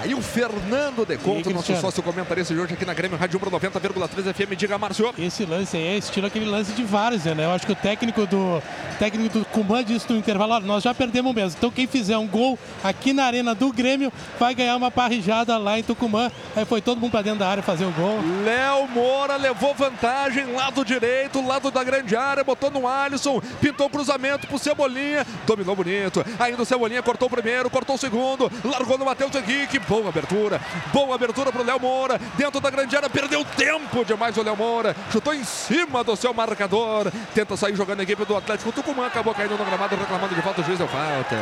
Aí 0.03 0.13
o 0.13 0.21
Fernando 0.21 1.05
de 1.05 1.15
Conto, 1.15 1.49
nosso 1.49 1.53
Cristiano? 1.53 1.79
sócio 1.79 2.03
comentarista 2.03 2.53
de 2.53 2.59
hoje 2.59 2.73
aqui 2.73 2.83
na 2.83 2.93
Grêmio 2.93 3.17
Rádio 3.17 3.37
Umbro 3.37 3.49
90,3 3.51 4.33
FM. 4.33 4.53
Diga, 4.57 4.77
Márcio. 4.77 5.13
Esse 5.17 5.45
lance 5.45 5.77
aí 5.77 5.87
é 5.87 5.97
estilo 5.97 6.27
aquele 6.27 6.43
lance 6.43 6.73
de 6.73 6.83
várzea, 6.83 7.33
né? 7.33 7.45
Eu 7.45 7.51
acho 7.51 7.65
que 7.65 7.71
o 7.71 7.75
técnico 7.75 8.27
do 8.27 8.61
técnico 8.99 9.39
do 9.39 9.45
Cumbã 9.45 9.81
disse 9.81 10.11
no 10.11 10.17
intervalo, 10.17 10.55
olha, 10.55 10.65
nós 10.65 10.83
já 10.83 10.93
perdemos 10.93 11.33
mesmo. 11.33 11.55
Então 11.57 11.71
quem 11.71 11.87
fizer 11.87 12.17
um 12.17 12.27
gol 12.27 12.59
aqui 12.83 13.13
na 13.13 13.23
arena 13.23 13.55
do 13.55 13.71
Grêmio 13.71 14.11
vai 14.37 14.53
ganhar 14.53 14.75
uma 14.75 14.91
parrijada 14.91 15.57
lá 15.57 15.79
em 15.79 15.83
Tucumã. 15.83 16.29
Aí 16.53 16.65
foi 16.65 16.81
todo 16.81 16.99
mundo 16.99 17.11
pra 17.11 17.21
dentro 17.21 17.39
da 17.39 17.47
área 17.47 17.63
fazer 17.63 17.85
o 17.85 17.91
gol. 17.91 18.19
Léo 18.43 18.89
Moura 18.89 19.37
levou 19.37 19.73
vantagem, 19.73 20.51
lado 20.53 20.83
direito, 20.83 21.41
lado 21.47 21.71
da 21.71 21.81
grande 21.81 22.13
área, 22.13 22.43
botou 22.43 22.69
no 22.69 22.89
Alisson, 22.89 23.41
pintou 23.61 23.87
o 23.87 23.89
cruzamento 23.89 24.47
pro 24.47 24.59
Cebolinha, 24.59 25.25
dominou 25.47 25.77
bonito. 25.77 26.25
Ainda 26.39 26.61
o 26.61 26.65
Cebolinha 26.65 27.01
cortou 27.01 27.29
o 27.29 27.31
primeiro, 27.31 27.69
cortou 27.69 27.95
o 27.95 27.97
segundo, 27.97 28.51
largou 28.65 28.97
no 28.97 29.05
Matheus 29.05 29.33
Henrique, 29.33 29.79
boa 29.93 30.09
abertura, 30.09 30.59
boa 30.91 31.13
abertura 31.13 31.51
pro 31.51 31.61
Léo 31.61 31.79
Moura, 31.79 32.19
dentro 32.35 32.59
da 32.59 32.71
grande 32.71 32.95
área, 32.95 33.07
perdeu 33.07 33.45
tempo 33.45 34.03
demais 34.03 34.35
o 34.35 34.41
Léo 34.41 34.57
Moura, 34.57 34.95
chutou 35.11 35.35
em 35.35 35.43
cima 35.43 36.03
do 36.03 36.15
seu 36.15 36.33
marcador, 36.33 37.11
tenta 37.35 37.55
sair 37.55 37.75
jogando 37.75 37.99
a 37.99 38.03
equipe 38.03 38.25
do 38.25 38.35
Atlético 38.35 38.71
Tucumã, 38.71 39.05
acabou 39.05 39.35
caindo 39.35 39.55
no 39.55 39.63
gramado, 39.63 39.95
reclamando 39.95 40.33
de 40.33 40.41
falta, 40.41 40.61
o 40.61 40.63
juiz 40.63 40.79
deu 40.79 40.87
falta. 40.87 41.37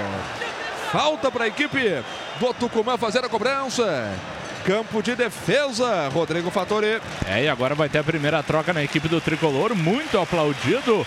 Falta 0.91 1.31
para 1.31 1.45
a 1.45 1.47
equipe 1.47 2.03
do 2.41 2.53
Tucumã 2.55 2.97
fazer 2.97 3.23
a 3.23 3.29
cobrança. 3.29 4.11
Campo 4.65 5.01
de 5.01 5.15
defesa, 5.15 6.07
Rodrigo 6.09 6.51
Fattori. 6.51 7.01
É, 7.25 7.43
e 7.43 7.49
agora 7.49 7.73
vai 7.73 7.89
ter 7.89 7.99
a 7.99 8.03
primeira 8.03 8.43
troca 8.43 8.71
na 8.71 8.83
equipe 8.83 9.07
do 9.07 9.19
Tricolor, 9.19 9.75
muito 9.75 10.19
aplaudido. 10.19 11.05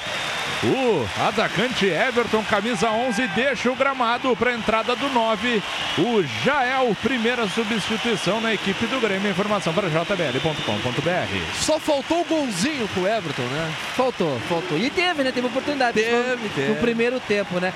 O 0.64 1.06
atacante 1.28 1.86
Everton, 1.86 2.43
camisa 2.44 2.90
11, 2.90 3.28
deixa 3.28 3.70
o 3.70 3.76
gramado 3.76 4.35
para 4.35 4.51
a 4.51 4.55
entrada 4.55 4.97
do 4.97 5.09
9. 5.10 5.62
O 5.98 6.22
Jael, 6.43 6.97
primeira 7.02 7.47
substituição 7.47 8.40
na 8.40 8.55
equipe 8.55 8.86
do 8.86 8.98
Grêmio. 8.98 9.31
Informação 9.31 9.74
para 9.74 9.89
jbl.com.br. 9.89 11.60
Só 11.60 11.78
faltou 11.78 12.22
o 12.22 12.24
golzinho 12.24 12.89
pro 12.89 13.06
Everton, 13.06 13.43
né? 13.43 13.72
Faltou, 13.94 14.40
faltou. 14.48 14.78
E 14.78 14.89
teve, 14.89 15.22
né? 15.22 15.32
Teve 15.32 15.47
oportunidade. 15.47 16.01
Teve, 16.01 16.43
no, 16.43 16.48
teve. 16.48 16.68
No 16.68 16.76
primeiro 16.76 17.20
tempo, 17.20 17.60
né? 17.60 17.72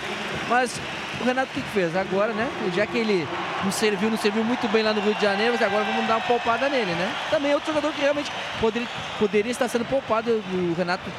Mas 0.49 0.81
o 1.21 1.25
Renato 1.25 1.51
o 1.51 1.55
que, 1.55 1.63
que 1.63 1.71
fez? 1.71 1.97
Agora, 1.97 2.33
né? 2.33 2.49
Já 2.75 2.87
que 2.87 2.99
ele 2.99 3.27
não 3.65 3.73
serviu, 3.73 4.11
não 4.11 4.19
serviu 4.19 4.45
muito 4.45 4.69
bem 4.69 4.83
lá 4.83 4.93
no 4.93 5.01
Rio 5.01 5.15
de 5.15 5.23
Janeiro, 5.23 5.53
mas 5.53 5.63
agora 5.63 5.85
vamos 5.85 6.07
dar 6.07 6.17
uma 6.17 6.27
poupada 6.27 6.69
nele, 6.69 6.93
né? 6.93 7.13
Também 7.31 7.53
é 7.53 7.55
outro 7.55 7.73
jogador 7.73 7.93
que 7.93 8.01
realmente 8.01 8.31
poderia, 8.61 8.89
poderia 9.19 9.53
estar 9.53 9.69
sendo 9.69 9.85
poupado. 9.85 10.31
O 10.31 10.75
Renato. 10.77 11.11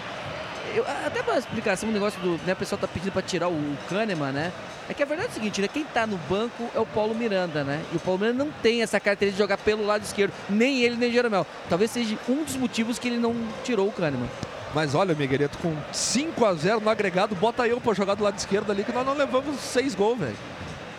Eu, 0.76 0.86
até 1.06 1.24
para 1.24 1.38
explicar 1.40 1.74
assim, 1.74 1.88
um 1.88 1.92
negócio 1.92 2.20
do. 2.22 2.40
Né, 2.46 2.54
o 2.54 2.56
pessoal 2.56 2.80
tá 2.80 2.88
pedindo 2.88 3.12
para 3.12 3.24
tirar 3.24 3.50
o 3.50 3.78
Kahneman, 3.90 4.32
né? 4.32 4.52
É 4.88 4.94
que 4.94 5.04
a 5.04 5.06
verdade 5.06 5.30
é 5.30 5.32
o 5.32 5.34
seguinte, 5.34 5.62
né? 5.62 5.68
Quem 5.68 5.84
tá 5.84 6.06
no 6.06 6.18
banco 6.30 6.70
é 6.76 6.80
o 6.80 6.86
Paulo 6.86 7.14
Miranda, 7.14 7.64
né? 7.64 7.84
E 7.92 7.98
o 7.98 8.00
Paulo 8.00 8.20
Miranda 8.20 8.44
não 8.44 8.52
tem 8.52 8.82
essa 8.82 9.00
característica 9.00 9.44
de 9.44 9.44
jogar 9.44 9.58
pelo 9.58 9.86
lado 9.86 10.04
esquerdo, 10.04 10.34
nem 10.50 10.82
ele, 10.82 10.96
nem 10.96 11.10
o 11.10 11.14
Jeromel. 11.14 11.46
Talvez 11.68 11.92
seja 11.92 12.18
um 12.28 12.44
dos 12.44 12.56
motivos 12.56 13.00
que 13.00 13.08
ele 13.08 13.18
não 13.18 13.36
tirou 13.64 13.88
o 13.88 13.92
Kahneman. 13.92 14.30
Mas 14.74 14.94
olha, 14.94 15.16
Miguelito, 15.16 15.58
com 15.58 15.76
5 15.92 16.46
a 16.46 16.54
0 16.54 16.80
no 16.82 16.90
agregado, 16.90 17.36
bota 17.36 17.68
eu 17.68 17.82
pra 17.82 17.94
jogar 17.94 18.16
do 18.16 18.24
lado 18.24 18.38
esquerdo 18.38 18.72
ali, 18.72 18.84
que 18.84 18.92
nós 18.92 19.06
não 19.06 19.14
levamos 19.14 19.60
6 19.60 19.96
gols, 19.96 20.20
velho. 20.20 20.36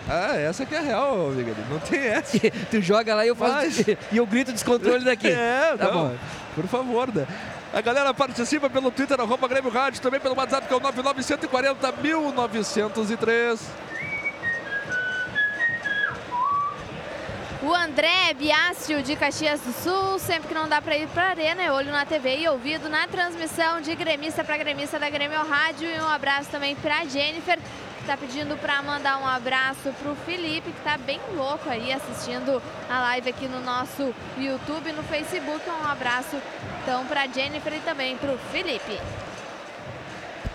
Ah, 0.08 0.34
essa 0.36 0.66
que 0.66 0.74
é 0.74 0.80
real, 0.80 1.28
Miguelito. 1.30 1.62
Não 1.70 1.78
tem 1.78 2.00
essa. 2.00 2.36
tu 2.70 2.80
joga 2.80 3.14
lá 3.14 3.24
e 3.24 3.28
eu 3.28 3.36
faço. 3.36 3.54
Mas- 3.54 3.78
e 4.10 4.16
eu 4.16 4.26
grito 4.26 4.52
descontrole 4.52 5.04
daqui. 5.04 5.28
É, 5.30 5.76
tá 5.76 5.84
não, 5.84 6.08
bom. 6.08 6.16
Por 6.56 6.66
favor, 6.66 7.14
né? 7.14 7.26
A 7.72 7.80
galera 7.80 8.12
participa 8.12 8.68
pelo 8.68 8.90
Twitter, 8.90 9.20
arroba 9.20 9.46
Grêmio 9.46 9.70
Rádio, 9.70 10.00
também 10.00 10.18
pelo 10.18 10.34
WhatsApp, 10.34 10.66
que 10.66 10.74
é 10.74 10.76
o 10.76 10.80
99140 10.80 11.92
1903. 12.02 13.60
O 17.62 17.74
André 17.74 18.32
Biácio 18.32 19.02
de 19.02 19.14
Caxias 19.14 19.60
do 19.60 19.72
Sul, 19.72 20.18
sempre 20.18 20.48
que 20.48 20.54
não 20.54 20.66
dá 20.66 20.80
para 20.80 20.96
ir 20.96 21.06
para 21.08 21.24
a 21.24 21.28
arena, 21.28 21.62
é 21.62 21.70
olho 21.70 21.92
na 21.92 22.06
TV 22.06 22.38
e 22.38 22.48
ouvido 22.48 22.88
na 22.88 23.06
transmissão 23.06 23.82
de 23.82 23.94
gremista 23.94 24.42
para 24.42 24.56
gremista 24.56 24.98
da 24.98 25.10
Grêmio 25.10 25.38
Rádio. 25.46 25.86
E 25.86 26.00
um 26.00 26.08
abraço 26.08 26.48
também 26.48 26.74
para 26.74 27.04
Jennifer, 27.04 27.58
que 27.58 28.00
está 28.00 28.16
pedindo 28.16 28.56
para 28.56 28.80
mandar 28.80 29.18
um 29.18 29.26
abraço 29.26 29.92
para 29.92 30.10
o 30.10 30.16
Felipe, 30.16 30.72
que 30.72 30.78
está 30.78 30.96
bem 30.96 31.20
louco 31.36 31.68
aí 31.68 31.92
assistindo 31.92 32.62
a 32.88 33.00
live 33.02 33.28
aqui 33.28 33.46
no 33.46 33.60
nosso 33.60 34.14
YouTube 34.38 34.92
no 34.92 35.02
Facebook. 35.02 35.60
Um 35.68 35.86
abraço 35.86 36.38
então 36.82 37.04
para 37.04 37.26
Jennifer 37.26 37.74
e 37.74 37.80
também 37.80 38.16
para 38.16 38.32
o 38.32 38.38
Felipe. 38.38 38.98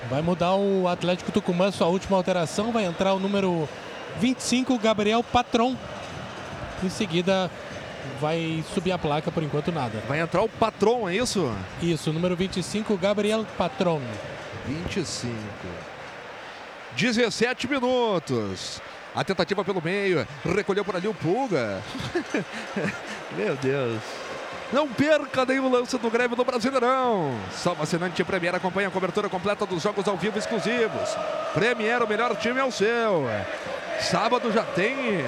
Vai 0.10 0.23
mudar 0.23 0.56
o 0.56 0.88
Atlético 0.88 1.32
Tucumã, 1.32 1.69
sua 1.69 1.86
última 1.86 2.18
alteração. 2.18 2.72
Vai 2.72 2.86
entrar 2.86 3.14
o 3.14 3.19
número 3.19 3.69
25, 4.18 4.80
Gabriel 4.80 5.23
Patron. 5.23 5.76
Em 6.86 6.90
seguida, 6.90 7.49
vai 8.22 8.64
subir 8.72 8.91
a 8.91 8.98
placa, 8.98 9.32
por 9.32 9.41
enquanto 9.41 9.72
nada. 9.72 10.03
Vai 10.07 10.20
entrar 10.20 10.44
o 10.44 10.49
Patron, 10.49 11.10
é 11.10 11.16
isso? 11.16 11.52
Isso, 11.82 12.14
número 12.14 12.36
25, 12.36 12.95
Gabriel 12.95 13.44
Patron. 13.57 14.02
25. 14.68 15.34
17 16.95 17.68
minutos. 17.68 18.80
A 19.16 19.24
tentativa 19.24 19.64
pelo 19.64 19.82
meio. 19.82 20.28
Recolheu 20.44 20.86
por 20.86 20.95
ali 20.95 21.07
o 21.07 21.14
Pulga. 21.14 21.82
Meu 23.36 23.56
Deus. 23.56 23.99
Não 24.72 24.88
perca 24.88 25.44
nenhum 25.44 25.72
lance 25.72 25.98
do 25.98 26.10
Grêmio 26.12 26.38
no 26.38 26.45
Brasileirão. 26.45 27.36
Só 27.52 27.74
o 27.74 27.82
assinante 27.82 28.24
Premier 28.24 28.53
acompanha 28.53 28.90
a 28.90 28.91
cobertura 28.91 29.28
completa 29.28 29.66
dos 29.66 29.82
jogos 29.82 30.07
ao 30.07 30.18
vivo 30.18 30.38
exclusivos. 30.38 31.18
Premier, 31.53 32.03
o 32.03 32.07
melhor 32.07 32.36
time 32.36 32.60
é 32.60 32.64
o 32.64 32.72
seu. 32.72 33.26
Sábado 33.99 34.52
já 34.52 34.64
tem 34.64 35.24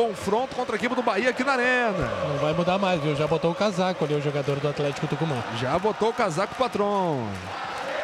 confronto 0.00 0.56
contra 0.56 0.76
a 0.76 0.78
equipe 0.78 0.94
do 0.94 1.02
Bahia 1.02 1.28
aqui 1.28 1.44
na 1.44 1.52
Arena. 1.52 2.08
Não 2.26 2.38
vai 2.38 2.54
mudar 2.54 2.78
mais, 2.78 3.00
viu? 3.02 3.14
Já 3.14 3.26
botou 3.26 3.50
o 3.50 3.54
casaco 3.54 4.04
ali, 4.04 4.14
o 4.14 4.22
jogador 4.22 4.58
do 4.58 4.68
Atlético 4.68 5.06
Tucumã. 5.06 5.36
Já 5.58 5.78
botou 5.78 6.08
o 6.08 6.12
casaco 6.12 6.54
patrão. 6.54 7.28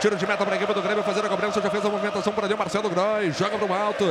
Tiro 0.00 0.14
de 0.14 0.26
meta 0.26 0.44
para 0.44 0.54
a 0.54 0.56
equipe 0.56 0.74
do 0.74 0.82
Grêmio 0.82 1.02
fazer 1.02 1.24
a 1.24 1.28
cobrança. 1.28 1.60
Já 1.60 1.70
fez 1.70 1.84
a 1.84 1.88
movimentação 1.88 2.32
para 2.32 2.44
ali 2.44 2.54
o 2.54 2.58
Marcelo 2.58 2.88
Groy. 2.90 3.30
Joga 3.32 3.56
para 3.56 3.66
o 3.66 3.72
alto. 3.72 4.04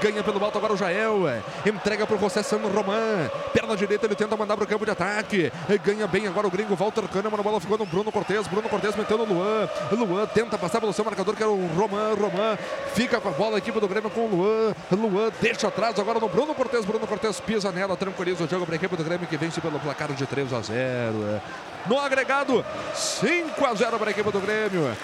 Ganha 0.00 0.22
pelo 0.22 0.44
alto 0.44 0.58
agora 0.58 0.74
o 0.74 0.76
Jael. 0.76 1.16
Entrega 1.64 2.06
para 2.06 2.16
o 2.16 2.20
José 2.20 2.42
Sano 2.42 2.68
Roman. 2.68 3.30
Perna 3.52 3.74
direita 3.74 4.06
ele 4.06 4.14
tenta 4.14 4.36
mandar 4.36 4.56
para 4.56 4.64
o 4.64 4.66
campo 4.66 4.84
de 4.84 4.90
ataque. 4.90 5.52
Ganha 5.82 6.06
bem 6.06 6.26
agora 6.26 6.46
o 6.46 6.50
gringo 6.50 6.76
Walter 6.76 7.08
Kahneman. 7.08 7.40
A 7.40 7.42
bola 7.42 7.60
ficou 7.60 7.78
no 7.78 7.86
Bruno 7.86 8.12
Cortes. 8.12 8.46
Bruno 8.48 8.68
Cortes 8.68 8.94
metendo 8.94 9.24
no 9.24 9.34
Luan. 9.34 9.68
Luan 9.92 10.26
tenta 10.26 10.58
passar 10.58 10.78
pelo 10.80 10.92
seu 10.92 11.04
marcador 11.04 11.34
que 11.34 11.42
era 11.42 11.50
o 11.50 11.66
Roman. 11.74 12.14
Roman 12.14 12.58
fica 12.94 13.18
com 13.18 13.28
a 13.28 13.32
bola. 13.32 13.56
A 13.56 13.58
equipe 13.58 13.80
do 13.80 13.88
Grêmio 13.88 14.10
com 14.10 14.26
o 14.26 14.28
Luan. 14.28 14.74
Luan 14.92 15.30
deixa 15.40 15.68
atrás 15.68 15.98
agora 15.98 16.20
no 16.20 16.28
Bruno 16.28 16.54
Cortes. 16.54 16.84
Bruno 16.84 17.06
Cortes 17.06 17.40
pisa 17.40 17.72
nela. 17.72 17.96
Tranquiliza 17.96 18.44
o 18.44 18.48
jogo 18.48 18.66
para 18.66 18.74
a 18.74 18.76
equipe 18.76 18.94
do 18.94 19.04
Grêmio 19.04 19.26
que 19.26 19.36
vence 19.38 19.60
pelo 19.60 19.80
placar 19.80 20.12
de 20.12 20.26
3 20.26 20.52
a 20.52 20.60
0. 20.60 21.40
No 21.86 21.98
agregado, 21.98 22.64
5 22.94 23.64
a 23.64 23.74
0 23.74 23.98
para 23.98 24.08
a 24.08 24.10
equipe 24.10 24.30
do 24.30 24.40
Grêmio. 24.40 24.94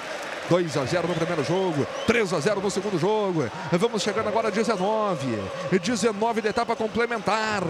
2 0.49 0.77
a 0.77 0.85
0 0.85 1.09
no 1.09 1.15
primeiro 1.15 1.45
jogo, 1.45 1.87
3 2.07 2.33
a 2.33 2.41
0 2.41 2.61
no 2.61 2.71
segundo 2.71 2.99
jogo. 2.99 3.51
Vamos 3.73 4.03
chegando 4.03 4.29
agora 4.29 4.49
a 4.49 4.51
19. 4.51 5.39
19 5.83 6.41
da 6.41 6.51
etapa 6.51 6.77
complementar. 6.77 7.63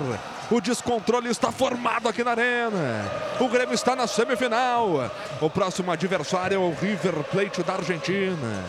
O 0.51 0.61
descontrole 0.61 1.29
está 1.29 1.51
formado 1.51 2.09
aqui 2.09 2.23
na 2.23 2.33
Arena. 2.33 3.11
O 3.41 3.49
Grêmio 3.49 3.75
está 3.75 3.97
na 3.97 4.07
semifinal. 4.07 5.11
O 5.41 5.51
próximo 5.51 5.91
adversário 5.91 6.55
é 6.55 6.59
o 6.59 6.73
River 6.73 7.25
Plate 7.25 7.63
da 7.63 7.75
Argentina. 7.75 8.65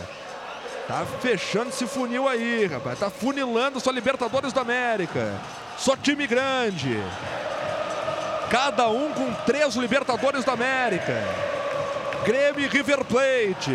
Tá 0.87 1.05
fechando 1.21 1.69
esse 1.69 1.85
funil 1.85 2.27
aí, 2.27 2.65
rapaz. 2.65 2.97
Tá 2.97 3.09
funilando 3.09 3.79
só 3.79 3.91
Libertadores 3.91 4.53
da 4.53 4.61
América. 4.61 5.33
Só 5.77 5.95
time 5.95 6.25
grande. 6.25 6.97
Cada 8.49 8.87
um 8.87 9.11
com 9.11 9.33
três 9.45 9.75
Libertadores 9.75 10.45
da 10.45 10.53
América. 10.53 11.13
Grêmio 12.27 12.65
e 12.65 12.67
River 12.67 13.05
Plate. 13.05 13.71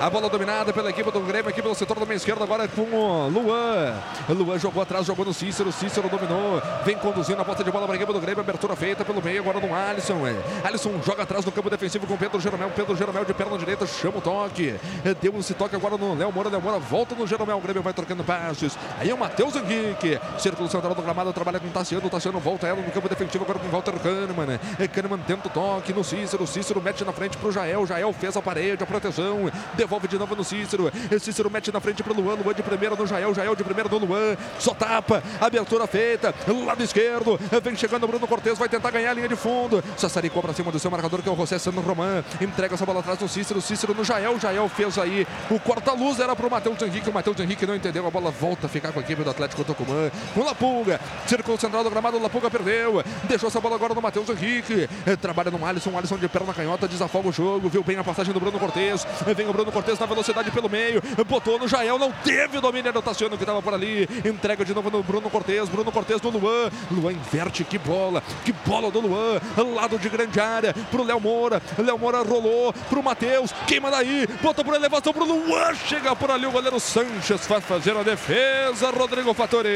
A 0.00 0.08
bola 0.08 0.28
dominada 0.28 0.72
pela 0.72 0.90
equipe 0.90 1.10
do 1.10 1.18
Grêmio 1.20 1.50
aqui 1.50 1.60
pelo 1.60 1.74
setor 1.74 1.98
do 1.98 2.06
meio 2.06 2.18
esquerdo, 2.18 2.44
agora 2.44 2.68
com 2.68 2.82
o 2.82 3.28
Luan. 3.28 3.94
Luan 4.28 4.56
jogou 4.56 4.80
atrás, 4.80 5.04
jogou 5.04 5.24
no 5.24 5.34
Cícero. 5.34 5.72
Cícero 5.72 6.08
dominou, 6.08 6.62
vem 6.84 6.96
conduzindo 6.96 7.42
a 7.42 7.44
posse 7.44 7.64
de 7.64 7.70
bola 7.72 7.84
para 7.84 7.94
a 7.94 7.96
equipe 7.96 8.12
do 8.12 8.20
Grêmio. 8.20 8.40
Abertura 8.40 8.76
feita 8.76 9.04
pelo 9.04 9.20
meio, 9.20 9.40
agora 9.40 9.58
no 9.58 9.74
Alisson. 9.74 10.20
Alisson 10.62 11.02
joga 11.04 11.24
atrás 11.24 11.44
no 11.44 11.50
campo 11.50 11.68
defensivo 11.68 12.06
com 12.06 12.16
Pedro 12.16 12.38
Jeromel. 12.38 12.70
Pedro 12.70 12.94
Jeromel 12.94 13.24
de 13.24 13.34
perna 13.34 13.58
direita, 13.58 13.88
chama 13.88 14.18
o 14.18 14.20
toque. 14.20 14.76
Deu 15.20 15.36
esse 15.40 15.52
toque 15.54 15.74
agora 15.74 15.98
no 15.98 16.14
Léo 16.14 16.32
Moura. 16.32 16.48
Léo 16.48 16.62
Moura 16.62 16.78
volta 16.78 17.16
no 17.16 17.26
Jeromel. 17.26 17.58
O 17.58 17.60
Grêmio 17.60 17.82
vai 17.82 17.92
trocando 17.92 18.22
passes. 18.22 18.78
Aí 19.00 19.10
é 19.10 19.14
o 19.14 19.18
Matheus 19.18 19.56
Henrique. 19.56 20.20
Círculo 20.38 20.68
central 20.68 20.94
do 20.94 21.02
gramado, 21.02 21.32
trabalha 21.32 21.58
com 21.58 21.66
o 21.66 21.70
Tassiano. 21.70 22.08
Tassiano 22.08 22.38
volta 22.38 22.68
ela 22.68 22.80
no 22.80 22.92
campo 22.92 23.08
defensivo 23.08 23.42
agora 23.42 23.58
com 23.58 23.66
Walter 23.66 23.94
Kahneman. 23.98 24.60
Kahneman 24.94 25.18
tenta 25.26 25.48
o 25.48 25.50
toque 25.50 25.92
no 25.92 26.04
Cícero. 26.04 26.46
Cícero 26.46 26.80
mete 26.80 27.04
na 27.04 27.12
frente 27.12 27.36
para 27.36 27.48
o 27.48 27.52
Jael. 27.52 27.84
Jael 27.84 28.12
fez 28.12 28.36
a 28.36 28.40
parede, 28.40 28.84
a 28.84 28.86
proteção. 28.86 29.50
Devolve 29.88 30.06
de 30.06 30.18
novo 30.18 30.36
no 30.36 30.44
Cícero. 30.44 30.92
Cícero. 31.18 31.50
Mete 31.50 31.72
na 31.72 31.80
frente 31.80 32.02
para 32.02 32.12
Luan. 32.12 32.34
Luan 32.34 32.52
de 32.52 32.62
primeira 32.62 32.94
no 32.94 33.06
Jael. 33.06 33.34
Jael 33.34 33.56
de 33.56 33.64
primeira 33.64 33.88
no 33.88 33.96
Luan. 33.96 34.36
Só 34.58 34.74
tapa. 34.74 35.22
Abertura 35.40 35.86
feita. 35.86 36.34
Lado 36.66 36.82
esquerdo. 36.84 37.40
Vem 37.62 37.74
chegando 37.74 38.04
o 38.04 38.06
Bruno 38.06 38.28
Cortes. 38.28 38.58
Vai 38.58 38.68
tentar 38.68 38.90
ganhar 38.90 39.12
a 39.12 39.14
linha 39.14 39.28
de 39.28 39.34
fundo. 39.34 39.82
Sassaricou 39.96 40.42
para 40.42 40.52
cima 40.52 40.70
do 40.70 40.78
seu 40.78 40.90
marcador, 40.90 41.22
que 41.22 41.28
é 41.30 41.32
o 41.32 41.36
José 41.36 41.58
Sano 41.58 41.80
Roman. 41.80 42.22
Entrega 42.38 42.74
essa 42.74 42.84
bola 42.84 43.00
atrás 43.00 43.18
do 43.18 43.26
Cícero. 43.26 43.62
Cícero 43.62 43.94
no 43.94 44.04
Jael. 44.04 44.38
Jael 44.38 44.68
fez 44.68 44.98
aí 44.98 45.26
o 45.50 45.58
corta-luz. 45.58 46.20
Era 46.20 46.36
para 46.36 46.46
o 46.46 46.50
Matheus 46.50 46.82
Henrique. 46.82 47.08
O 47.08 47.14
Matheus 47.14 47.40
Henrique 47.40 47.64
não 47.64 47.74
entendeu. 47.74 48.06
A 48.06 48.10
bola 48.10 48.30
volta 48.30 48.66
a 48.66 48.68
ficar 48.68 48.92
com 48.92 49.00
a 49.00 49.02
equipe 49.02 49.24
do 49.24 49.30
Atlético 49.30 49.64
Tucumã. 49.64 50.10
Com 50.34 50.44
Lapulga. 50.44 51.00
Círculo 51.26 51.58
central 51.58 51.82
do 51.82 51.88
gramado. 51.88 52.18
Lapulga 52.18 52.50
perdeu. 52.50 53.02
Deixou 53.24 53.48
essa 53.48 53.58
bola 53.58 53.76
agora 53.76 53.94
no 53.94 54.02
Matheus 54.02 54.28
Henrique. 54.28 54.86
Trabalha 55.18 55.50
no 55.50 55.64
Alisson. 55.64 55.96
Alisson 55.96 56.18
de 56.18 56.28
perna 56.28 56.52
canhota. 56.52 56.86
Desafoga 56.86 57.30
o 57.30 57.32
jogo. 57.32 57.70
Viu 57.70 57.82
bem 57.82 57.96
a 57.96 58.04
passagem 58.04 58.34
do 58.34 58.38
Bruno 58.38 58.58
Cortes. 58.58 59.06
Vem 59.34 59.48
o 59.48 59.52
Bruno 59.54 59.72
Cortes 59.72 59.77
na 59.98 60.06
velocidade 60.06 60.50
pelo 60.50 60.68
meio, 60.68 61.02
botou 61.26 61.58
no 61.58 61.68
Jael, 61.68 61.98
não 61.98 62.12
teve 62.12 62.60
domínio 62.60 62.92
do 62.92 63.02
Tassiano 63.02 63.36
que 63.36 63.42
estava 63.42 63.62
por 63.62 63.74
ali, 63.74 64.08
entrega 64.24 64.64
de 64.64 64.74
novo 64.74 64.90
no 64.90 65.02
Bruno 65.02 65.30
Cortes, 65.30 65.68
Bruno 65.68 65.92
Cortes 65.92 66.20
no 66.22 66.30
Luan, 66.30 66.70
Luan 66.90 67.12
inverte, 67.12 67.64
que 67.64 67.78
bola, 67.78 68.22
que 68.44 68.52
bola 68.52 68.90
do 68.90 69.00
Luan, 69.00 69.40
lado 69.74 69.98
de 69.98 70.08
grande 70.08 70.40
área, 70.40 70.74
pro 70.90 71.02
Léo 71.02 71.20
Moura, 71.20 71.62
Léo 71.78 71.98
Moura 71.98 72.22
rolou, 72.22 72.72
pro 72.88 73.02
Matheus, 73.02 73.52
queima 73.66 73.90
daí, 73.90 74.26
botou 74.42 74.64
por 74.64 74.74
elevação 74.74 75.12
pro 75.12 75.24
Luan, 75.24 75.74
chega 75.86 76.14
por 76.14 76.30
ali 76.30 76.46
o 76.46 76.50
goleiro 76.50 76.80
Sanches, 76.80 77.46
faz 77.46 77.64
fazer 77.64 77.96
a 77.96 78.02
defesa, 78.02 78.90
Rodrigo 78.90 79.32
Fattori. 79.34 79.68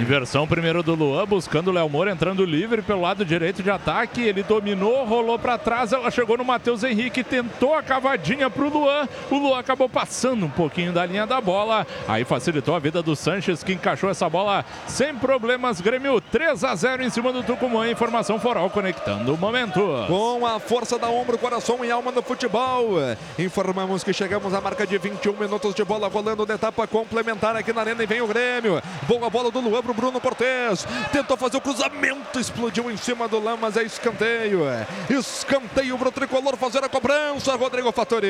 Inversão 0.00 0.46
primeiro 0.46 0.82
do 0.82 0.94
Luan, 0.94 1.26
buscando 1.26 1.68
o 1.68 1.72
Léo 1.72 1.88
Moura, 1.88 2.10
entrando 2.10 2.44
livre 2.44 2.82
pelo 2.82 3.00
lado 3.00 3.24
direito 3.24 3.62
de 3.62 3.70
ataque, 3.70 4.22
ele 4.22 4.42
dominou, 4.42 5.04
rolou 5.04 5.38
para 5.38 5.58
trás, 5.58 5.92
ela 5.92 6.10
chegou 6.10 6.36
no 6.36 6.44
Matheus 6.44 6.84
Henrique, 6.84 7.24
tentou 7.24 7.74
a 7.74 7.82
cavadinha 7.82 8.48
pro 8.48 8.68
Luan, 8.68 9.08
o 9.30 9.36
Luan 9.38 9.58
acabou 9.58 9.88
passando 9.88 10.46
um 10.46 10.50
pouquinho 10.50 10.92
da 10.92 11.04
linha 11.04 11.26
da 11.26 11.40
bola. 11.40 11.86
Aí 12.06 12.24
facilitou 12.24 12.74
a 12.74 12.78
vida 12.78 13.02
do 13.02 13.16
Sanches, 13.16 13.62
que 13.62 13.72
encaixou 13.72 14.10
essa 14.10 14.28
bola 14.28 14.64
sem 14.86 15.14
problemas. 15.14 15.80
Grêmio 15.80 16.20
3 16.20 16.64
a 16.64 16.74
0 16.74 17.02
em 17.02 17.10
cima 17.10 17.32
do 17.32 17.42
Tucumã. 17.42 17.88
Informação 17.88 18.38
Foral 18.38 18.70
conectando 18.70 19.34
o 19.34 19.38
momento. 19.38 19.80
Com 20.06 20.46
a 20.46 20.58
força 20.58 20.98
da 20.98 21.08
ombro, 21.08 21.38
coração 21.38 21.84
e 21.84 21.90
alma 21.90 22.10
no 22.10 22.22
futebol. 22.22 22.94
Informamos 23.38 24.02
que 24.02 24.12
chegamos 24.12 24.54
à 24.54 24.60
marca 24.60 24.86
de 24.86 24.98
21 24.98 25.32
minutos 25.34 25.74
de 25.74 25.84
bola 25.84 26.08
rolando 26.08 26.46
na 26.46 26.54
etapa 26.54 26.86
complementar 26.86 27.56
aqui 27.56 27.72
na 27.72 27.80
arena 27.80 28.02
e 28.02 28.06
vem 28.06 28.20
o 28.20 28.26
Grêmio. 28.26 28.82
Boa 29.02 29.28
bola 29.30 29.50
do 29.50 29.60
Luan 29.60 29.82
pro 29.82 29.94
Bruno 29.94 30.20
Cortes. 30.20 30.86
Tentou 31.12 31.36
fazer 31.36 31.56
o 31.56 31.60
cruzamento, 31.60 32.38
explodiu 32.38 32.90
em 32.90 32.96
cima 32.96 33.28
do 33.28 33.38
Lã, 33.42 33.56
mas 33.60 33.76
é 33.76 33.82
escanteio. 33.82 34.62
Escanteio 35.08 35.96
pro 35.98 36.10
tricolor 36.10 36.56
fazer 36.56 36.82
a 36.84 36.88
cobrança, 36.88 37.54
Rodrigo 37.56 37.90
Fattori. 37.92 38.26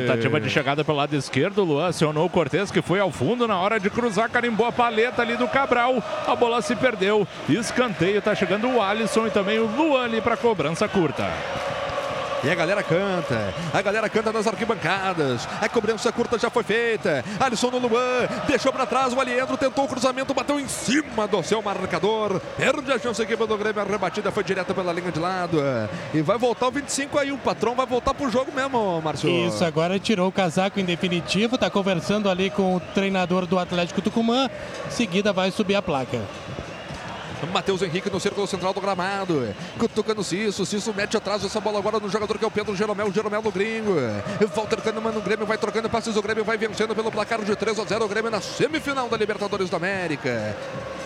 Tentativa 0.00 0.29
de 0.38 0.50
chegada 0.50 0.84
pelo 0.84 0.98
lado 0.98 1.16
esquerdo, 1.16 1.64
Luan 1.64 1.88
acionou 1.88 2.26
o 2.26 2.30
Cortez 2.30 2.70
que 2.70 2.82
foi 2.82 3.00
ao 3.00 3.10
fundo 3.10 3.48
na 3.48 3.58
hora 3.58 3.80
de 3.80 3.88
cruzar, 3.90 4.30
carimbou 4.30 4.66
a 4.66 4.72
paleta 4.72 5.22
ali 5.22 5.36
do 5.36 5.48
Cabral. 5.48 6.02
A 6.26 6.36
bola 6.36 6.62
se 6.62 6.76
perdeu. 6.76 7.26
Escanteio, 7.48 8.20
tá 8.22 8.34
chegando 8.34 8.68
o 8.68 8.80
Alisson 8.80 9.26
e 9.26 9.30
também 9.30 9.58
o 9.58 9.66
Luan 9.66 10.04
ali 10.04 10.20
para 10.20 10.36
cobrança 10.36 10.86
curta. 10.86 11.28
E 12.42 12.48
a 12.48 12.54
galera 12.54 12.82
canta, 12.82 13.52
a 13.72 13.82
galera 13.82 14.08
canta 14.08 14.32
nas 14.32 14.46
arquibancadas. 14.46 15.46
A 15.60 15.68
cobrança 15.68 16.10
curta 16.10 16.38
já 16.38 16.48
foi 16.48 16.62
feita. 16.62 17.22
Alisson 17.38 17.70
no 17.70 17.78
Luan, 17.78 18.26
deixou 18.46 18.72
para 18.72 18.86
trás 18.86 19.12
o 19.12 19.20
Aliendro, 19.20 19.58
tentou 19.58 19.84
o 19.84 19.88
cruzamento, 19.88 20.32
bateu 20.32 20.58
em 20.58 20.66
cima 20.66 21.28
do 21.28 21.42
seu 21.42 21.60
marcador. 21.60 22.40
Perde 22.56 22.90
a 22.92 22.98
chance 22.98 23.20
aqui 23.20 23.36
do 23.36 23.58
Grêmio, 23.58 23.82
a 23.82 23.84
rebatida 23.84 24.30
foi 24.30 24.42
direta 24.42 24.72
pela 24.72 24.92
linha 24.92 25.12
de 25.12 25.20
lado. 25.20 25.58
E 26.14 26.22
vai 26.22 26.38
voltar 26.38 26.68
o 26.68 26.70
25 26.70 27.18
aí, 27.18 27.30
o 27.30 27.36
patrão 27.36 27.74
vai 27.74 27.84
voltar 27.84 28.14
pro 28.14 28.30
jogo 28.30 28.50
mesmo, 28.52 29.02
Márcio. 29.02 29.28
Isso, 29.28 29.62
agora 29.62 29.98
tirou 29.98 30.28
o 30.28 30.32
casaco 30.32 30.80
em 30.80 30.84
definitivo, 30.84 31.58
tá 31.58 31.68
conversando 31.68 32.30
ali 32.30 32.48
com 32.48 32.76
o 32.76 32.80
treinador 32.80 33.44
do 33.44 33.58
Atlético 33.58 34.00
Tucumã. 34.00 34.48
Em 34.86 34.90
seguida 34.90 35.30
vai 35.32 35.50
subir 35.50 35.74
a 35.74 35.82
placa. 35.82 36.18
Matheus 37.46 37.82
Henrique 37.82 38.10
no 38.10 38.20
círculo 38.20 38.46
central 38.46 38.72
do 38.72 38.80
gramado. 38.80 39.54
Cutucando 39.78 40.22
Cisso. 40.22 40.64
Cisso 40.66 40.92
mete 40.94 41.16
atrás 41.16 41.44
essa 41.44 41.60
bola 41.60 41.78
agora 41.78 41.98
no 41.98 42.08
jogador 42.08 42.38
que 42.38 42.44
é 42.44 42.48
o 42.48 42.50
Pedro 42.50 42.76
Jeromel. 42.76 43.12
Jeromel 43.12 43.42
no 43.42 43.50
gringo. 43.50 43.94
Walter 44.54 44.80
Kahneman 44.80 45.12
no 45.12 45.20
Grêmio 45.20 45.46
vai 45.46 45.58
trocando 45.58 45.88
passes. 45.88 46.16
O 46.16 46.22
Grêmio 46.22 46.44
vai 46.44 46.56
vencendo 46.56 46.94
pelo 46.94 47.10
placar 47.10 47.42
de 47.42 47.56
3 47.56 47.78
a 47.78 47.84
0. 47.84 48.04
O 48.04 48.08
Grêmio 48.08 48.30
na 48.30 48.40
semifinal 48.40 49.08
da 49.08 49.16
Libertadores 49.16 49.70
da 49.70 49.76
América. 49.76 50.56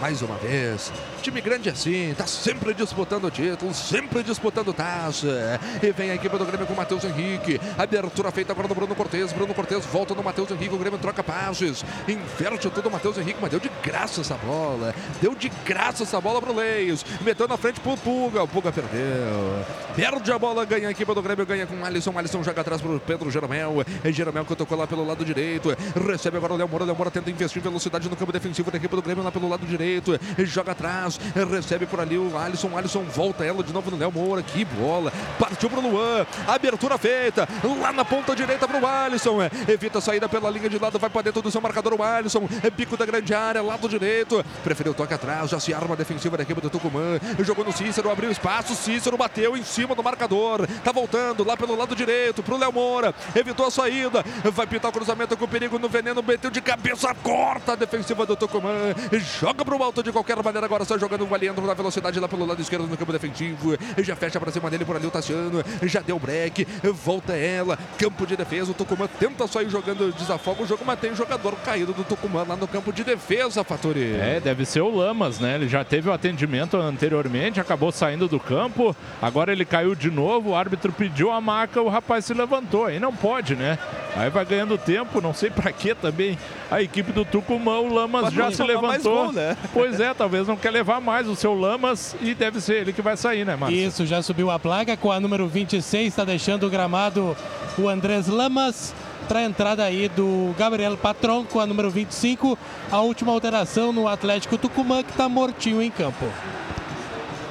Mais 0.00 0.20
uma 0.22 0.36
vez. 0.36 0.92
Time 1.22 1.40
grande 1.40 1.70
assim. 1.70 2.14
Tá 2.16 2.26
sempre 2.26 2.74
disputando 2.74 3.30
título. 3.30 3.72
Sempre 3.72 4.22
disputando 4.22 4.72
taça. 4.72 5.60
E 5.82 5.92
vem 5.92 6.10
a 6.10 6.14
equipe 6.14 6.36
do 6.36 6.44
Grêmio 6.44 6.66
com 6.66 6.72
o 6.72 6.76
Matheus 6.76 7.04
Henrique. 7.04 7.60
Abertura 7.78 8.30
feita 8.30 8.52
agora 8.52 8.68
do 8.68 8.74
Bruno 8.74 8.94
Cortes. 8.94 9.32
Bruno 9.32 9.54
Cortes 9.54 9.84
volta 9.86 10.14
no 10.14 10.22
Matheus 10.22 10.50
Henrique. 10.50 10.74
O 10.74 10.78
Grêmio 10.78 10.98
troca 10.98 11.22
passes. 11.22 11.84
Inverte 12.08 12.68
tudo 12.70 12.88
o 12.88 12.92
Matheus 12.92 13.16
Henrique. 13.18 13.38
Mas 13.40 13.50
deu 13.50 13.60
de 13.60 13.70
graça 13.82 14.20
essa 14.20 14.34
bola. 14.34 14.94
Deu 15.22 15.34
de 15.34 15.48
graça 15.64 16.02
essa 16.02 16.20
bola 16.20 16.23
pro 16.40 16.54
Leios. 16.54 17.04
Meteu 17.20 17.46
na 17.46 17.56
frente 17.56 17.80
pro 17.80 17.96
Puga. 17.96 18.42
O 18.42 18.48
Puga 18.48 18.72
perdeu. 18.72 19.64
Perde 19.94 20.32
a 20.32 20.38
bola, 20.38 20.64
ganha 20.64 20.88
a 20.88 20.90
equipe 20.90 21.14
do 21.14 21.22
Grêmio. 21.22 21.46
Ganha 21.46 21.66
com 21.66 21.76
o 21.76 21.84
Alisson. 21.84 22.16
Alisson 22.18 22.42
joga 22.42 22.60
atrás 22.60 22.80
pro 22.80 22.98
Pedro 23.00 23.30
Jeromel. 23.30 23.84
É 24.02 24.10
Jeromel 24.10 24.44
que 24.44 24.56
tocou 24.56 24.76
lá 24.76 24.86
pelo 24.86 25.06
lado 25.06 25.24
direito. 25.24 25.76
Recebe 26.08 26.36
agora 26.36 26.54
o 26.54 26.56
Léo 26.56 26.68
Moura. 26.68 26.84
Léo 26.84 26.94
Moura 26.94 27.10
tenta 27.10 27.30
investir 27.30 27.62
velocidade 27.62 28.08
no 28.08 28.16
campo 28.16 28.32
defensivo 28.32 28.70
da 28.70 28.78
equipe 28.78 28.94
do 28.94 29.02
Grêmio 29.02 29.22
lá 29.22 29.30
pelo 29.30 29.48
lado 29.48 29.66
direito. 29.66 30.18
Joga 30.38 30.72
atrás. 30.72 31.20
Recebe 31.50 31.86
por 31.86 32.00
ali 32.00 32.18
o 32.18 32.36
Alisson. 32.36 32.76
Alisson 32.76 33.04
volta 33.04 33.44
ela 33.44 33.62
de 33.62 33.72
novo 33.72 33.90
no 33.90 33.96
Léo 33.96 34.10
Moura. 34.10 34.42
Que 34.42 34.64
bola. 34.64 35.12
Partiu 35.38 35.68
pro 35.68 35.80
Luan. 35.80 36.26
Abertura 36.46 36.98
feita. 36.98 37.48
Lá 37.80 37.92
na 37.92 38.04
ponta 38.04 38.34
direita 38.34 38.66
pro 38.66 38.84
Alisson. 38.86 39.38
Evita 39.68 39.98
a 39.98 40.00
saída 40.00 40.28
pela 40.28 40.50
linha 40.50 40.68
de 40.68 40.78
lado. 40.78 40.98
Vai 40.98 41.10
para 41.10 41.22
dentro 41.22 41.42
do 41.42 41.50
seu 41.50 41.60
marcador 41.60 41.94
o 41.94 42.02
Alisson. 42.02 42.48
Bico 42.76 42.96
da 42.96 43.06
grande 43.06 43.34
área. 43.34 43.62
Lado 43.62 43.88
direito. 43.88 44.44
Preferiu 44.62 44.94
toque 44.94 45.14
atrás. 45.14 45.50
Já 45.50 45.60
se 45.60 45.72
arma 45.72 45.94
a 45.94 45.96
defensiva 46.14 46.36
da 46.36 46.42
equipe 46.42 46.60
do 46.60 46.70
Tucumã. 46.70 47.18
Jogou 47.40 47.64
no 47.64 47.72
Cícero. 47.72 48.10
Abriu 48.10 48.30
espaço. 48.30 48.74
Cícero 48.74 49.16
bateu 49.16 49.56
em 49.56 49.62
cima 49.62 49.94
do 49.94 50.02
marcador. 50.02 50.66
Tá 50.82 50.92
voltando 50.92 51.44
lá 51.44 51.56
pelo 51.56 51.76
lado 51.76 51.94
direito 51.94 52.42
pro 52.42 52.56
Léo 52.56 52.72
Moura. 52.72 53.14
Evitou 53.34 53.66
a 53.66 53.70
saída. 53.70 54.24
Vai 54.52 54.66
pintar 54.66 54.90
o 54.90 54.94
cruzamento 54.94 55.36
com 55.36 55.46
perigo 55.46 55.78
no 55.78 55.88
veneno. 55.88 56.22
Meteu 56.22 56.50
de 56.50 56.60
cabeça. 56.60 57.14
Corta 57.14 57.72
a 57.72 57.76
defensiva 57.76 58.24
do 58.24 58.36
Tucumã. 58.36 58.94
Joga 59.40 59.64
pro 59.64 59.82
alto 59.82 60.02
de 60.02 60.12
qualquer 60.12 60.36
maneira. 60.42 60.66
Agora 60.66 60.82
está 60.84 60.96
jogando 60.96 61.22
o 61.22 61.26
Valiendo 61.26 61.60
na 61.62 61.74
velocidade 61.74 62.20
lá 62.20 62.28
pelo 62.28 62.46
lado 62.46 62.62
esquerdo 62.62 62.86
no 62.86 62.96
campo 62.96 63.12
defensivo. 63.12 63.76
Já 63.98 64.14
fecha 64.14 64.38
pra 64.38 64.52
cima 64.52 64.70
dele 64.70 64.84
por 64.84 64.96
ali 64.96 65.06
o 65.06 65.10
Tassiano. 65.10 65.64
Já 65.82 66.00
deu 66.00 66.18
break. 66.18 66.66
Volta 66.92 67.34
ela. 67.34 67.78
Campo 67.98 68.26
de 68.26 68.36
defesa. 68.36 68.70
O 68.70 68.74
Tucumã 68.74 69.08
tenta 69.18 69.46
só 69.46 69.62
ir 69.62 69.68
jogando 69.68 70.12
desafoga 70.12 70.62
o 70.62 70.66
jogo, 70.66 70.84
mas 70.86 70.98
tem 71.00 71.14
jogador 71.14 71.54
caído 71.64 71.92
do 71.92 72.04
Tucumã 72.04 72.44
lá 72.46 72.56
no 72.56 72.68
campo 72.68 72.92
de 72.92 73.02
defesa, 73.02 73.64
Faturi. 73.64 74.14
É, 74.14 74.40
deve 74.40 74.64
ser 74.64 74.80
o 74.80 74.94
Lamas, 74.94 75.40
né? 75.40 75.56
Ele 75.56 75.68
já 75.68 75.84
teve 75.84 76.03
o 76.08 76.12
atendimento 76.12 76.76
anteriormente, 76.76 77.60
acabou 77.60 77.90
saindo 77.92 78.28
do 78.28 78.40
campo, 78.40 78.94
agora 79.20 79.52
ele 79.52 79.64
caiu 79.64 79.94
de 79.94 80.10
novo, 80.10 80.50
o 80.50 80.54
árbitro 80.54 80.92
pediu 80.92 81.30
a 81.30 81.40
maca, 81.40 81.80
o 81.80 81.88
rapaz 81.88 82.24
se 82.24 82.34
levantou. 82.34 82.86
Aí 82.86 82.98
não 82.98 83.12
pode, 83.12 83.54
né? 83.54 83.78
Aí 84.16 84.30
vai 84.30 84.44
ganhando 84.44 84.78
tempo, 84.78 85.20
não 85.20 85.34
sei 85.34 85.50
pra 85.50 85.72
que 85.72 85.94
também. 85.94 86.38
A 86.70 86.80
equipe 86.80 87.12
do 87.12 87.24
Tucumã, 87.24 87.78
o 87.78 87.92
Lamas 87.92 88.32
já 88.32 88.50
se 88.50 88.62
levantou. 88.62 89.24
gol, 89.26 89.32
né? 89.32 89.56
Pois 89.72 89.98
é, 89.98 90.14
talvez 90.14 90.46
não 90.46 90.56
quer 90.56 90.70
levar 90.70 91.00
mais 91.00 91.28
o 91.28 91.34
seu 91.34 91.54
Lamas 91.54 92.16
e 92.20 92.34
deve 92.34 92.60
ser 92.60 92.76
ele 92.82 92.92
que 92.92 93.02
vai 93.02 93.16
sair, 93.16 93.44
né, 93.44 93.56
Márcio? 93.56 93.78
Isso, 93.78 94.06
já 94.06 94.22
subiu 94.22 94.50
a 94.50 94.58
placa 94.58 94.96
com 94.96 95.10
a 95.10 95.18
número 95.18 95.46
26, 95.48 96.06
está 96.06 96.24
deixando 96.24 96.66
o 96.66 96.70
gramado 96.70 97.36
o 97.76 97.88
Andrés 97.88 98.28
Lamas 98.28 98.94
para 99.24 99.40
a 99.40 99.42
entrada 99.42 99.84
aí 99.84 100.08
do 100.08 100.54
Gabriel 100.58 100.96
Patron 100.96 101.44
com 101.44 101.60
a 101.60 101.66
número 101.66 101.90
25, 101.90 102.58
a 102.90 103.00
última 103.00 103.32
alteração 103.32 103.92
no 103.92 104.06
Atlético 104.08 104.56
Tucumã 104.58 105.02
que 105.02 105.10
está 105.10 105.28
mortinho 105.28 105.82
em 105.82 105.90
campo. 105.90 106.24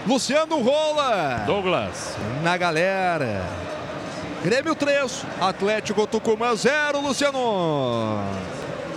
Luciano 0.08 0.62
Rola. 0.62 1.44
Douglas. 1.46 2.16
Na 2.44 2.58
galera. 2.58 3.42
Grêmio 4.44 4.76
3, 4.76 5.26
Atlético 5.40 6.06
Tucumã 6.06 6.54
0, 6.56 7.00
Luciano. 7.00 8.20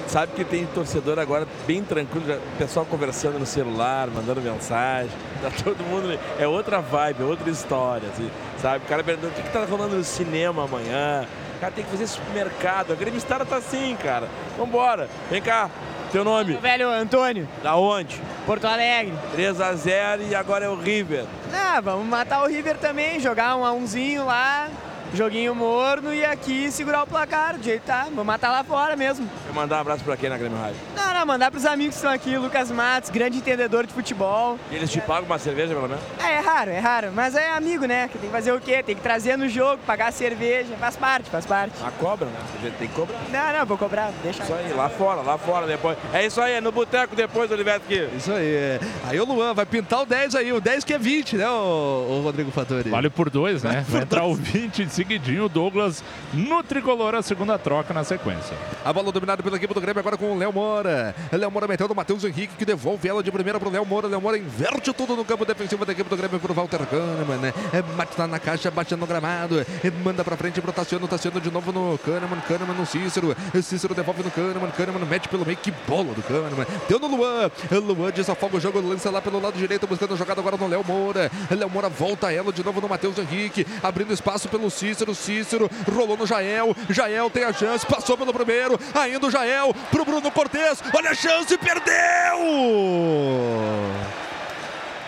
Sabe 0.08 0.32
que 0.34 0.44
tem 0.44 0.66
torcedor 0.66 1.18
agora 1.18 1.46
bem 1.66 1.82
tranquilo, 1.82 2.26
já- 2.26 2.38
pessoal 2.58 2.86
conversando 2.86 3.38
no 3.38 3.46
celular, 3.46 4.08
mandando 4.08 4.40
mensagem. 4.40 5.10
Tá 5.42 5.50
todo 5.64 5.82
mundo. 5.84 6.18
É 6.38 6.46
outra 6.46 6.80
vibe, 6.80 7.22
é 7.22 7.24
outra 7.24 7.50
história, 7.50 8.08
assim, 8.12 8.30
sabe? 8.60 8.84
O 8.84 8.88
cara 8.88 9.02
perguntando 9.04 9.32
o 9.32 9.34
que, 9.36 9.42
que 9.42 9.50
tá 9.52 9.64
rolando 9.64 9.96
no 9.96 10.04
cinema 10.04 10.64
amanhã. 10.64 11.24
O 11.56 11.58
cara 11.58 11.72
tem 11.72 11.84
que 11.84 11.90
fazer 11.90 12.06
supermercado. 12.06 12.92
A 12.92 12.96
Grêmio 12.96 13.18
Star 13.20 13.44
tá 13.46 13.56
assim, 13.56 13.96
cara. 14.02 14.28
Vambora. 14.58 15.08
Vem 15.30 15.40
cá. 15.40 15.70
Teu 16.12 16.22
nome? 16.24 16.54
Velho 16.54 16.88
Antônio, 16.88 17.48
Da 17.62 17.76
onde? 17.76 18.20
Porto 18.46 18.64
Alegre. 18.66 19.12
3x0 19.36 20.28
e 20.30 20.34
agora 20.34 20.66
é 20.66 20.68
o 20.68 20.76
River. 20.76 21.24
Ah, 21.52 21.80
vamos 21.80 22.06
matar 22.06 22.42
o 22.44 22.46
River 22.46 22.76
também, 22.78 23.18
jogar 23.18 23.56
um 23.56 23.64
a 23.64 23.72
umzinho 23.72 24.24
lá, 24.24 24.68
joguinho 25.14 25.54
morno 25.54 26.12
e 26.12 26.24
aqui 26.24 26.70
segurar 26.70 27.02
o 27.02 27.06
placar, 27.06 27.56
do 27.56 27.62
jeito 27.64 27.80
que 27.80 27.86
tá. 27.86 28.04
Vamos 28.04 28.26
matar 28.26 28.50
lá 28.50 28.64
fora 28.64 28.96
mesmo. 28.96 29.28
Vou 29.46 29.54
mandar 29.54 29.76
um 29.76 29.80
abraço 29.80 30.04
pra 30.04 30.16
quem 30.16 30.28
na 30.28 30.36
Grêmio 30.36 30.58
Rádio? 30.58 30.76
Não, 30.94 31.14
não, 31.14 31.26
mandar 31.26 31.50
pros 31.50 31.64
amigos 31.64 31.94
que 31.94 31.98
estão 31.98 32.12
aqui, 32.12 32.36
Lucas 32.36 32.70
Matos, 32.70 33.10
grande 33.10 33.38
entendedor 33.38 33.86
de 33.86 33.92
futebol. 33.92 34.58
E 34.70 34.76
eles 34.76 34.90
te 34.90 35.00
pagam 35.00 35.24
uma 35.24 35.38
cerveja, 35.38 35.74
pelo 35.74 35.88
menos? 35.88 36.02
É, 36.22 36.34
é 36.34 36.40
raro, 36.40 36.70
é 36.70 36.78
raro, 36.78 37.10
mas 37.14 37.34
é 37.34 37.50
amigo, 37.50 37.86
né? 37.86 38.08
Que 38.08 38.18
tem 38.18 38.28
que 38.28 38.34
fazer 38.34 38.52
o 38.52 38.60
quê? 38.60 38.82
Tem 38.82 38.94
que 38.94 39.02
trazer 39.02 39.36
no 39.36 39.48
jogo, 39.48 39.80
pagar 39.86 40.12
cerveja, 40.12 40.76
faz 40.78 40.96
parte, 40.96 41.30
faz 41.30 41.46
parte. 41.46 41.74
A 41.84 41.90
cobra, 41.90 42.26
né? 42.26 42.38
A 42.58 42.64
gente 42.64 42.76
tem 42.76 42.88
que 42.88 42.94
cobrar. 42.94 43.18
Não, 43.30 43.58
não, 43.58 43.66
vou 43.66 43.78
cobrar, 43.78 44.12
deixa. 44.22 44.42
Isso 44.42 44.52
aí, 44.52 44.72
lá 44.72 44.88
fora, 44.88 45.22
lá 45.22 45.38
fora 45.38 45.66
depois. 45.66 45.96
É 46.12 46.24
isso 46.26 46.40
aí, 46.40 46.54
é 46.54 46.60
no 46.60 46.72
boteco 46.72 47.14
depois, 47.16 47.50
Oliveto 47.50 47.84
aqui. 47.84 48.08
Isso 48.16 48.32
aí. 48.32 48.54
é. 48.54 48.80
Aí 49.08 49.20
o 49.20 49.24
Luan 49.24 49.54
vai 49.54 49.66
pintar 49.66 50.02
o 50.02 50.06
10 50.06 50.34
aí, 50.34 50.52
o 50.52 50.60
10 50.60 50.84
que 50.84 50.94
é 50.94 50.98
20, 50.98 51.36
né, 51.36 51.48
o, 51.48 52.20
Rodrigo 52.22 52.50
Fattori? 52.50 52.90
Vale 52.90 53.08
por 53.10 53.30
dois, 53.30 53.62
né? 53.62 53.84
Vai 53.88 54.02
entrar 54.02 54.24
o 54.24 54.34
20 54.34 54.82
em 54.82 54.88
seguidinho, 54.96 55.46
Douglas 55.46 56.02
no 56.32 56.62
tricolor, 56.62 57.14
a 57.14 57.20
segunda 57.22 57.58
troca 57.58 57.92
na 57.92 58.02
sequência. 58.02 58.56
A 58.82 58.92
bola 58.92 59.12
dominada 59.12 59.42
pela 59.42 59.56
equipe 59.56 59.74
do 59.74 59.80
Grêmio 59.80 60.00
agora 60.00 60.16
com 60.16 60.32
o 60.32 60.38
Léo 60.38 60.52
Moura. 60.52 61.14
Léo 61.30 61.50
Moura 61.50 61.68
metendo 61.68 61.92
o 61.92 61.96
Matheus 61.96 62.24
Henrique 62.24 62.56
que 62.56 62.64
devolve 62.64 63.06
ela 63.06 63.22
de 63.22 63.30
primeira 63.30 63.60
pro 63.60 63.68
Léo 63.68 63.84
Moura. 63.84 64.08
Léo 64.08 64.20
Moura 64.20 64.38
inverte 64.38 64.92
tudo 64.94 65.14
no 65.14 65.24
campo 65.24 65.44
defensivo 65.44 65.84
da 65.84 65.92
equipe 65.92 66.08
do 66.08 66.16
Grêmio 66.16 66.40
pro 66.40 66.54
Walter 66.54 66.80
Kahneman. 66.86 67.36
né? 67.36 67.52
É, 67.74 67.82
bate 67.82 68.18
lá 68.18 68.26
na 68.26 68.38
caixa, 68.38 68.70
bate 68.70 68.96
no 68.96 69.06
gramado. 69.06 69.60
É, 69.60 69.90
manda 70.02 70.24
pra 70.24 70.34
frente 70.36 70.62
pro 70.62 70.72
Tassiano. 70.72 71.06
Tassiano 71.06 71.40
de 71.40 71.50
novo 71.50 71.72
no 71.72 71.98
Kahneman. 71.98 72.40
Kahneman 72.48 72.74
no 72.74 72.86
Cícero. 72.86 73.36
Cícero 73.62 73.94
devolve 73.94 74.22
no 74.22 74.30
Kahneman. 74.30 74.70
Kahneman 74.70 75.04
mete 75.04 75.28
pelo 75.28 75.44
meio. 75.44 75.58
Que 75.58 75.70
bola 75.86 76.14
do 76.14 76.22
Kahneman. 76.22 76.66
Deu 76.88 76.98
no 76.98 77.08
Luan. 77.08 77.50
Luan 77.70 78.10
desafoga 78.10 78.56
o 78.56 78.60
jogo. 78.60 78.80
Lança 78.80 79.10
lá 79.10 79.20
pelo 79.20 79.40
lado 79.40 79.58
direito 79.58 79.86
buscando 79.86 80.14
a 80.14 80.16
jogada 80.16 80.40
agora 80.40 80.56
no 80.56 80.66
Léo 80.66 80.82
Moura. 80.82 81.30
Léo 81.50 81.68
Moura 81.68 81.90
volta 81.90 82.32
ela 82.32 82.50
de 82.50 82.64
novo 82.64 82.80
no 82.80 82.88
Matheus 82.88 83.18
Henrique. 83.18 83.66
Abrindo 83.82 84.12
espaço 84.12 84.48
pelo 84.48 84.70
Cícero. 84.70 84.85
Cícero 85.14 85.70
rolou 85.92 86.16
no 86.16 86.26
Jael. 86.26 86.74
Jael 86.90 87.30
tem 87.30 87.44
a 87.44 87.52
chance. 87.52 87.86
Passou 87.86 88.16
pelo 88.16 88.32
primeiro. 88.32 88.78
Ainda 88.94 89.26
o 89.26 89.30
Jael 89.30 89.74
pro 89.90 90.04
Bruno 90.04 90.30
Cortes. 90.30 90.82
Olha 90.94 91.10
a 91.10 91.14
chance. 91.14 91.56
Perdeu! 91.58 91.96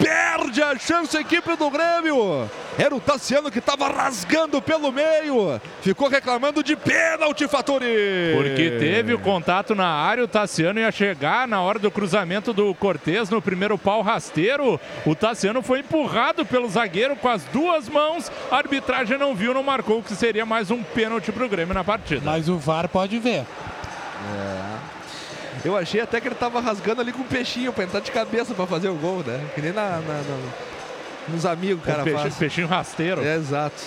Perde 0.08 0.62
a 0.62 0.78
chance 0.78 1.14
a 1.14 1.20
equipe 1.20 1.54
do 1.54 1.70
Grêmio. 1.70 2.50
Era 2.78 2.94
o 2.94 3.00
Tassiano 3.00 3.50
que 3.50 3.58
estava 3.58 3.88
rasgando 3.88 4.62
pelo 4.62 4.90
meio. 4.90 5.60
Ficou 5.82 6.08
reclamando 6.08 6.62
de 6.62 6.74
pênalti, 6.74 7.46
Faturi. 7.46 8.32
Porque 8.34 8.70
teve 8.78 9.12
o 9.12 9.18
contato 9.18 9.74
na 9.74 9.86
área, 9.86 10.24
o 10.24 10.28
Tassiano 10.28 10.80
ia 10.80 10.90
chegar 10.90 11.46
na 11.46 11.60
hora 11.60 11.78
do 11.78 11.90
cruzamento 11.90 12.54
do 12.54 12.74
Cortez 12.74 13.28
no 13.28 13.42
primeiro 13.42 13.76
pau 13.76 14.00
rasteiro. 14.00 14.80
O 15.04 15.14
Tassiano 15.14 15.60
foi 15.60 15.80
empurrado 15.80 16.46
pelo 16.46 16.70
zagueiro 16.70 17.14
com 17.14 17.28
as 17.28 17.44
duas 17.44 17.86
mãos. 17.86 18.32
A 18.50 18.56
arbitragem 18.56 19.18
não 19.18 19.34
viu, 19.34 19.52
não 19.52 19.62
marcou, 19.62 20.02
que 20.02 20.14
seria 20.14 20.46
mais 20.46 20.70
um 20.70 20.82
pênalti 20.82 21.30
para 21.30 21.44
o 21.44 21.48
Grêmio 21.48 21.74
na 21.74 21.84
partida. 21.84 22.22
Mas 22.24 22.48
o 22.48 22.56
VAR 22.56 22.88
pode 22.88 23.18
ver. 23.18 23.44
É. 24.24 24.77
Eu 25.64 25.76
achei 25.76 26.00
até 26.00 26.20
que 26.20 26.28
ele 26.28 26.34
tava 26.34 26.60
rasgando 26.60 27.00
ali 27.00 27.12
com 27.12 27.22
o 27.22 27.24
peixinho 27.24 27.72
pra 27.72 27.84
entrar 27.84 28.00
de 28.00 28.10
cabeça 28.10 28.54
pra 28.54 28.66
fazer 28.66 28.88
o 28.88 28.94
gol, 28.94 29.22
né? 29.26 29.40
Que 29.54 29.60
nem 29.62 29.72
na, 29.72 29.98
na- 29.98 29.98
na- 29.98 30.52
nos 31.28 31.44
amigos, 31.44 31.84
cara 31.84 32.02
peixe- 32.02 32.30
peixinho 32.38 32.66
rasteiro. 32.66 33.22
É, 33.24 33.34
exato. 33.36 33.82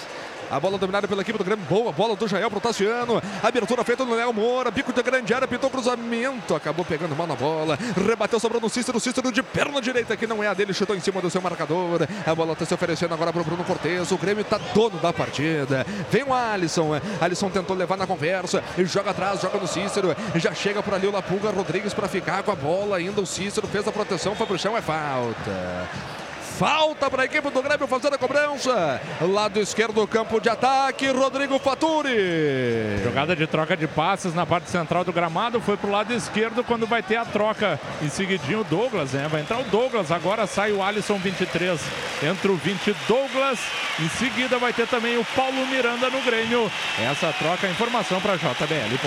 A 0.52 0.60
bola 0.60 0.78
dominada 0.78 1.07
pela 1.07 1.22
equipe 1.22 1.38
do 1.38 1.45
Grêmio. 1.45 1.65
Boa 1.65 1.94
bola 1.94 2.14
do 2.14 2.28
Jael 2.28 2.52
pro 2.52 2.60
Tassiano. 2.60 3.23
Abertura 3.41 3.86
feita 3.86 4.03
no 4.03 4.14
Léo 4.14 4.34
Moura. 4.34 4.69
Bico 4.69 4.91
de 4.91 5.02
grande 5.02 5.34
área, 5.34 5.48
pintou 5.48 5.69
cruzamento. 5.69 6.53
Acabou 6.53 6.84
pegando 6.84 7.15
mal 7.15 7.26
na 7.26 7.38
bola. 7.38 7.80
Rebateu, 7.95 8.38
sobrou 8.38 8.60
no 8.60 8.69
Cícero. 8.69 8.99
Cícero 8.99 9.32
de 9.32 9.41
perna 9.41 9.82
direita, 9.82 10.18
que 10.18 10.28
não 10.28 10.44
é 10.44 10.48
a 10.49 10.53
dele. 10.53 10.73
Chutou 10.73 10.94
em 10.94 10.99
cima 10.99 11.22
do 11.22 11.30
seu 11.30 11.41
marcador. 11.41 12.02
A 12.26 12.36
bola 12.36 12.53
tá 12.53 12.65
se 12.65 12.73
oferecendo 12.73 13.14
agora 13.14 13.32
pro 13.32 13.45
Bruno 13.45 13.64
Cortes. 13.64 14.11
O 14.11 14.18
Grêmio 14.18 14.44
tá 14.44 14.60
dono 14.73 14.99
da 14.99 15.14
partida. 15.14 15.86
Vem 16.10 16.23
o 16.23 16.34
Alisson. 16.34 16.99
Alisson 17.22 17.49
tentou 17.49 17.73
levar 17.73 17.95
na 17.95 18.06
conversa. 18.06 18.61
Joga 18.80 19.11
atrás, 19.11 19.40
joga 19.40 19.57
no 19.57 19.68
Cícero. 19.68 20.14
Já 20.36 20.53
chega 20.53 20.84
por 20.84 20.94
ali 20.94 21.07
o 21.07 21.11
Lapuga 21.11 21.49
Rodrigues 21.49 21.94
para 21.94 22.10
ficar 22.10 22.44
com 22.44 22.52
a 22.52 22.56
bola. 22.56 22.98
Ainda 22.98 23.22
o 23.22 23.26
Cícero 23.26 23.68
fez 23.68 23.88
a 23.88 23.91
proteção. 23.91 24.36
Foi 24.36 24.45
pro 24.45 24.60
chão, 24.60 24.76
é 24.76 24.82
falta. 24.82 26.20
Falta 26.62 27.10
para 27.10 27.24
a 27.24 27.26
equipe 27.26 27.50
do 27.50 27.64
Grêmio 27.64 27.88
fazer 27.88 28.14
a 28.14 28.20
cobrança. 28.20 29.02
Lado 29.20 29.60
esquerdo 29.60 29.96
do 29.96 30.06
campo 30.06 30.40
de 30.40 30.48
ataque, 30.48 31.08
Rodrigo 31.08 31.58
Faturi. 31.58 33.00
Jogada 33.04 33.36
de 33.36 33.48
troca 33.48 33.76
de 33.76 33.88
passes 33.88 34.36
na 34.36 34.46
parte 34.46 34.70
central 34.70 35.04
do 35.04 35.12
gramado, 35.12 35.60
foi 35.60 35.76
pro 35.76 35.90
lado 35.90 36.14
esquerdo 36.14 36.64
quando 36.64 36.86
vai 36.86 37.02
ter 37.02 37.16
a 37.16 37.26
troca. 37.26 37.80
Em 38.00 38.10
seguidinho 38.10 38.60
o 38.60 38.64
Douglas, 38.64 39.14
né? 39.14 39.28
Vai 39.28 39.42
entrar 39.42 39.58
o 39.58 39.64
Douglas, 39.64 40.12
agora 40.12 40.46
sai 40.46 40.72
o 40.72 40.84
Alisson 40.84 41.18
23. 41.18 41.82
Entra 42.22 42.52
o 42.52 42.56
20 42.56 42.96
Douglas, 43.08 43.58
em 44.00 44.10
seguida 44.10 44.60
vai 44.60 44.72
ter 44.72 44.86
também 44.86 45.18
o 45.18 45.26
Paulo 45.36 45.66
Miranda 45.66 46.12
no 46.12 46.22
Grêmio. 46.22 46.72
Essa 47.00 47.34
troca, 47.40 47.68
informação 47.70 48.22
para 48.22 48.36
jbl.com.br. 48.36 49.02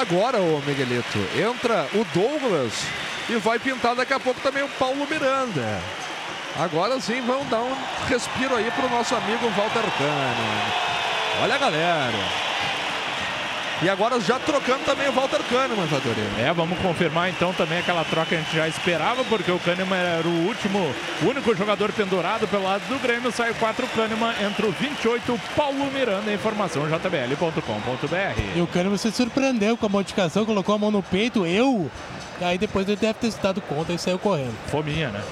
Agora, 0.00 0.38
o 0.38 0.62
Miguelito, 0.66 1.18
entra 1.36 1.86
o 1.92 2.06
Douglas 2.14 2.86
e 3.30 3.36
vai 3.36 3.58
pintar 3.58 3.94
daqui 3.94 4.12
a 4.12 4.18
pouco 4.18 4.40
também 4.40 4.62
o 4.62 4.68
Paulo 4.70 5.06
Miranda. 5.08 5.80
Agora 6.60 7.00
sim, 7.00 7.22
vamos 7.22 7.48
dar 7.48 7.62
um 7.62 7.74
respiro 8.06 8.54
aí 8.54 8.70
pro 8.72 8.86
nosso 8.90 9.14
amigo 9.14 9.48
Walter 9.48 9.80
Kahneman. 9.96 11.42
Olha 11.42 11.54
a 11.54 11.58
galera. 11.58 12.18
E 13.82 13.88
agora 13.88 14.20
já 14.20 14.38
trocando 14.38 14.84
também 14.84 15.08
o 15.08 15.12
Walter 15.12 15.40
Kahneman, 15.48 15.86
Faturi. 15.86 16.20
É, 16.38 16.52
vamos 16.52 16.78
confirmar 16.80 17.30
então 17.30 17.50
também 17.54 17.78
aquela 17.78 18.04
troca 18.04 18.26
que 18.26 18.34
a 18.34 18.38
gente 18.38 18.54
já 18.54 18.68
esperava, 18.68 19.24
porque 19.24 19.50
o 19.50 19.58
Kahneman 19.58 19.96
era 19.96 20.28
o 20.28 20.46
último, 20.48 20.78
o 21.22 21.26
único 21.26 21.56
jogador 21.56 21.90
pendurado 21.92 22.46
pelo 22.46 22.64
lado 22.64 22.82
do 22.88 22.98
Grêmio. 22.98 23.32
Sai 23.32 23.54
4 23.54 23.86
Kahneman, 23.96 24.34
entra 24.46 24.66
o 24.66 24.70
28 24.70 25.40
Paulo 25.56 25.90
Miranda. 25.90 26.30
Informação 26.30 26.86
jbl.com.br. 26.90 28.40
E 28.54 28.60
o 28.60 28.66
Kahneman 28.66 28.98
se 28.98 29.10
surpreendeu 29.12 29.78
com 29.78 29.86
a 29.86 29.88
modificação, 29.88 30.44
colocou 30.44 30.74
a 30.74 30.78
mão 30.78 30.90
no 30.90 31.02
peito, 31.02 31.46
eu. 31.46 31.90
E 32.38 32.44
aí 32.44 32.58
depois 32.58 32.86
ele 32.86 32.98
deve 32.98 33.14
ter 33.14 33.30
se 33.30 33.40
dado 33.40 33.62
conta 33.62 33.94
e 33.94 33.98
saiu 33.98 34.18
correndo. 34.18 34.54
Fominha, 34.66 35.08
né? 35.08 35.22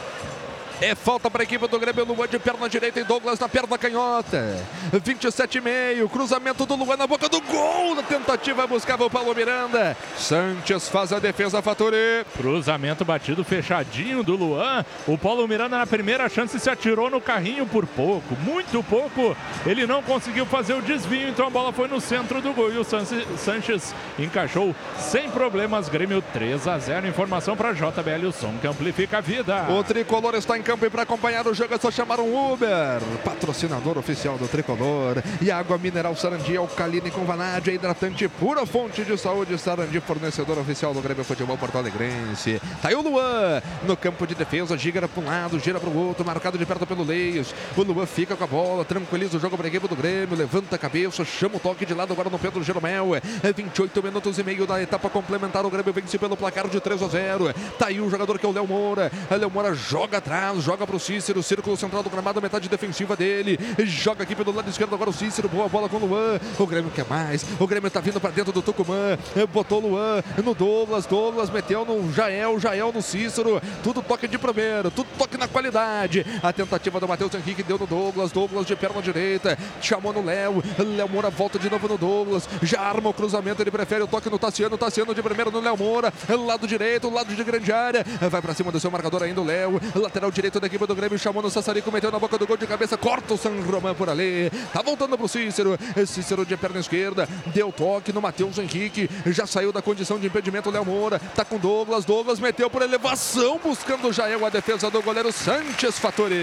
É 0.81 0.95
falta 0.95 1.29
para 1.29 1.43
a 1.43 1.45
equipe 1.45 1.67
do 1.67 1.79
Grêmio. 1.79 2.05
Luan 2.05 2.29
de 2.29 2.39
perna 2.39 2.69
direita 2.69 3.01
e 3.01 3.05
Douglas 3.05 3.41
na 3.41 3.49
perna 3.49 3.77
canhota. 3.77 4.57
27,5. 4.93 6.09
Cruzamento 6.09 6.65
do 6.65 6.77
Luan 6.77 6.97
na 6.97 7.07
boca 7.07 7.29
do 7.29 7.41
gol. 7.41 7.97
Na 7.97 8.03
tentativa 8.05 8.65
buscava 8.65 9.05
o 9.05 9.11
Paulo 9.11 9.35
Miranda. 9.35 9.97
Sanches 10.17 10.89
faz 10.89 11.13
a 11.13 11.19
defesa, 11.19 11.61
Fatore. 11.61 12.25
Cruzamento 12.37 13.05
batido 13.05 13.43
fechadinho 13.43 14.23
do 14.23 14.37
Luan. 14.37 14.85
O 15.07 15.19
Paulo 15.19 15.49
Miranda 15.49 15.79
na 15.79 15.87
primeira 15.87 16.29
chance 16.29 16.59
se 16.61 16.71
atirou 16.71 17.11
no 17.11 17.21
carrinho 17.21 17.67
por 17.67 17.85
pouco, 17.85 18.37
muito 18.37 18.81
pouco. 18.85 19.37
Ele 19.67 19.85
não 19.85 20.01
conseguiu 20.01 20.47
fazer 20.47 20.75
o 20.75 20.83
desvio, 20.83 21.29
então 21.29 21.49
a 21.49 21.51
bola 21.51 21.73
foi 21.73 21.89
no 21.89 22.01
centro 22.01 22.41
do 22.41 22.53
gol 22.53 22.73
e 22.73 22.79
o 22.79 22.85
Sanches 22.85 23.93
encaixou 24.17 24.75
sem 24.97 25.29
problemas. 25.29 25.89
Grêmio 25.89 26.23
3 26.33 26.69
a 26.69 26.79
0. 26.79 27.09
Informação 27.09 27.57
para 27.57 27.73
JBL, 27.73 28.29
o 28.29 28.33
som 28.33 28.57
que 28.61 28.67
amplifica 28.69 29.19
a 29.19 29.21
vida. 29.21 29.67
O 29.71 29.83
tricolor 29.83 30.37
está 30.37 30.57
em 30.57 30.68
campo 30.69 30.85
e 30.85 30.91
para 30.91 31.01
acompanhar 31.01 31.47
o 31.47 31.55
jogo 31.55 31.73
é 31.73 31.79
só 31.79 31.91
chamar 31.91 32.21
um 32.21 32.53
Uber, 32.53 33.01
patrocinador 33.25 33.97
oficial 33.97 34.37
do 34.37 34.47
tricolor. 34.47 35.23
E 35.41 35.51
água 35.51 35.79
mineral 35.79 36.15
Sarandi, 36.15 36.59
alcaline 36.59 37.11
com 37.11 37.25
vanádio, 37.25 37.73
hidratante 37.73 38.29
pura 38.29 38.67
fonte 38.67 39.03
de 39.03 39.17
saúde. 39.17 39.57
Sarandi, 39.57 39.99
fornecedor 39.99 40.59
oficial 40.59 40.93
do 40.93 41.01
Grêmio 41.01 41.25
Futebol 41.25 41.57
Porto 41.57 41.79
Alegrense. 41.79 42.61
Tá 42.83 42.91
aí 42.91 42.95
o 42.95 43.01
Luan 43.01 43.63
no 43.87 43.97
campo 43.97 44.27
de 44.27 44.35
defesa, 44.35 44.77
gira 44.77 45.09
para 45.09 45.23
um 45.23 45.25
lado, 45.25 45.59
gira 45.59 45.81
para 45.81 45.89
o 45.89 46.07
outro, 46.07 46.23
marcado 46.23 46.59
de 46.59 46.67
perto 46.67 46.87
pelo 46.87 47.03
Leios. 47.03 47.55
O 47.75 47.83
Luan 47.83 48.05
fica 48.05 48.37
com 48.37 48.45
a 48.45 48.47
bola, 48.47 48.85
tranquiliza 48.85 49.39
o 49.39 49.41
jogo 49.41 49.57
para 49.57 49.69
a 49.69 49.71
equipe 49.71 49.89
do 49.89 49.97
Grêmio, 49.97 50.37
levanta 50.37 50.77
a 50.77 50.79
cabeça, 50.79 51.25
chama 51.25 51.57
o 51.57 51.61
toque 51.61 51.87
de 51.87 51.95
lado 51.95 52.13
agora 52.13 52.29
no 52.29 52.39
Pedro 52.39 52.63
Jeromel. 52.63 53.17
É 53.17 53.53
28 53.55 54.03
minutos 54.03 54.39
e 54.39 54.43
meio 54.43 54.67
da 54.67 54.83
etapa 54.83 55.09
complementar. 55.09 55.65
O 55.65 55.71
Grêmio 55.71 55.95
vence 55.95 56.19
pelo 56.19 56.37
placar 56.37 56.69
de 56.69 56.79
3 56.79 57.03
a 57.03 57.09
0. 57.09 57.55
Tá 57.79 57.87
aí 57.87 58.03
o 58.03 58.11
jogador 58.11 58.39
que 58.39 58.45
é 58.45 58.49
o 58.51 58.53
Léo 58.53 58.67
Moura. 58.67 59.11
Léo 59.31 59.51
Moura 59.51 59.73
joga 59.73 60.19
atrás, 60.19 60.58
joga 60.61 60.87
para 60.87 60.97
o 60.97 61.01
Cícero, 61.01 61.43
círculo 61.43 61.77
central 61.77 62.03
do 62.03 62.11
gramado, 62.11 62.41
metade 62.41 62.69
defensiva 62.69 63.17
dele. 63.17 63.59
Joga 63.85 64.23
aqui 64.23 64.35
pelo 64.35 64.53
lado 64.53 64.69
esquerdo 64.69 64.95
agora 64.95 65.11
o 65.11 65.13
Cícero, 65.13 65.49
boa 65.49 65.69
bola 65.69 65.89
com 65.89 65.97
o 65.97 66.07
Luan. 66.07 66.39
O 66.59 66.67
Grêmio 66.67 66.91
quer 66.91 67.07
mais. 67.09 67.45
O 67.59 67.67
Grêmio 67.67 67.91
tá 67.91 68.01
vindo 68.01 68.21
para 68.21 68.31
dentro 68.31 68.53
do 68.53 68.63
Tucumã. 68.63 69.19
Botou 69.53 69.83
o 69.83 69.89
Luan 69.89 70.23
no 70.43 70.55
Douglas, 70.55 71.07
Douglas 71.07 71.51
meteu 71.51 71.85
no 71.85 72.13
Jael, 72.13 72.59
Jael 72.59 72.93
no 72.93 73.03
Cícero. 73.03 73.61
Tudo 73.83 74.03
toque 74.03 74.29
de 74.29 74.39
primeiro, 74.39 74.91
tudo 74.91 75.09
toque 75.19 75.37
na 75.37 75.49
qualidade. 75.49 76.25
A 76.43 76.53
tentativa 76.53 77.01
do 77.01 77.09
Matheus 77.09 77.35
Henrique 77.35 77.63
deu 77.63 77.79
no 77.79 77.87
Douglas, 77.87 78.33
Douglas 78.33 78.67
de 78.67 78.77
perna 78.77 79.03
direita, 79.03 79.59
chamou 79.81 80.13
no 80.13 80.25
Léo. 80.25 80.63
Léo 80.79 81.09
Moura 81.09 81.31
volta 81.31 81.59
de 81.59 81.69
novo 81.69 81.89
no 81.89 81.99
Douglas. 81.99 82.49
Já 82.63 82.81
arma 82.81 83.11
o 83.11 83.15
cruzamento, 83.15 83.63
ele 83.63 83.71
prefere 83.71 84.03
o 84.03 84.07
toque 84.07 84.31
no 84.31 84.39
Tassiano, 84.39 84.79
Tassiano 84.79 85.15
de 85.15 85.23
primeiro 85.23 85.51
no 85.51 85.61
Léo 85.61 85.77
Moura. 85.77 86.13
Lado 86.29 86.67
direito, 86.67 87.11
lado 87.11 87.35
de 87.35 87.45
grande 87.45 87.73
área. 87.73 88.05
Vai 88.31 88.41
para 88.41 88.55
cima 88.55 88.71
do 88.73 88.81
seu 88.81 88.91
marcador 88.91 89.23
ainda 89.23 89.41
o 89.41 89.45
Léo. 89.45 89.81
Lateral 89.95 90.31
direito 90.31 90.48
da 90.51 90.67
equipe 90.67 90.87
do 90.87 90.95
Grêmio, 90.95 91.19
chamou 91.19 91.43
no 91.43 91.51
Sassarico, 91.51 91.93
meteu 91.93 92.11
na 92.11 92.19
boca 92.19 92.39
do 92.39 92.47
gol 92.47 92.57
de 92.57 92.67
cabeça, 92.67 92.97
corta 92.97 93.35
o 93.35 93.37
San 93.37 93.53
Román 93.61 93.95
por 93.95 94.09
ali. 94.09 94.51
Tá 94.73 94.81
voltando 94.81 95.19
pro 95.19 95.29
Cícero. 95.29 95.79
Cícero 96.07 96.47
de 96.47 96.57
perna 96.57 96.81
esquerda, 96.81 97.29
deu 97.47 97.71
toque 97.71 98.13
no 98.13 98.23
Matheus 98.23 98.59
Henrique. 98.59 99.11
Já 99.27 99.47
saiu 99.47 99.73
da 99.73 99.83
condição 99.83 100.19
de 100.19 100.27
impedimento 100.27 100.71
Léo 100.71 100.85
Moura. 100.85 101.21
Tá 101.35 101.45
com 101.45 101.59
Douglas, 101.59 102.05
Douglas 102.05 102.41
meteu 102.41 102.71
por 102.71 102.81
elevação, 102.81 103.61
buscando 103.63 104.09
o 104.09 104.13
Jael 104.13 104.47
a 104.47 104.49
defesa 104.49 104.91
do 104.91 105.03
goleiro 105.03 105.31
Sanches 105.33 105.99
Fattori. 105.99 106.35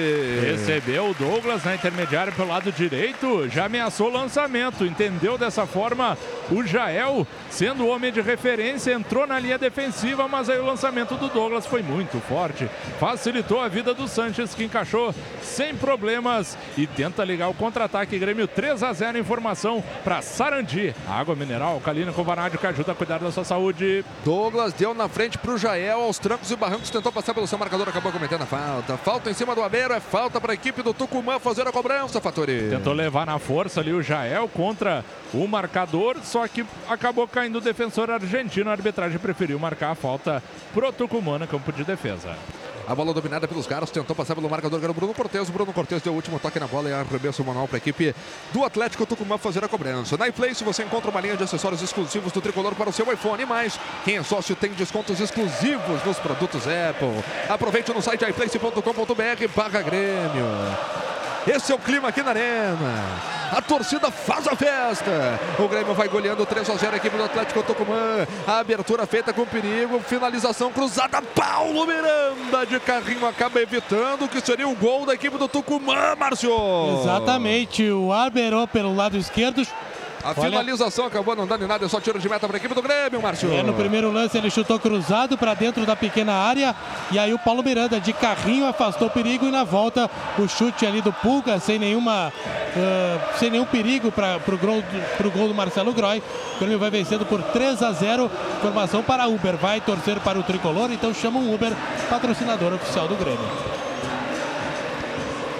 Recebeu 0.41 1.09
o 1.09 1.13
Douglas 1.13 1.63
na 1.63 1.73
intermediária 1.73 2.31
pelo 2.31 2.49
lado 2.49 2.71
direito, 2.71 3.49
já 3.49 3.65
ameaçou 3.65 4.09
o 4.09 4.13
lançamento, 4.13 4.85
entendeu 4.85 5.37
dessa 5.37 5.65
forma 5.65 6.17
o 6.51 6.63
Jael, 6.63 7.25
sendo 7.49 7.85
o 7.85 7.87
homem 7.87 8.11
de 8.11 8.21
referência, 8.21 8.93
entrou 8.93 9.25
na 9.25 9.39
linha 9.39 9.57
defensiva, 9.57 10.27
mas 10.27 10.49
aí 10.49 10.59
o 10.59 10.65
lançamento 10.65 11.15
do 11.15 11.29
Douglas 11.29 11.65
foi 11.65 11.81
muito 11.81 12.19
forte, 12.19 12.69
facilitou 12.99 13.59
a 13.59 13.67
vida 13.67 13.93
do 13.95 14.07
Sanches, 14.07 14.53
que 14.53 14.63
encaixou 14.63 15.13
sem 15.41 15.75
problemas 15.75 16.57
e 16.77 16.85
tenta 16.85 17.23
ligar 17.23 17.49
o 17.49 17.53
contra-ataque. 17.53 18.19
Grêmio 18.19 18.47
3 18.47 18.83
a 18.83 18.93
0, 18.93 19.17
informação 19.17 19.83
para 20.03 20.21
Sarandi. 20.21 20.93
Água 21.07 21.35
mineral 21.35 21.73
alcalina 21.73 22.11
com 22.11 22.23
vanádio 22.23 22.59
que 22.59 22.67
ajuda 22.67 22.91
a 22.91 22.95
cuidar 22.95 23.19
da 23.19 23.31
sua 23.31 23.43
saúde. 23.43 24.03
Douglas 24.23 24.73
deu 24.73 24.93
na 24.93 25.07
frente 25.07 25.37
para 25.37 25.51
o 25.51 25.57
Jael, 25.57 26.01
aos 26.01 26.19
trancos 26.19 26.51
e 26.51 26.55
barrancos, 26.55 26.89
tentou 26.89 27.11
passar 27.11 27.33
pelo 27.33 27.47
seu 27.47 27.57
marcador, 27.57 27.89
acabou 27.89 28.11
cometendo 28.11 28.43
a 28.43 28.45
falta. 28.45 28.97
Falta 28.97 29.29
em 29.29 29.33
cima 29.33 29.55
do 29.55 29.63
Aveiro, 29.63 29.93
é 29.93 29.99
falta 29.99 30.39
para 30.39 30.51
a 30.51 30.55
equipe 30.55 30.81
do 30.81 30.93
Tucumã 30.93 31.39
fazer 31.39 31.67
a 31.67 31.71
cobrança, 31.71 32.19
Fatori. 32.21 32.69
Tentou 32.69 32.93
levar 32.93 33.25
na 33.25 33.39
força 33.39 33.79
ali 33.79 33.93
o 33.93 34.01
Jael 34.01 34.47
contra 34.49 35.03
o 35.33 35.47
marcador, 35.47 36.17
só 36.23 36.47
que 36.47 36.65
acabou 36.89 37.27
caindo 37.27 37.57
o 37.57 37.61
defensor 37.61 38.09
argentino. 38.09 38.69
A 38.69 38.73
arbitragem 38.73 39.17
preferiu 39.17 39.59
marcar 39.59 39.91
a 39.91 39.95
falta 39.95 40.43
pro 40.73 40.91
Tucumã 40.91 41.39
no 41.39 41.47
campo 41.47 41.71
de 41.71 41.83
defesa. 41.83 42.35
A 42.87 42.93
bola 42.93 43.13
dominada 43.13 43.47
pelos 43.47 43.65
caras, 43.65 43.89
tentou 43.89 44.15
passar 44.15 44.35
pelo 44.35 44.49
marcador, 44.49 44.79
era 44.81 44.91
o 44.91 44.93
Bruno 44.93 45.13
Cortes. 45.13 45.49
O 45.49 45.51
Bruno 45.51 45.73
Cortes 45.73 46.01
deu 46.01 46.13
o 46.13 46.15
último 46.15 46.39
toque 46.39 46.59
na 46.59 46.67
bola 46.67 46.89
e 46.89 46.93
arremesso 46.93 47.43
manual 47.43 47.67
para 47.67 47.77
a 47.77 47.79
equipe 47.79 48.15
do 48.53 48.63
Atlético 48.63 49.05
Tucumã 49.05 49.37
fazer 49.37 49.63
a 49.63 49.67
cobrança. 49.67 50.15
Na 50.17 50.27
iPlace 50.27 50.63
você 50.63 50.83
encontra 50.83 51.09
uma 51.09 51.19
linha 51.19 51.35
de 51.35 51.43
acessórios 51.43 51.81
exclusivos 51.81 52.31
do 52.31 52.41
tricolor 52.41 52.75
para 52.75 52.89
o 52.89 52.93
seu 52.93 53.11
iPhone 53.11 53.41
e 53.41 53.45
mais. 53.45 53.79
Quem 54.03 54.17
é 54.17 54.23
sócio 54.23 54.55
tem 54.55 54.71
descontos 54.71 55.19
exclusivos 55.19 56.03
nos 56.05 56.19
produtos 56.19 56.63
Apple. 56.67 57.23
Aproveite 57.49 57.91
no 57.91 58.01
site 58.01 58.23
iPlace.com.br 58.23 59.47
barra 59.55 59.81
Grêmio. 59.81 60.45
Esse 61.47 61.71
é 61.71 61.75
o 61.75 61.79
clima 61.79 62.09
aqui 62.09 62.23
na 62.23 62.31
Arena. 62.31 63.35
A 63.51 63.61
torcida 63.61 64.09
faz 64.09 64.47
a 64.47 64.55
festa. 64.55 65.39
O 65.59 65.67
Grêmio 65.67 65.93
vai 65.93 66.07
goleando 66.07 66.43
3 66.43 66.67
a 66.67 66.75
0 66.75 66.93
a 66.93 66.97
equipe 66.97 67.15
do 67.15 67.23
Atlético 67.23 67.61
Tucumã. 67.61 68.25
A 68.47 68.59
abertura 68.59 69.05
feita 69.05 69.31
com 69.31 69.45
perigo. 69.45 69.99
Finalização 69.99 70.71
cruzada. 70.71 71.21
Paulo 71.21 71.85
Miranda 71.85 72.65
de 72.65 72.74
carrinho 72.79 73.25
acaba 73.25 73.59
evitando 73.59 74.27
que 74.27 74.39
seria 74.41 74.67
o 74.67 74.75
gol 74.75 75.05
da 75.05 75.13
equipe 75.13 75.37
do 75.37 75.47
Tucumã, 75.47 76.15
Márcio. 76.17 76.51
Exatamente. 77.01 77.89
O 77.89 78.11
Arbeiro 78.11 78.67
pelo 78.67 78.95
lado 78.95 79.17
esquerdo 79.17 79.65
a 80.25 80.29
Olha... 80.29 80.49
finalização 80.49 81.05
acabou 81.05 81.35
não 81.35 81.45
dando 81.45 81.63
em 81.63 81.67
nada, 81.67 81.85
é 81.85 81.87
só 81.87 82.01
tiro 82.01 82.17
de 82.17 82.27
meta 82.27 82.47
para 82.47 82.57
a 82.57 82.59
equipe 82.59 82.73
do 82.73 82.81
Grêmio, 82.81 83.21
Márcio. 83.21 83.53
É, 83.53 83.61
no 83.61 83.75
primeiro 83.75 84.11
lance 84.11 84.35
ele 84.35 84.49
chutou 84.49 84.79
cruzado 84.79 85.37
para 85.37 85.53
dentro 85.53 85.85
da 85.85 85.95
pequena 85.95 86.33
área 86.33 86.75
e 87.11 87.19
aí 87.19 87.31
o 87.31 87.37
Paulo 87.37 87.61
Miranda 87.61 87.99
de 87.99 88.11
carrinho 88.11 88.65
afastou 88.65 89.07
o 89.07 89.11
perigo 89.11 89.45
e 89.45 89.51
na 89.51 89.63
volta 89.63 90.09
o 90.39 90.47
chute 90.47 90.83
ali 90.83 90.99
do 90.99 91.13
Pulga 91.13 91.59
sem 91.59 91.77
nenhuma 91.77 92.29
uh, 92.29 93.37
sem 93.37 93.51
nenhum 93.51 93.65
perigo 93.65 94.11
para 94.11 94.37
o 94.37 94.57
gol, 94.57 94.83
pro 95.15 95.29
gol 95.29 95.47
do 95.47 95.53
Marcelo 95.53 95.93
Groy. 95.93 96.23
O 96.55 96.59
Grêmio 96.59 96.79
vai 96.79 96.89
vencendo 96.89 97.23
por 97.23 97.43
3 97.43 97.83
a 97.83 97.91
0. 97.91 98.31
Formação 98.61 99.03
para 99.03 99.27
Uber, 99.27 99.55
vai 99.57 99.79
torcer 99.79 100.19
para 100.21 100.39
o 100.39 100.43
tricolor, 100.43 100.91
então 100.91 101.13
chama 101.13 101.39
um 101.39 101.53
Uber, 101.53 101.71
patrocinador 102.09 102.73
oficial 102.73 103.07
do 103.07 103.15
Grêmio. 103.15 103.84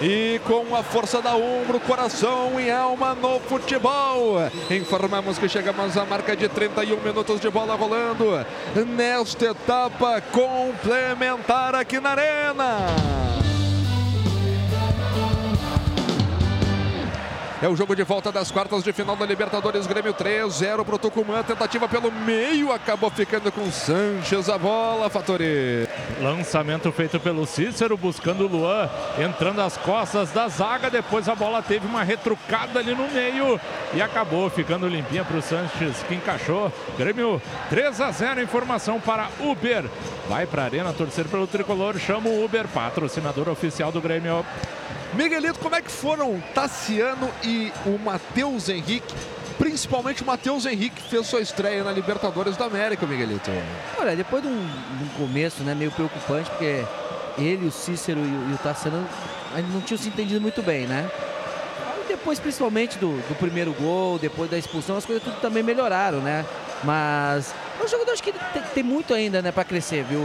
E 0.02 0.40
com 0.46 0.76
a 0.76 0.84
força 0.84 1.22
da 1.22 1.36
ombro, 1.36 1.80
coração 1.80 2.60
e 2.60 2.70
alma 2.70 3.16
no 3.16 3.40
futebol. 3.40 4.36
Informamos 4.70 5.38
que 5.38 5.48
chegamos 5.48 5.98
à 5.98 6.06
marca 6.06 6.36
de 6.36 6.50
31 6.50 7.00
minutos 7.02 7.40
de 7.40 7.50
bola 7.50 7.76
rolando 7.76 8.46
nesta 8.86 9.46
etapa 9.46 10.22
complementar 10.22 11.76
aqui 11.76 12.00
na 12.00 12.12
Arena. 12.12 13.55
É 17.66 17.68
o 17.68 17.76
jogo 17.76 17.96
de 17.96 18.04
volta 18.04 18.32
das 18.32 18.52
quartas 18.52 18.84
de 18.84 18.94
final 18.94 19.16
da 19.16 19.26
Libertadores. 19.26 19.88
Grêmio 19.88 20.14
3-0 20.14 20.86
para 20.86 20.96
o 20.96 21.00
Tucumã. 21.00 21.42
Tentativa 21.42 21.90
pelo 21.90 22.12
meio. 22.12 22.72
Acabou 22.72 23.10
ficando 23.10 23.52
com 23.52 23.72
Sanches 23.72 24.48
a 24.50 24.56
bola, 24.56 25.10
Fatori. 25.10 25.90
Lançamento 26.22 26.92
feito 26.92 27.20
pelo 27.20 27.44
Cícero, 27.48 27.98
buscando 27.98 28.46
o 28.46 28.48
Luan. 28.48 28.88
Entrando 29.18 29.62
às 29.62 29.78
costas 29.78 30.30
da 30.30 30.48
zaga. 30.48 30.92
Depois 30.92 31.28
a 31.28 31.34
bola 31.34 31.60
teve 31.64 31.88
uma 31.88 32.04
retrucada 32.04 32.78
ali 32.78 32.94
no 32.94 33.10
meio. 33.10 33.60
E 33.96 34.00
acabou 34.00 34.48
ficando 34.48 34.88
limpinha 34.88 35.26
para 35.26 35.38
o 35.38 35.42
Sanches, 35.42 36.04
que 36.08 36.14
encaixou. 36.14 36.72
Grêmio 37.00 37.42
3 37.72 38.00
a 38.00 38.12
0. 38.12 38.44
Informação 38.44 39.02
para 39.02 39.28
Uber. 39.40 39.86
Vai 40.30 40.46
para 40.46 40.62
a 40.62 40.66
arena 40.66 40.94
torcer 40.94 41.26
pelo 41.26 41.48
tricolor. 41.48 41.98
Chama 41.98 42.30
o 42.30 42.46
Uber, 42.46 42.68
patrocinador 42.68 43.50
oficial 43.50 43.92
do 43.92 44.00
Grêmio. 44.00 44.46
Miguelito, 45.14 45.60
como 45.60 45.76
é 45.76 45.82
que 45.82 45.92
foram 45.92 46.42
Tassiano 46.54 47.30
e 47.44 47.72
o 47.86 47.98
Matheus 47.98 48.70
Henrique? 48.70 49.14
Principalmente 49.58 50.22
o 50.22 50.26
Matheus 50.26 50.66
Henrique 50.66 51.02
fez 51.02 51.28
sua 51.28 51.40
estreia 51.40 51.84
na 51.84 51.92
Libertadores 51.92 52.58
da 52.58 52.66
América, 52.66 53.06
Miguelito. 53.06 53.50
Olha, 53.98 54.16
depois 54.16 54.42
de 54.42 54.50
um, 54.50 54.68
de 54.98 55.04
um 55.04 55.08
começo 55.18 55.64
né, 55.64 55.74
meio 55.74 55.92
preocupante, 55.92 56.50
porque 56.50 56.84
ele, 57.38 57.68
o 57.68 57.72
Cícero 57.72 58.20
e, 58.20 58.54
o 58.54 58.58
Tassiano 58.58 59.08
ainda 59.54 59.70
não 59.70 59.82
tinham 59.82 59.98
se 59.98 60.10
entendido 60.10 60.42
muito 60.42 60.62
bem, 60.62 60.86
né? 60.86 61.10
Depois, 62.08 62.40
principalmente 62.40 62.98
do, 62.98 63.18
do 63.28 63.36
primeiro 63.36 63.74
gol, 63.74 64.20
depois 64.20 64.50
da 64.50 64.58
expulsão, 64.58 64.98
as 64.98 65.06
coisas 65.06 65.24
tudo 65.24 65.40
também 65.40 65.64
melhoraram, 65.64 66.20
né? 66.20 66.46
Mas 66.84 67.54
é 67.80 67.84
um 67.84 67.88
jogador 67.88 68.16
que 68.16 68.32
tem, 68.32 68.62
tem 68.74 68.84
muito 68.84 69.14
ainda 69.14 69.42
né, 69.42 69.52
para 69.52 69.64
crescer, 69.64 70.04
viu, 70.04 70.22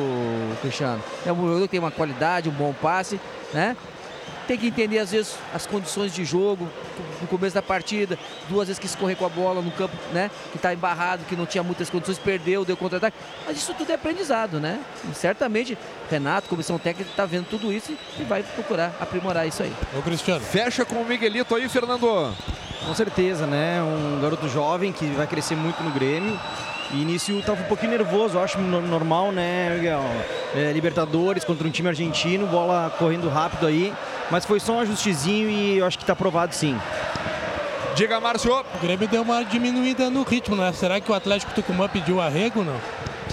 Cristiano? 0.61 1.03
É 1.25 1.33
um 1.33 1.37
jogador 1.37 1.63
que 1.63 1.69
tem 1.69 1.81
uma 1.81 1.91
qualidade, 1.91 2.49
um 2.49 2.53
bom 2.53 2.73
passe, 2.73 3.21
né? 3.53 3.77
Tem 4.51 4.59
que 4.59 4.67
entender, 4.67 4.99
às 4.99 5.13
vezes, 5.13 5.37
as 5.55 5.65
condições 5.65 6.13
de 6.13 6.25
jogo, 6.25 6.69
no 7.21 7.29
começo 7.29 7.55
da 7.55 7.63
partida, 7.63 8.19
duas 8.49 8.67
vezes 8.67 8.81
que 8.81 8.87
escorrer 8.87 9.17
com 9.17 9.25
a 9.25 9.29
bola 9.29 9.63
no 9.63 9.71
campo, 9.71 9.97
né? 10.13 10.29
Que 10.51 10.57
está 10.57 10.75
embarrado, 10.75 11.25
que 11.25 11.37
não 11.37 11.47
tinha 11.47 11.63
muitas 11.63 11.89
condições, 11.89 12.19
perdeu, 12.19 12.65
deu 12.65 12.77
contra-ataque. 12.77 13.17
Mas 13.47 13.59
isso 13.59 13.73
tudo 13.75 13.93
é 13.93 13.95
aprendizado, 13.95 14.59
né? 14.59 14.81
E 15.09 15.15
certamente, 15.15 15.79
Renato, 16.11 16.49
comissão 16.49 16.81
técnica, 16.81 17.09
está 17.09 17.25
vendo 17.27 17.47
tudo 17.49 17.73
isso 17.73 17.97
e 18.19 18.25
vai 18.25 18.43
procurar 18.43 18.93
aprimorar 18.99 19.47
isso 19.47 19.63
aí. 19.63 19.73
Ô, 19.97 20.03
Cristiano. 20.03 20.45
Fecha 20.45 20.85
com 20.85 20.97
o 20.97 21.05
Miguelito 21.05 21.55
aí, 21.55 21.69
Fernando. 21.69 22.35
Com 22.87 22.95
certeza, 22.95 23.47
né? 23.47 23.81
Um 23.83 24.21
garoto 24.21 24.49
jovem 24.49 24.93
que 24.93 25.05
vai 25.07 25.27
crescer 25.27 25.55
muito 25.55 25.83
no 25.83 25.91
Grêmio. 25.91 26.39
E 26.93 27.03
início 27.03 27.39
estava 27.39 27.61
um 27.63 27.67
pouquinho 27.67 27.93
nervoso, 27.93 28.39
acho 28.39 28.59
no- 28.59 28.83
normal, 28.83 29.31
né, 29.31 29.77
Miguel? 29.77 30.03
É, 30.57 30.73
Libertadores 30.73 31.45
contra 31.45 31.67
um 31.67 31.71
time 31.71 31.89
argentino, 31.89 32.47
bola 32.49 32.93
correndo 32.99 33.29
rápido 33.29 33.67
aí. 33.67 33.93
Mas 34.31 34.45
foi 34.45 34.59
só 34.59 34.73
um 34.73 34.81
ajustezinho 34.81 35.49
e 35.49 35.79
eu 35.79 35.87
acho 35.87 35.97
que 35.99 36.03
está 36.03 36.15
aprovado 36.15 36.53
sim. 36.55 36.77
Diga, 37.95 38.19
Márcio. 38.19 38.53
O 38.53 38.79
Grêmio 38.83 39.07
deu 39.07 39.23
uma 39.23 39.45
diminuída 39.45 40.11
no 40.11 40.23
ritmo, 40.25 40.57
né? 40.57 40.73
Será 40.73 41.01
que 41.01 41.11
o 41.11 41.15
Atlético 41.15 41.53
Tucumã 41.53 41.89
pediu 41.89 42.21
arrego, 42.21 42.65
não? 42.65 42.77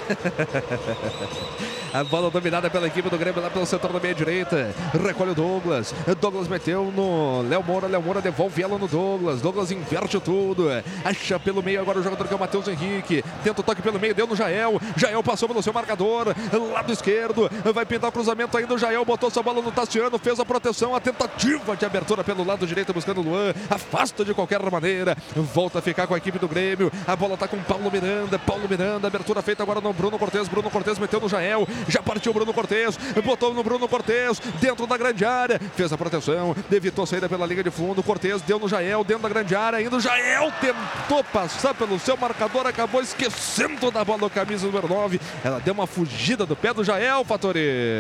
A 1.94 2.04
bola 2.04 2.30
dominada 2.30 2.70
pela 2.70 2.88
equipe 2.88 3.10
do 3.10 3.18
Grêmio 3.18 3.42
lá 3.42 3.50
pelo 3.50 3.66
setor 3.66 3.92
da 3.94 4.00
meia 4.00 4.14
direita. 4.14 4.74
Recolhe 4.94 5.32
o 5.32 5.36
Douglas. 5.36 5.96
Douglas 6.20 6.48
meteu 6.48 6.92
no 6.96 7.42
Léo 7.48 7.64
Moura. 7.64 7.88
Léo 7.88 8.02
Moura 8.02 8.22
devolve 8.22 8.62
ela 8.62 8.78
no 8.78 8.88
Douglas. 8.88 9.42
Douglas 9.42 9.72
inverte 9.72 10.20
tudo. 10.20 10.68
Acha 11.04 11.40
pelo 11.40 11.64
meio 11.64 11.82
agora 11.82 12.00
o 12.00 12.04
jogador 12.04 12.28
que 12.28 12.34
é 12.34 12.36
o 12.36 12.40
Matheus 12.40 12.68
Henrique. 12.68 13.24
Tenta 13.44 13.62
o 13.62 13.64
toque 13.64 13.82
pelo 13.82 14.00
meio, 14.00 14.14
deu 14.14 14.28
no 14.28 14.36
Jael. 14.36 14.80
Jael 14.98 15.24
passou 15.24 15.48
pelo 15.48 15.64
seu 15.64 15.72
marcador. 15.72 16.36
Lado 16.74 16.92
esquerdo. 16.92 17.50
Vai 17.74 17.86
pintar 17.86 18.10
o 18.10 18.14
cruzamento 18.14 18.58
ainda. 18.58 18.74
O 18.74 18.78
Jael 18.78 19.06
botou 19.06 19.30
sua 19.32 19.42
bola 19.42 19.62
no 19.62 19.72
Tassiano. 19.72 20.18
Fez 20.20 20.40
a 20.40 20.46
proteção. 20.46 20.94
A 20.94 21.00
tentativa 21.00 21.76
de 21.76 21.86
abertura 21.86 22.24
pelo 22.24 22.44
lado 22.44 22.68
direito 22.68 22.94
buscando 22.94 23.22
o 23.22 23.24
Luan. 23.24 23.54
Afasta 23.70 24.26
de 24.26 24.34
qualquer 24.34 24.62
maneira. 24.70 25.16
Volta 25.36 25.80
a 25.80 25.82
ficar 25.82 26.06
com 26.06 26.14
a 26.14 26.18
equipe 26.18 26.38
do 26.38 26.48
Grêmio. 26.48 26.92
A 27.08 27.16
bola 27.16 27.38
tá 27.38 27.48
com 27.48 27.58
Paulo 27.64 27.90
Miranda. 27.90 28.38
Paulo 28.38 28.68
Miranda. 28.70 29.08
Abertura 29.08 29.42
feita 29.42 29.64
agora 29.64 29.80
no 29.80 29.94
Bruno 29.94 30.20
Cortes. 30.20 30.48
Bruno 30.48 30.70
Cortes 30.70 31.00
meteu 31.00 31.20
no 31.20 31.30
Jael. 31.30 31.68
Já 31.88 32.02
partiu 32.02 32.32
o 32.32 32.34
Bruno 32.34 32.54
Cortes. 32.54 32.98
Botou 33.24 33.54
no 33.54 33.64
Bruno 33.64 33.88
Cortes. 33.88 34.40
Dentro 34.60 34.86
da 34.88 34.98
grande 34.98 35.26
área. 35.26 35.60
Fez 35.76 35.92
a 35.92 35.98
proteção. 35.98 36.56
Evitou 36.72 37.06
saída 37.06 37.30
pela 37.30 37.46
linha 37.46 37.64
de 37.64 37.72
fundo. 37.72 38.04
Cortes 38.04 38.42
deu 38.42 38.60
no 38.60 38.68
Jael. 38.68 39.04
Dentro 39.04 39.24
da 39.24 39.30
grande 39.30 39.56
área. 39.56 39.80
Ainda 39.80 39.96
o 39.96 40.00
Jael 40.00 40.52
tentou 40.60 41.24
passar 41.24 41.74
pelo 41.74 42.00
seu 42.00 42.18
marcador. 42.18 42.68
Acabou 42.68 43.02
esquecendo 43.02 43.92
da 43.92 44.04
bola. 44.04 44.26
O 44.26 44.30
camisa 44.30 44.66
número 44.66 44.88
9. 44.88 45.20
Ela 45.44 45.60
deu 45.60 45.74
uma 45.74 45.88
fugida 45.88 46.46
do 46.46 46.56
pé 46.56 46.74
do 46.74 46.84
Jael, 46.84 47.24
Fatori. 47.24 47.60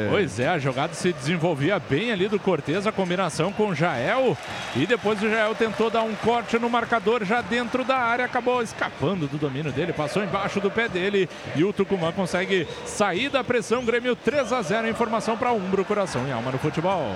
Pois 0.09 0.39
é, 0.39 0.47
a 0.47 0.57
jogada 0.57 0.93
se 0.93 1.13
desenvolvia 1.13 1.79
bem 1.79 2.11
ali 2.11 2.27
do 2.27 2.39
Cortez, 2.39 2.87
a 2.87 2.91
combinação 2.91 3.51
com 3.51 3.69
o 3.69 3.75
Jael. 3.75 4.37
E 4.75 4.85
depois 4.85 5.21
o 5.21 5.29
Jael 5.29 5.53
tentou 5.55 5.89
dar 5.89 6.01
um 6.01 6.15
corte 6.15 6.57
no 6.57 6.69
marcador 6.69 7.23
já 7.23 7.41
dentro 7.41 7.83
da 7.83 7.97
área, 7.97 8.25
acabou 8.25 8.61
escapando 8.61 9.27
do 9.27 9.37
domínio 9.37 9.71
dele, 9.71 9.93
passou 9.93 10.23
embaixo 10.23 10.59
do 10.59 10.71
pé 10.71 10.87
dele. 10.89 11.29
E 11.55 11.63
o 11.63 11.71
Tucumã 11.71 12.11
consegue 12.11 12.67
sair 12.85 13.29
da 13.29 13.43
pressão. 13.43 13.66
Grêmio 13.85 14.15
3 14.15 14.53
a 14.53 14.61
0. 14.61 14.87
Informação 14.87 15.37
para 15.37 15.51
Umbro, 15.51 15.83
coração 15.83 16.25
e 16.25 16.31
alma 16.31 16.51
no 16.51 16.57
futebol. 16.57 17.13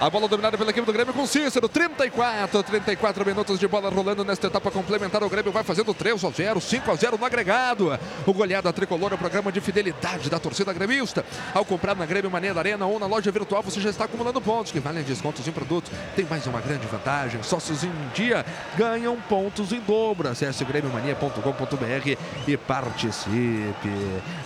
A 0.00 0.08
bola 0.08 0.28
dominada 0.28 0.56
pela 0.56 0.70
equipe 0.70 0.86
do 0.86 0.92
Grêmio 0.92 1.12
com 1.12 1.26
Cícero. 1.26 1.68
34, 1.68 2.62
34 2.62 3.26
minutos 3.26 3.58
de 3.58 3.66
bola 3.66 3.90
rolando 3.90 4.24
nesta 4.24 4.46
etapa 4.46 4.70
complementar. 4.70 5.24
O 5.24 5.28
Grêmio 5.28 5.50
vai 5.50 5.64
fazendo 5.64 5.92
3 5.92 6.24
a 6.24 6.30
0, 6.30 6.60
5 6.60 6.90
a 6.92 6.94
0 6.94 7.18
no 7.18 7.24
agregado. 7.24 7.98
O 8.24 8.32
goleado 8.32 8.72
tricolor 8.72 9.10
é 9.10 9.16
o 9.16 9.18
programa 9.18 9.50
de 9.50 9.60
fidelidade 9.60 10.30
da 10.30 10.38
torcida 10.38 10.72
gremista. 10.72 11.24
Ao 11.52 11.64
comprar 11.64 11.96
na 11.96 12.06
Grêmio 12.06 12.30
Mania 12.30 12.54
da 12.54 12.60
Arena 12.60 12.86
ou 12.86 13.00
na 13.00 13.06
loja 13.06 13.32
virtual, 13.32 13.60
você 13.60 13.80
já 13.80 13.90
está 13.90 14.04
acumulando 14.04 14.40
pontos 14.40 14.70
que 14.70 14.78
valem 14.78 15.02
descontos 15.02 15.48
em 15.48 15.50
produtos. 15.50 15.90
Tem 16.14 16.24
mais 16.24 16.46
uma 16.46 16.60
grande 16.60 16.86
vantagem: 16.86 17.42
sócios 17.42 17.82
em 17.82 17.90
dia 18.14 18.46
ganham 18.76 19.16
pontos 19.22 19.72
em 19.72 19.80
dobro. 19.80 20.28
Acesse 20.28 20.64
grêmiomania.com.br 20.64 22.16
e 22.46 22.56
participe. 22.56 23.90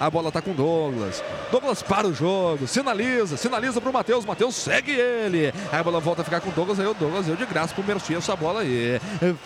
A 0.00 0.08
bola 0.08 0.28
está 0.28 0.40
com 0.40 0.54
Douglas. 0.54 1.22
Douglas 1.50 1.82
para 1.82 2.08
o 2.08 2.14
jogo, 2.14 2.66
sinaliza, 2.66 3.36
sinaliza 3.36 3.82
para 3.82 3.90
o 3.90 3.92
Matheus. 3.92 4.24
Matheus 4.24 4.54
segue 4.54 4.92
ele. 4.92 5.41
Aí 5.70 5.80
a 5.80 5.82
bola 5.82 6.00
volta 6.00 6.22
a 6.22 6.24
ficar 6.24 6.40
com 6.40 6.50
o 6.50 6.52
Douglas. 6.52 6.78
Aí 6.78 6.86
o 6.86 6.94
Douglas 6.94 7.26
deu 7.26 7.36
de 7.36 7.46
graça 7.46 7.74
pro 7.74 7.82
Mercier 7.84 8.18
essa 8.18 8.36
bola 8.36 8.60
aí. 8.60 9.00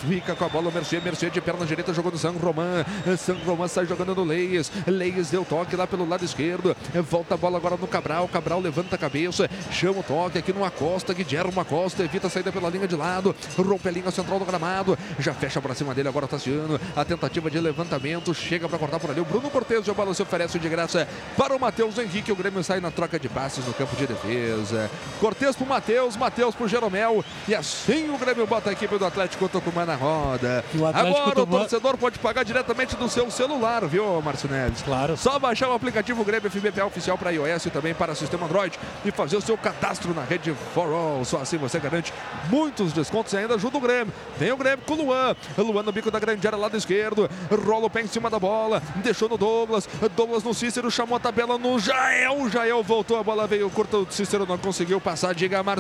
Fica 0.09 0.35
com 0.35 0.44
a 0.44 0.48
bola 0.48 0.68
o 0.68 0.73
Mercier. 0.73 1.02
Mercier 1.02 1.31
de 1.31 1.40
perna 1.40 1.64
direita 1.64 1.93
jogou 1.94 2.12
no 2.12 2.18
San 2.18 2.32
Román. 2.32 2.85
San 3.18 3.36
Román 3.44 3.68
sai 3.68 3.86
jogando 3.86 4.14
no 4.14 4.24
Leias. 4.24 4.70
Leias 4.86 5.31
deu 5.31 5.44
toque 5.44 5.77
lá 5.77 5.86
pelo 5.86 6.09
lado 6.09 6.24
esquerdo. 6.24 6.77
Volta 7.09 7.35
a 7.35 7.36
bola 7.36 7.56
agora 7.56 7.77
no 7.77 7.86
Cabral. 7.86 8.28
Cabral 8.28 8.60
levanta 8.60 8.97
a 8.97 8.98
cabeça. 8.98 9.48
Chama 9.70 10.01
o 10.01 10.02
toque 10.02 10.39
aqui 10.39 10.52
no 10.52 10.64
Acosta. 10.64 11.14
Guilherme 11.14 11.59
Acosta 11.59 12.02
evita 12.05 12.27
a 12.27 12.31
saída 12.31 12.52
pela 12.52 12.68
linha 12.68 12.86
de 12.86 12.97
lado. 12.97 13.35
Rompe 13.56 13.89
a 13.89 13.93
linha 13.93 14.10
central 14.10 14.39
do 14.39 14.44
gramado. 14.44 14.98
Já 15.18 15.32
fecha 15.32 15.60
pra 15.60 15.74
cima 15.74 15.94
dele 15.94 16.09
agora 16.09 16.27
o 16.27 16.28
Tassiano. 16.28 16.81
A 16.94 17.05
tentativa 17.05 17.51
de 17.51 17.59
levantamento. 17.59 18.35
Chega 18.35 18.68
pra 18.68 18.78
cortar 18.78 18.98
por 18.98 19.10
ali. 19.10 19.20
O 19.20 19.24
Bruno 19.24 19.51
Cortes. 19.51 19.89
A 19.89 19.94
bola 19.94 20.12
se 20.14 20.23
oferece 20.23 20.59
de 20.59 20.68
graça 20.68 21.09
para 21.36 21.55
o 21.55 21.60
Matheus 21.60 21.98
Henrique. 21.98 22.32
O 22.32 22.36
Grêmio 22.36 22.62
sai 22.62 22.81
na 22.81 22.90
troca 22.90 23.18
de 23.18 23.28
passes 23.28 23.64
no 23.66 23.73
campo 23.73 23.97
de 23.97 24.06
defesa. 24.06 24.90
Cortes 25.20 25.56
pro 25.56 25.66
Matheus. 25.66 25.85
Matheus 26.18 26.54
pro 26.54 26.66
Jeromel. 26.66 27.24
E 27.48 27.54
assim 27.54 28.10
o 28.10 28.18
Grêmio 28.18 28.46
bota 28.46 28.70
a 28.70 28.72
equipe 28.72 28.98
do 28.98 29.04
Atlético 29.06 29.48
Tucumã 29.48 29.84
na 29.84 29.94
roda. 29.94 30.64
o 30.74 30.84
Agora 30.84 31.28
o 31.28 31.32
Tucumã- 31.32 31.58
torcedor 31.60 31.96
pode 31.96 32.18
pagar 32.18 32.44
diretamente 32.44 32.96
do 32.96 33.08
seu 33.08 33.30
celular, 33.30 33.84
viu, 33.86 34.20
Márcio 34.22 34.48
Neves? 34.48 34.82
Claro. 34.82 35.16
Só 35.16 35.38
baixar 35.38 35.68
o 35.68 35.74
aplicativo 35.74 36.24
Grêmio 36.24 36.50
FBPA 36.50 36.84
oficial 36.86 37.16
para 37.16 37.30
iOS 37.30 37.66
e 37.66 37.70
também 37.70 37.94
para 37.94 38.14
sistema 38.14 38.46
Android 38.46 38.78
e 39.04 39.10
fazer 39.12 39.36
o 39.36 39.40
seu 39.40 39.56
cadastro 39.56 40.12
na 40.12 40.22
rede 40.24 40.52
For 40.74 40.88
All. 40.92 41.24
Só 41.24 41.38
assim 41.38 41.56
você 41.56 41.78
garante 41.78 42.12
muitos 42.50 42.92
descontos 42.92 43.32
e 43.32 43.36
ainda 43.36 43.54
ajuda 43.54 43.78
o 43.78 43.80
Grêmio. 43.80 44.12
Vem 44.38 44.50
o 44.52 44.56
Grêmio 44.56 44.84
com 44.84 44.94
o 44.94 44.96
Luan. 45.04 45.36
Luan 45.56 45.82
no 45.82 45.92
bico 45.92 46.10
da 46.10 46.18
grande 46.18 46.46
área, 46.46 46.58
lado 46.58 46.76
esquerdo. 46.76 47.30
Rola 47.64 47.86
o 47.86 47.90
pé 47.90 48.02
em 48.02 48.06
cima 48.08 48.28
da 48.28 48.38
bola. 48.38 48.82
Deixou 48.96 49.28
no 49.28 49.38
Douglas. 49.38 49.88
Douglas 50.16 50.42
no 50.42 50.52
Cícero. 50.52 50.90
Chamou 50.90 51.16
a 51.16 51.20
tabela 51.20 51.56
no 51.58 51.78
Jael. 51.78 52.48
Jael 52.50 52.82
voltou. 52.82 53.18
A 53.18 53.22
bola 53.22 53.46
veio 53.46 53.68
curta. 53.70 53.96
O 53.98 54.06
Cícero 54.10 54.46
não 54.46 54.58
conseguiu 54.58 55.00
passar. 55.00 55.34
Diga, 55.34 55.62
Márcio. 55.62 55.76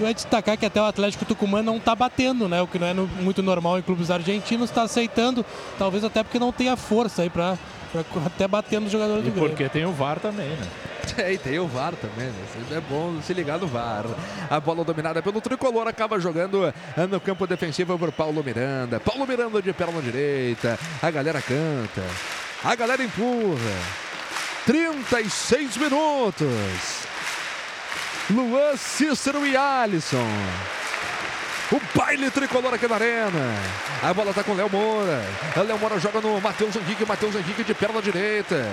Eu 0.00 0.06
ia 0.06 0.14
destacar 0.14 0.56
que 0.56 0.66
até 0.66 0.80
o 0.80 0.84
Atlético 0.84 1.24
Tucumã 1.24 1.62
não 1.62 1.76
está 1.76 1.94
batendo, 1.94 2.48
né? 2.48 2.60
O 2.62 2.66
que 2.66 2.78
não 2.78 2.86
é 2.86 2.92
no- 2.94 3.06
muito 3.06 3.42
normal 3.42 3.78
em 3.78 3.82
clubes 3.82 4.10
argentinos, 4.10 4.70
está 4.70 4.82
aceitando, 4.82 5.44
talvez 5.78 6.02
até 6.04 6.22
porque 6.22 6.38
não 6.38 6.52
tenha 6.52 6.76
força 6.76 7.22
aí 7.22 7.30
para 7.30 7.56
até 8.26 8.46
bater 8.48 8.80
nos 8.80 8.90
jogadores 8.92 9.22
E 9.22 9.26
do 9.26 9.32
Grêmio. 9.32 9.50
porque 9.50 9.68
tem 9.68 9.84
o 9.84 9.92
VAR 9.92 10.18
também, 10.20 10.48
né? 10.48 10.66
É, 11.16 11.32
e 11.32 11.38
tem 11.38 11.58
o 11.58 11.66
VAR 11.66 11.94
também, 11.94 12.26
né? 12.26 12.44
É 12.76 12.80
bom 12.80 13.14
se 13.22 13.32
ligar 13.32 13.58
no 13.58 13.66
VAR. 13.66 14.04
A 14.50 14.60
bola 14.60 14.84
dominada 14.84 15.22
pelo 15.22 15.40
tricolor 15.40 15.88
acaba 15.88 16.20
jogando 16.20 16.72
no 17.10 17.18
campo 17.18 17.46
defensivo 17.46 17.98
por 17.98 18.12
Paulo 18.12 18.44
Miranda. 18.44 19.00
Paulo 19.00 19.26
Miranda 19.26 19.62
de 19.62 19.72
perna 19.72 20.02
direita. 20.02 20.78
A 21.02 21.10
galera 21.10 21.40
canta. 21.40 22.02
A 22.62 22.74
galera 22.74 23.02
empurra. 23.02 23.72
36 24.66 25.78
minutos. 25.78 27.07
Luan, 28.30 28.76
Cícero 28.76 29.46
e 29.46 29.56
Alisson. 29.56 30.18
O 31.70 31.78
baile 31.94 32.30
tricolor 32.30 32.72
aqui 32.72 32.88
na 32.88 32.94
arena. 32.94 33.54
A 34.02 34.14
bola 34.14 34.32
tá 34.32 34.42
com 34.42 34.52
o 34.52 34.54
Léo 34.54 34.70
Moura. 34.70 35.22
O 35.54 35.60
Léo 35.60 35.78
Moura 35.78 36.00
joga 36.00 36.18
no 36.18 36.40
Matheus 36.40 36.74
Henrique. 36.74 37.04
Matheus 37.04 37.34
Henrique 37.34 37.62
de 37.62 37.74
perna 37.74 38.00
direita. 38.00 38.66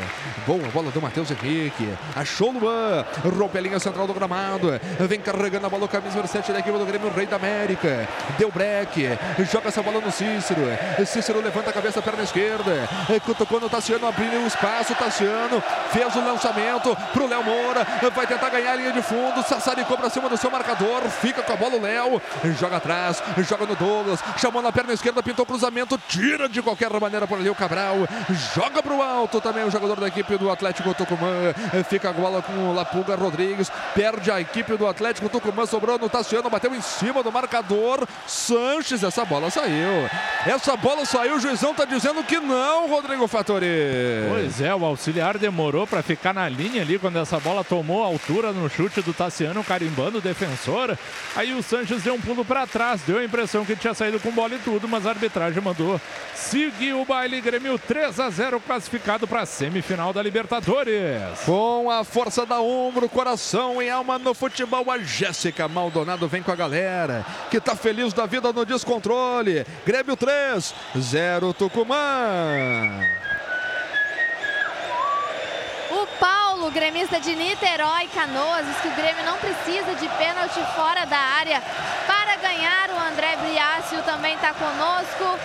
Boa 0.47 0.65
bola 0.69 0.89
do 0.91 1.01
Matheus 1.01 1.29
Henrique. 1.29 1.89
Achou 2.15 2.55
o 2.55 2.59
Luan. 2.59 3.05
Rompe 3.37 3.57
a 3.57 3.61
linha 3.61 3.79
central 3.79 4.07
do 4.07 4.13
gramado. 4.13 4.79
Vem 5.09 5.19
carregando 5.19 5.65
a 5.65 5.69
bola 5.69 5.83
o 5.83 5.89
camisa 5.89 6.25
7 6.25 6.53
da 6.53 6.59
equipe 6.59 6.77
do 6.77 6.85
Grêmio, 6.85 7.09
o 7.09 7.13
Rei 7.13 7.25
da 7.25 7.35
América. 7.35 8.07
Deu 8.37 8.49
break. 8.49 9.09
Joga 9.51 9.67
essa 9.67 9.83
bola 9.83 9.99
no 9.99 10.09
Cícero. 10.09 10.61
Cícero 11.05 11.41
levanta 11.41 11.71
a 11.71 11.73
cabeça, 11.73 12.01
perna 12.01 12.23
esquerda. 12.23 12.87
Cutucou 13.25 13.59
no 13.59 13.69
Tassiano, 13.69 14.07
abriu 14.07 14.39
o 14.39 14.47
espaço. 14.47 14.95
Tassiano 14.95 15.61
fez 15.91 16.15
o 16.15 16.23
lançamento 16.23 16.95
pro 17.11 17.27
Léo 17.27 17.43
Moura. 17.43 17.85
Vai 18.15 18.25
tentar 18.25 18.47
ganhar 18.49 18.71
a 18.71 18.75
linha 18.77 18.93
de 18.93 19.01
fundo. 19.01 19.43
Sassaricou 19.43 19.97
pra 19.97 20.09
cima 20.09 20.29
do 20.29 20.37
seu 20.37 20.49
marcador. 20.49 21.01
Fica 21.09 21.41
com 21.41 21.51
a 21.51 21.57
bola 21.57 21.75
o 21.75 21.81
Léo. 21.81 22.21
Joga 22.57 22.84
atrás. 22.85 23.21
Joga 23.47 23.65
no 23.65 23.75
Douglas. 23.75 24.23
Chamou 24.37 24.61
na 24.61 24.71
perna 24.71 24.93
esquerda. 24.93 25.23
Pintou 25.23 25.45
cruzamento. 25.45 25.99
Tira 26.07 26.47
de 26.47 26.61
qualquer 26.61 26.91
maneira 26.99 27.27
por 27.27 27.39
ali 27.39 27.49
o 27.49 27.55
Cabral. 27.55 28.07
Joga 28.53 28.81
pro 28.81 29.01
alto 29.01 29.41
também 29.41 29.63
o 29.63 29.71
jogador 29.71 29.99
da 29.99 30.07
equipe 30.07 30.37
do 30.37 30.49
Atlético 30.49 30.93
Tucumã. 30.93 31.53
Fica 31.89 32.09
a 32.09 32.13
bola 32.13 32.41
com 32.41 32.53
o 32.53 32.73
Lapuga 32.73 33.15
Rodrigues. 33.15 33.71
Perde 33.93 34.31
a 34.31 34.39
equipe 34.39 34.77
do 34.77 34.87
Atlético 34.87 35.27
Tucumã. 35.27 35.65
Sobrou 35.65 35.97
no 35.97 36.07
Tassiano. 36.07 36.49
Bateu 36.49 36.73
em 36.73 36.81
cima 36.81 37.23
do 37.23 37.31
marcador. 37.31 38.07
Sanches. 38.27 39.03
Essa 39.03 39.25
bola 39.25 39.49
saiu. 39.49 40.09
Essa 40.45 40.77
bola 40.77 41.05
saiu. 41.05 41.35
O 41.35 41.39
juizão 41.39 41.73
tá 41.73 41.85
dizendo 41.85 42.23
que 42.23 42.39
não, 42.39 42.87
Rodrigo 42.87 43.27
Fattori. 43.27 43.65
Pois 44.29 44.61
é, 44.61 44.73
o 44.73 44.85
auxiliar 44.85 45.37
demorou 45.37 45.87
para 45.87 46.03
ficar 46.03 46.33
na 46.33 46.47
linha 46.47 46.81
ali 46.81 46.99
quando 46.99 47.17
essa 47.17 47.39
bola 47.39 47.63
tomou 47.63 48.03
altura 48.03 48.51
no 48.51 48.69
chute 48.69 49.01
do 49.01 49.13
Tassiano, 49.13 49.63
carimbando 49.63 50.19
o 50.19 50.21
defensor. 50.21 50.97
Aí 51.35 51.53
o 51.53 51.63
Sanches 51.63 52.03
deu 52.03 52.13
um 52.13 52.21
pulo 52.21 52.45
para 52.45 52.67
trás, 52.75 52.99
deu 53.03 53.19
a 53.19 53.23
impressão 53.23 53.63
que 53.63 53.73
tinha 53.73 53.93
saído 53.93 54.19
com 54.19 54.31
bola 54.31 54.55
e 54.55 54.59
tudo, 54.59 54.85
mas 54.85 55.07
a 55.07 55.11
arbitragem 55.11 55.63
mandou 55.63 55.99
seguir 56.35 56.91
o 56.91 57.05
baile. 57.05 57.39
Grêmio 57.39 57.79
3 57.79 58.19
a 58.19 58.29
0 58.29 58.59
classificado 58.59 59.25
para 59.25 59.43
a 59.43 59.45
semifinal 59.45 60.11
da 60.11 60.21
Libertadores. 60.21 61.39
Com 61.45 61.89
a 61.89 62.03
força 62.03 62.45
da 62.45 62.59
ombro, 62.59 63.07
coração 63.07 63.81
e 63.81 63.89
alma 63.89 64.19
no 64.19 64.33
futebol, 64.33 64.91
a 64.91 64.97
Jéssica 64.97 65.69
Maldonado 65.69 66.27
vem 66.27 66.43
com 66.43 66.51
a 66.51 66.55
galera 66.55 67.25
que 67.49 67.61
tá 67.61 67.77
feliz 67.77 68.11
da 68.11 68.25
vida 68.25 68.51
no 68.51 68.65
descontrole. 68.65 69.65
Grêmio 69.85 70.17
3, 70.17 70.75
0 70.99 71.53
Tucumã. 71.53 71.95
O 76.05 76.07
Paulo, 76.19 76.69
gremista 76.69 77.19
de 77.19 77.35
Niterói, 77.35 78.07
Canoas, 78.13 78.63
diz 78.67 78.77
que 78.77 78.89
o 78.89 78.95
Grêmio 78.95 79.25
não 79.25 79.37
precisa 79.37 79.95
de 79.95 80.07
pênalti 80.09 80.61
fora 80.75 81.03
da 81.03 81.17
área 81.17 81.59
para 82.05 82.35
ganhar. 82.35 82.91
O 82.91 82.99
André 83.11 83.35
Briácio 83.37 84.03
também 84.03 84.35
está 84.35 84.53
conosco. 84.53 85.39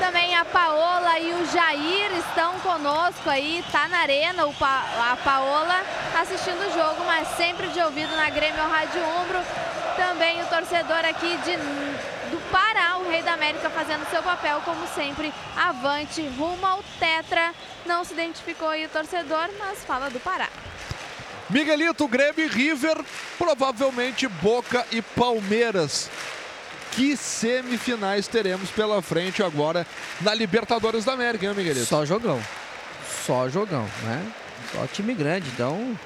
Também 0.00 0.34
a 0.34 0.46
Paola 0.46 1.18
e 1.18 1.34
o 1.34 1.52
Jair 1.52 2.10
estão 2.16 2.58
conosco 2.60 3.28
aí, 3.28 3.62
tá 3.70 3.86
na 3.88 3.98
arena. 3.98 4.46
O 4.46 4.54
pa 4.54 4.82
a 5.12 5.16
Paola 5.22 5.78
assistindo 6.18 6.66
o 6.66 6.72
jogo, 6.72 7.04
mas 7.04 7.28
sempre 7.36 7.66
de 7.66 7.80
ouvido 7.82 8.16
na 8.16 8.30
Grêmio 8.30 8.66
Rádio 8.66 9.02
Umbro. 9.20 9.42
Também 9.94 10.40
o 10.40 10.46
torcedor 10.46 11.04
aqui 11.04 11.36
de, 11.44 11.58
do 12.28 12.38
Pará, 12.50 12.98
o 12.98 13.08
Rei 13.08 13.22
da 13.22 13.32
América, 13.32 13.68
fazendo 13.70 14.08
seu 14.10 14.22
papel, 14.22 14.60
como 14.64 14.86
sempre, 14.88 15.32
avante, 15.56 16.22
rumo 16.38 16.64
ao 16.64 16.82
Tetra. 16.98 17.52
Não 17.86 18.04
se 18.04 18.12
identificou 18.12 18.68
aí 18.68 18.84
o 18.86 18.88
torcedor, 18.88 19.48
mas 19.58 19.84
fala 19.84 20.08
do 20.08 20.20
Pará. 20.20 20.48
Miguelito, 21.50 22.06
Grêmio 22.06 22.44
e 22.44 22.48
River, 22.48 22.98
provavelmente 23.38 24.28
Boca 24.28 24.86
e 24.92 25.00
Palmeiras. 25.00 26.10
Que 26.92 27.16
semifinais 27.16 28.28
teremos 28.28 28.70
pela 28.70 29.00
frente 29.00 29.42
agora 29.42 29.86
na 30.20 30.34
Libertadores 30.34 31.04
da 31.04 31.12
América, 31.12 31.46
hein, 31.46 31.54
Miguelito? 31.54 31.86
Só 31.86 32.04
jogão. 32.04 32.40
Só 33.24 33.48
jogão, 33.48 33.88
né? 34.02 34.26
Só 34.72 34.86
time 34.86 35.14
grande. 35.14 35.48
Então, 35.48 35.98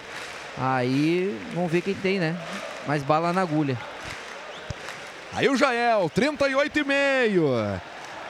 aí 0.56 1.36
vamos 1.54 1.72
ver 1.72 1.80
quem 1.80 1.94
tem, 1.94 2.18
né? 2.18 2.36
Mais 2.86 3.02
bala 3.02 3.32
na 3.32 3.40
agulha. 3.40 3.78
Aí 5.34 5.48
o 5.48 5.56
Jael, 5.56 6.10
38 6.14 6.78
e 6.78 6.84
meio. 6.84 7.50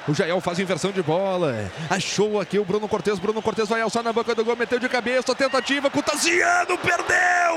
O 0.07 0.15
Jael 0.15 0.41
faz 0.41 0.59
inversão 0.59 0.91
de 0.91 1.03
bola. 1.03 1.71
Achou 1.91 2.41
aqui 2.41 2.59
o 2.59 2.65
Bruno 2.65 2.89
Cortes. 2.89 3.19
Bruno 3.19 3.43
Cortes 3.43 3.69
vai 3.69 3.81
alçar 3.81 4.03
na 4.03 4.13
boca 4.13 4.35
do 4.35 4.45
gol, 4.45 4.57
meteu 4.57 4.79
de 4.79 4.89
cabeça. 4.89 5.35
Tentativa 5.35 5.91
com 5.91 5.99
o 6.01 6.03
Tassiano, 6.03 6.79
perdeu! 6.79 7.57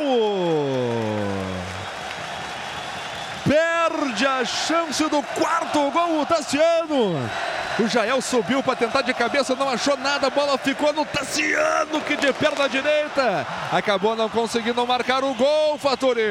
Perde 3.48 4.26
a 4.26 4.44
chance 4.44 5.08
do 5.08 5.22
quarto 5.22 5.92
gol, 5.92 6.22
o 6.22 6.26
Tassiano. 6.26 7.30
O 7.78 7.88
Jael 7.90 8.22
subiu 8.22 8.64
para 8.64 8.76
tentar 8.76 9.02
de 9.02 9.14
cabeça, 9.14 9.54
não 9.54 9.68
achou 9.70 9.98
nada. 9.98 10.28
A 10.28 10.30
bola 10.30 10.58
ficou 10.58 10.94
no 10.94 11.06
Tassiano, 11.06 12.00
que 12.02 12.16
de 12.16 12.32
perna 12.32 12.70
direita. 12.70 13.46
Acabou 13.72 14.16
não 14.16 14.30
conseguindo 14.30 14.88
marcar 14.88 15.24
o 15.26 15.34
gol, 15.34 15.78
Faturi. 15.78 16.22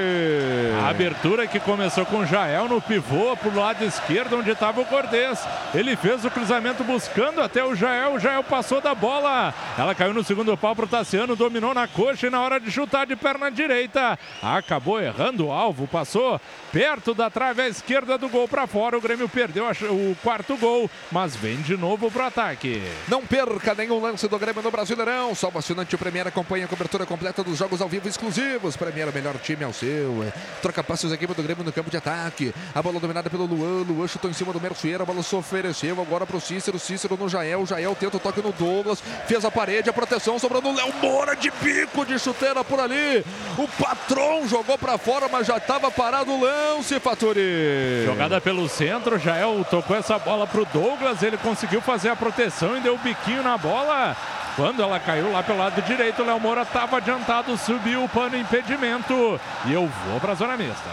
A 0.83 0.89
abertura 0.89 1.47
que 1.47 1.61
começou 1.61 2.07
com 2.07 2.21
o 2.21 2.27
Jael 2.27 2.67
no 2.67 2.81
pivô 2.81 3.37
pro 3.37 3.55
lado 3.55 3.85
esquerdo, 3.85 4.39
onde 4.39 4.51
estava 4.51 4.81
o 4.81 4.87
Cortez. 4.87 5.39
Ele 5.75 5.95
fez 5.97 6.25
o 6.25 6.31
cruzamento 6.31 6.83
buscando 6.83 7.43
até 7.43 7.63
o 7.63 7.77
Jael. 7.77 8.15
O 8.15 8.19
Jael 8.19 8.43
passou 8.43 8.81
da 8.81 8.95
bola. 8.95 9.53
Ela 9.77 9.95
caiu 9.95 10.15
no 10.15 10.25
segundo 10.25 10.57
pau 10.57 10.75
pro 10.75 10.87
Tassiano, 10.87 11.37
dominou 11.37 11.75
na 11.75 11.87
coxa 11.87 12.27
e 12.27 12.31
na 12.31 12.41
hora 12.41 12.59
de 12.59 12.71
chutar 12.71 13.07
de 13.07 13.17
perna 13.17 13.51
direita. 13.51 14.19
Acabou 14.43 14.99
errando 14.99 15.49
o 15.49 15.53
alvo, 15.53 15.87
passou 15.87 16.41
perto 16.73 17.04
da 17.13 17.29
trave 17.29 17.63
à 17.63 17.69
esquerda 17.69 18.17
do 18.17 18.29
gol 18.29 18.47
para 18.47 18.67
fora. 18.67 18.97
O 18.97 19.01
Grêmio 19.01 19.29
perdeu 19.29 19.67
o 19.67 20.17
quarto 20.23 20.57
gol, 20.57 20.89
mas 21.11 21.35
vem 21.35 21.57
de 21.57 21.77
novo 21.77 22.11
pro 22.11 22.25
ataque. 22.25 22.81
Não 23.09 23.27
perca 23.27 23.75
nenhum 23.75 24.01
lance 24.01 24.29
do 24.29 24.39
Grêmio 24.39 24.63
no 24.63 24.71
Brasileirão. 24.71 25.35
Só 25.35 25.51
o 25.53 25.59
assinante 25.59 25.97
Premier 25.97 26.29
acompanha 26.29 26.67
a 26.67 26.69
cobertura 26.69 27.05
completa 27.05 27.43
dos 27.43 27.59
jogos 27.59 27.83
ao 27.83 27.89
vivo 27.89 28.09
exclusivos. 28.09 28.77
Premier, 28.77 29.09
o 29.09 29.13
melhor 29.13 29.35
time 29.39 29.65
ao 29.65 29.73
seu. 29.73 30.33
Troca 30.63 30.85
passos 30.85 31.11
a 31.11 31.15
equipe 31.17 31.35
do 31.35 31.43
Grêmio 31.43 31.65
no 31.65 31.73
campo 31.73 31.91
de 31.91 31.97
ataque. 31.97 32.55
A 32.75 32.81
bola 32.81 33.01
dominada 33.01 33.29
pelo 33.29 33.47
Luan. 33.47 33.83
Luan 33.83 34.07
chutou 34.07 34.31
em 34.31 34.35
cima 34.35 34.53
do 34.53 34.61
Mercier. 34.61 35.03
A 35.03 35.05
bola 35.05 35.23
se 35.23 35.35
ofereceu 35.35 36.01
agora 36.01 36.25
pro 36.25 36.41
Cícero. 36.41 36.79
Cícero 36.79 37.17
no 37.17 37.29
Jael. 37.29 37.67
Jael 37.67 37.97
tenta 37.99 38.17
o 38.19 38.21
toque 38.21 38.41
no 38.41 38.53
Douglas. 38.53 39.03
Fez 39.27 39.45
a 39.45 39.51
parede, 39.51 39.91
a 39.91 39.93
proteção 39.93 40.39
sobrando 40.39 40.69
o 40.69 40.75
Léo 40.75 40.93
Moura 41.03 41.35
de 41.35 41.51
bico 41.51 42.05
de 42.05 42.19
chuteira 42.19 42.63
por 42.63 42.79
ali. 42.79 43.25
O 43.59 43.67
patrão 43.83 44.47
jogou 44.47 44.77
para 44.77 44.99
fora, 44.99 45.29
mas 45.29 45.47
já 45.47 45.57
estava 45.57 45.91
parado 45.91 46.33
o 46.33 46.41
lance, 46.41 46.94
Faturi. 47.01 48.05
Jogada 48.05 48.41
pelo 48.41 48.69
centro. 48.69 49.19
Jael 49.19 49.65
tocou 49.71 49.97
essa 49.97 50.19
bola 50.19 50.47
pro 50.47 50.65
Douglas. 50.67 51.23
Ele 51.23 51.37
conseguiu 51.37 51.81
fazer 51.81 52.11
a 52.11 52.17
proteção 52.17 52.77
e 52.77 52.81
deu 52.81 52.95
o 52.95 52.99
biquinho 52.99 53.43
na 53.43 53.57
bola. 53.57 54.17
Quando 54.57 54.83
ela 54.83 55.01
caiu 55.01 55.33
lá 55.33 55.43
pelo 55.43 55.59
lado 55.59 55.83
direito, 55.83 56.23
o 56.23 56.27
Léo 56.27 56.39
Moura 56.39 56.63
estava 56.63 56.99
adiantado, 56.99 57.57
subiu 57.59 58.05
o 58.05 58.09
pano 58.09 58.37
impedimento. 58.37 59.41
E 59.67 59.73
eu 59.73 59.91
vou 60.07 60.21
para 60.21 60.33
a 60.33 60.37
zona 60.37 60.57
mista. 60.57 60.89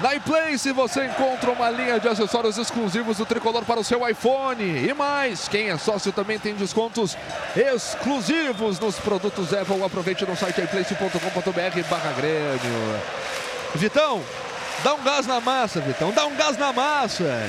Na 0.00 0.14
iPlace 0.14 0.72
você 0.72 1.06
encontra 1.06 1.52
uma 1.52 1.70
linha 1.70 2.00
de 2.00 2.08
acessórios 2.08 2.58
exclusivos 2.58 3.18
do 3.18 3.26
tricolor 3.26 3.64
para 3.64 3.78
o 3.78 3.84
seu 3.84 4.06
iPhone. 4.08 4.62
E 4.62 4.92
mais, 4.92 5.46
quem 5.48 5.70
é 5.70 5.78
sócio 5.78 6.10
também 6.10 6.38
tem 6.38 6.54
descontos 6.54 7.16
exclusivos 7.56 8.80
nos 8.80 8.96
produtos 8.96 9.54
Apple. 9.54 9.82
Aproveite 9.84 10.26
no 10.26 10.36
site 10.36 10.62
iplace.com.br 10.62 11.88
barra 11.88 12.12
Grêmio. 12.12 13.00
Vitão, 13.76 14.20
dá 14.82 14.94
um 14.94 15.02
gás 15.02 15.26
na 15.26 15.40
massa, 15.40 15.80
Vitão, 15.80 16.10
dá 16.12 16.26
um 16.26 16.34
gás 16.34 16.56
na 16.56 16.72
massa. 16.72 17.48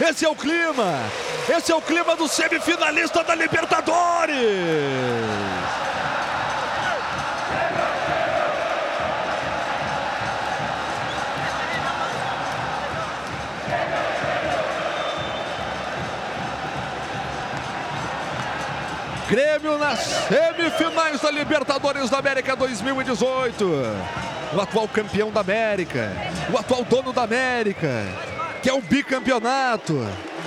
Esse 0.00 0.24
é 0.24 0.28
o 0.28 0.34
clima. 0.34 1.00
Esse 1.48 1.70
é 1.70 1.74
o 1.74 1.80
clima 1.80 2.16
do 2.16 2.26
semifinalista 2.26 3.22
da 3.22 3.34
Libertadores. 3.34 4.34
Grêmio 19.28 19.76
nas 19.76 19.98
semifinais 20.28 21.20
da 21.20 21.32
Libertadores 21.32 22.08
da 22.08 22.18
América 22.18 22.54
2018. 22.54 23.64
O 24.54 24.60
atual 24.60 24.86
campeão 24.86 25.32
da 25.32 25.40
América, 25.40 26.12
o 26.52 26.56
atual 26.56 26.84
dono 26.84 27.12
da 27.12 27.24
América, 27.24 28.06
que 28.62 28.70
é 28.70 28.72
o 28.72 28.80
bicampeonato, 28.80 30.06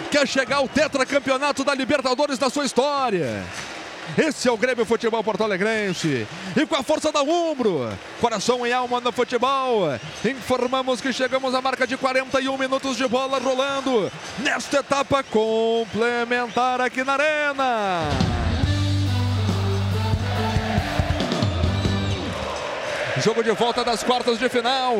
quer 0.09 0.25
chegar 0.25 0.57
ao 0.57 0.67
tetracampeonato 0.69 1.65
da 1.65 1.75
Libertadores 1.75 2.37
da 2.37 2.49
sua 2.49 2.63
história. 2.63 3.43
Esse 4.17 4.47
é 4.47 4.51
o 4.51 4.57
Grêmio 4.57 4.85
Futebol 4.85 5.23
Porto 5.25 5.43
Alegrense. 5.43 6.25
E 6.55 6.65
com 6.65 6.75
a 6.75 6.81
força 6.81 7.11
da 7.11 7.21
Umbro, 7.21 7.91
coração 8.21 8.65
e 8.65 8.71
alma 8.71 9.01
no 9.01 9.11
futebol, 9.11 9.89
informamos 10.23 11.01
que 11.01 11.11
chegamos 11.11 11.53
à 11.53 11.61
marca 11.61 11.85
de 11.85 11.97
41 11.97 12.57
minutos 12.57 12.95
de 12.95 13.07
bola 13.09 13.39
rolando 13.39 14.09
nesta 14.39 14.77
etapa 14.77 15.21
complementar 15.21 16.79
aqui 16.79 17.03
na 17.03 17.13
Arena. 17.13 18.48
Jogo 23.21 23.43
de 23.43 23.51
volta 23.51 23.83
das 23.83 24.01
quartas 24.01 24.39
de 24.39 24.47
final. 24.47 24.95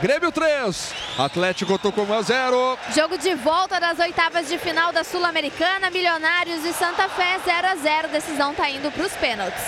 Grêmio 0.00 0.32
3, 0.32 0.94
Atlético 1.18 1.78
Tucumã 1.78 2.22
0. 2.22 2.78
Jogo 2.94 3.18
de 3.18 3.34
volta 3.34 3.78
das 3.78 3.98
oitavas 3.98 4.48
de 4.48 4.56
final 4.56 4.92
da 4.92 5.04
Sul-Americana, 5.04 5.90
Milionários 5.90 6.64
e 6.64 6.72
Santa 6.72 7.08
Fé 7.08 7.38
0 7.44 7.66
a 7.66 7.76
0. 7.76 8.08
Decisão 8.08 8.54
tá 8.54 8.70
indo 8.70 8.90
para 8.90 9.04
os 9.04 9.12
pênaltis. 9.12 9.62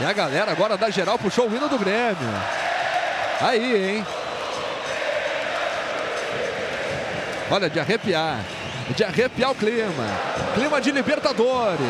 E 0.00 0.04
a 0.04 0.12
galera 0.12 0.52
agora 0.52 0.76
da 0.76 0.88
geral 0.88 1.18
puxou 1.18 1.48
o 1.48 1.56
hino 1.56 1.68
do 1.68 1.78
Grêmio. 1.78 2.16
Aí, 3.40 3.96
hein? 3.96 4.06
Olha, 7.50 7.68
de 7.68 7.80
arrepiar. 7.80 8.38
De 8.90 9.02
arrepiar 9.02 9.50
o 9.50 9.54
clima. 9.54 10.06
Clima 10.54 10.80
de 10.80 10.92
Libertadores. 10.92 11.80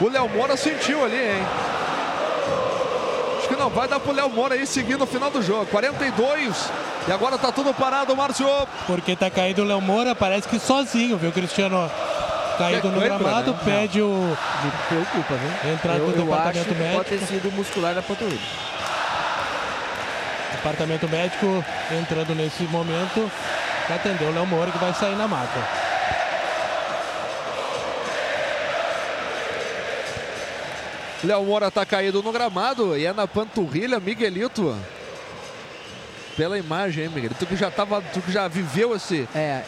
O 0.00 0.08
Léo 0.08 0.28
Moura 0.28 0.56
sentiu 0.56 1.04
ali, 1.04 1.16
hein? 1.16 1.46
Acho 3.48 3.56
que 3.56 3.62
não 3.62 3.70
vai 3.70 3.88
dar 3.88 3.98
pro 3.98 4.12
Léo 4.12 4.28
Moura 4.28 4.54
aí 4.54 4.66
seguir 4.66 4.98
no 4.98 5.06
final 5.06 5.30
do 5.30 5.40
jogo. 5.42 5.64
42 5.66 6.70
e 7.08 7.12
agora 7.12 7.38
tá 7.38 7.50
tudo 7.50 7.72
parado, 7.72 8.14
Márcio. 8.14 8.46
Porque 8.86 9.16
tá 9.16 9.30
caído 9.30 9.62
o 9.62 9.64
Léo 9.64 9.80
Moura, 9.80 10.14
parece 10.14 10.46
que 10.46 10.58
sozinho, 10.58 11.16
viu, 11.16 11.32
Cristiano? 11.32 11.90
Caído 12.58 12.90
no 12.90 13.00
Lembra, 13.00 13.18
gramado, 13.18 13.52
né? 13.52 13.58
pede 13.64 14.02
o. 14.02 14.36
Me 14.62 14.70
preocupa, 14.88 15.34
viu? 15.34 15.72
Entrada 15.72 15.98
do 15.98 16.04
eu 16.10 16.12
departamento 16.12 16.58
acho 16.58 16.68
que 16.68 16.74
médico. 16.74 16.96
pode 17.04 17.08
ter 17.08 17.26
sido 17.26 17.52
muscular 17.52 17.94
da 17.94 18.02
panturrilha. 18.02 18.38
Departamento 20.52 21.08
médico 21.08 21.64
entrando 21.98 22.34
nesse 22.34 22.64
momento 22.64 23.30
para 23.86 23.96
atender 23.96 24.24
o 24.24 24.34
Léo 24.34 24.46
Moura 24.46 24.70
que 24.70 24.78
vai 24.78 24.92
sair 24.92 25.16
na 25.16 25.26
mata. 25.26 25.87
Léo 31.24 31.44
Moura 31.44 31.70
tá 31.70 31.84
caído 31.84 32.22
no 32.22 32.30
gramado 32.32 32.96
e 32.96 33.04
é 33.04 33.12
na 33.12 33.26
panturrilha, 33.26 33.98
Miguelito. 33.98 34.76
Pela 36.36 36.56
imagem, 36.56 37.04
hein, 37.04 37.10
Miguelito? 37.12 37.34
Tu 37.40 37.46
que 37.46 37.56
já 37.56 37.70
tava, 37.70 38.00
tu 38.00 38.20
que 38.20 38.30
já 38.30 38.46
viveu 38.46 38.94
esse, 38.94 39.28
É, 39.34 39.62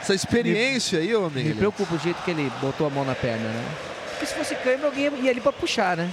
essa 0.00 0.14
experiência 0.14 1.00
aí, 1.00 1.14
ô 1.16 1.22
me 1.22 1.36
Miguelito. 1.36 1.58
preocupa 1.58 1.94
o 1.94 1.98
jeito 1.98 2.22
que 2.22 2.30
ele 2.30 2.52
botou 2.60 2.86
a 2.86 2.90
mão 2.90 3.04
na 3.04 3.14
perna, 3.14 3.48
né? 3.48 3.64
Porque 4.10 4.26
se 4.26 4.34
fosse 4.34 4.54
câimbra, 4.54 4.86
alguém 4.86 5.10
ia 5.22 5.30
ali 5.30 5.40
pra 5.40 5.52
puxar, 5.52 5.96
né? 5.96 6.08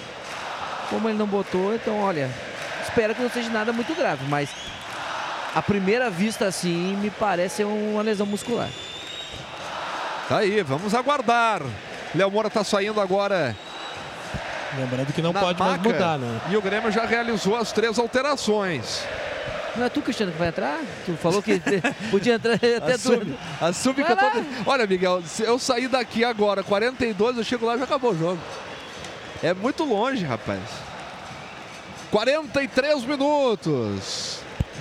Como 0.89 1.07
ele 1.07 1.17
não 1.17 1.27
botou, 1.27 1.75
então, 1.75 1.99
olha, 2.01 2.29
espero 2.83 3.13
que 3.13 3.21
não 3.21 3.29
seja 3.29 3.49
nada 3.49 3.71
muito 3.71 3.93
grave, 3.93 4.25
mas 4.27 4.49
à 5.53 5.61
primeira 5.61 6.09
vista, 6.09 6.47
assim, 6.47 6.95
me 6.97 7.11
parece 7.11 7.63
uma 7.63 8.01
lesão 8.01 8.25
muscular. 8.25 8.69
Tá 10.27 10.39
aí, 10.39 10.63
vamos 10.63 10.95
aguardar. 10.95 11.61
Léo 12.15 12.31
Moura 12.31 12.49
tá 12.49 12.63
saindo 12.63 12.99
agora. 12.99 13.55
Lembrando 14.77 15.13
que 15.13 15.21
não 15.21 15.33
pode 15.33 15.59
mais 15.59 15.77
maca, 15.77 15.89
mudar, 15.89 16.17
né? 16.17 16.41
E 16.49 16.57
o 16.57 16.61
Grêmio 16.61 16.91
já 16.91 17.05
realizou 17.05 17.55
as 17.55 17.71
três 17.71 17.99
alterações. 17.99 19.03
Não 19.75 19.85
é 19.85 19.89
tu, 19.89 20.01
Cristiano, 20.01 20.31
que 20.31 20.37
vai 20.37 20.49
entrar? 20.49 20.79
Tu 21.05 21.13
falou 21.13 21.41
que 21.41 21.61
podia 22.11 22.35
entrar 22.35 22.55
até 22.55 22.93
Assume, 22.93 23.25
tu. 23.25 23.37
assume 23.65 24.03
que 24.03 24.11
eu 24.11 24.17
tô... 24.17 24.25
Olha, 24.65 24.85
Miguel, 24.85 25.21
se 25.25 25.43
eu 25.43 25.57
sair 25.57 25.87
daqui 25.87 26.23
agora, 26.25 26.61
42, 26.63 27.37
eu 27.37 27.43
chego 27.43 27.65
lá 27.65 27.75
e 27.75 27.79
já 27.79 27.85
acabou 27.85 28.11
o 28.11 28.17
jogo. 28.17 28.39
É 29.41 29.53
muito 29.53 29.83
longe, 29.83 30.25
rapaz. 30.25 30.59
43 32.11 33.05
minutos. 33.05 34.39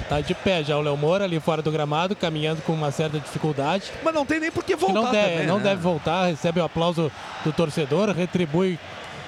Tá 0.08 0.20
de 0.20 0.34
pé 0.34 0.64
já 0.64 0.76
o 0.76 0.80
Léo 0.80 0.96
Moura 0.96 1.24
ali 1.24 1.38
fora 1.38 1.62
do 1.62 1.70
gramado, 1.70 2.16
caminhando 2.16 2.62
com 2.62 2.72
uma 2.72 2.90
certa 2.90 3.18
dificuldade. 3.20 3.84
Mas 4.02 4.12
não 4.14 4.26
tem 4.26 4.40
nem 4.40 4.50
por 4.50 4.64
que 4.64 4.76
Que 4.76 4.82
não, 4.86 4.92
voltar 5.02 5.12
deve, 5.12 5.30
também, 5.32 5.46
não 5.46 5.58
né? 5.58 5.64
deve 5.64 5.80
voltar, 5.80 6.26
recebe 6.26 6.58
o 6.60 6.64
aplauso 6.64 7.12
do 7.44 7.52
torcedor, 7.52 8.10
retribui 8.10 8.78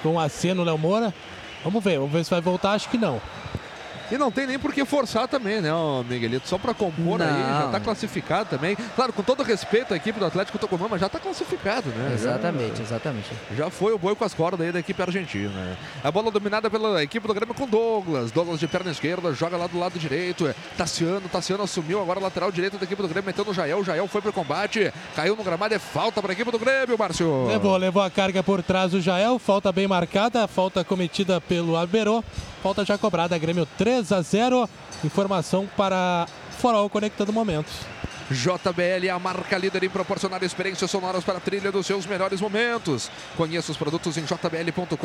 com 0.03 0.13
um 0.15 0.19
aceno 0.19 0.63
Léo 0.63 0.77
Moura. 0.77 1.13
Vamos 1.63 1.83
ver, 1.83 1.97
vamos 1.97 2.11
ver 2.11 2.23
se 2.25 2.29
vai 2.29 2.41
voltar, 2.41 2.73
acho 2.73 2.89
que 2.89 2.97
não. 2.97 3.19
E 4.11 4.17
não 4.17 4.31
tem 4.31 4.45
nem 4.45 4.59
por 4.59 4.73
que 4.73 4.83
forçar 4.85 5.27
também, 5.27 5.61
né, 5.61 5.69
Miguelito? 6.07 6.47
Só 6.47 6.57
pra 6.57 6.73
compor 6.73 7.21
aí, 7.21 7.27
Não. 7.31 7.61
já 7.61 7.67
tá 7.71 7.79
classificado 7.79 8.49
também. 8.49 8.75
Claro, 8.95 9.11
com 9.13 9.23
todo 9.23 9.41
respeito 9.43 9.93
à 9.93 9.97
equipe 9.97 10.19
do 10.19 10.25
Atlético 10.25 10.57
Tucumã, 10.57 10.87
mas 10.89 11.01
já 11.01 11.09
tá 11.09 11.19
classificado, 11.19 11.89
né? 11.89 12.09
Já- 12.09 12.33
Exatamente, 12.33 12.81
exatamente. 12.81 13.29
Já 13.55 13.69
foi 13.69 13.93
o 13.93 13.97
boi 13.97 14.15
com 14.15 14.23
as 14.23 14.33
cordas 14.33 14.65
aí 14.65 14.71
da 14.71 14.79
equipe 14.79 15.01
argentina. 15.01 15.77
A 16.03 16.11
bola 16.11 16.29
dominada 16.31 16.69
pela 16.69 17.01
equipe 17.03 17.25
do 17.27 17.33
Grêmio 17.33 17.53
com 17.55 17.67
Douglas. 17.67 18.31
Douglas 18.31 18.59
de 18.59 18.67
perna 18.67 18.91
esquerda, 18.91 19.33
joga 19.33 19.55
lá 19.57 19.67
do 19.67 19.79
lado 19.79 19.97
direito. 19.97 20.53
Tassiano, 20.77 21.21
Tassiano 21.29 21.63
assumiu 21.63 22.01
agora 22.01 22.19
a 22.19 22.23
lateral 22.23 22.51
direito 22.51 22.77
da 22.77 22.83
equipe 22.85 23.01
do 23.01 23.07
Grêmio, 23.07 23.25
metendo 23.25 23.51
o 23.51 23.53
Jael. 23.53 23.79
O 23.79 23.83
Jael 23.83 24.07
foi 24.07 24.21
pro 24.21 24.33
combate, 24.33 24.91
caiu 25.15 25.35
no 25.35 25.43
gramado, 25.43 25.73
é 25.73 25.79
falta 25.79 26.21
para 26.21 26.31
a 26.31 26.33
equipe 26.33 26.51
do 26.51 26.59
Grêmio, 26.59 26.97
Márcio. 26.97 27.47
Levou, 27.47 27.77
levou 27.77 28.01
a 28.03 28.09
carga 28.09 28.43
por 28.43 28.61
trás 28.61 28.93
o 28.93 29.01
Jael, 29.01 29.39
falta 29.39 29.71
bem 29.71 29.87
marcada, 29.87 30.47
falta 30.47 30.83
cometida 30.83 31.39
pelo 31.41 31.75
Alberô, 31.77 32.23
falta 32.61 32.83
já 32.85 32.97
cobrada, 32.97 33.37
Grêmio 33.37 33.65
3 33.77 33.92
a 34.11 34.21
0. 34.21 34.69
Informação 35.03 35.67
para 35.77 36.27
Forol 36.59 36.89
conectando 36.89 37.33
momentos. 37.33 37.73
JBL, 38.31 39.09
a 39.13 39.19
marca 39.19 39.57
líder 39.57 39.83
em 39.83 39.89
proporcionar 39.89 40.41
experiências 40.43 40.89
sonoras 40.89 41.23
para 41.23 41.37
a 41.37 41.41
trilha 41.41 41.71
dos 41.71 41.85
seus 41.85 42.05
melhores 42.05 42.39
momentos. 42.39 43.09
Conheça 43.35 43.71
os 43.71 43.77
produtos 43.77 44.17
em 44.17 44.25
jbl.com.br. 44.25 44.97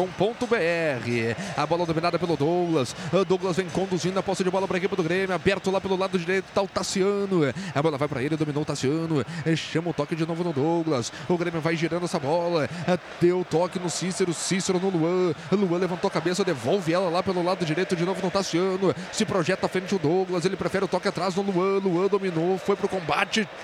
A 1.56 1.66
bola 1.66 1.84
dominada 1.86 2.18
pelo 2.18 2.36
Douglas. 2.36 2.94
O 3.12 3.24
Douglas 3.24 3.56
vem 3.56 3.68
conduzindo 3.68 4.18
a 4.18 4.22
posse 4.22 4.44
de 4.44 4.50
bola 4.50 4.66
para 4.66 4.76
a 4.76 4.78
equipe 4.78 4.94
do 4.94 5.02
Grêmio. 5.02 5.34
Aberto 5.34 5.70
lá 5.70 5.80
pelo 5.80 5.96
lado 5.96 6.18
direito 6.18 6.46
está 6.48 6.62
o 6.62 6.68
Tassiano. 6.68 7.40
A 7.74 7.82
bola 7.82 7.98
vai 7.98 8.08
para 8.08 8.22
ele, 8.22 8.36
dominou 8.36 8.62
o 8.62 8.66
Tassiano. 8.66 9.24
Chama 9.56 9.90
o 9.90 9.92
toque 9.92 10.14
de 10.14 10.26
novo 10.26 10.44
no 10.44 10.52
Douglas. 10.52 11.12
O 11.28 11.36
Grêmio 11.36 11.60
vai 11.60 11.76
girando 11.76 12.04
essa 12.04 12.18
bola. 12.18 12.68
Deu 13.20 13.44
toque 13.48 13.78
no 13.78 13.90
Cícero. 13.90 14.32
Cícero 14.32 14.78
no 14.78 14.90
Luan. 14.90 15.34
Luan 15.52 15.78
levantou 15.78 16.08
a 16.08 16.10
cabeça, 16.10 16.44
devolve 16.44 16.92
ela 16.92 17.10
lá 17.10 17.22
pelo 17.22 17.42
lado 17.42 17.64
direito 17.64 17.96
de 17.96 18.04
novo 18.04 18.22
no 18.22 18.30
Tassiano. 18.30 18.94
Se 19.12 19.24
projeta 19.24 19.66
à 19.66 19.68
frente 19.68 19.94
o 19.94 19.98
Douglas. 19.98 20.44
Ele 20.44 20.56
prefere 20.56 20.84
o 20.84 20.88
toque 20.88 21.08
atrás 21.08 21.34
no 21.34 21.42
Luan. 21.42 21.78
Luan 21.78 22.06
dominou, 22.06 22.58
foi 22.58 22.76
pro 22.76 22.88
combate, 22.88 23.08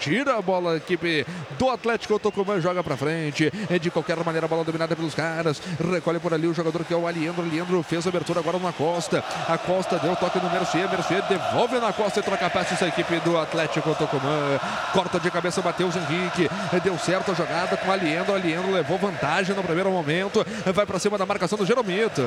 tira 0.01 0.37
a 0.37 0.43
bola. 0.43 0.75
A 0.75 0.77
equipe 0.77 1.27
do 1.59 1.71
Atlético 1.71 2.19
Tucumã 2.19 2.61
joga 2.61 2.83
pra 2.83 2.97
frente. 2.97 3.53
É 3.71 3.79
de 3.79 3.91
qualquer 3.91 4.17
maneira 4.25 4.47
a 4.47 4.49
bola 4.49 4.65
dominada 4.65 4.95
pelos 4.97 5.15
caras. 5.15 5.61
Recolhe 5.93 6.19
por 6.19 6.33
ali 6.33 6.47
o 6.47 6.55
jogador 6.55 6.85
que 6.85 6.95
é 6.95 6.97
o 6.97 7.07
Aliendro. 7.07 7.43
Aliendro 7.43 7.83
fez 7.83 8.07
a 8.07 8.09
abertura 8.09 8.41
agora 8.41 8.59
na 8.59 8.73
Costa. 8.73 9.23
A 9.49 9.59
Costa 9.59 9.99
deu 9.99 10.17
toque 10.17 10.39
no 10.39 10.51
Mercier. 10.51 10.89
Mercier 10.91 11.23
devolve 11.29 11.79
na 11.79 11.93
Costa 11.93 12.21
e 12.21 12.23
troca 12.23 12.49
passes 12.51 12.83
a 12.83 12.89
equipe 12.89 13.21
do 13.21 13.39
Atlético 13.39 13.95
Tucumã. 13.95 14.59
Corta 14.93 15.21
de 15.21 15.31
cabeça 15.31 15.61
Matheus 15.63 15.95
Henrique. 15.97 16.49
Deu 16.83 16.99
certo 16.99 17.33
a 17.33 17.35
jogada 17.35 17.77
com 17.77 17.89
o 17.89 17.93
Aliendro. 17.93 18.35
Aliendro 18.35 18.73
levou 18.73 18.99
vantagem 18.99 19.55
no 19.55 19.63
primeiro 19.63 19.91
momento. 19.91 20.45
Vai 20.73 20.87
pra 20.87 20.99
cima 20.99 21.19
da 21.19 21.27
marcação 21.27 21.59
do 21.59 21.67
Jeromito. 21.67 22.23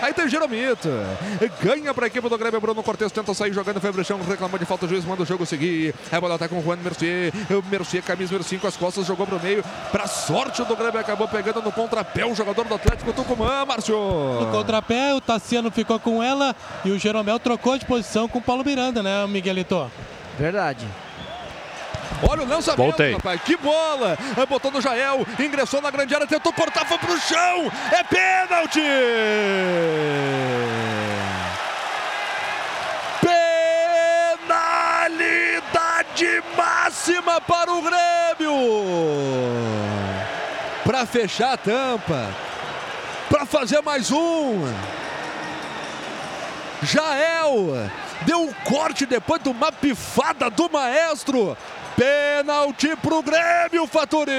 Aí 0.00 0.12
tem 0.14 0.28
Jeromito. 0.28 0.88
Ganha 1.62 1.92
pra 1.92 2.06
equipe 2.06 2.28
do 2.28 2.38
Grêmio. 2.38 2.60
Bruno 2.60 2.82
Cortes 2.82 3.12
tenta 3.12 3.34
sair 3.34 3.52
jogando. 3.52 3.80
Foi 3.80 3.92
pro 3.92 4.04
chão, 4.04 4.20
reclamou 4.22 4.58
de 4.58 4.64
falta. 4.64 4.86
O 4.86 4.88
juiz 4.88 5.04
manda 5.04 5.22
o 5.22 5.26
jogo 5.26 5.44
seguir. 5.44 5.94
A 6.10 6.20
bola 6.20 6.38
tá 6.38 6.48
com 6.48 6.61
Juan 6.62 6.76
Mercier. 6.76 7.32
O 7.50 7.62
Mercier, 7.70 8.02
camisa 8.02 8.32
número 8.32 8.48
5, 8.48 8.66
as 8.66 8.76
costas, 8.76 9.06
jogou 9.06 9.26
pro 9.26 9.40
meio. 9.40 9.64
Pra 9.90 10.06
sorte 10.06 10.62
do 10.64 10.76
Grêmio, 10.76 10.98
acabou 11.00 11.28
pegando 11.28 11.60
no 11.62 11.72
contrapé 11.72 12.24
o 12.24 12.34
jogador 12.34 12.64
do 12.64 12.74
Atlético 12.74 13.12
Tucumã, 13.12 13.64
Márcio. 13.64 13.96
No 13.96 14.50
contrapé, 14.50 15.12
o 15.14 15.20
Tassiano 15.20 15.70
ficou 15.70 15.98
com 15.98 16.22
ela 16.22 16.54
e 16.84 16.90
o 16.90 16.98
Jeromel 16.98 17.38
trocou 17.38 17.76
de 17.76 17.84
posição 17.84 18.28
com 18.28 18.38
o 18.38 18.42
Paulo 18.42 18.64
Miranda, 18.64 19.02
né, 19.02 19.26
Miguelito? 19.26 19.90
Verdade. 20.38 20.86
Olha 22.28 22.42
o 22.42 22.46
lançamento, 22.46 22.76
Voltei. 22.78 23.14
rapaz. 23.14 23.40
Que 23.42 23.56
bola! 23.56 24.16
Botou 24.48 24.70
no 24.70 24.80
Jael, 24.80 25.26
ingressou 25.40 25.80
na 25.82 25.90
grande 25.90 26.14
área, 26.14 26.26
tentou 26.26 26.52
cortar, 26.52 26.86
foi 26.86 26.98
pro 26.98 27.18
chão. 27.18 27.70
É 27.90 28.04
pênalti! 28.04 28.80
Penalidade 35.12 36.42
máxima 36.92 37.40
para 37.40 37.72
o 37.72 37.80
Grêmio! 37.80 38.52
Para 40.84 41.06
fechar 41.06 41.54
a 41.54 41.56
tampa, 41.56 42.28
para 43.30 43.46
fazer 43.46 43.80
mais 43.80 44.10
um. 44.10 44.62
Jael 46.82 47.88
deu 48.26 48.42
um 48.42 48.52
corte 48.64 49.06
depois 49.06 49.42
de 49.42 49.48
uma 49.48 49.72
pifada 49.72 50.50
do 50.50 50.68
maestro. 50.68 51.56
Pênalti 51.96 52.96
pro 52.96 53.22
Grêmio, 53.22 53.86
Faturi! 53.86 54.32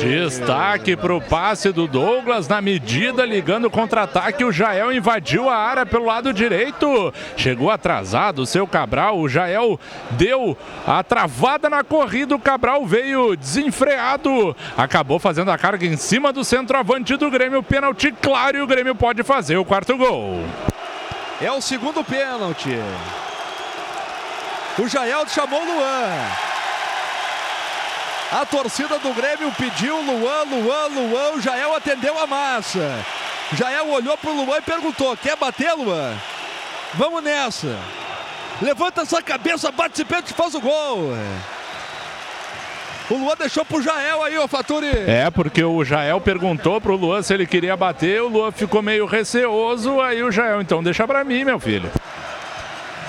Destaque 0.00 0.96
para 0.96 1.14
o 1.14 1.20
passe 1.20 1.72
do 1.72 1.86
Douglas 1.86 2.46
na 2.46 2.60
medida, 2.60 3.24
ligando 3.24 3.66
o 3.66 3.70
contra-ataque. 3.70 4.44
O 4.44 4.52
Jael 4.52 4.92
invadiu 4.92 5.48
a 5.48 5.56
área 5.56 5.86
pelo 5.86 6.04
lado 6.04 6.32
direito. 6.32 7.12
Chegou 7.36 7.70
atrasado 7.70 8.42
o 8.42 8.46
seu 8.46 8.66
Cabral. 8.66 9.18
O 9.18 9.28
Jael 9.28 9.80
deu 10.10 10.56
a 10.86 11.02
travada 11.02 11.70
na 11.70 11.82
corrida. 11.82 12.34
O 12.34 12.40
Cabral 12.40 12.84
veio 12.86 13.34
desenfreado. 13.34 14.54
Acabou 14.76 15.18
fazendo 15.18 15.50
a 15.50 15.58
carga 15.58 15.86
em 15.86 15.96
cima 15.96 16.32
do 16.32 16.44
centroavante 16.44 17.16
do 17.16 17.30
Grêmio. 17.30 17.62
Pênalti 17.62 18.12
claro 18.12 18.58
e 18.58 18.62
o 18.62 18.66
Grêmio 18.66 18.94
pode 18.94 19.22
fazer 19.22 19.56
o 19.56 19.64
quarto 19.64 19.96
gol. 19.96 20.44
É 21.40 21.50
o 21.50 21.60
segundo 21.60 22.04
pênalti. 22.04 22.76
O 24.78 24.86
Jael 24.86 25.26
chamou 25.26 25.60
o 25.60 25.64
Luan. 25.64 26.57
A 28.30 28.44
torcida 28.44 28.98
do 28.98 29.14
Grêmio 29.14 29.50
pediu 29.52 29.96
Luan, 30.02 30.42
Luan, 30.44 30.86
Luan. 30.88 31.30
O 31.32 31.40
Jael 31.40 31.74
atendeu 31.74 32.18
a 32.18 32.26
massa. 32.26 33.04
Jael 33.54 33.88
olhou 33.88 34.18
pro 34.18 34.34
Luan 34.34 34.58
e 34.58 34.62
perguntou: 34.62 35.16
Quer 35.16 35.36
bater, 35.36 35.72
Luan? 35.72 36.14
Vamos 36.94 37.22
nessa. 37.22 37.78
Levanta 38.60 39.02
essa 39.02 39.22
cabeça, 39.22 39.72
bate 39.72 39.94
esse 39.94 40.04
pênalti 40.04 40.30
e 40.30 40.34
faz 40.34 40.54
o 40.54 40.60
gol. 40.60 41.12
O 43.08 43.14
Luan 43.14 43.34
deixou 43.38 43.64
pro 43.64 43.80
Jael 43.80 44.22
aí, 44.22 44.36
ô 44.36 44.46
Faturi. 44.46 44.90
É, 45.06 45.30
porque 45.30 45.64
o 45.64 45.82
Jael 45.82 46.20
perguntou 46.20 46.78
pro 46.78 46.96
Luan 46.96 47.22
se 47.22 47.32
ele 47.32 47.46
queria 47.46 47.74
bater. 47.74 48.20
O 48.20 48.28
Luan 48.28 48.52
ficou 48.52 48.82
meio 48.82 49.06
receoso. 49.06 50.02
Aí 50.02 50.22
o 50.22 50.30
Jael, 50.30 50.60
então 50.60 50.82
deixa 50.82 51.06
pra 51.06 51.24
mim, 51.24 51.44
meu 51.44 51.58
filho. 51.58 51.90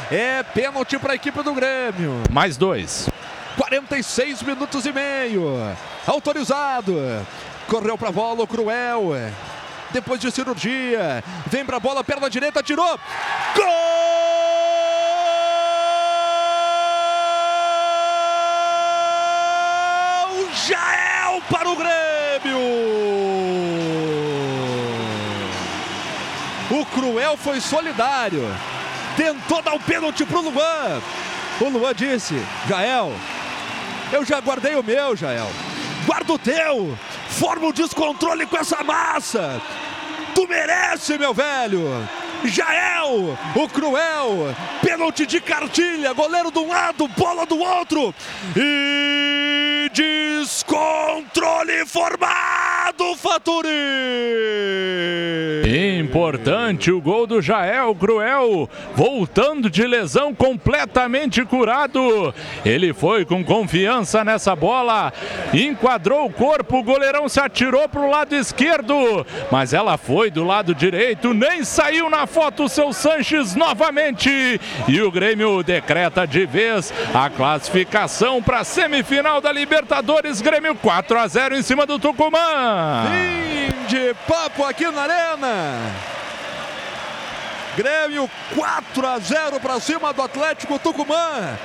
É 0.09 0.41
pênalti 0.43 0.97
para 0.97 1.11
a 1.11 1.15
equipe 1.15 1.43
do 1.43 1.53
Grêmio. 1.53 2.23
Mais 2.31 2.55
dois. 2.55 3.09
46 3.57 4.41
minutos 4.43 4.85
e 4.85 4.91
meio. 4.91 5.55
Autorizado. 6.05 6.95
Correu 7.67 7.97
para 7.97 8.09
a 8.09 8.11
bola 8.11 8.43
o 8.43 8.47
Cruel. 8.47 9.11
Depois 9.91 10.19
de 10.19 10.31
cirurgia. 10.31 11.23
Vem 11.47 11.65
para 11.65 11.77
a 11.77 11.79
bola, 11.79 12.03
perna 12.03 12.29
direita, 12.29 12.61
tirou. 12.61 12.99
Gol! 13.55 14.09
Jael 20.67 21.41
para 21.49 21.69
o 21.69 21.75
Grêmio. 21.75 22.59
O 26.69 26.85
Cruel 26.85 27.35
foi 27.37 27.59
solidário. 27.59 28.43
Tentou 29.17 29.61
dar 29.61 29.73
o 29.73 29.79
pênalti 29.79 30.23
pro 30.25 30.41
Luan. 30.41 31.01
O 31.59 31.69
Luan 31.69 31.93
disse: 31.93 32.35
Jael, 32.67 33.11
eu 34.11 34.23
já 34.23 34.39
guardei 34.39 34.75
o 34.75 34.83
meu, 34.83 35.15
Jael. 35.15 35.49
Guarda 36.05 36.33
o 36.33 36.39
teu. 36.39 36.97
Forma 37.27 37.67
o 37.67 37.73
descontrole 37.73 38.45
com 38.45 38.57
essa 38.57 38.83
massa. 38.83 39.61
Tu 40.33 40.47
merece, 40.47 41.17
meu 41.17 41.33
velho! 41.33 42.07
Jael, 42.45 43.37
o 43.53 43.67
cruel, 43.67 44.55
pênalti 44.81 45.25
de 45.25 45.41
cartilha, 45.41 46.13
goleiro 46.13 46.49
de 46.51 46.59
um 46.59 46.69
lado, 46.69 47.05
bola 47.09 47.45
do 47.45 47.59
outro 47.59 48.15
e 48.55 49.89
descontrole 49.93 51.85
formado, 51.85 53.13
Faturi! 53.17 53.69
Importante 55.99 56.91
o 56.91 56.99
gol 56.99 57.27
do 57.27 57.41
Jael 57.41 57.93
Cruel, 57.93 58.69
voltando 58.95 59.69
de 59.69 59.85
lesão 59.85 60.33
completamente 60.33 61.45
curado. 61.45 62.33
Ele 62.65 62.93
foi 62.93 63.23
com 63.25 63.43
confiança 63.43 64.23
nessa 64.23 64.55
bola, 64.55 65.13
enquadrou 65.53 66.25
o 66.25 66.31
corpo, 66.31 66.79
o 66.79 66.83
goleirão 66.83 67.29
se 67.29 67.39
atirou 67.39 67.87
para 67.87 68.01
o 68.01 68.09
lado 68.09 68.35
esquerdo, 68.35 69.25
mas 69.51 69.73
ela 69.73 69.97
foi 69.97 70.18
do 70.27 70.43
lado 70.43 70.75
direito, 70.75 71.33
nem 71.33 71.63
saiu 71.63 72.09
na 72.09 72.27
foto 72.27 72.65
o 72.65 72.69
seu 72.69 72.91
Sanches 72.91 73.55
novamente. 73.55 74.59
E 74.87 75.01
o 75.01 75.09
Grêmio 75.09 75.63
decreta 75.63 76.27
de 76.27 76.45
vez 76.45 76.93
a 77.13 77.29
classificação 77.29 78.43
para 78.43 78.59
a 78.59 78.63
semifinal 78.65 79.39
da 79.39 79.53
Libertadores. 79.53 80.41
Grêmio 80.41 80.75
4 80.75 81.17
a 81.17 81.27
0 81.27 81.55
em 81.55 81.61
cima 81.61 81.85
do 81.85 81.97
Tucumã. 81.97 83.05
Fim 83.07 83.87
de 83.87 84.13
papo 84.27 84.65
aqui 84.65 84.91
na 84.91 85.03
Arena. 85.03 85.79
Grêmio 87.77 88.29
4 88.55 89.07
a 89.07 89.19
0 89.19 89.59
para 89.61 89.79
cima 89.79 90.11
do 90.11 90.21
Atlético 90.21 90.77
Tucumã. 90.77 91.57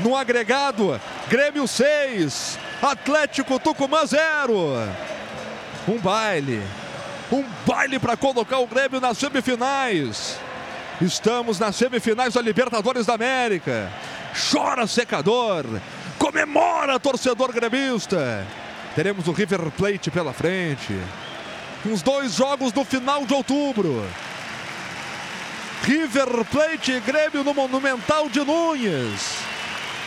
No 0.00 0.16
agregado, 0.16 1.00
Grêmio 1.28 1.68
6, 1.68 2.58
Atlético 2.82 3.58
Tucumã 3.60 4.04
0. 4.04 4.88
Um 5.88 5.98
baile. 5.98 6.62
Um 7.30 7.44
baile 7.66 7.98
para 7.98 8.16
colocar 8.16 8.58
o 8.58 8.66
Grêmio 8.66 9.00
nas 9.00 9.18
semifinais. 9.18 10.38
Estamos 11.00 11.58
nas 11.58 11.74
semifinais 11.76 12.34
da 12.34 12.40
Libertadores 12.40 13.06
da 13.06 13.14
América. 13.14 13.92
Chora 14.50 14.86
secador. 14.86 15.64
Comemora 16.18 17.00
torcedor 17.00 17.52
gremista. 17.52 18.46
Teremos 18.94 19.26
o 19.26 19.32
River 19.32 19.70
Plate 19.72 20.10
pela 20.10 20.32
frente. 20.32 20.94
Uns 21.84 22.00
dois 22.00 22.34
jogos 22.34 22.72
no 22.72 22.84
final 22.84 23.26
de 23.26 23.34
outubro. 23.34 24.06
River 25.82 26.44
Plate 26.50 26.92
e 26.92 27.00
Grêmio 27.00 27.44
no 27.44 27.52
Monumental 27.52 28.28
de 28.28 28.40
Nunes. 28.40 29.36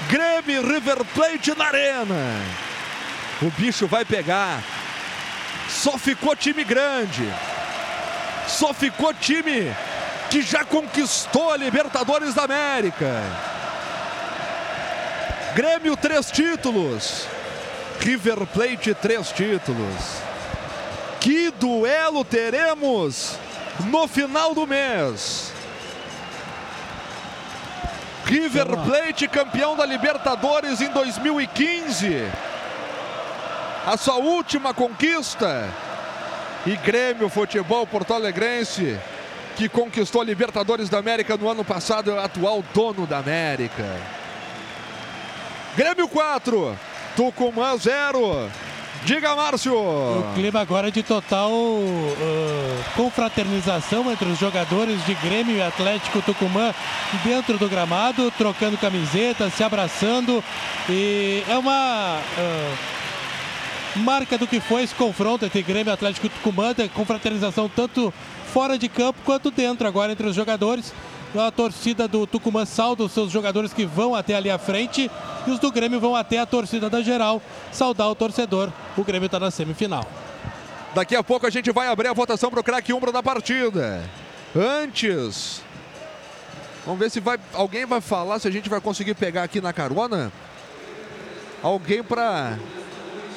Grêmio 0.09 0.65
River 0.65 1.03
Plate 1.13 1.55
na 1.55 1.65
Arena. 1.65 2.41
O 3.41 3.51
bicho 3.51 3.87
vai 3.87 4.03
pegar. 4.03 4.63
Só 5.69 5.97
ficou 5.97 6.35
time 6.35 6.63
grande. 6.63 7.23
Só 8.47 8.73
ficou 8.73 9.13
time 9.13 9.73
que 10.29 10.41
já 10.41 10.65
conquistou 10.65 11.51
a 11.51 11.57
Libertadores 11.57 12.33
da 12.33 12.43
América. 12.43 13.23
Grêmio, 15.55 15.95
três 15.95 16.31
títulos. 16.31 17.27
River 17.99 18.45
Plate, 18.47 18.93
três 18.93 19.31
títulos. 19.31 20.21
Que 21.19 21.51
duelo 21.51 22.23
teremos 22.23 23.37
no 23.85 24.07
final 24.07 24.53
do 24.53 24.65
mês? 24.65 25.51
River 28.25 28.67
Plate, 28.85 29.27
campeão 29.27 29.75
da 29.75 29.85
Libertadores 29.85 30.81
em 30.81 30.89
2015. 30.89 32.25
A 33.85 33.97
sua 33.97 34.15
última 34.15 34.73
conquista. 34.73 35.69
E 36.65 36.75
Grêmio 36.75 37.29
Futebol 37.29 37.87
Porto 37.87 38.13
Alegrense, 38.13 38.99
que 39.55 39.69
conquistou 39.69 40.21
a 40.21 40.25
Libertadores 40.25 40.89
da 40.89 40.99
América 40.99 41.37
no 41.37 41.49
ano 41.49 41.63
passado, 41.63 42.11
é 42.11 42.13
o 42.15 42.19
atual 42.19 42.63
dono 42.73 43.07
da 43.07 43.19
América. 43.19 43.85
Grêmio 45.75 46.07
4, 46.07 46.77
Tucumã 47.15 47.77
0. 47.77 48.49
Diga, 49.05 49.33
Márcio. 49.35 49.73
O 49.73 50.33
clima 50.35 50.59
agora 50.59 50.89
é 50.89 50.91
de 50.91 51.01
total 51.01 51.51
uh, 51.51 52.83
confraternização 52.97 54.11
entre 54.11 54.27
os 54.27 54.37
jogadores 54.37 55.03
de 55.05 55.13
Grêmio 55.15 55.55
e 55.55 55.61
Atlético 55.61 56.21
Tucumã 56.21 56.73
dentro 57.23 57.57
do 57.57 57.69
gramado, 57.69 58.29
trocando 58.37 58.77
camisetas, 58.77 59.53
se 59.53 59.63
abraçando. 59.63 60.43
E 60.89 61.43
é 61.47 61.57
uma 61.57 62.19
uh, 62.19 62.77
marca 63.95 64.37
do 64.37 64.47
que 64.47 64.59
foi 64.59 64.83
esse 64.83 64.95
confronto 64.95 65.45
entre 65.45 65.61
Grêmio 65.61 65.91
e 65.91 65.93
Atlético 65.93 66.29
Tucumã, 66.29 66.73
de 66.73 66.87
confraternização 66.89 67.69
tanto 67.69 68.13
fora 68.53 68.77
de 68.77 68.87
campo 68.87 69.19
quanto 69.25 69.51
dentro 69.51 69.87
agora 69.87 70.11
entre 70.11 70.27
os 70.27 70.35
jogadores. 70.35 70.93
A 71.35 71.51
torcida 71.51 72.07
do 72.07 72.25
Tucumã 72.25 72.65
sauda 72.65 73.03
os 73.03 73.11
seus 73.11 73.31
jogadores 73.31 73.71
que 73.71 73.85
vão 73.85 74.15
até 74.15 74.33
ali 74.33 74.49
à 74.49 74.57
frente 74.57 75.09
e 75.45 75.51
os 75.51 75.59
do 75.59 75.71
Grêmio 75.71 75.99
vão 75.99 76.15
até 76.15 76.39
a 76.39 76.45
torcida 76.45 76.89
da 76.89 77.01
geral 77.01 77.41
saudar 77.71 78.09
o 78.09 78.15
torcedor. 78.15 78.71
O 78.97 79.03
Grêmio 79.03 79.27
está 79.27 79.39
na 79.39 79.51
semifinal. 79.51 80.05
Daqui 80.95 81.15
a 81.15 81.23
pouco 81.23 81.45
a 81.45 81.49
gente 81.51 81.71
vai 81.71 81.87
abrir 81.87 82.07
a 82.07 82.13
votação 82.13 82.49
para 82.49 82.59
o 82.59 82.63
craque 82.63 82.91
umbro 82.91 83.11
da 83.11 83.21
partida. 83.21 84.03
Antes, 84.55 85.61
vamos 86.83 86.99
ver 86.99 87.11
se 87.11 87.19
vai, 87.19 87.37
alguém 87.53 87.85
vai 87.85 88.01
falar, 88.01 88.39
se 88.39 88.47
a 88.47 88.51
gente 88.51 88.67
vai 88.67 88.81
conseguir 88.81 89.13
pegar 89.13 89.43
aqui 89.43 89.61
na 89.61 89.71
carona. 89.71 90.31
Alguém 91.61 92.01
para 92.01 92.57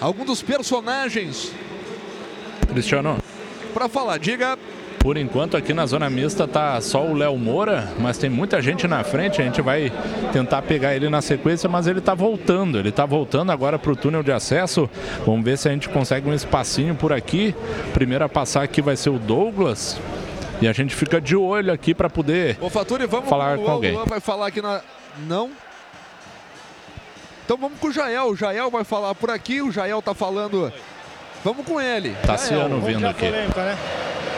algum 0.03 0.25
dos 0.25 0.43
personagens 0.43 1.53
Cristiano. 2.69 3.19
para 3.73 3.89
falar. 3.89 4.19
Diga. 4.19 4.59
Por 4.99 5.17
enquanto 5.17 5.57
aqui 5.57 5.75
na 5.75 5.85
zona 5.85 6.09
mista 6.09 6.47
tá 6.47 6.81
só 6.81 7.05
o 7.05 7.13
Léo 7.13 7.37
Moura, 7.37 7.93
mas 7.99 8.19
tem 8.19 8.31
muita 8.31 8.63
gente 8.63 8.87
na 8.87 9.03
frente, 9.03 9.43
a 9.43 9.45
gente 9.45 9.61
vai 9.61 9.93
tentar 10.33 10.63
pegar 10.63 10.95
ele 10.95 11.09
na 11.09 11.21
sequência, 11.21 11.69
mas 11.69 11.89
ele 11.89 12.01
tá 12.01 12.15
voltando, 12.15 12.79
ele 12.79 12.93
tá 12.93 13.05
voltando 13.05 13.51
agora 13.51 13.81
pro 13.81 13.97
túnel 13.97 14.23
de 14.23 14.31
acesso. 14.31 14.89
Vamos 15.27 15.45
ver 15.45 15.59
se 15.59 15.69
a 15.69 15.73
gente 15.73 15.89
consegue 15.89 16.29
um 16.29 16.33
espacinho 16.35 16.95
por 16.95 17.13
aqui. 17.13 17.53
Primeiro 17.93 18.25
a 18.25 18.29
passar 18.29 18.63
aqui 18.63 18.81
vai 18.81 18.97
ser 18.97 19.11
o 19.11 19.19
Douglas. 19.19 20.01
E 20.61 20.69
a 20.69 20.73
gente 20.73 20.95
fica 20.95 21.21
de 21.21 21.35
olho 21.35 21.73
aqui 21.73 21.93
para 21.93 22.09
poder 22.09 22.57
Ô 22.61 22.71
Faturi, 22.71 23.05
vamos 23.05 23.29
falar 23.29 23.59
o 23.59 23.65
com 23.65 23.71
alguém. 23.73 23.93
Luan 23.93 24.05
vai 24.05 24.21
falar 24.21 24.47
aqui 24.47 24.63
na 24.63 24.83
não. 25.27 25.51
Então 27.53 27.61
vamos 27.69 27.79
com 27.79 27.89
o 27.89 27.93
Jael. 27.93 28.29
O 28.31 28.35
Jael 28.37 28.71
vai 28.71 28.83
falar 28.83 29.15
por 29.15 29.31
aqui. 29.31 29.61
O 29.61 29.71
Jael 29.71 30.01
tá 30.01 30.15
falando. 30.15 30.73
Vamos 31.45 31.67
com 31.67 31.79
ele. 31.79 32.17
Tassiano 32.25 32.81
Jael. 32.81 32.81
vindo 32.81 33.07
aqui. 33.07 33.27
polêmica, 33.27 33.63
né? 33.63 33.79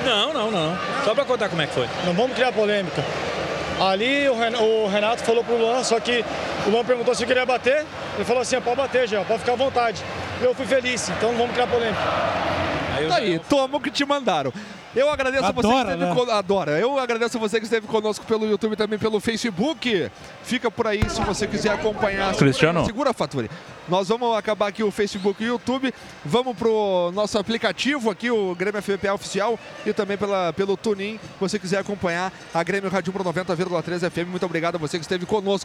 Não, 0.05 0.33
não, 0.33 0.51
não. 0.51 0.77
Só 1.05 1.15
pra 1.15 1.25
contar 1.25 1.49
como 1.49 1.63
é 1.63 1.67
que 1.69 1.75
foi. 1.75 1.89
Não 2.05 2.13
vamos 2.13 2.35
criar 2.35 2.51
polêmica. 2.51 3.05
Ali 3.81 4.29
o 4.29 4.35
Ren- 4.37 4.57
o 4.57 4.89
Renato 4.89 5.23
falou 5.23 5.45
pro 5.45 5.57
Luan, 5.57 5.85
só 5.85 6.01
que 6.01 6.25
o 6.67 6.71
Luan 6.71 6.85
perguntou 6.85 7.15
se 7.15 7.25
queria 7.25 7.47
bater. 7.47 7.87
Ele 8.17 8.25
falou 8.25 8.43
assim: 8.43 8.61
pode 8.61 8.77
bater 8.79 9.09
já, 9.09 9.23
pode 9.25 9.39
ficar 9.41 9.53
à 9.53 9.57
vontade. 9.57 10.03
Eu 10.43 10.53
fui 10.53 10.67
feliz, 10.67 11.09
então 11.11 11.31
não 11.31 11.39
vamos 11.39 11.53
criar 11.55 11.69
polêmica. 11.69 12.03
Tá 13.09 13.15
aí, 13.17 13.39
toma 13.49 13.77
o 13.77 13.81
que 13.81 13.93
te 13.93 14.05
mandaram. 14.05 14.53
Eu 14.95 15.11
agradeço 15.11 15.45
a 15.45 15.51
você 15.53 15.67
Adora, 15.67 15.85
que 15.89 15.93
esteve 15.95 16.05
né? 16.05 16.15
con- 16.15 16.31
Adora. 16.31 16.79
Eu 16.79 16.99
agradeço 16.99 17.37
a 17.37 17.41
você 17.41 17.59
que 17.59 17.65
esteve 17.65 17.87
conosco 17.87 18.25
pelo 18.27 18.47
YouTube 18.47 18.75
e 18.75 18.77
também 18.77 18.99
pelo 18.99 19.19
Facebook. 19.21 20.11
Fica 20.45 20.71
por 20.71 20.87
aí 20.87 21.03
se 21.11 21.21
você 21.23 21.47
quiser 21.47 21.73
acompanhar. 21.73 22.31
Aí, 22.31 22.37
Cristiano. 22.37 22.85
Segura, 22.85 23.13
Faturi. 23.13 23.51
Nós 23.89 24.09
vamos 24.09 24.37
acabar 24.37 24.69
aqui 24.69 24.83
o 24.83 24.91
Facebook 24.91 25.43
e 25.43 25.47
o 25.47 25.53
YouTube. 25.55 25.93
Vamos 26.25 26.57
pro 26.57 27.11
nosso 27.13 27.39
aplicativo 27.39 28.11
aqui, 28.11 28.31
o 28.31 28.55
Grêmio 28.55 28.81
FPA 28.81 29.13
Oficial, 29.13 29.59
e 29.85 29.93
também 29.93 30.17
pela, 30.17 30.53
pelo 30.55 30.77
Tunin. 30.77 31.19
Se 31.19 31.41
você 31.41 31.59
quiser 31.59 31.79
acompanhar 31.79 32.33
a 32.55 32.63
Grêmio 32.63 32.89
Rádio 32.89 33.13
Pro 33.13 33.23
90,3 33.25 34.11
FM. 34.11 34.29
Muito 34.31 34.47
obrigado 34.47 34.77
a 34.77 34.79
você 34.79 34.97
que 34.99 35.05
esteve 35.05 35.27
conosco. 35.27 35.63